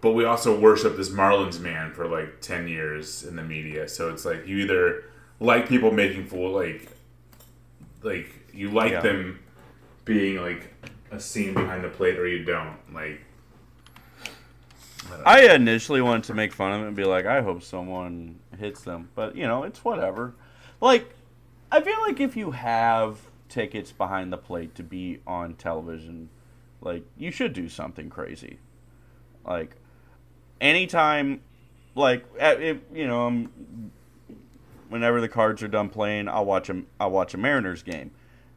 but 0.00 0.12
we 0.12 0.24
also 0.24 0.58
worship 0.58 0.96
this 0.96 1.10
Marlins 1.10 1.60
man 1.60 1.92
for 1.92 2.06
like 2.08 2.40
ten 2.40 2.66
years 2.66 3.22
in 3.22 3.36
the 3.36 3.42
media. 3.42 3.88
So 3.88 4.10
it's 4.12 4.24
like 4.24 4.46
you 4.48 4.56
either 4.58 5.04
like 5.38 5.68
people 5.68 5.92
making 5.92 6.26
fool 6.26 6.50
like 6.52 6.88
like 8.02 8.28
you 8.52 8.70
like 8.70 8.92
Yeah. 8.92 9.00
them 9.00 9.38
being 10.04 10.36
like 10.42 10.74
a 11.12 11.20
scene 11.20 11.54
behind 11.54 11.84
the 11.84 11.88
plate 11.88 12.18
or 12.18 12.26
you 12.26 12.44
don't. 12.44 12.76
Like 12.92 13.20
I 15.24 15.54
initially 15.54 16.00
wanted 16.00 16.24
to 16.24 16.34
make 16.34 16.52
fun 16.52 16.72
of 16.72 16.82
it 16.82 16.86
and 16.88 16.96
be 16.96 17.04
like, 17.04 17.26
I 17.26 17.42
hope 17.42 17.62
someone 17.62 18.40
hits 18.58 18.82
them, 18.82 19.10
but 19.14 19.36
you 19.36 19.46
know, 19.46 19.62
it's 19.62 19.84
whatever. 19.84 20.34
Like, 20.80 21.14
I 21.70 21.80
feel 21.80 22.00
like 22.00 22.20
if 22.20 22.36
you 22.36 22.52
have 22.52 23.20
tickets 23.48 23.92
behind 23.92 24.32
the 24.32 24.38
plate 24.38 24.74
to 24.76 24.82
be 24.82 25.20
on 25.26 25.54
television, 25.54 26.30
like 26.80 27.04
you 27.16 27.30
should 27.30 27.52
do 27.52 27.68
something 27.68 28.08
crazy. 28.10 28.58
Like, 29.44 29.76
anytime, 30.60 31.42
like 31.94 32.24
you 32.92 33.06
know, 33.06 33.26
um, 33.26 33.92
whenever 34.88 35.20
the 35.20 35.28
Cards 35.28 35.62
are 35.62 35.68
done 35.68 35.88
playing, 35.88 36.28
I'll 36.28 36.44
watch 36.44 36.68
a 36.70 36.82
I'll 36.98 37.10
watch 37.10 37.34
a 37.34 37.38
Mariners 37.38 37.82
game, 37.82 38.12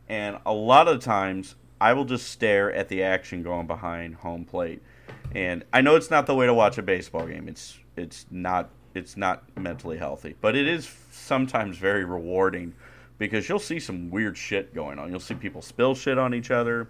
and 0.08 0.38
a 0.46 0.54
lot 0.54 0.88
of 0.88 1.00
times 1.00 1.56
I 1.80 1.94
will 1.94 2.06
just 2.06 2.30
stare 2.30 2.72
at 2.74 2.88
the 2.90 3.04
action 3.04 3.44
going 3.44 3.68
behind 3.68 4.16
home 4.16 4.46
plate. 4.46 4.82
And 5.34 5.64
I 5.74 5.82
know 5.82 5.96
it's 5.96 6.10
not 6.10 6.28
the 6.28 6.36
way 6.36 6.46
to 6.46 6.54
watch 6.54 6.78
a 6.78 6.82
baseball 6.82 7.28
game. 7.28 7.48
It's 7.48 7.80
it's 7.96 8.26
not 8.30 8.70
it's 8.94 9.18
not 9.18 9.44
mentally 9.58 9.98
healthy, 9.98 10.36
but 10.40 10.56
it 10.56 10.68
is 10.68 10.90
sometimes 11.12 11.78
very 11.78 12.06
rewarding 12.06 12.74
because 13.18 13.50
you'll 13.50 13.60
see 13.60 13.80
some 13.80 14.10
weird 14.10 14.38
shit 14.38 14.74
going 14.74 15.00
on. 15.00 15.10
You'll 15.10 15.20
see 15.20 15.36
people 15.36 15.62
spill 15.62 15.96
shit 15.96 16.18
on 16.18 16.34
each 16.34 16.52
other. 16.52 16.90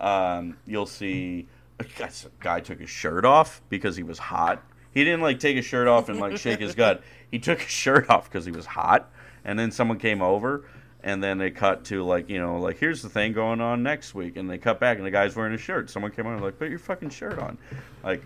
Um, 0.00 0.56
you'll 0.66 0.86
see 0.86 1.48
a 1.78 1.84
guy, 1.84 2.06
a 2.08 2.42
guy 2.42 2.60
took 2.60 2.80
his 2.80 2.90
shirt 2.90 3.24
off 3.24 3.60
because 3.68 3.96
he 3.96 4.02
was 4.02 4.18
hot. 4.18 4.62
He 4.92 5.04
didn't 5.04 5.20
like 5.20 5.38
take 5.40 5.56
his 5.56 5.64
shirt 5.64 5.88
off 5.88 6.08
and 6.08 6.18
like 6.18 6.36
shake 6.36 6.60
his 6.60 6.74
gut. 6.76 7.02
He 7.30 7.38
took 7.38 7.60
his 7.60 7.70
shirt 7.70 8.08
off 8.10 8.30
because 8.30 8.44
he 8.44 8.52
was 8.52 8.66
hot, 8.66 9.10
and 9.44 9.58
then 9.58 9.70
someone 9.70 9.98
came 9.98 10.22
over, 10.22 10.64
and 11.02 11.22
then 11.22 11.38
they 11.38 11.50
cut 11.50 11.84
to 11.86 12.02
like 12.02 12.28
you 12.28 12.38
know 12.38 12.58
like 12.58 12.78
here's 12.78 13.02
the 13.02 13.08
thing 13.08 13.32
going 13.32 13.60
on 13.60 13.82
next 13.82 14.14
week, 14.14 14.36
and 14.36 14.48
they 14.48 14.58
cut 14.58 14.80
back 14.80 14.96
and 14.98 15.06
the 15.06 15.10
guy's 15.10 15.34
wearing 15.36 15.54
a 15.54 15.58
shirt. 15.58 15.90
Someone 15.90 16.12
came 16.12 16.26
on 16.26 16.34
and 16.34 16.42
like 16.42 16.58
put 16.58 16.68
your 16.70 16.78
fucking 16.78 17.10
shirt 17.10 17.38
on, 17.38 17.58
like 18.04 18.22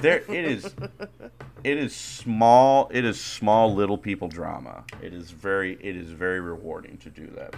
there 0.00 0.18
it 0.28 0.44
is. 0.44 0.74
It 1.62 1.78
is 1.78 1.94
small. 1.94 2.90
It 2.92 3.04
is 3.04 3.20
small 3.20 3.74
little 3.74 3.98
people 3.98 4.28
drama. 4.28 4.84
It 5.02 5.12
is 5.14 5.30
very. 5.30 5.74
It 5.80 5.96
is 5.96 6.10
very 6.10 6.40
rewarding 6.40 6.96
to 6.98 7.10
do 7.10 7.26
that. 7.36 7.54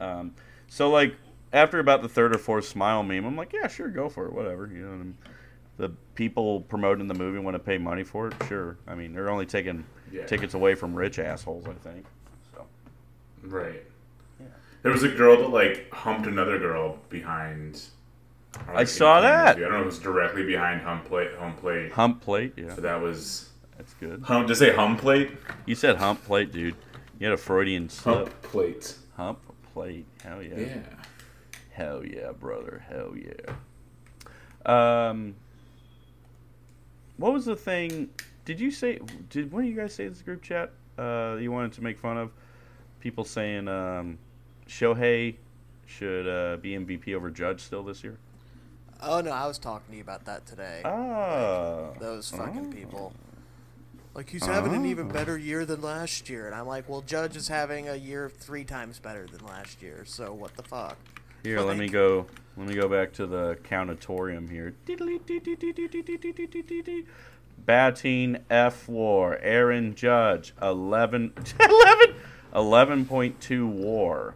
Um, 0.00 0.34
so 0.68 0.90
like 0.90 1.14
after 1.52 1.78
about 1.78 2.02
the 2.02 2.08
third 2.08 2.34
or 2.34 2.38
fourth 2.38 2.66
smile 2.66 3.02
meme, 3.02 3.24
I'm 3.24 3.36
like, 3.36 3.52
yeah, 3.52 3.68
sure, 3.68 3.88
go 3.88 4.08
for 4.08 4.26
it, 4.26 4.32
whatever. 4.32 4.66
You 4.72 4.86
know, 4.86 4.92
and 4.92 5.16
the 5.76 5.88
people 6.14 6.60
promoting 6.62 7.06
the 7.08 7.14
movie 7.14 7.38
want 7.38 7.54
to 7.54 7.58
pay 7.60 7.78
money 7.78 8.04
for 8.04 8.28
it. 8.28 8.34
Sure. 8.48 8.76
I 8.86 8.94
mean, 8.94 9.12
they're 9.12 9.30
only 9.30 9.46
taking 9.46 9.84
Yeah. 10.12 10.26
tickets 10.26 10.54
away 10.54 10.74
from 10.74 10.94
rich 10.94 11.18
assholes. 11.18 11.66
I 11.66 11.72
think. 11.74 12.04
So 12.54 12.66
Right. 13.44 13.82
There 14.88 14.94
was 14.94 15.02
a 15.02 15.08
girl 15.10 15.36
that 15.36 15.50
like 15.50 15.92
humped 15.92 16.26
another 16.26 16.58
girl 16.58 16.98
behind. 17.10 17.82
or, 18.66 18.74
I 18.74 18.84
saw 18.84 19.20
that. 19.20 19.58
I 19.58 19.60
don't 19.60 19.70
know 19.70 19.76
if 19.80 19.82
it 19.82 19.84
was 19.84 19.98
directly 19.98 20.44
behind 20.46 20.80
home 20.80 21.02
plate. 21.02 21.34
Home 21.34 21.52
plate. 21.56 21.92
hump 21.92 22.22
plate, 22.22 22.54
yeah, 22.56 22.72
But 22.74 22.84
that 22.84 22.98
was 22.98 23.50
that's 23.76 23.92
good. 23.92 24.22
hum. 24.22 24.46
Did 24.46 24.56
I 24.56 24.58
say 24.58 24.74
hum 24.74 24.96
plate? 24.96 25.32
You 25.66 25.74
said 25.74 25.96
hump 25.96 26.24
plate, 26.24 26.52
dude. 26.52 26.74
You 27.18 27.26
had 27.26 27.34
a 27.34 27.36
Freudian 27.36 27.90
slip. 27.90 28.16
Hump 28.16 28.40
plate. 28.40 28.94
Hump 29.18 29.40
plate. 29.74 30.06
Hell 30.22 30.42
yeah. 30.42 30.58
Yeah. 30.58 30.78
Hell 31.72 32.02
yeah, 32.02 32.32
brother. 32.32 32.82
Hell 32.88 33.12
yeah. 33.14 33.50
Um, 35.10 35.34
what 37.18 37.34
was 37.34 37.44
the 37.44 37.56
thing? 37.56 38.08
Did 38.46 38.58
you 38.58 38.70
say? 38.70 39.00
Did 39.28 39.52
one 39.52 39.64
of 39.64 39.68
you 39.68 39.76
guys 39.76 39.92
say 39.92 40.08
this 40.08 40.22
group 40.22 40.40
chat? 40.40 40.70
Uh, 40.96 41.36
you 41.38 41.52
wanted 41.52 41.72
to 41.74 41.82
make 41.84 41.98
fun 41.98 42.16
of 42.16 42.30
people 43.00 43.26
saying 43.26 43.68
um, 43.68 44.16
Shohei 44.68 45.36
should 45.86 46.28
uh, 46.28 46.56
be 46.58 46.72
MVP 46.72 47.14
over 47.14 47.30
Judge 47.30 47.60
still 47.62 47.82
this 47.82 48.04
year. 48.04 48.18
Oh 49.02 49.20
no, 49.20 49.30
I 49.30 49.46
was 49.46 49.58
talking 49.58 49.90
to 49.92 49.96
you 49.96 50.02
about 50.02 50.24
that 50.26 50.44
today. 50.46 50.82
Ah, 50.84 51.90
Those 52.00 52.30
fucking 52.30 52.66
Oh. 52.70 52.76
people. 52.76 53.12
Like 54.14 54.28
he's 54.30 54.44
having 54.44 54.74
an 54.74 54.84
even 54.86 55.08
Oh. 55.08 55.12
better 55.12 55.38
year 55.38 55.64
than 55.64 55.80
last 55.80 56.28
year, 56.28 56.46
and 56.46 56.54
I'm 56.54 56.66
like, 56.66 56.88
well, 56.88 57.02
Judge 57.02 57.36
is 57.36 57.46
having 57.48 57.88
a 57.88 57.94
year 57.94 58.28
three 58.28 58.64
times 58.64 58.98
better 58.98 59.26
than 59.26 59.46
last 59.46 59.80
year. 59.82 60.04
So 60.04 60.32
what 60.34 60.56
the 60.56 60.62
fuck? 60.64 60.96
Here, 61.44 61.60
let 61.60 61.76
me 61.78 61.88
go. 61.88 62.26
Let 62.56 62.66
me 62.66 62.74
go 62.74 62.88
back 62.88 63.12
to 63.14 63.26
the 63.26 63.56
countatorium 63.62 64.48
here. 64.48 64.74
Batting 67.58 68.38
F 68.50 68.88
War. 68.88 69.38
Aaron 69.40 69.94
Judge 69.94 70.52
11, 70.60 71.32
11, 71.60 72.14
11.2 72.54 73.66
WAR. 73.68 74.34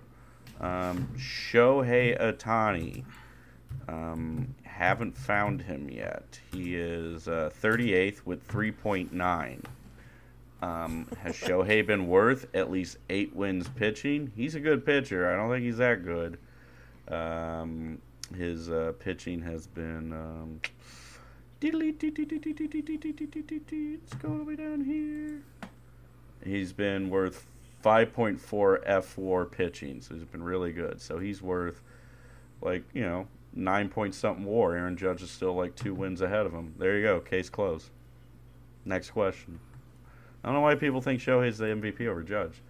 Um, 0.62 1.08
Shohei 1.16 2.18
Ohtani. 2.20 3.04
Um, 3.88 4.54
haven't 4.62 5.16
found 5.16 5.62
him 5.62 5.88
yet. 5.90 6.40
He 6.52 6.76
is 6.76 7.28
uh, 7.28 7.50
38th 7.60 8.24
with 8.24 8.46
3.9. 8.48 9.64
Um, 10.62 11.08
has 11.20 11.34
Shohei 11.36 11.84
been 11.86 12.06
worth 12.06 12.46
at 12.54 12.70
least 12.70 12.98
eight 13.10 13.34
wins 13.34 13.68
pitching? 13.68 14.32
He's 14.36 14.54
a 14.54 14.60
good 14.60 14.86
pitcher. 14.86 15.32
I 15.32 15.36
don't 15.36 15.50
think 15.50 15.64
he's 15.64 15.78
that 15.78 16.04
good. 16.04 16.38
Um, 17.08 18.00
his 18.36 18.70
uh, 18.70 18.92
pitching 18.98 19.42
has 19.42 19.66
been. 19.66 20.12
Um, 20.12 20.60
let's 24.00 24.14
go 24.14 24.30
all 24.30 24.38
the 24.38 24.44
way 24.44 24.56
down 24.56 24.84
here. 24.84 25.42
He's 26.44 26.72
been 26.72 27.08
worth 27.08 27.46
5.4 27.82 28.78
F 28.84 29.18
war 29.18 29.44
pitching, 29.44 30.00
so 30.00 30.14
he's 30.14 30.24
been 30.24 30.42
really 30.42 30.72
good. 30.72 31.00
So 31.00 31.18
he's 31.18 31.42
worth 31.42 31.82
like 32.60 32.84
you 32.92 33.02
know 33.02 33.26
nine 33.54 33.88
point 33.88 34.14
something 34.14 34.44
war. 34.44 34.74
Aaron 34.74 34.96
Judge 34.96 35.22
is 35.22 35.30
still 35.30 35.54
like 35.54 35.74
two 35.74 35.94
wins 35.94 36.20
ahead 36.20 36.46
of 36.46 36.52
him. 36.52 36.74
There 36.78 36.96
you 36.96 37.02
go. 37.02 37.20
Case 37.20 37.50
closed. 37.50 37.90
Next 38.84 39.10
question. 39.10 39.60
I 40.42 40.48
don't 40.48 40.54
know 40.54 40.62
why 40.62 40.74
people 40.74 41.00
think 41.00 41.20
Shohei's 41.20 41.58
the 41.58 41.66
MVP 41.66 42.06
over 42.06 42.22
Judge. 42.22 42.62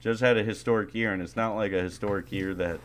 Judge 0.00 0.20
had 0.20 0.38
a 0.38 0.42
historic 0.42 0.94
year, 0.94 1.12
and 1.12 1.20
it's 1.20 1.36
not 1.36 1.54
like 1.54 1.72
a 1.72 1.82
historic 1.82 2.32
year 2.32 2.54
that, 2.54 2.80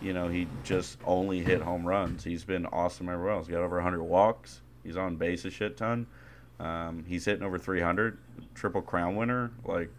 you 0.00 0.12
know, 0.12 0.28
he 0.28 0.48
just 0.64 0.98
only 1.04 1.40
hit 1.40 1.60
home 1.60 1.86
runs. 1.86 2.24
He's 2.24 2.44
been 2.44 2.66
awesome 2.66 3.08
everywhere 3.08 3.34
else. 3.34 3.46
He's 3.46 3.54
got 3.54 3.62
over 3.62 3.76
100 3.76 4.02
walks. 4.02 4.62
He's 4.82 4.96
on 4.96 5.16
base 5.16 5.44
a 5.44 5.50
shit 5.50 5.76
ton. 5.76 6.06
Um, 6.58 7.04
he's 7.06 7.24
hitting 7.24 7.44
over 7.44 7.58
300. 7.58 8.18
Triple 8.54 8.82
Crown 8.82 9.14
winner. 9.14 9.52
Like, 9.64 9.90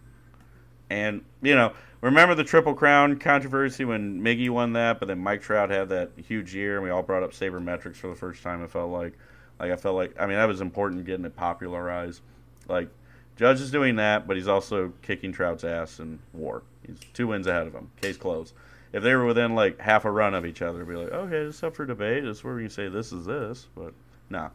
and, 0.89 1.23
you 1.41 1.55
know, 1.55 1.73
remember 2.01 2.35
the 2.35 2.43
Triple 2.43 2.73
Crown 2.73 3.17
controversy 3.19 3.85
when 3.85 4.21
Miggy 4.21 4.49
won 4.49 4.73
that, 4.73 4.99
but 4.99 5.07
then 5.07 5.19
Mike 5.19 5.41
Trout 5.41 5.69
had 5.69 5.89
that 5.89 6.11
huge 6.17 6.55
year, 6.55 6.75
and 6.75 6.83
we 6.83 6.89
all 6.89 7.03
brought 7.03 7.23
up 7.23 7.31
sabermetrics 7.31 7.97
for 7.97 8.07
the 8.07 8.15
first 8.15 8.43
time. 8.43 8.63
It 8.63 8.69
felt 8.69 8.91
like, 8.91 9.17
like 9.59 9.71
I 9.71 9.75
felt 9.75 9.95
like, 9.95 10.15
I 10.19 10.25
mean, 10.25 10.37
that 10.37 10.47
was 10.47 10.61
important 10.61 11.05
getting 11.05 11.25
it 11.25 11.35
popularized. 11.35 12.21
Like, 12.67 12.89
Judge 13.35 13.61
is 13.61 13.71
doing 13.71 13.95
that, 13.95 14.27
but 14.27 14.35
he's 14.35 14.47
also 14.47 14.91
kicking 15.01 15.31
Trout's 15.31 15.63
ass 15.63 15.99
in 15.99 16.19
war. 16.33 16.61
He's 16.85 16.99
two 17.13 17.27
wins 17.27 17.47
ahead 17.47 17.67
of 17.67 17.73
him. 17.73 17.89
Case 18.01 18.17
closed. 18.17 18.53
If 18.91 19.03
they 19.03 19.15
were 19.15 19.25
within 19.25 19.55
like 19.55 19.79
half 19.79 20.03
a 20.03 20.11
run 20.11 20.33
of 20.33 20.45
each 20.45 20.61
other, 20.61 20.81
it'd 20.81 20.89
be 20.89 20.95
like, 20.95 21.11
okay, 21.11 21.37
it's 21.37 21.63
up 21.63 21.75
for 21.75 21.85
debate. 21.85 22.25
It's 22.25 22.43
where 22.43 22.55
we 22.55 22.63
can 22.63 22.69
say 22.69 22.89
this 22.89 23.13
is 23.13 23.25
this, 23.25 23.67
but 23.75 23.93
nah. 24.29 24.49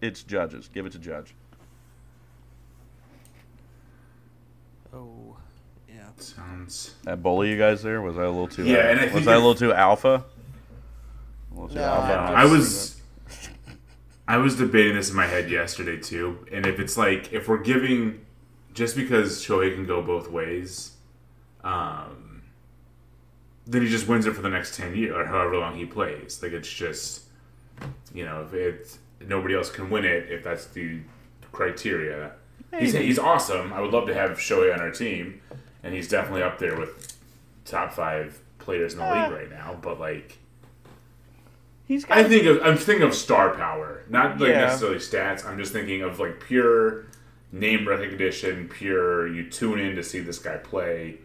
It's- 0.00 0.22
judges. 0.22 0.68
Give 0.72 0.84
it 0.84 0.92
to 0.92 0.98
Judge. 0.98 1.34
Oh, 4.92 5.36
yeah. 5.88 6.08
Sounds. 6.18 6.94
That 7.04 7.22
bully 7.22 7.50
you 7.50 7.58
guys 7.58 7.82
there 7.82 8.00
was 8.00 8.16
I 8.16 8.24
a 8.24 8.30
little 8.30 8.48
too? 8.48 8.64
Yeah, 8.64 8.90
and 8.90 8.98
I 8.98 9.04
think 9.04 9.14
was 9.14 9.24
think 9.24 9.32
I 9.32 9.34
a 9.34 9.38
little 9.38 9.54
too 9.54 9.72
alpha? 9.72 10.24
A 11.50 11.54
little 11.54 11.68
too 11.68 11.74
No, 11.76 11.84
alpha 11.84 12.18
on 12.18 12.34
I 12.34 12.44
was. 12.44 13.00
I 14.28 14.36
was 14.36 14.54
debating 14.56 14.94
this 14.94 15.10
in 15.10 15.16
my 15.16 15.26
head 15.26 15.50
yesterday 15.50 15.96
too, 15.98 16.46
and 16.52 16.64
if 16.64 16.78
it's 16.78 16.96
like 16.96 17.32
if 17.32 17.48
we're 17.48 17.58
giving, 17.58 18.24
just 18.74 18.94
because 18.94 19.44
Shohei 19.44 19.74
can 19.74 19.86
go 19.86 20.02
both 20.02 20.30
ways, 20.30 20.92
um, 21.64 22.42
then 23.66 23.82
he 23.82 23.88
just 23.88 24.06
wins 24.06 24.26
it 24.26 24.34
for 24.34 24.42
the 24.42 24.48
next 24.48 24.76
ten 24.76 24.94
years 24.94 25.16
or 25.16 25.24
however 25.24 25.56
long 25.56 25.76
he 25.76 25.84
plays. 25.84 26.40
Like 26.42 26.52
it's 26.52 26.72
just, 26.72 27.22
you 28.14 28.24
know, 28.24 28.42
if 28.42 28.54
it's 28.54 28.98
nobody 29.20 29.54
else 29.56 29.68
can 29.68 29.90
win 29.90 30.04
it 30.04 30.30
if 30.30 30.44
that's 30.44 30.66
the 30.66 31.00
criteria. 31.50 32.32
He's, 32.78 32.92
he's 32.92 33.18
awesome. 33.18 33.72
I 33.72 33.80
would 33.80 33.90
love 33.92 34.06
to 34.06 34.14
have 34.14 34.32
Shohei 34.38 34.72
on 34.72 34.80
our 34.80 34.90
team, 34.90 35.40
and 35.82 35.92
he's 35.94 36.08
definitely 36.08 36.42
up 36.42 36.58
there 36.58 36.78
with 36.78 37.16
top 37.64 37.92
five 37.92 38.40
players 38.58 38.92
in 38.92 38.98
the 39.00 39.04
Ah. 39.04 39.24
league 39.24 39.32
right 39.32 39.50
now. 39.50 39.78
But 39.80 39.98
like, 39.98 40.38
He's 41.86 42.04
got. 42.04 42.18
I 42.18 42.24
think 42.24 42.44
of 42.46 42.60
I'm 42.62 42.76
thinking 42.76 43.04
of 43.06 43.14
star 43.14 43.50
power, 43.56 44.02
not 44.08 44.38
like 44.38 44.50
Yeah. 44.50 44.60
necessarily 44.66 44.98
stats. 44.98 45.44
I'm 45.44 45.58
just 45.58 45.72
thinking 45.72 46.02
of 46.02 46.20
like 46.20 46.38
pure 46.38 47.06
name 47.50 47.88
recognition, 47.88 48.68
pure 48.68 49.26
you 49.26 49.50
tune 49.50 49.80
in 49.80 49.96
to 49.96 50.02
see 50.04 50.20
this 50.20 50.38
guy 50.38 50.56
play. 50.58 51.16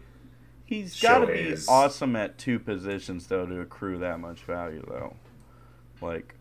He's 0.64 1.00
got 1.00 1.18
to 1.20 1.26
be 1.28 1.54
awesome 1.68 2.16
at 2.16 2.36
two 2.38 2.58
positions 2.58 3.28
though 3.28 3.46
to 3.46 3.60
accrue 3.60 3.98
that 3.98 4.18
much 4.18 4.40
value 4.40 4.84
though. 4.88 5.14
Like, 6.00 6.34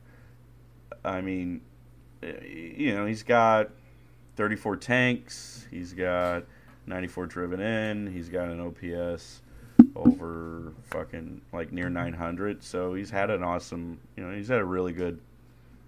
I 1.03 1.21
mean, 1.21 1.61
you 2.23 2.95
know, 2.95 3.05
he's 3.05 3.21
got 3.21 3.69
34 4.35 4.77
tanks. 4.77 5.67
He's 5.71 5.93
got 5.93 6.43
94 6.87 7.25
driven 7.27 7.59
in. 7.59 8.07
He's 8.07 8.29
got 8.29 8.49
an 8.49 8.59
OPS 8.59 9.41
over 9.95 10.73
fucking 10.83 11.41
like 11.53 11.71
near 11.71 11.89
900. 11.89 12.63
So 12.63 12.93
he's 12.93 13.09
had 13.09 13.29
an 13.29 13.43
awesome, 13.43 13.99
you 14.15 14.23
know, 14.23 14.35
he's 14.35 14.47
had 14.47 14.59
a 14.59 14.65
really 14.65 14.93
good 14.93 15.19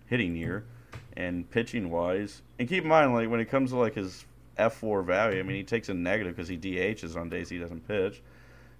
hitting 0.07 0.35
year 0.35 0.65
and 1.15 1.49
pitching 1.51 1.89
wise. 1.89 2.41
And 2.59 2.67
keep 2.67 2.83
in 2.83 2.89
mind, 2.89 3.13
like 3.13 3.29
when 3.29 3.39
it 3.39 3.49
comes 3.49 3.71
to 3.71 3.77
like 3.77 3.95
his 3.95 4.25
F4 4.57 5.05
value, 5.05 5.39
I 5.39 5.43
mean, 5.43 5.57
he 5.57 5.63
takes 5.63 5.89
a 5.89 5.93
negative 5.93 6.35
because 6.35 6.47
he 6.47 6.57
DHs 6.57 7.15
on 7.15 7.29
days 7.29 7.49
he 7.49 7.57
doesn't 7.57 7.87
pitch. 7.87 8.21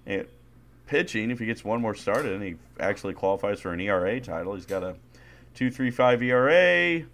And 0.05 0.25
pitching, 0.85 1.31
if 1.31 1.39
he 1.39 1.45
gets 1.45 1.63
one 1.63 1.81
more 1.81 1.95
started 1.95 2.31
and 2.33 2.43
he 2.43 2.55
actually 2.79 3.13
qualifies 3.13 3.59
for 3.59 3.73
an 3.73 3.81
ERA 3.81 4.19
title, 4.21 4.55
he's 4.55 4.65
got 4.65 4.83
a 4.83 4.95
2.35 5.55 6.23
ERA, 6.23 7.05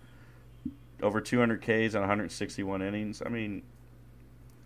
over 1.04 1.22
200 1.22 1.62
Ks 1.62 1.96
on 1.96 2.02
161 2.02 2.82
innings. 2.82 3.22
I 3.24 3.30
mean, 3.30 3.62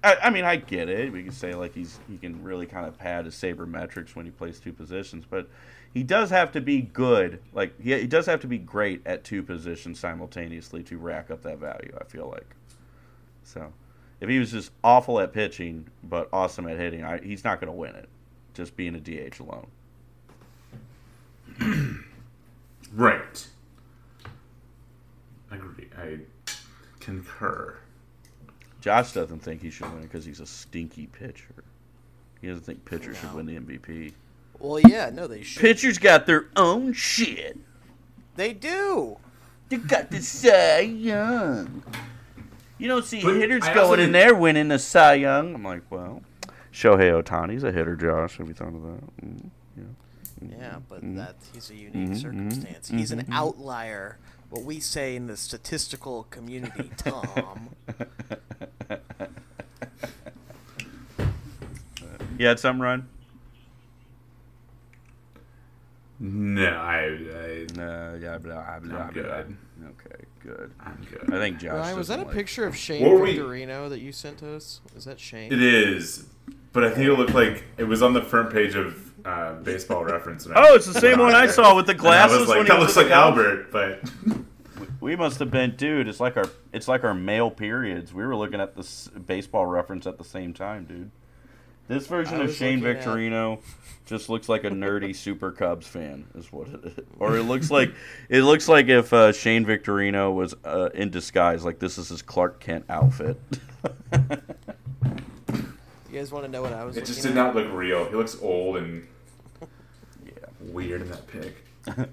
I, 0.04 0.16
I, 0.24 0.30
mean, 0.30 0.46
I 0.46 0.56
get 0.56 0.90
it. 0.90 1.12
We 1.12 1.24
can 1.24 1.32
say 1.32 1.54
like 1.56 1.74
he's 1.74 2.00
he 2.08 2.18
can 2.18 2.44
really 2.44 2.66
kind 2.66 2.86
of 2.86 2.98
pad 2.98 3.26
his 3.26 3.36
saber 3.36 3.66
metrics 3.66 4.16
when 4.16 4.26
he 4.26 4.32
plays 4.32 4.60
two 4.60 4.72
positions, 4.72 5.26
but 5.30 5.50
he 5.94 6.04
does 6.04 6.30
have 6.30 6.52
to 6.54 6.62
be 6.62 6.82
good. 6.82 7.42
Like 7.54 7.80
he, 7.82 8.00
he 8.00 8.08
does 8.08 8.26
have 8.28 8.40
to 8.42 8.48
be 8.48 8.58
great 8.58 9.02
at 9.06 9.24
two 9.24 9.44
positions 9.44 10.00
simultaneously 10.00 10.84
to 10.84 10.98
rack 10.98 11.32
up 11.32 11.42
that 11.44 11.58
value. 11.58 11.98
I 12.00 12.04
feel 12.06 12.30
like. 12.30 12.56
So, 13.44 13.74
if 14.20 14.30
he 14.30 14.40
was 14.40 14.52
just 14.52 14.72
awful 14.84 15.20
at 15.20 15.34
pitching 15.34 15.88
but 16.04 16.30
awesome 16.32 16.68
at 16.68 16.78
hitting, 16.78 17.04
I, 17.04 17.20
he's 17.20 17.44
not 17.44 17.60
going 17.60 17.72
to 17.72 17.78
win 17.78 17.96
it. 17.96 18.08
Just 18.54 18.76
being 18.76 18.96
a 18.96 19.00
DH 19.00 19.40
alone. 19.40 19.68
right. 22.94 23.48
I 25.52 25.56
agree. 25.56 25.88
I 25.98 26.20
concur. 27.00 27.76
Josh 28.82 29.14
doesn't 29.14 29.39
think 29.39 29.62
he 29.62 29.70
should 29.70 29.89
win 29.91 30.00
it 30.00 30.04
because 30.04 30.26
he's 30.26 30.39
a 30.39 30.45
stinky 30.45 31.08
pitcher. 31.08 31.64
He 32.41 32.48
doesn't 32.48 32.64
think 32.66 32.86
pitchers 32.86 33.18
No. 33.24 33.30
should 33.30 33.34
win 33.36 33.45
the 33.45 33.56
MVP. 33.56 34.14
Well, 34.60 34.80
yeah, 34.80 35.10
no, 35.12 35.28
they 35.28 35.43
should. 35.43 35.62
Pitchers 35.62 35.98
got 35.98 36.26
their 36.26 36.45
own 36.56 36.93
shit. 36.93 37.58
They 38.36 38.54
do. 38.54 39.18
They 39.70 39.78
got 39.78 40.12
the 40.12 40.22
Cy 40.22 40.80
Young. 40.82 41.84
You 42.78 42.88
don't 42.88 43.04
see 43.06 43.22
But 43.24 43.36
hitters 43.38 43.64
I 43.64 43.74
going 43.74 44.00
in 44.00 44.06
think- 44.06 44.14
there 44.14 44.36
winning 44.36 44.68
the 44.68 44.80
Cy 44.80 45.16
Young. 45.16 45.56
I'm 45.56 45.64
like, 45.64 45.82
well, 45.89 46.22
Shohei 46.72 47.22
Ohtani's 47.22 47.64
a 47.64 47.72
hitter, 47.72 47.95
Josh. 47.95 48.38
Have 48.38 48.48
you 48.48 48.54
thought 48.54 48.68
of 48.70 48.84
that? 48.84 49.26
Mm, 49.26 49.50
yeah. 49.76 49.84
Yeah, 50.60 50.76
but 50.88 51.00
Mm-hmm. 51.00 51.16
that 51.16 51.36
he's 51.54 51.72
a 51.72 51.76
unique 51.76 52.16
circumstance. 52.16 52.89
He's 52.89 53.12
an 53.12 53.26
outlier. 53.32 54.18
What 54.50 54.64
we 54.64 54.80
say 54.80 55.16
in 55.16 55.28
the 55.28 55.36
statistical 55.38 56.24
community, 56.30 56.89
Tom. 56.98 57.70
You 62.38 62.45
had 62.48 62.60
something, 62.60 62.82
Ryan? 62.82 63.08
No, 66.20 66.66
I, 66.66 66.98
I 67.00 67.66
No, 67.76 68.20
yeah, 68.22 68.38
blah, 68.38 68.54
blah, 68.54 68.60
I'm 68.62 68.89
blah. 68.89 69.08
good. 69.10 69.26
Okay, 69.26 70.24
good. 70.43 70.72
I'm 70.80 71.06
good. 71.12 71.34
I 71.34 71.38
think 71.39 71.60
Josh. 71.60 71.72
Ryan, 71.74 71.98
was 71.98 72.08
that 72.08 72.20
a 72.20 72.24
like- 72.24 72.34
picture 72.34 72.66
of 72.66 72.76
Shane 72.76 73.04
What 73.04 73.12
were 73.16 73.22
we- 73.22 73.38
Victorino 73.38 73.89
that 73.89 74.00
you 74.00 74.12
sent 74.12 74.41
us? 74.43 74.82
Is 74.95 75.06
that 75.06 75.20
Shane? 75.20 75.52
It 75.52 75.62
is, 75.62 76.26
but 76.74 76.84
I 76.84 76.89
think 76.89 77.08
it 77.08 77.14
looked 77.14 77.34
like 77.36 77.66
it 77.78 77.84
was 77.84 78.02
on 78.02 78.14
the 78.14 78.22
front 78.22 78.52
page 78.52 78.76
of 78.76 79.07
uh, 79.28 79.53
Baseball 79.55 80.03
Reference. 80.05 80.45
and 80.45 80.55
Oh, 80.57 80.75
it's 80.75 80.86
the 80.86 80.99
same 80.99 81.19
one 81.19 81.36
I 81.36 81.47
saw 81.47 81.75
with 81.75 81.86
the 81.88 81.93
glasses. 81.93 82.39
was 82.39 82.49
like, 82.49 82.57
when 82.59 82.67
that 82.67 82.80
was 82.80 82.95
looks 82.95 83.09
like 83.09 83.11
Albert, 83.15 83.71
but 83.71 84.01
We 85.01 85.15
must 85.15 85.39
have 85.39 85.51
been, 85.51 85.75
dude. 85.75 86.07
It's 86.07 86.19
like 86.19 86.38
our, 86.38 86.49
it's 86.73 86.88
like 86.88 87.03
our 87.03 87.13
male 87.13 87.51
periods. 87.51 88.13
We 88.13 88.25
were 88.25 88.36
looking 88.36 88.59
at 88.59 88.75
this 88.75 89.07
baseball 89.09 89.65
reference 89.65 90.07
at 90.07 90.17
the 90.17 90.23
same 90.23 90.53
time, 90.53 90.86
dude. 90.86 91.11
This 91.88 92.07
version 92.07 92.41
of 92.41 92.53
Shane 92.53 92.82
looking 92.82 92.97
at- 92.97 93.05
Victorino 93.05 93.59
just 94.05 94.28
looks 94.28 94.49
like 94.49 94.63
a 94.65 94.69
nerdy 94.69 95.15
Super 95.15 95.51
Cubs 95.51 95.88
fan, 95.88 96.25
is 96.36 96.51
what 96.51 96.67
it 96.67 96.84
is. 96.84 97.05
Or 97.19 97.38
it 97.38 97.43
looks 97.43 97.69
like, 97.71 97.93
it 98.28 98.41
looks 98.41 98.67
like 98.67 98.88
if 98.88 99.13
uh, 99.13 99.32
Shane 99.32 99.65
Victorino 99.65 100.34
was 100.34 100.53
uh, 100.65 100.89
in 100.93 101.09
disguise, 101.11 101.63
like 101.63 101.80
this 101.80 101.97
is 101.97 102.09
his 102.09 102.21
Clark 102.21 102.59
Kent 102.59 102.86
outfit. 102.89 103.39
You 106.09 106.19
guys 106.19 106.32
want 106.32 106.45
to 106.45 106.51
know 106.51 106.61
what 106.61 106.73
I 106.73 106.84
was 106.86 106.97
it 106.97 107.05
just 107.05 107.21
did 107.21 107.32
at? 107.32 107.36
not 107.36 107.53
look 107.55 107.71
real. 107.73 108.05
He 108.05 108.15
looks 108.15 108.38
old 108.41 108.78
and 108.78 109.01
yeah. 109.03 109.07
Weird 110.68 111.01
in 111.01 111.09
that 111.09 111.28
pic. 111.28 111.55
but 111.86 112.09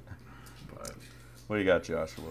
What 1.47 1.57
do 1.57 1.59
you 1.59 1.65
got, 1.65 1.83
Joshua? 1.83 2.25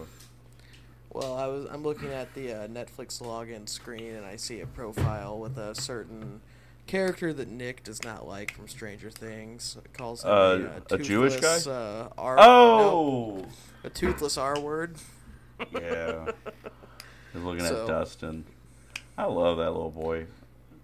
Well, 1.12 1.34
I 1.34 1.46
was 1.46 1.66
I'm 1.70 1.82
looking 1.82 2.10
at 2.10 2.34
the 2.34 2.52
uh, 2.52 2.66
Netflix 2.68 3.22
login 3.22 3.68
screen 3.68 4.14
and 4.16 4.24
I 4.26 4.36
see 4.36 4.60
a 4.60 4.66
profile 4.66 5.38
with 5.38 5.56
a 5.58 5.74
certain 5.74 6.40
character 6.86 7.32
that 7.32 7.48
Nick 7.48 7.84
does 7.84 8.02
not 8.02 8.26
like 8.26 8.52
from 8.52 8.66
Stranger 8.68 9.10
Things. 9.10 9.76
It 9.84 9.92
calls 9.92 10.24
him 10.24 10.30
Uh, 10.30 10.58
a, 10.90 10.94
a 10.96 10.98
Jewish 10.98 11.36
guy? 11.36 11.58
Uh, 11.70 12.08
R- 12.18 12.36
Oh, 12.40 13.36
no, 13.42 13.46
a 13.84 13.90
toothless 13.90 14.36
R 14.36 14.58
word. 14.58 14.96
yeah. 15.72 16.32
He's 17.32 17.42
looking 17.42 17.64
So- 17.64 17.82
at 17.82 17.88
Dustin. 17.88 18.44
I 19.16 19.26
love 19.26 19.58
that 19.58 19.70
little 19.70 19.92
boy. 19.92 20.26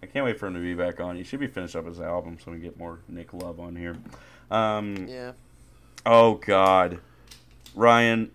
I 0.03 0.07
can't 0.07 0.25
wait 0.25 0.39
for 0.39 0.47
him 0.47 0.55
to 0.55 0.61
be 0.61 0.75
back 0.75 1.01
on. 1.01 1.17
He 1.17 1.25
should 1.25 1.41
be 1.41 1.49
finished 1.49 1.75
up 1.75 1.85
his 1.85 2.01
album 2.01 2.39
so 2.43 2.53
we 2.53 2.59
get 2.61 2.79
more 2.79 3.01
Nick 3.09 3.33
love 3.35 3.59
on 3.59 3.75
here. 3.75 3.97
Um, 4.51 5.07
Yeah. 5.09 5.33
Oh 6.07 6.35
God, 6.35 6.99
Ryan, 7.75 8.31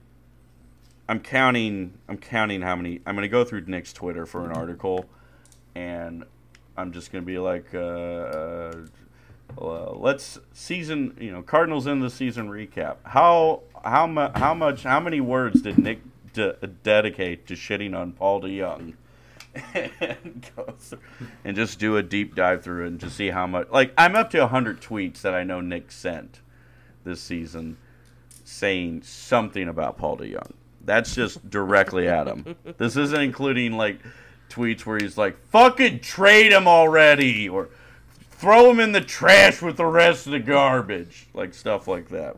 I'm 1.09 1.19
counting. 1.19 1.93
I'm 2.07 2.17
counting 2.17 2.61
how 2.61 2.75
many. 2.75 3.01
I'm 3.05 3.15
gonna 3.15 3.27
go 3.27 3.43
through 3.43 3.61
Nick's 3.67 3.91
Twitter 3.91 4.25
for 4.25 4.45
an 4.45 4.51
article, 4.51 5.05
and 5.73 6.23
I'm 6.77 6.91
just 6.91 7.11
gonna 7.11 7.25
be 7.25 7.37
like, 7.39 7.73
uh, 7.73 7.77
uh, 7.79 8.73
uh, 9.59 9.91
let's 9.93 10.39
season. 10.53 11.17
You 11.19 11.31
know, 11.31 11.41
Cardinals 11.41 11.87
in 11.87 11.99
the 11.99 12.09
season 12.09 12.49
recap. 12.49 12.97
How 13.03 13.61
how 13.83 14.05
mu- 14.07 14.29
how 14.35 14.53
much 14.53 14.83
how 14.83 14.99
many 14.99 15.21
words 15.21 15.61
did 15.61 15.77
Nick 15.79 15.99
de- 16.33 16.55
dedicate 16.83 17.47
to 17.47 17.55
shitting 17.55 17.95
on 17.97 18.11
Paul 18.13 18.41
DeJong? 18.41 18.93
And, 19.73 20.45
through, 20.55 20.93
and 21.45 21.55
just 21.55 21.79
do 21.79 21.97
a 21.97 22.03
deep 22.03 22.35
dive 22.35 22.63
through 22.63 22.85
it 22.85 22.87
and 22.87 22.99
just 22.99 23.15
see 23.15 23.29
how 23.29 23.47
much. 23.47 23.69
Like 23.69 23.93
I'm 23.97 24.15
up 24.15 24.29
to 24.31 24.47
hundred 24.47 24.81
tweets 24.81 25.21
that 25.21 25.33
I 25.33 25.43
know 25.43 25.61
Nick 25.61 25.91
sent 25.91 26.41
this 27.03 27.21
season 27.21 27.77
saying 28.43 29.03
something 29.03 29.67
about 29.67 29.97
Paul 29.97 30.17
DeJong. 30.17 30.51
That's 30.83 31.15
just 31.15 31.49
directly 31.49 32.07
at 32.07 32.27
him. 32.27 32.55
This 32.77 32.95
isn't 32.95 33.19
including 33.21 33.73
like 33.73 33.99
tweets 34.49 34.85
where 34.85 34.97
he's 34.97 35.17
like, 35.17 35.37
"Fucking 35.49 36.01
trade 36.01 36.51
him 36.51 36.67
already," 36.67 37.49
or 37.49 37.69
"Throw 38.31 38.69
him 38.69 38.79
in 38.79 38.91
the 38.91 39.01
trash 39.01 39.61
with 39.61 39.77
the 39.77 39.85
rest 39.85 40.25
of 40.25 40.33
the 40.33 40.39
garbage," 40.39 41.27
like 41.33 41.53
stuff 41.53 41.87
like 41.87 42.09
that. 42.09 42.35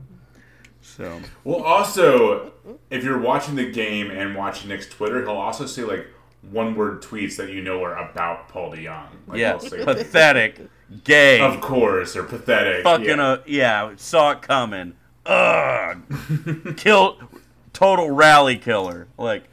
So 0.81 1.19
well, 1.43 1.61
also 1.63 2.53
if 2.89 3.03
you're 3.03 3.19
watching 3.19 3.55
the 3.55 3.69
game 3.69 4.09
and 4.09 4.35
watching 4.35 4.69
Nick's 4.69 4.87
Twitter, 4.87 5.21
he'll 5.21 5.31
also 5.31 5.65
say 5.65 5.83
like 5.83 6.07
one 6.41 6.75
word 6.75 7.01
tweets 7.01 7.35
that 7.37 7.49
you 7.49 7.61
know 7.61 7.83
are 7.83 7.97
about 7.97 8.49
Paul 8.49 8.71
DeJong. 8.71 9.07
Like, 9.27 9.39
yeah, 9.39 9.57
pathetic, 9.59 10.61
gay, 11.03 11.39
of 11.41 11.61
course, 11.61 12.15
or 12.15 12.23
pathetic. 12.23 12.83
fucking 12.83 13.05
yeah. 13.05 13.27
uh, 13.27 13.41
yeah, 13.45 13.93
saw 13.97 14.31
it 14.31 14.41
coming. 14.41 14.93
Ugh, 15.25 15.97
kill, 16.77 17.17
total 17.73 18.09
rally 18.11 18.57
killer. 18.57 19.07
Like 19.17 19.43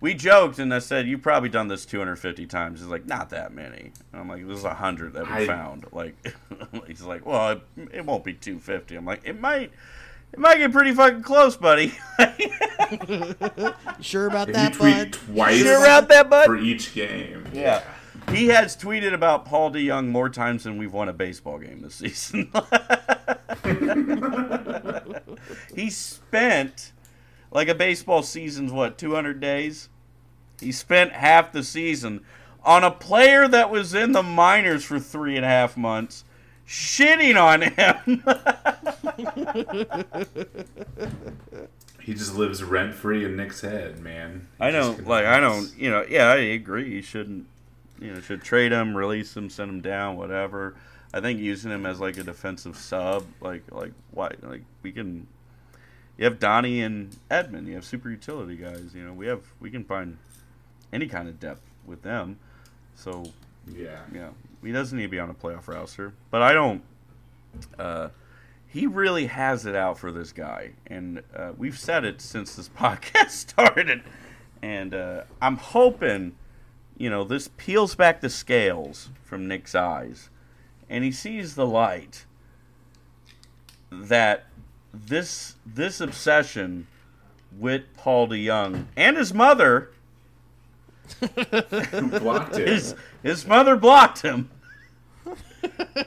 we 0.00 0.12
joked, 0.12 0.58
and 0.58 0.74
I 0.74 0.80
said 0.80 1.06
you 1.06 1.16
probably 1.16 1.48
done 1.48 1.68
this 1.68 1.86
250 1.86 2.46
times. 2.46 2.80
He's 2.80 2.88
like, 2.90 3.06
not 3.06 3.30
that 3.30 3.54
many. 3.54 3.92
And 4.12 4.20
I'm 4.20 4.28
like, 4.28 4.46
this 4.46 4.58
is 4.58 4.64
a 4.64 4.74
hundred 4.74 5.14
that 5.14 5.26
we 5.26 5.32
I- 5.32 5.46
found. 5.46 5.86
Like 5.92 6.14
he's 6.86 7.00
like, 7.02 7.24
well, 7.24 7.52
it, 7.52 7.60
it 7.90 8.04
won't 8.04 8.22
be 8.22 8.34
250. 8.34 8.96
I'm 8.96 9.06
like, 9.06 9.22
it 9.24 9.40
might. 9.40 9.72
It 10.34 10.40
might 10.40 10.58
get 10.58 10.72
pretty 10.72 10.92
fucking 10.92 11.22
close, 11.22 11.56
buddy. 11.56 11.92
Sure 14.00 14.26
about 14.26 14.48
If 14.48 14.54
that, 14.56 14.72
you 14.74 14.78
tweet 14.78 14.96
bud? 14.96 15.12
twice 15.12 15.62
sure 15.62 15.78
about 15.78 16.08
that, 16.08 16.28
bud? 16.28 16.46
for 16.46 16.56
each 16.56 16.92
game. 16.92 17.46
Yeah. 17.52 17.82
He 18.30 18.48
has 18.48 18.76
tweeted 18.76 19.14
about 19.14 19.44
Paul 19.46 19.70
DeJong 19.70 20.08
more 20.08 20.28
times 20.28 20.64
than 20.64 20.76
we've 20.76 20.92
won 20.92 21.08
a 21.08 21.12
baseball 21.12 21.58
game 21.58 21.80
this 21.82 21.94
season. 21.94 22.50
he 25.74 25.88
spent 25.88 26.92
like 27.52 27.68
a 27.68 27.74
baseball 27.74 28.22
season's 28.22 28.72
what, 28.72 28.98
200 28.98 29.40
days? 29.40 29.88
He 30.60 30.72
spent 30.72 31.12
half 31.12 31.52
the 31.52 31.62
season 31.62 32.22
on 32.64 32.82
a 32.82 32.90
player 32.90 33.46
that 33.46 33.70
was 33.70 33.94
in 33.94 34.12
the 34.12 34.22
minors 34.22 34.84
for 34.84 34.98
three 34.98 35.36
and 35.36 35.44
a 35.44 35.48
half 35.48 35.76
months, 35.76 36.24
shitting 36.66 37.40
on 37.40 37.62
him. 37.62 38.22
He 42.00 42.12
just 42.12 42.34
lives 42.34 42.62
rent 42.62 42.94
free 42.94 43.24
in 43.24 43.34
Nick's 43.36 43.62
head, 43.62 43.98
man. 43.98 44.46
He 44.58 44.64
I 44.64 44.70
don't 44.70 45.06
like. 45.06 45.24
I 45.24 45.40
don't. 45.40 45.72
You 45.78 45.90
know. 45.90 46.04
Yeah, 46.06 46.26
I 46.28 46.36
agree. 46.36 46.96
You 46.96 47.00
shouldn't. 47.02 47.46
You 47.98 48.12
know, 48.12 48.20
should 48.20 48.42
trade 48.42 48.72
him, 48.72 48.94
release 48.94 49.34
him, 49.34 49.48
send 49.48 49.70
him 49.70 49.80
down, 49.80 50.16
whatever. 50.18 50.74
I 51.14 51.20
think 51.20 51.40
using 51.40 51.70
him 51.70 51.86
as 51.86 52.00
like 52.00 52.18
a 52.18 52.22
defensive 52.22 52.76
sub, 52.76 53.24
like 53.40 53.62
like 53.72 53.92
why? 54.10 54.32
Like 54.42 54.64
we 54.82 54.92
can. 54.92 55.26
you 56.18 56.24
have 56.26 56.38
Donnie 56.38 56.82
and 56.82 57.16
Edman. 57.30 57.66
You 57.66 57.74
have 57.76 57.86
super 57.86 58.10
utility 58.10 58.56
guys. 58.56 58.90
You 58.94 59.04
know, 59.06 59.14
we 59.14 59.26
have 59.28 59.40
we 59.58 59.70
can 59.70 59.82
find 59.84 60.18
any 60.92 61.06
kind 61.06 61.26
of 61.26 61.40
depth 61.40 61.62
with 61.86 62.02
them. 62.02 62.38
So 62.96 63.24
Yeah. 63.66 64.00
yeah, 64.14 64.28
he 64.64 64.72
doesn't 64.72 64.96
need 64.96 65.04
to 65.04 65.08
be 65.08 65.18
on 65.18 65.30
a 65.30 65.34
playoff 65.34 65.68
roster. 65.68 66.14
But 66.30 66.42
I 66.42 66.52
don't. 66.52 66.82
Uh, 67.78 68.08
he 68.66 68.86
really 68.86 69.26
has 69.26 69.66
it 69.66 69.76
out 69.76 69.98
for 69.98 70.10
this 70.10 70.32
guy, 70.32 70.72
and 70.86 71.22
uh, 71.34 71.52
we've 71.56 71.78
said 71.78 72.04
it 72.04 72.20
since 72.20 72.56
this 72.56 72.68
podcast 72.78 73.30
started. 73.30 74.02
And 74.62 74.94
uh, 74.94 75.22
I'm 75.40 75.56
hoping, 75.58 76.34
you 76.96 77.10
know, 77.10 77.22
this 77.22 77.48
peels 77.56 77.94
back 77.94 78.20
the 78.20 78.30
scales 78.30 79.10
from 79.22 79.46
Nick's 79.46 79.74
eyes, 79.74 80.30
and 80.88 81.04
he 81.04 81.12
sees 81.12 81.54
the 81.54 81.66
light 81.66 82.24
that 83.90 84.46
this 84.92 85.56
this 85.64 86.00
obsession 86.00 86.86
with 87.56 87.82
Paul 87.96 88.28
DeJong 88.28 88.86
and 88.96 89.16
his 89.16 89.32
mother 89.32 89.90
Who 91.20 92.08
blocked 92.18 92.56
it? 92.56 92.68
his 92.68 92.94
his 93.22 93.46
mother 93.46 93.76
blocked 93.76 94.22
him 94.22 94.50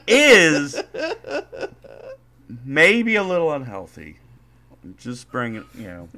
is 0.06 0.80
maybe 2.64 3.16
a 3.16 3.22
little 3.22 3.52
unhealthy. 3.52 4.18
Just 4.96 5.30
bring 5.30 5.56
it, 5.56 5.64
you 5.74 5.86
know. 5.86 6.08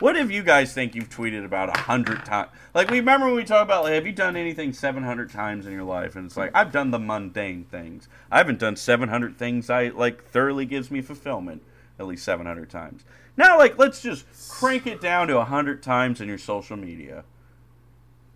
What 0.00 0.16
if 0.16 0.30
you 0.30 0.42
guys 0.42 0.72
think 0.72 0.94
you've 0.94 1.10
tweeted 1.10 1.44
about 1.44 1.76
a 1.76 1.80
hundred 1.82 2.24
times? 2.24 2.50
Like, 2.74 2.90
we 2.90 3.00
remember 3.00 3.26
when 3.26 3.36
we 3.36 3.44
talk 3.44 3.62
about, 3.62 3.84
like, 3.84 3.92
have 3.92 4.06
you 4.06 4.12
done 4.12 4.34
anything 4.34 4.72
700 4.72 5.30
times 5.30 5.66
in 5.66 5.72
your 5.72 5.84
life? 5.84 6.16
And 6.16 6.24
it's 6.24 6.38
like, 6.38 6.50
I've 6.54 6.72
done 6.72 6.90
the 6.90 6.98
mundane 6.98 7.64
things. 7.64 8.08
I 8.30 8.38
haven't 8.38 8.58
done 8.58 8.76
700 8.76 9.36
things 9.36 9.68
I, 9.68 9.88
like, 9.88 10.24
thoroughly 10.24 10.64
gives 10.64 10.90
me 10.90 11.02
fulfillment 11.02 11.62
at 11.98 12.06
least 12.06 12.24
700 12.24 12.70
times. 12.70 13.04
Now, 13.36 13.58
like, 13.58 13.78
let's 13.78 14.00
just 14.00 14.24
crank 14.48 14.86
it 14.86 15.02
down 15.02 15.28
to 15.28 15.36
100 15.36 15.82
times 15.82 16.22
in 16.22 16.28
your 16.28 16.38
social 16.38 16.78
media. 16.78 17.24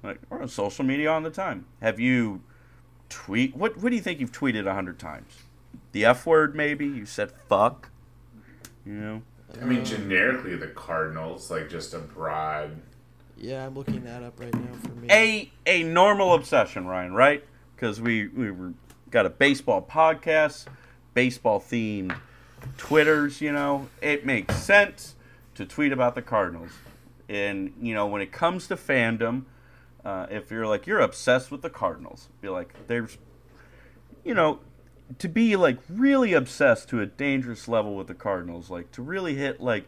Like, 0.02 0.20
we're 0.28 0.42
on 0.42 0.48
social 0.48 0.84
media 0.84 1.10
all 1.10 1.22
the 1.22 1.30
time. 1.30 1.64
Have 1.80 1.98
you 1.98 2.42
tweet? 3.08 3.56
What 3.56 3.76
What 3.78 3.90
do 3.90 3.96
you 3.96 4.02
think 4.02 4.20
you've 4.20 4.32
tweeted 4.32 4.66
a 4.66 4.74
hundred 4.74 4.98
times? 4.98 5.42
The 5.92 6.04
F 6.04 6.26
word, 6.26 6.54
maybe. 6.54 6.86
You 6.86 7.06
said 7.06 7.32
fuck. 7.48 7.90
You 8.84 8.92
know. 8.92 9.22
I 9.60 9.64
mean, 9.64 9.84
generically, 9.84 10.56
the 10.56 10.66
Cardinals, 10.68 11.50
like 11.50 11.70
just 11.70 11.94
a 11.94 11.98
broad. 11.98 12.76
Yeah, 13.36 13.66
I'm 13.66 13.74
looking 13.74 14.04
that 14.04 14.22
up 14.22 14.38
right 14.38 14.54
now 14.54 14.76
for 14.82 14.90
me. 14.90 15.08
A 15.10 15.52
a 15.66 15.82
normal 15.82 16.34
obsession, 16.34 16.86
Ryan. 16.86 17.12
Right? 17.14 17.44
Because 17.74 18.00
we 18.00 18.28
we 18.28 18.50
were, 18.50 18.72
got 19.10 19.26
a 19.26 19.30
baseball 19.30 19.82
podcast, 19.82 20.66
baseball 21.14 21.60
themed 21.60 22.16
Twitters. 22.76 23.40
You 23.40 23.52
know, 23.52 23.88
it 24.00 24.26
makes 24.26 24.56
sense 24.56 25.14
to 25.54 25.64
tweet 25.64 25.92
about 25.92 26.14
the 26.14 26.22
Cardinals. 26.22 26.70
And 27.28 27.72
you 27.80 27.94
know, 27.94 28.06
when 28.06 28.22
it 28.22 28.32
comes 28.32 28.66
to 28.68 28.76
fandom, 28.76 29.44
uh, 30.04 30.26
if 30.30 30.50
you're 30.50 30.66
like 30.66 30.86
you're 30.86 31.00
obsessed 31.00 31.50
with 31.50 31.62
the 31.62 31.70
Cardinals, 31.70 32.28
be 32.40 32.48
like 32.48 32.74
there's, 32.86 33.18
you 34.24 34.34
know, 34.34 34.60
to 35.18 35.28
be 35.28 35.56
like 35.56 35.78
really 35.88 36.32
obsessed 36.32 36.88
to 36.90 37.00
a 37.00 37.06
dangerous 37.06 37.68
level 37.68 37.94
with 37.96 38.06
the 38.06 38.14
Cardinals, 38.14 38.70
like 38.70 38.90
to 38.92 39.02
really 39.02 39.34
hit 39.34 39.60
like, 39.60 39.86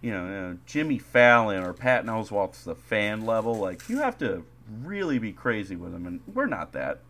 you 0.00 0.10
know, 0.12 0.24
you 0.24 0.30
know 0.30 0.58
Jimmy 0.66 0.98
Fallon 0.98 1.62
or 1.62 1.72
Pat 1.72 2.04
Oswalt's 2.06 2.64
the 2.64 2.74
fan 2.74 3.24
level, 3.26 3.54
like 3.56 3.88
you 3.88 3.98
have 3.98 4.18
to 4.18 4.44
really 4.82 5.18
be 5.18 5.32
crazy 5.32 5.76
with 5.76 5.92
them, 5.92 6.06
and 6.06 6.20
we're 6.32 6.46
not 6.46 6.72
that. 6.72 7.00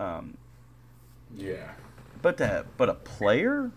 Um, 0.00 0.36
Yeah. 1.36 1.72
but 2.22 2.36
that, 2.38 2.66
but 2.76 2.88
a 2.88 2.94
player, 2.94 3.70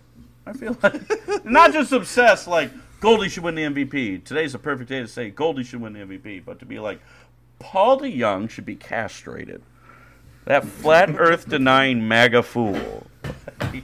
I 0.45 0.53
feel 0.53 0.77
like 0.81 1.02
not 1.45 1.73
just 1.73 1.91
obsessed 1.91 2.48
like 2.48 2.72
Goldie 2.99 3.30
should 3.30 3.43
win 3.43 3.56
the 3.56 3.64
MVP. 3.64 4.23
Today's 4.23 4.53
a 4.53 4.60
perfect 4.60 4.89
day 4.89 4.99
to 4.99 5.07
say 5.07 5.30
Goldie 5.31 5.64
should 5.64 5.81
win 5.81 5.93
the 5.93 5.99
MVP, 5.99 6.45
but 6.45 6.60
to 6.60 6.65
be 6.65 6.80
like 6.80 7.02
Paul 7.61 7.99
DeJong 7.99 8.49
should 8.49 8.65
be 8.65 8.75
castrated. 8.75 9.61
That 10.45 10.65
flat 10.65 11.09
Earth 11.17 11.47
denying 11.47 12.07
MAGA 12.07 12.43
fool. 12.43 13.07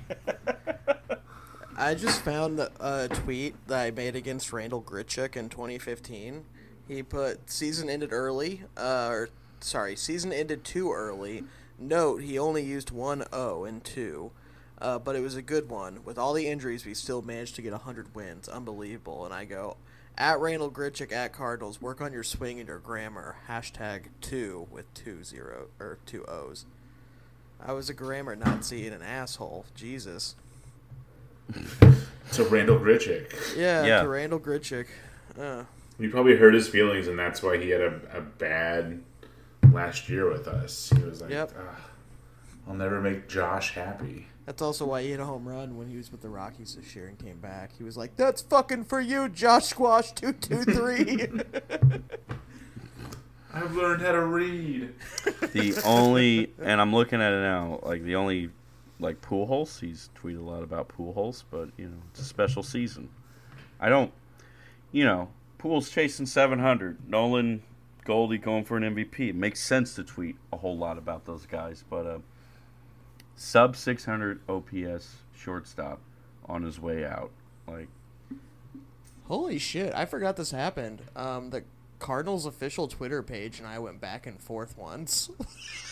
I 1.78 1.94
just 1.94 2.24
found 2.24 2.60
a 2.60 3.08
tweet 3.08 3.56
that 3.68 3.80
I 3.80 3.92
made 3.92 4.16
against 4.16 4.52
Randal 4.52 4.82
Grichuk 4.82 5.36
in 5.36 5.48
2015. 5.48 6.44
He 6.88 7.04
put 7.04 7.52
season 7.52 7.88
ended 7.88 8.12
early, 8.12 8.64
uh, 8.76 9.10
or 9.12 9.30
sorry, 9.60 9.96
season 9.96 10.34
ended 10.34 10.64
too 10.64 10.92
early. 10.92 11.44
Note 11.78 12.24
he 12.24 12.40
only 12.40 12.64
used 12.64 12.90
one 12.90 13.26
O 13.32 13.64
and 13.64 13.84
two, 13.84 14.32
uh, 14.82 14.98
but 14.98 15.16
it 15.16 15.22
was 15.22 15.36
a 15.36 15.44
good 15.44 15.70
one. 15.70 16.04
With 16.04 16.18
all 16.18 16.34
the 16.34 16.48
injuries, 16.48 16.84
we 16.84 16.96
still 16.96 17.22
managed 17.22 17.56
to 17.58 17.62
get 17.62 17.74
100 17.74 18.16
wins. 18.16 18.50
Unbelievable. 18.50 19.26
And 19.26 19.34
I 19.34 19.46
go, 19.46 19.78
at 20.18 20.40
Randal 20.40 20.72
Grichuk 20.72 21.12
at 21.12 21.34
Cardinals, 21.34 21.82
work 21.82 22.02
on 22.02 22.12
your 22.14 22.24
swing 22.24 22.60
and 22.60 22.68
your 22.68 22.80
grammar. 22.80 23.36
Hashtag 23.48 24.06
two 24.22 24.68
with 24.72 24.92
two 24.94 25.24
zero 25.24 25.68
or 25.80 26.00
two 26.06 26.26
O's. 26.26 26.66
I 27.66 27.74
was 27.74 27.90
a 27.90 27.94
grammar 27.94 28.36
Nazi 28.36 28.86
and 28.86 28.96
an 28.96 29.02
asshole. 29.02 29.66
Jesus. 29.76 30.36
To 32.34 32.44
Randal 32.44 32.78
Grichuk. 32.80 33.56
Yeah, 33.56 33.86
Yeah. 33.86 34.02
to 34.04 34.08
Randal 34.08 34.40
Grichuk. 34.40 34.88
Uh, 35.40 35.64
You 36.00 36.10
probably 36.10 36.36
hurt 36.36 36.54
his 36.54 36.68
feelings, 36.68 37.08
and 37.08 37.18
that's 37.18 37.42
why 37.42 37.58
he 37.58 37.70
had 37.70 37.82
a, 37.82 38.00
a 38.14 38.22
bad 38.22 39.02
last 39.72 40.10
year 40.10 40.30
with 40.30 40.48
us. 40.48 40.92
He 40.96 41.02
was 41.04 41.22
like, 41.22 41.32
Yep. 41.32 41.52
I'll 42.68 42.74
never 42.76 43.00
make 43.02 43.28
Josh 43.28 43.74
happy. 43.74 44.28
That's 44.48 44.62
also 44.62 44.86
why 44.86 45.04
he 45.04 45.10
hit 45.10 45.20
a 45.20 45.26
home 45.26 45.46
run 45.46 45.78
when 45.78 45.90
he 45.90 45.98
was 45.98 46.10
with 46.10 46.22
the 46.22 46.30
Rockies 46.30 46.76
this 46.76 46.96
year 46.96 47.08
and 47.08 47.20
came 47.20 47.38
back. 47.38 47.72
He 47.78 47.84
was 47.84 47.98
like, 47.98 48.16
"That's 48.16 48.42
fucking 48.42 48.86
for 48.86 49.02
you, 49.02 49.28
Josh 49.28 49.66
Squash 49.66 50.14
two 50.14 50.32
two 50.32 50.64
three. 50.64 51.28
I've 53.54 53.76
learned 53.76 54.04
how 54.04 54.14
to 54.14 54.24
read. 54.24 54.94
The 55.52 55.82
only, 55.84 56.54
and 56.62 56.80
I'm 56.80 56.94
looking 56.94 57.22
at 57.22 57.34
it 57.34 57.42
now, 57.42 57.82
like 57.84 58.04
the 58.04 58.16
only, 58.16 58.50
like 59.02 59.20
Pujols. 59.20 59.82
He's 59.82 60.10
tweeted 60.18 60.40
a 60.40 60.44
lot 60.44 60.64
about 60.64 60.88
Pujols, 60.88 61.44
but 61.52 61.72
you 61.76 61.90
know 61.90 61.98
it's 62.12 62.22
a 62.22 62.26
special 62.26 62.64
season. 62.64 63.10
I 63.82 63.90
don't, 63.90 64.14
you 64.94 65.04
know, 65.04 65.28
Pujols' 65.60 65.92
chasing 65.92 66.26
700. 66.26 67.10
Nolan, 67.10 67.64
Goldie 68.06 68.38
going 68.38 68.64
for 68.64 68.78
an 68.78 68.96
MVP. 68.96 69.28
It 69.28 69.36
makes 69.36 69.62
sense 69.62 69.94
to 69.96 70.06
tweet 70.06 70.38
a 70.54 70.58
whole 70.58 70.78
lot 70.78 70.98
about 70.98 71.26
those 71.26 71.46
guys, 71.46 71.84
but 71.90 72.08
uh, 72.08 72.20
sub 73.38 73.78
600 73.78 74.42
OPS 74.50 75.16
shortstop 75.34 76.02
on 76.46 76.64
his 76.64 76.80
way 76.80 77.06
out. 77.06 77.32
Like, 77.68 77.88
Holy 79.28 79.58
shit! 79.58 79.94
I 79.94 80.06
forgot 80.06 80.36
this 80.36 80.52
happened. 80.52 81.02
Um, 81.16 81.50
the 81.50 81.64
Cardinals 82.00 82.46
official 82.46 82.88
Twitter 82.88 83.24
page 83.24 83.60
and 83.60 83.68
I 83.68 83.80
went 83.80 84.00
back 84.00 84.28
and 84.28 84.40
forth 84.40 84.78
once. 84.78 85.30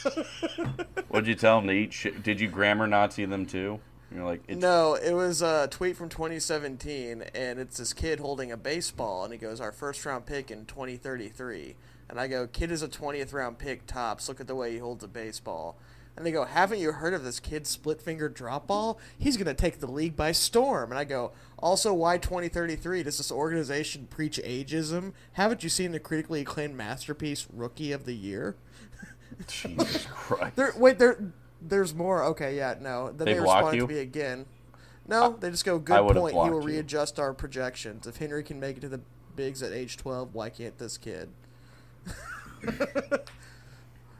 what'd 1.08 1.28
you 1.28 1.36
tell 1.36 1.60
him 1.60 1.68
to 1.68 1.74
eat? 1.74 1.94
Shit? 1.94 2.24
Did 2.24 2.40
you 2.40 2.48
grammar 2.48 2.88
Nazi 2.88 3.26
them 3.26 3.46
too? 3.46 3.80
You're 4.14 4.24
like, 4.24 4.44
it's, 4.48 4.62
No, 4.62 4.94
it 4.94 5.14
was 5.14 5.42
a 5.42 5.68
tweet 5.70 5.98
from 5.98 6.10
2017, 6.10 7.24
and 7.34 7.60
it's 7.60 7.78
this 7.78 7.92
kid 7.92 8.20
holding 8.20 8.52
a 8.52 8.58
baseball, 8.58 9.24
and 9.24 9.34
he 9.34 9.40
goes, 9.40 9.60
"Our 9.60 9.72
first 9.72 10.06
round 10.06 10.26
pick 10.26 10.52
in 10.52 10.66
2033." 10.66 11.76
And 12.08 12.20
I 12.20 12.28
go, 12.28 12.48
"Kid 12.48 12.72
is 12.72 12.84
a 12.84 12.88
20th 12.88 13.34
round 13.34 13.58
pick 13.58 13.88
tops. 13.88 14.30
Look 14.30 14.40
at 14.40 14.48
the 14.48 14.56
way 14.56 14.72
he 14.72 14.78
holds 14.78 15.04
a 15.04 15.08
baseball." 15.08 15.76
And 16.18 16.26
they 16.26 16.32
go, 16.32 16.46
"Haven't 16.46 16.80
you 16.80 16.94
heard 16.94 17.14
of 17.14 17.24
this 17.24 17.40
kid 17.40 17.68
split 17.68 18.02
finger 18.02 18.30
drop 18.30 18.68
ball? 18.68 19.00
He's 19.18 19.36
gonna 19.38 19.54
take 19.54 19.80
the 19.80 19.88
league 19.92 20.16
by 20.16 20.32
storm." 20.32 20.92
And 20.92 20.98
I 21.00 21.04
go, 21.04 21.32
"Also, 21.60 21.94
why 21.94 22.18
2033? 22.18 23.04
Does 23.04 23.18
this 23.18 23.32
organization 23.32 24.08
preach 24.10 24.40
ageism? 24.44 25.12
Haven't 25.34 25.64
you 25.64 25.70
seen 25.70 25.92
the 25.92 26.00
critically 26.00 26.42
acclaimed 26.42 26.76
masterpiece 26.76 27.48
Rookie 27.54 27.92
of 27.92 28.06
the 28.06 28.16
Year?" 28.16 28.56
Jesus 29.48 30.06
Christ. 30.10 30.56
There, 30.56 30.74
wait, 30.78 31.00
there, 31.00 31.34
there's 31.62 31.94
more. 31.94 32.24
Okay, 32.24 32.56
yeah, 32.56 32.76
no. 32.80 33.12
Then 33.12 33.26
They 33.26 33.34
they, 33.34 33.80
to 33.80 33.88
me 33.88 34.00
again. 34.00 34.46
No, 35.08 35.36
they 35.40 35.52
just 35.52 35.66
go, 35.66 35.78
good 35.78 35.94
point. 35.96 36.16
He 36.16 36.20
will 36.20 36.32
blocked 36.32 36.66
you. 36.66 36.76
readjust 36.78 37.20
our 37.20 37.34
projections. 37.34 38.08
If 38.08 38.18
Henry 38.18 38.44
can 38.44 38.60
make 38.60 38.78
it 38.78 38.82
to 38.82 38.90
the 38.90 39.02
bigs 39.36 39.62
at 39.62 39.72
age 39.72 39.98
12, 39.98 40.34
why 40.34 40.50
can't 40.50 40.78
this 40.78 40.98
kid? 40.98 41.30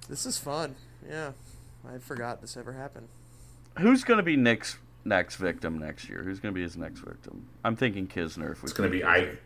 this 0.10 0.26
is 0.26 0.38
fun. 0.38 0.76
Yeah, 1.10 1.32
I 1.94 1.98
forgot 2.00 2.42
this 2.42 2.58
ever 2.58 2.74
happened. 2.74 3.08
Who's 3.80 4.04
going 4.04 4.18
to 4.18 4.24
be 4.24 4.36
Nick's 4.36 4.78
next 5.04 5.36
victim 5.36 5.78
next 5.78 6.10
year? 6.10 6.24
Who's 6.24 6.40
going 6.40 6.54
to 6.54 6.56
be 6.56 6.64
his 6.64 6.78
next 6.78 7.00
victim? 7.02 7.48
I'm 7.64 7.76
thinking 7.76 8.08
Knizner. 8.08 8.52
If 8.52 8.64
we 8.64 8.68
It's 8.68 8.74
going 8.74 8.92
to 8.92 8.98
keep 8.98 9.06
be 9.06 9.08
I. 9.08 9.38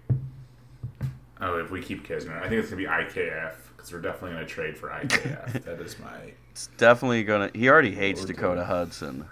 Oh, 1.42 1.58
if 1.60 1.72
we 1.72 1.82
keep 1.82 2.08
Knizner, 2.08 2.38
I 2.38 2.50
think 2.50 2.62
it's 2.62 2.70
going 2.70 2.84
to 2.84 2.90
be 2.90 3.20
IKF 3.20 3.54
because 3.76 3.94
we're 3.94 4.02
definitely 4.02 4.32
going 4.32 4.46
to 4.46 4.52
trade 4.52 4.78
for 4.78 4.90
IKF. 4.90 5.64
that 5.66 5.80
is 5.82 5.98
my. 6.00 6.34
It's 6.52 6.68
definitely 6.78 7.24
going 7.24 7.50
to. 7.50 7.58
He 7.58 7.70
already 7.70 7.94
hates 7.96 8.22
we're 8.22 8.28
Dakota 8.28 8.56
doing. 8.56 8.68
Hudson. 8.68 9.26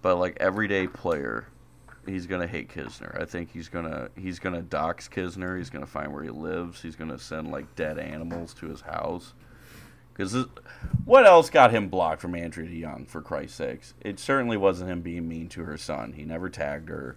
But 0.00 0.16
like 0.16 0.36
everyday 0.40 0.88
player, 0.88 1.46
he's 2.06 2.26
going 2.26 2.40
to 2.40 2.46
hate 2.46 2.70
Knizner. 2.70 3.20
I 3.20 3.24
think 3.24 3.52
he's 3.52 3.68
going 3.68 3.84
to 3.84 4.10
he's 4.16 4.38
going 4.38 4.54
to 4.54 4.62
dox 4.62 5.08
Knizner. 5.08 5.58
He's 5.58 5.70
going 5.70 5.84
to 5.84 5.90
find 5.90 6.12
where 6.12 6.22
he 6.22 6.30
lives. 6.30 6.82
He's 6.82 6.96
going 6.96 7.10
to 7.10 7.18
send 7.18 7.50
like 7.50 7.72
dead 7.76 7.98
animals 7.98 8.54
to 8.54 8.66
his 8.66 8.80
house. 8.80 9.34
Because 10.12 10.46
what 11.04 11.26
else 11.26 11.50
got 11.50 11.70
him 11.72 11.88
blocked 11.88 12.20
from 12.20 12.34
Andrea 12.34 12.68
DeJong? 12.68 13.08
For 13.08 13.22
Christ's 13.22 13.56
sakes, 13.56 13.94
it 14.00 14.18
certainly 14.18 14.56
wasn't 14.56 14.90
him 14.90 15.00
being 15.00 15.28
mean 15.28 15.48
to 15.50 15.64
her 15.64 15.76
son. 15.76 16.12
He 16.12 16.24
never 16.24 16.48
tagged 16.48 16.88
her. 16.88 17.16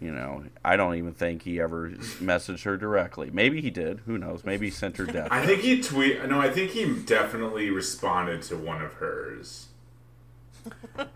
You 0.00 0.12
know, 0.12 0.44
I 0.64 0.76
don't 0.76 0.94
even 0.94 1.12
think 1.12 1.42
he 1.42 1.60
ever 1.60 1.90
messaged 1.90 2.62
her 2.62 2.76
directly. 2.76 3.30
Maybe 3.32 3.60
he 3.60 3.70
did. 3.70 4.00
Who 4.06 4.16
knows? 4.16 4.44
Maybe 4.44 4.66
he 4.66 4.70
sent 4.70 4.96
her 4.98 5.06
death. 5.06 5.28
I 5.32 5.44
think 5.44 5.62
he 5.62 5.82
tweet. 5.82 6.24
No, 6.28 6.40
I 6.40 6.50
think 6.50 6.70
he 6.70 6.94
definitely 7.00 7.68
responded 7.70 8.42
to 8.42 8.56
one 8.56 8.80
of 8.80 8.92
hers 8.94 9.66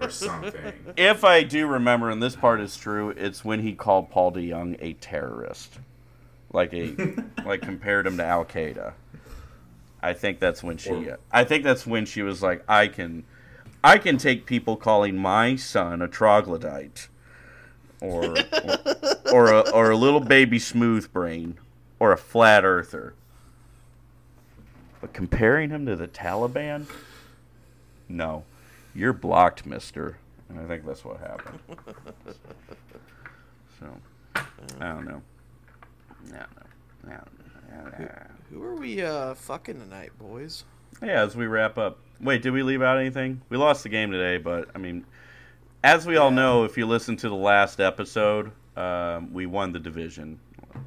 or 0.01 0.10
something. 0.10 0.72
if 0.97 1.22
I 1.22 1.44
do 1.44 1.68
remember, 1.68 2.10
and 2.10 2.20
this 2.20 2.34
part 2.34 2.60
is 2.60 2.76
true, 2.76 3.10
it's 3.10 3.44
when 3.44 3.60
he 3.60 3.72
called 3.72 4.10
Paul 4.10 4.32
DeJong 4.32 4.76
a 4.80 4.94
terrorist, 4.94 5.78
like 6.52 6.74
a 6.74 6.97
like 7.47 7.62
compared 7.62 8.06
him 8.06 8.16
to 8.16 8.24
Al 8.24 8.44
Qaeda. 8.44 8.94
I 10.02 10.12
think 10.12 10.40
that's 10.40 10.62
when 10.62 10.76
she. 10.76 10.90
Or- 10.90 11.18
I 11.30 11.44
think 11.44 11.64
that's 11.64 11.86
when 11.86 12.04
she 12.06 12.22
was 12.22 12.42
like, 12.42 12.64
I 12.68 12.88
can, 12.88 13.24
I 13.84 13.98
can 13.98 14.18
take 14.18 14.46
people 14.46 14.76
calling 14.76 15.16
my 15.16 15.56
son 15.56 16.02
a 16.02 16.08
troglodyte, 16.08 17.08
or 18.00 18.34
or, 18.36 18.76
or 19.32 19.52
a 19.52 19.60
or 19.70 19.90
a 19.90 19.96
little 19.96 20.20
baby 20.20 20.58
smooth 20.58 21.12
brain, 21.12 21.58
or 22.00 22.12
a 22.12 22.16
flat 22.18 22.64
earther. 22.64 23.14
But 25.00 25.12
comparing 25.12 25.70
him 25.70 25.86
to 25.86 25.96
the 25.96 26.08
Taliban, 26.08 26.86
no, 28.08 28.44
you're 28.94 29.12
blocked, 29.12 29.66
Mister. 29.66 30.16
And 30.48 30.60
I 30.60 30.66
think 30.66 30.84
that's 30.84 31.04
what 31.04 31.18
happened. 31.18 31.58
so 33.80 33.86
I 34.36 34.88
don't 34.88 35.04
know. 35.06 35.22
I 36.26 36.30
don't 36.30 36.36
know. 36.36 36.42
I 37.06 37.10
don't 37.10 37.10
know. 37.10 37.24
I 37.72 37.76
don't 37.76 37.98
know. 38.00 38.08
Who 38.52 38.62
are 38.64 38.74
we 38.74 39.00
uh, 39.00 39.32
fucking 39.32 39.80
tonight, 39.80 40.10
boys? 40.18 40.64
Yeah, 41.02 41.22
as 41.22 41.34
we 41.34 41.46
wrap 41.46 41.78
up. 41.78 41.98
Wait, 42.20 42.42
did 42.42 42.50
we 42.50 42.62
leave 42.62 42.82
out 42.82 42.98
anything? 42.98 43.40
We 43.48 43.56
lost 43.56 43.82
the 43.82 43.88
game 43.88 44.10
today, 44.10 44.36
but 44.36 44.68
I 44.74 44.78
mean, 44.78 45.06
as 45.82 46.04
we 46.04 46.18
all 46.18 46.30
know, 46.30 46.64
if 46.64 46.76
you 46.76 46.84
listen 46.84 47.16
to 47.16 47.30
the 47.30 47.34
last 47.34 47.80
episode, 47.80 48.52
um, 48.76 49.32
we 49.32 49.46
won 49.46 49.72
the 49.72 49.78
division. 49.78 50.38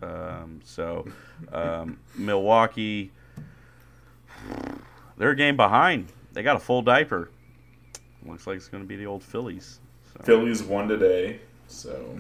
Um, 0.04 0.62
so, 0.64 1.08
um, 1.52 1.98
Milwaukee, 2.16 3.12
they're 5.18 5.32
a 5.32 5.36
game 5.36 5.58
behind. 5.58 6.12
They 6.34 6.44
got 6.44 6.58
a 6.58 6.60
full 6.60 6.84
diaper. 6.84 7.32
Looks 8.28 8.46
like 8.46 8.58
it's 8.58 8.68
going 8.68 8.84
to 8.84 8.88
be 8.88 8.96
the 8.96 9.08
old 9.08 9.24
Phillies. 9.24 9.80
So. 10.14 10.24
Phillies 10.24 10.62
won 10.62 10.88
today, 10.88 11.40
so 11.68 12.20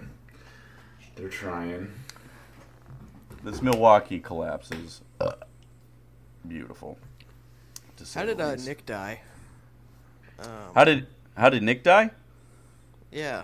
they're 1.15 1.29
trying. 1.29 1.91
This 3.43 3.61
Milwaukee 3.61 4.19
collapse 4.19 4.71
is 4.71 5.01
uh, 5.14 5.14
beautiful. 6.47 6.97
How 8.13 8.25
did 8.25 8.41
uh. 8.41 8.55
Nick 8.55 8.85
die? 8.85 9.21
Um, 10.39 10.47
How 10.73 10.83
did 10.83 11.07
how 11.37 11.49
did 11.49 11.63
Nick 11.63 11.83
die? 11.83 12.11
yeah. 13.11 13.43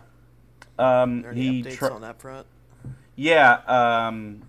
Um, 0.78 1.24
he 1.34 1.62
updates 1.64 1.74
tr- 1.76 1.92
on 1.92 2.02
that 2.02 2.20
front? 2.20 2.48
Yeah, 3.16 3.54
um, 3.68 4.42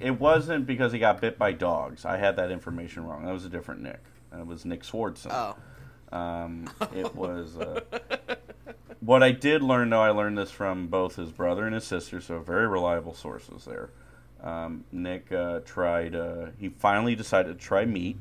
it 0.00 0.18
wasn't 0.18 0.66
because 0.66 0.92
he 0.92 0.98
got 0.98 1.20
bit 1.20 1.38
by 1.38 1.52
dogs. 1.52 2.04
I 2.04 2.16
had 2.16 2.36
that 2.36 2.50
information 2.50 3.06
wrong. 3.06 3.24
That 3.24 3.32
was 3.32 3.44
a 3.44 3.48
different 3.48 3.82
Nick. 3.82 4.00
That 4.32 4.46
was 4.46 4.64
Nick 4.64 4.82
Swardson. 4.82 5.30
Oh. 5.30 6.16
Um, 6.16 6.70
it 6.94 7.14
was. 7.16 7.58
Uh, 7.58 7.80
what 9.00 9.22
I 9.22 9.32
did 9.32 9.62
learn, 9.62 9.90
though, 9.90 10.00
I 10.00 10.10
learned 10.10 10.38
this 10.38 10.50
from 10.50 10.86
both 10.86 11.16
his 11.16 11.30
brother 11.30 11.66
and 11.66 11.74
his 11.74 11.84
sister, 11.84 12.20
so 12.20 12.38
very 12.38 12.66
reliable 12.66 13.14
sources 13.14 13.64
there. 13.66 13.90
Um, 14.42 14.84
Nick 14.92 15.32
uh, 15.32 15.60
tried. 15.60 16.14
Uh, 16.14 16.46
he 16.58 16.68
finally 16.68 17.14
decided 17.14 17.58
to 17.58 17.64
try 17.64 17.84
meat, 17.84 18.18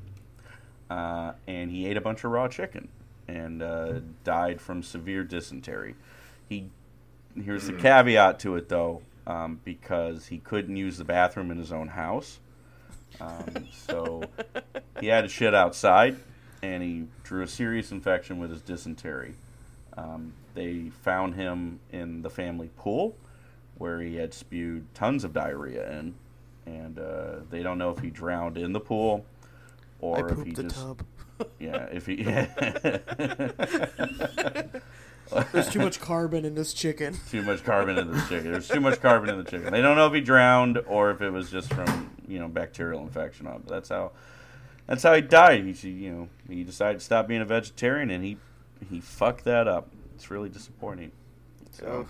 uh, 0.90 1.34
and 1.48 1.69
he 1.69 1.85
ate 1.85 1.98
a 1.98 2.02
bunch 2.02 2.23
of 2.23 2.31
raw 2.31 2.48
chicken 2.48 2.88
and 3.27 3.61
uh, 3.61 3.99
died 4.23 4.61
from 4.61 4.84
severe 4.84 5.23
dysentery. 5.23 5.95
He 6.48 6.69
here's 7.41 7.68
the 7.68 7.73
caveat 7.73 8.40
to 8.40 8.56
it, 8.56 8.69
though, 8.69 9.02
um, 9.26 9.60
because 9.64 10.27
he 10.27 10.38
couldn't 10.38 10.76
use 10.76 10.98
the 10.98 11.03
bathroom 11.03 11.52
in 11.52 11.57
his 11.57 11.72
own 11.72 11.90
house. 11.90 12.40
Um, 13.19 13.68
so 13.72 14.23
he 14.99 15.07
had 15.07 15.22
to 15.22 15.30
shit 15.30 15.53
outside, 15.53 16.18
and 16.61 16.84
he 16.84 17.06
drew 17.23 17.44
a 17.44 17.48
serious 17.48 17.91
infection 17.91 18.40
with 18.40 18.52
his 18.52 18.61
dysentery. 18.61 19.35
Um, 19.98 20.34
they 20.53 20.91
found 21.03 21.35
him 21.35 21.80
in 21.91 22.22
the 22.22 22.30
family 22.30 22.69
pool, 22.77 23.15
where 23.77 24.01
he 24.01 24.15
had 24.15 24.33
spewed 24.33 24.93
tons 24.93 25.23
of 25.23 25.33
diarrhea 25.33 25.99
in, 25.99 26.15
and 26.65 26.99
uh, 26.99 27.35
they 27.49 27.63
don't 27.63 27.77
know 27.77 27.91
if 27.91 27.99
he 27.99 28.09
drowned 28.09 28.57
in 28.57 28.73
the 28.73 28.79
pool 28.79 29.25
or 29.99 30.29
if 30.29 30.45
he 30.45 30.51
the 30.53 30.63
just 30.63 30.75
tub. 30.75 31.03
yeah 31.59 31.87
if 31.91 32.05
he 32.05 32.23
There's 35.51 35.69
too 35.69 35.79
much 35.79 35.99
carbon 35.99 36.45
in 36.45 36.55
this 36.55 36.73
chicken. 36.73 37.17
too 37.31 37.41
much 37.41 37.63
carbon 37.63 37.97
in 37.97 38.11
this 38.11 38.27
chicken. 38.29 38.51
There's 38.51 38.67
too 38.67 38.81
much 38.81 39.01
carbon 39.01 39.29
in 39.29 39.37
the 39.37 39.43
chicken. 39.49 39.71
They 39.71 39.81
don't 39.81 39.95
know 39.95 40.07
if 40.07 40.13
he 40.13 40.21
drowned 40.21 40.79
or 40.85 41.11
if 41.11 41.21
it 41.21 41.31
was 41.31 41.49
just 41.49 41.73
from 41.73 42.11
you 42.27 42.39
know 42.39 42.47
bacterial 42.47 43.01
infection. 43.01 43.45
But 43.47 43.67
that's 43.67 43.89
how 43.89 44.11
that's 44.85 45.03
how 45.03 45.13
he 45.15 45.21
died. 45.21 45.65
He 45.65 45.89
you 45.89 46.11
know 46.11 46.29
he 46.47 46.63
decided 46.63 46.99
to 46.99 47.05
stop 47.05 47.27
being 47.27 47.41
a 47.41 47.45
vegetarian 47.45 48.11
and 48.11 48.23
he 48.23 48.37
he 48.89 48.99
fucked 48.99 49.45
that 49.45 49.67
up. 49.67 49.89
It's 50.15 50.29
really 50.29 50.49
disappointing. 50.49 51.11
So 51.71 51.85
Oh. 51.87 52.07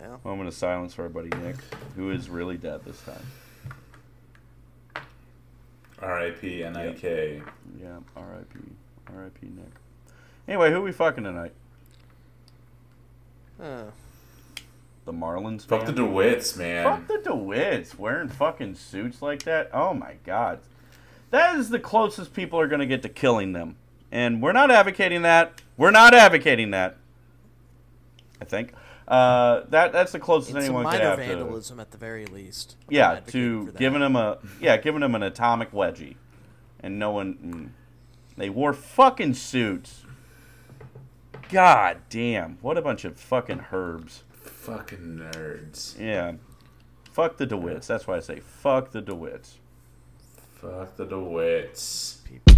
Yeah. 0.00 0.16
moment 0.24 0.48
of 0.48 0.54
silence 0.54 0.94
for 0.94 1.02
our 1.02 1.08
buddy 1.08 1.30
Nick, 1.42 1.56
who 1.96 2.10
is 2.10 2.30
really 2.30 2.56
dead 2.56 2.84
this 2.84 3.00
time. 3.02 5.04
R.I.P. 6.00 6.64
N.I.K. 6.64 7.42
Yeah, 7.80 7.98
R.I.P. 8.16 8.58
R.I.P. 9.14 9.46
Nick. 9.48 9.72
Anyway, 10.48 10.70
who 10.70 10.78
are 10.78 10.82
we 10.82 10.92
fucking 10.92 11.24
tonight? 11.24 11.52
Huh. 13.60 13.84
The 15.04 15.12
Marlins. 15.12 15.66
Fuck 15.66 15.86
the? 15.86 15.92
DeWitts, 15.92 16.56
man. 16.56 16.84
Fuck 16.84 17.08
the 17.08 17.30
DeWitts 17.30 17.98
wearing 17.98 18.28
fucking 18.28 18.76
suits 18.76 19.20
like 19.20 19.42
that. 19.42 19.70
Oh 19.72 19.92
my 19.92 20.14
god. 20.24 20.60
That 21.30 21.56
is 21.56 21.68
the 21.68 21.78
closest 21.78 22.34
people 22.34 22.58
are 22.58 22.66
going 22.66 22.80
to 22.80 22.86
get 22.86 23.02
to 23.02 23.08
killing 23.08 23.52
them. 23.52 23.76
And 24.10 24.42
we're 24.42 24.52
not 24.52 24.70
advocating 24.70 25.22
that. 25.22 25.60
We're 25.76 25.90
not 25.90 26.14
advocating 26.14 26.70
that. 26.70 26.96
I 28.40 28.44
think. 28.44 28.72
Uh, 29.10 29.64
that 29.70 29.92
that's 29.92 30.12
the 30.12 30.20
closest 30.20 30.56
It's 30.56 30.66
some 30.66 30.76
anyone 30.76 30.84
could 30.92 30.98
minor 31.00 31.10
have 31.10 31.18
to. 31.18 31.26
vandalism 31.26 31.80
at 31.80 31.90
the 31.90 31.98
very 31.98 32.26
least. 32.26 32.76
I'm 32.88 32.94
Yeah, 32.94 33.20
to 33.26 33.72
giving 33.76 34.02
him 34.02 34.14
a 34.14 34.38
yeah, 34.60 34.76
giving 34.76 35.02
him 35.02 35.16
an 35.16 35.24
atomic 35.24 35.72
wedgie, 35.72 36.14
and 36.80 36.98
no 36.98 37.10
one. 37.10 37.34
Mm, 37.34 38.38
they 38.38 38.48
wore 38.50 38.72
fucking 38.72 39.34
suits. 39.34 40.04
God 41.50 41.98
damn! 42.08 42.58
What 42.62 42.78
a 42.78 42.82
bunch 42.82 43.04
of 43.04 43.18
fucking 43.18 43.64
herbs. 43.72 44.22
Fucking 44.32 45.18
nerds. 45.32 45.98
Yeah. 45.98 46.34
Fuck 47.12 47.36
the 47.38 47.46
DeWitts. 47.46 47.88
That's 47.88 48.06
why 48.06 48.16
I 48.16 48.20
say 48.20 48.38
fuck 48.38 48.92
the 48.92 49.02
DeWitts. 49.02 49.54
Fuck 50.54 50.96
the 50.96 51.06
DeWitts. 51.06 52.22
People. 52.24 52.49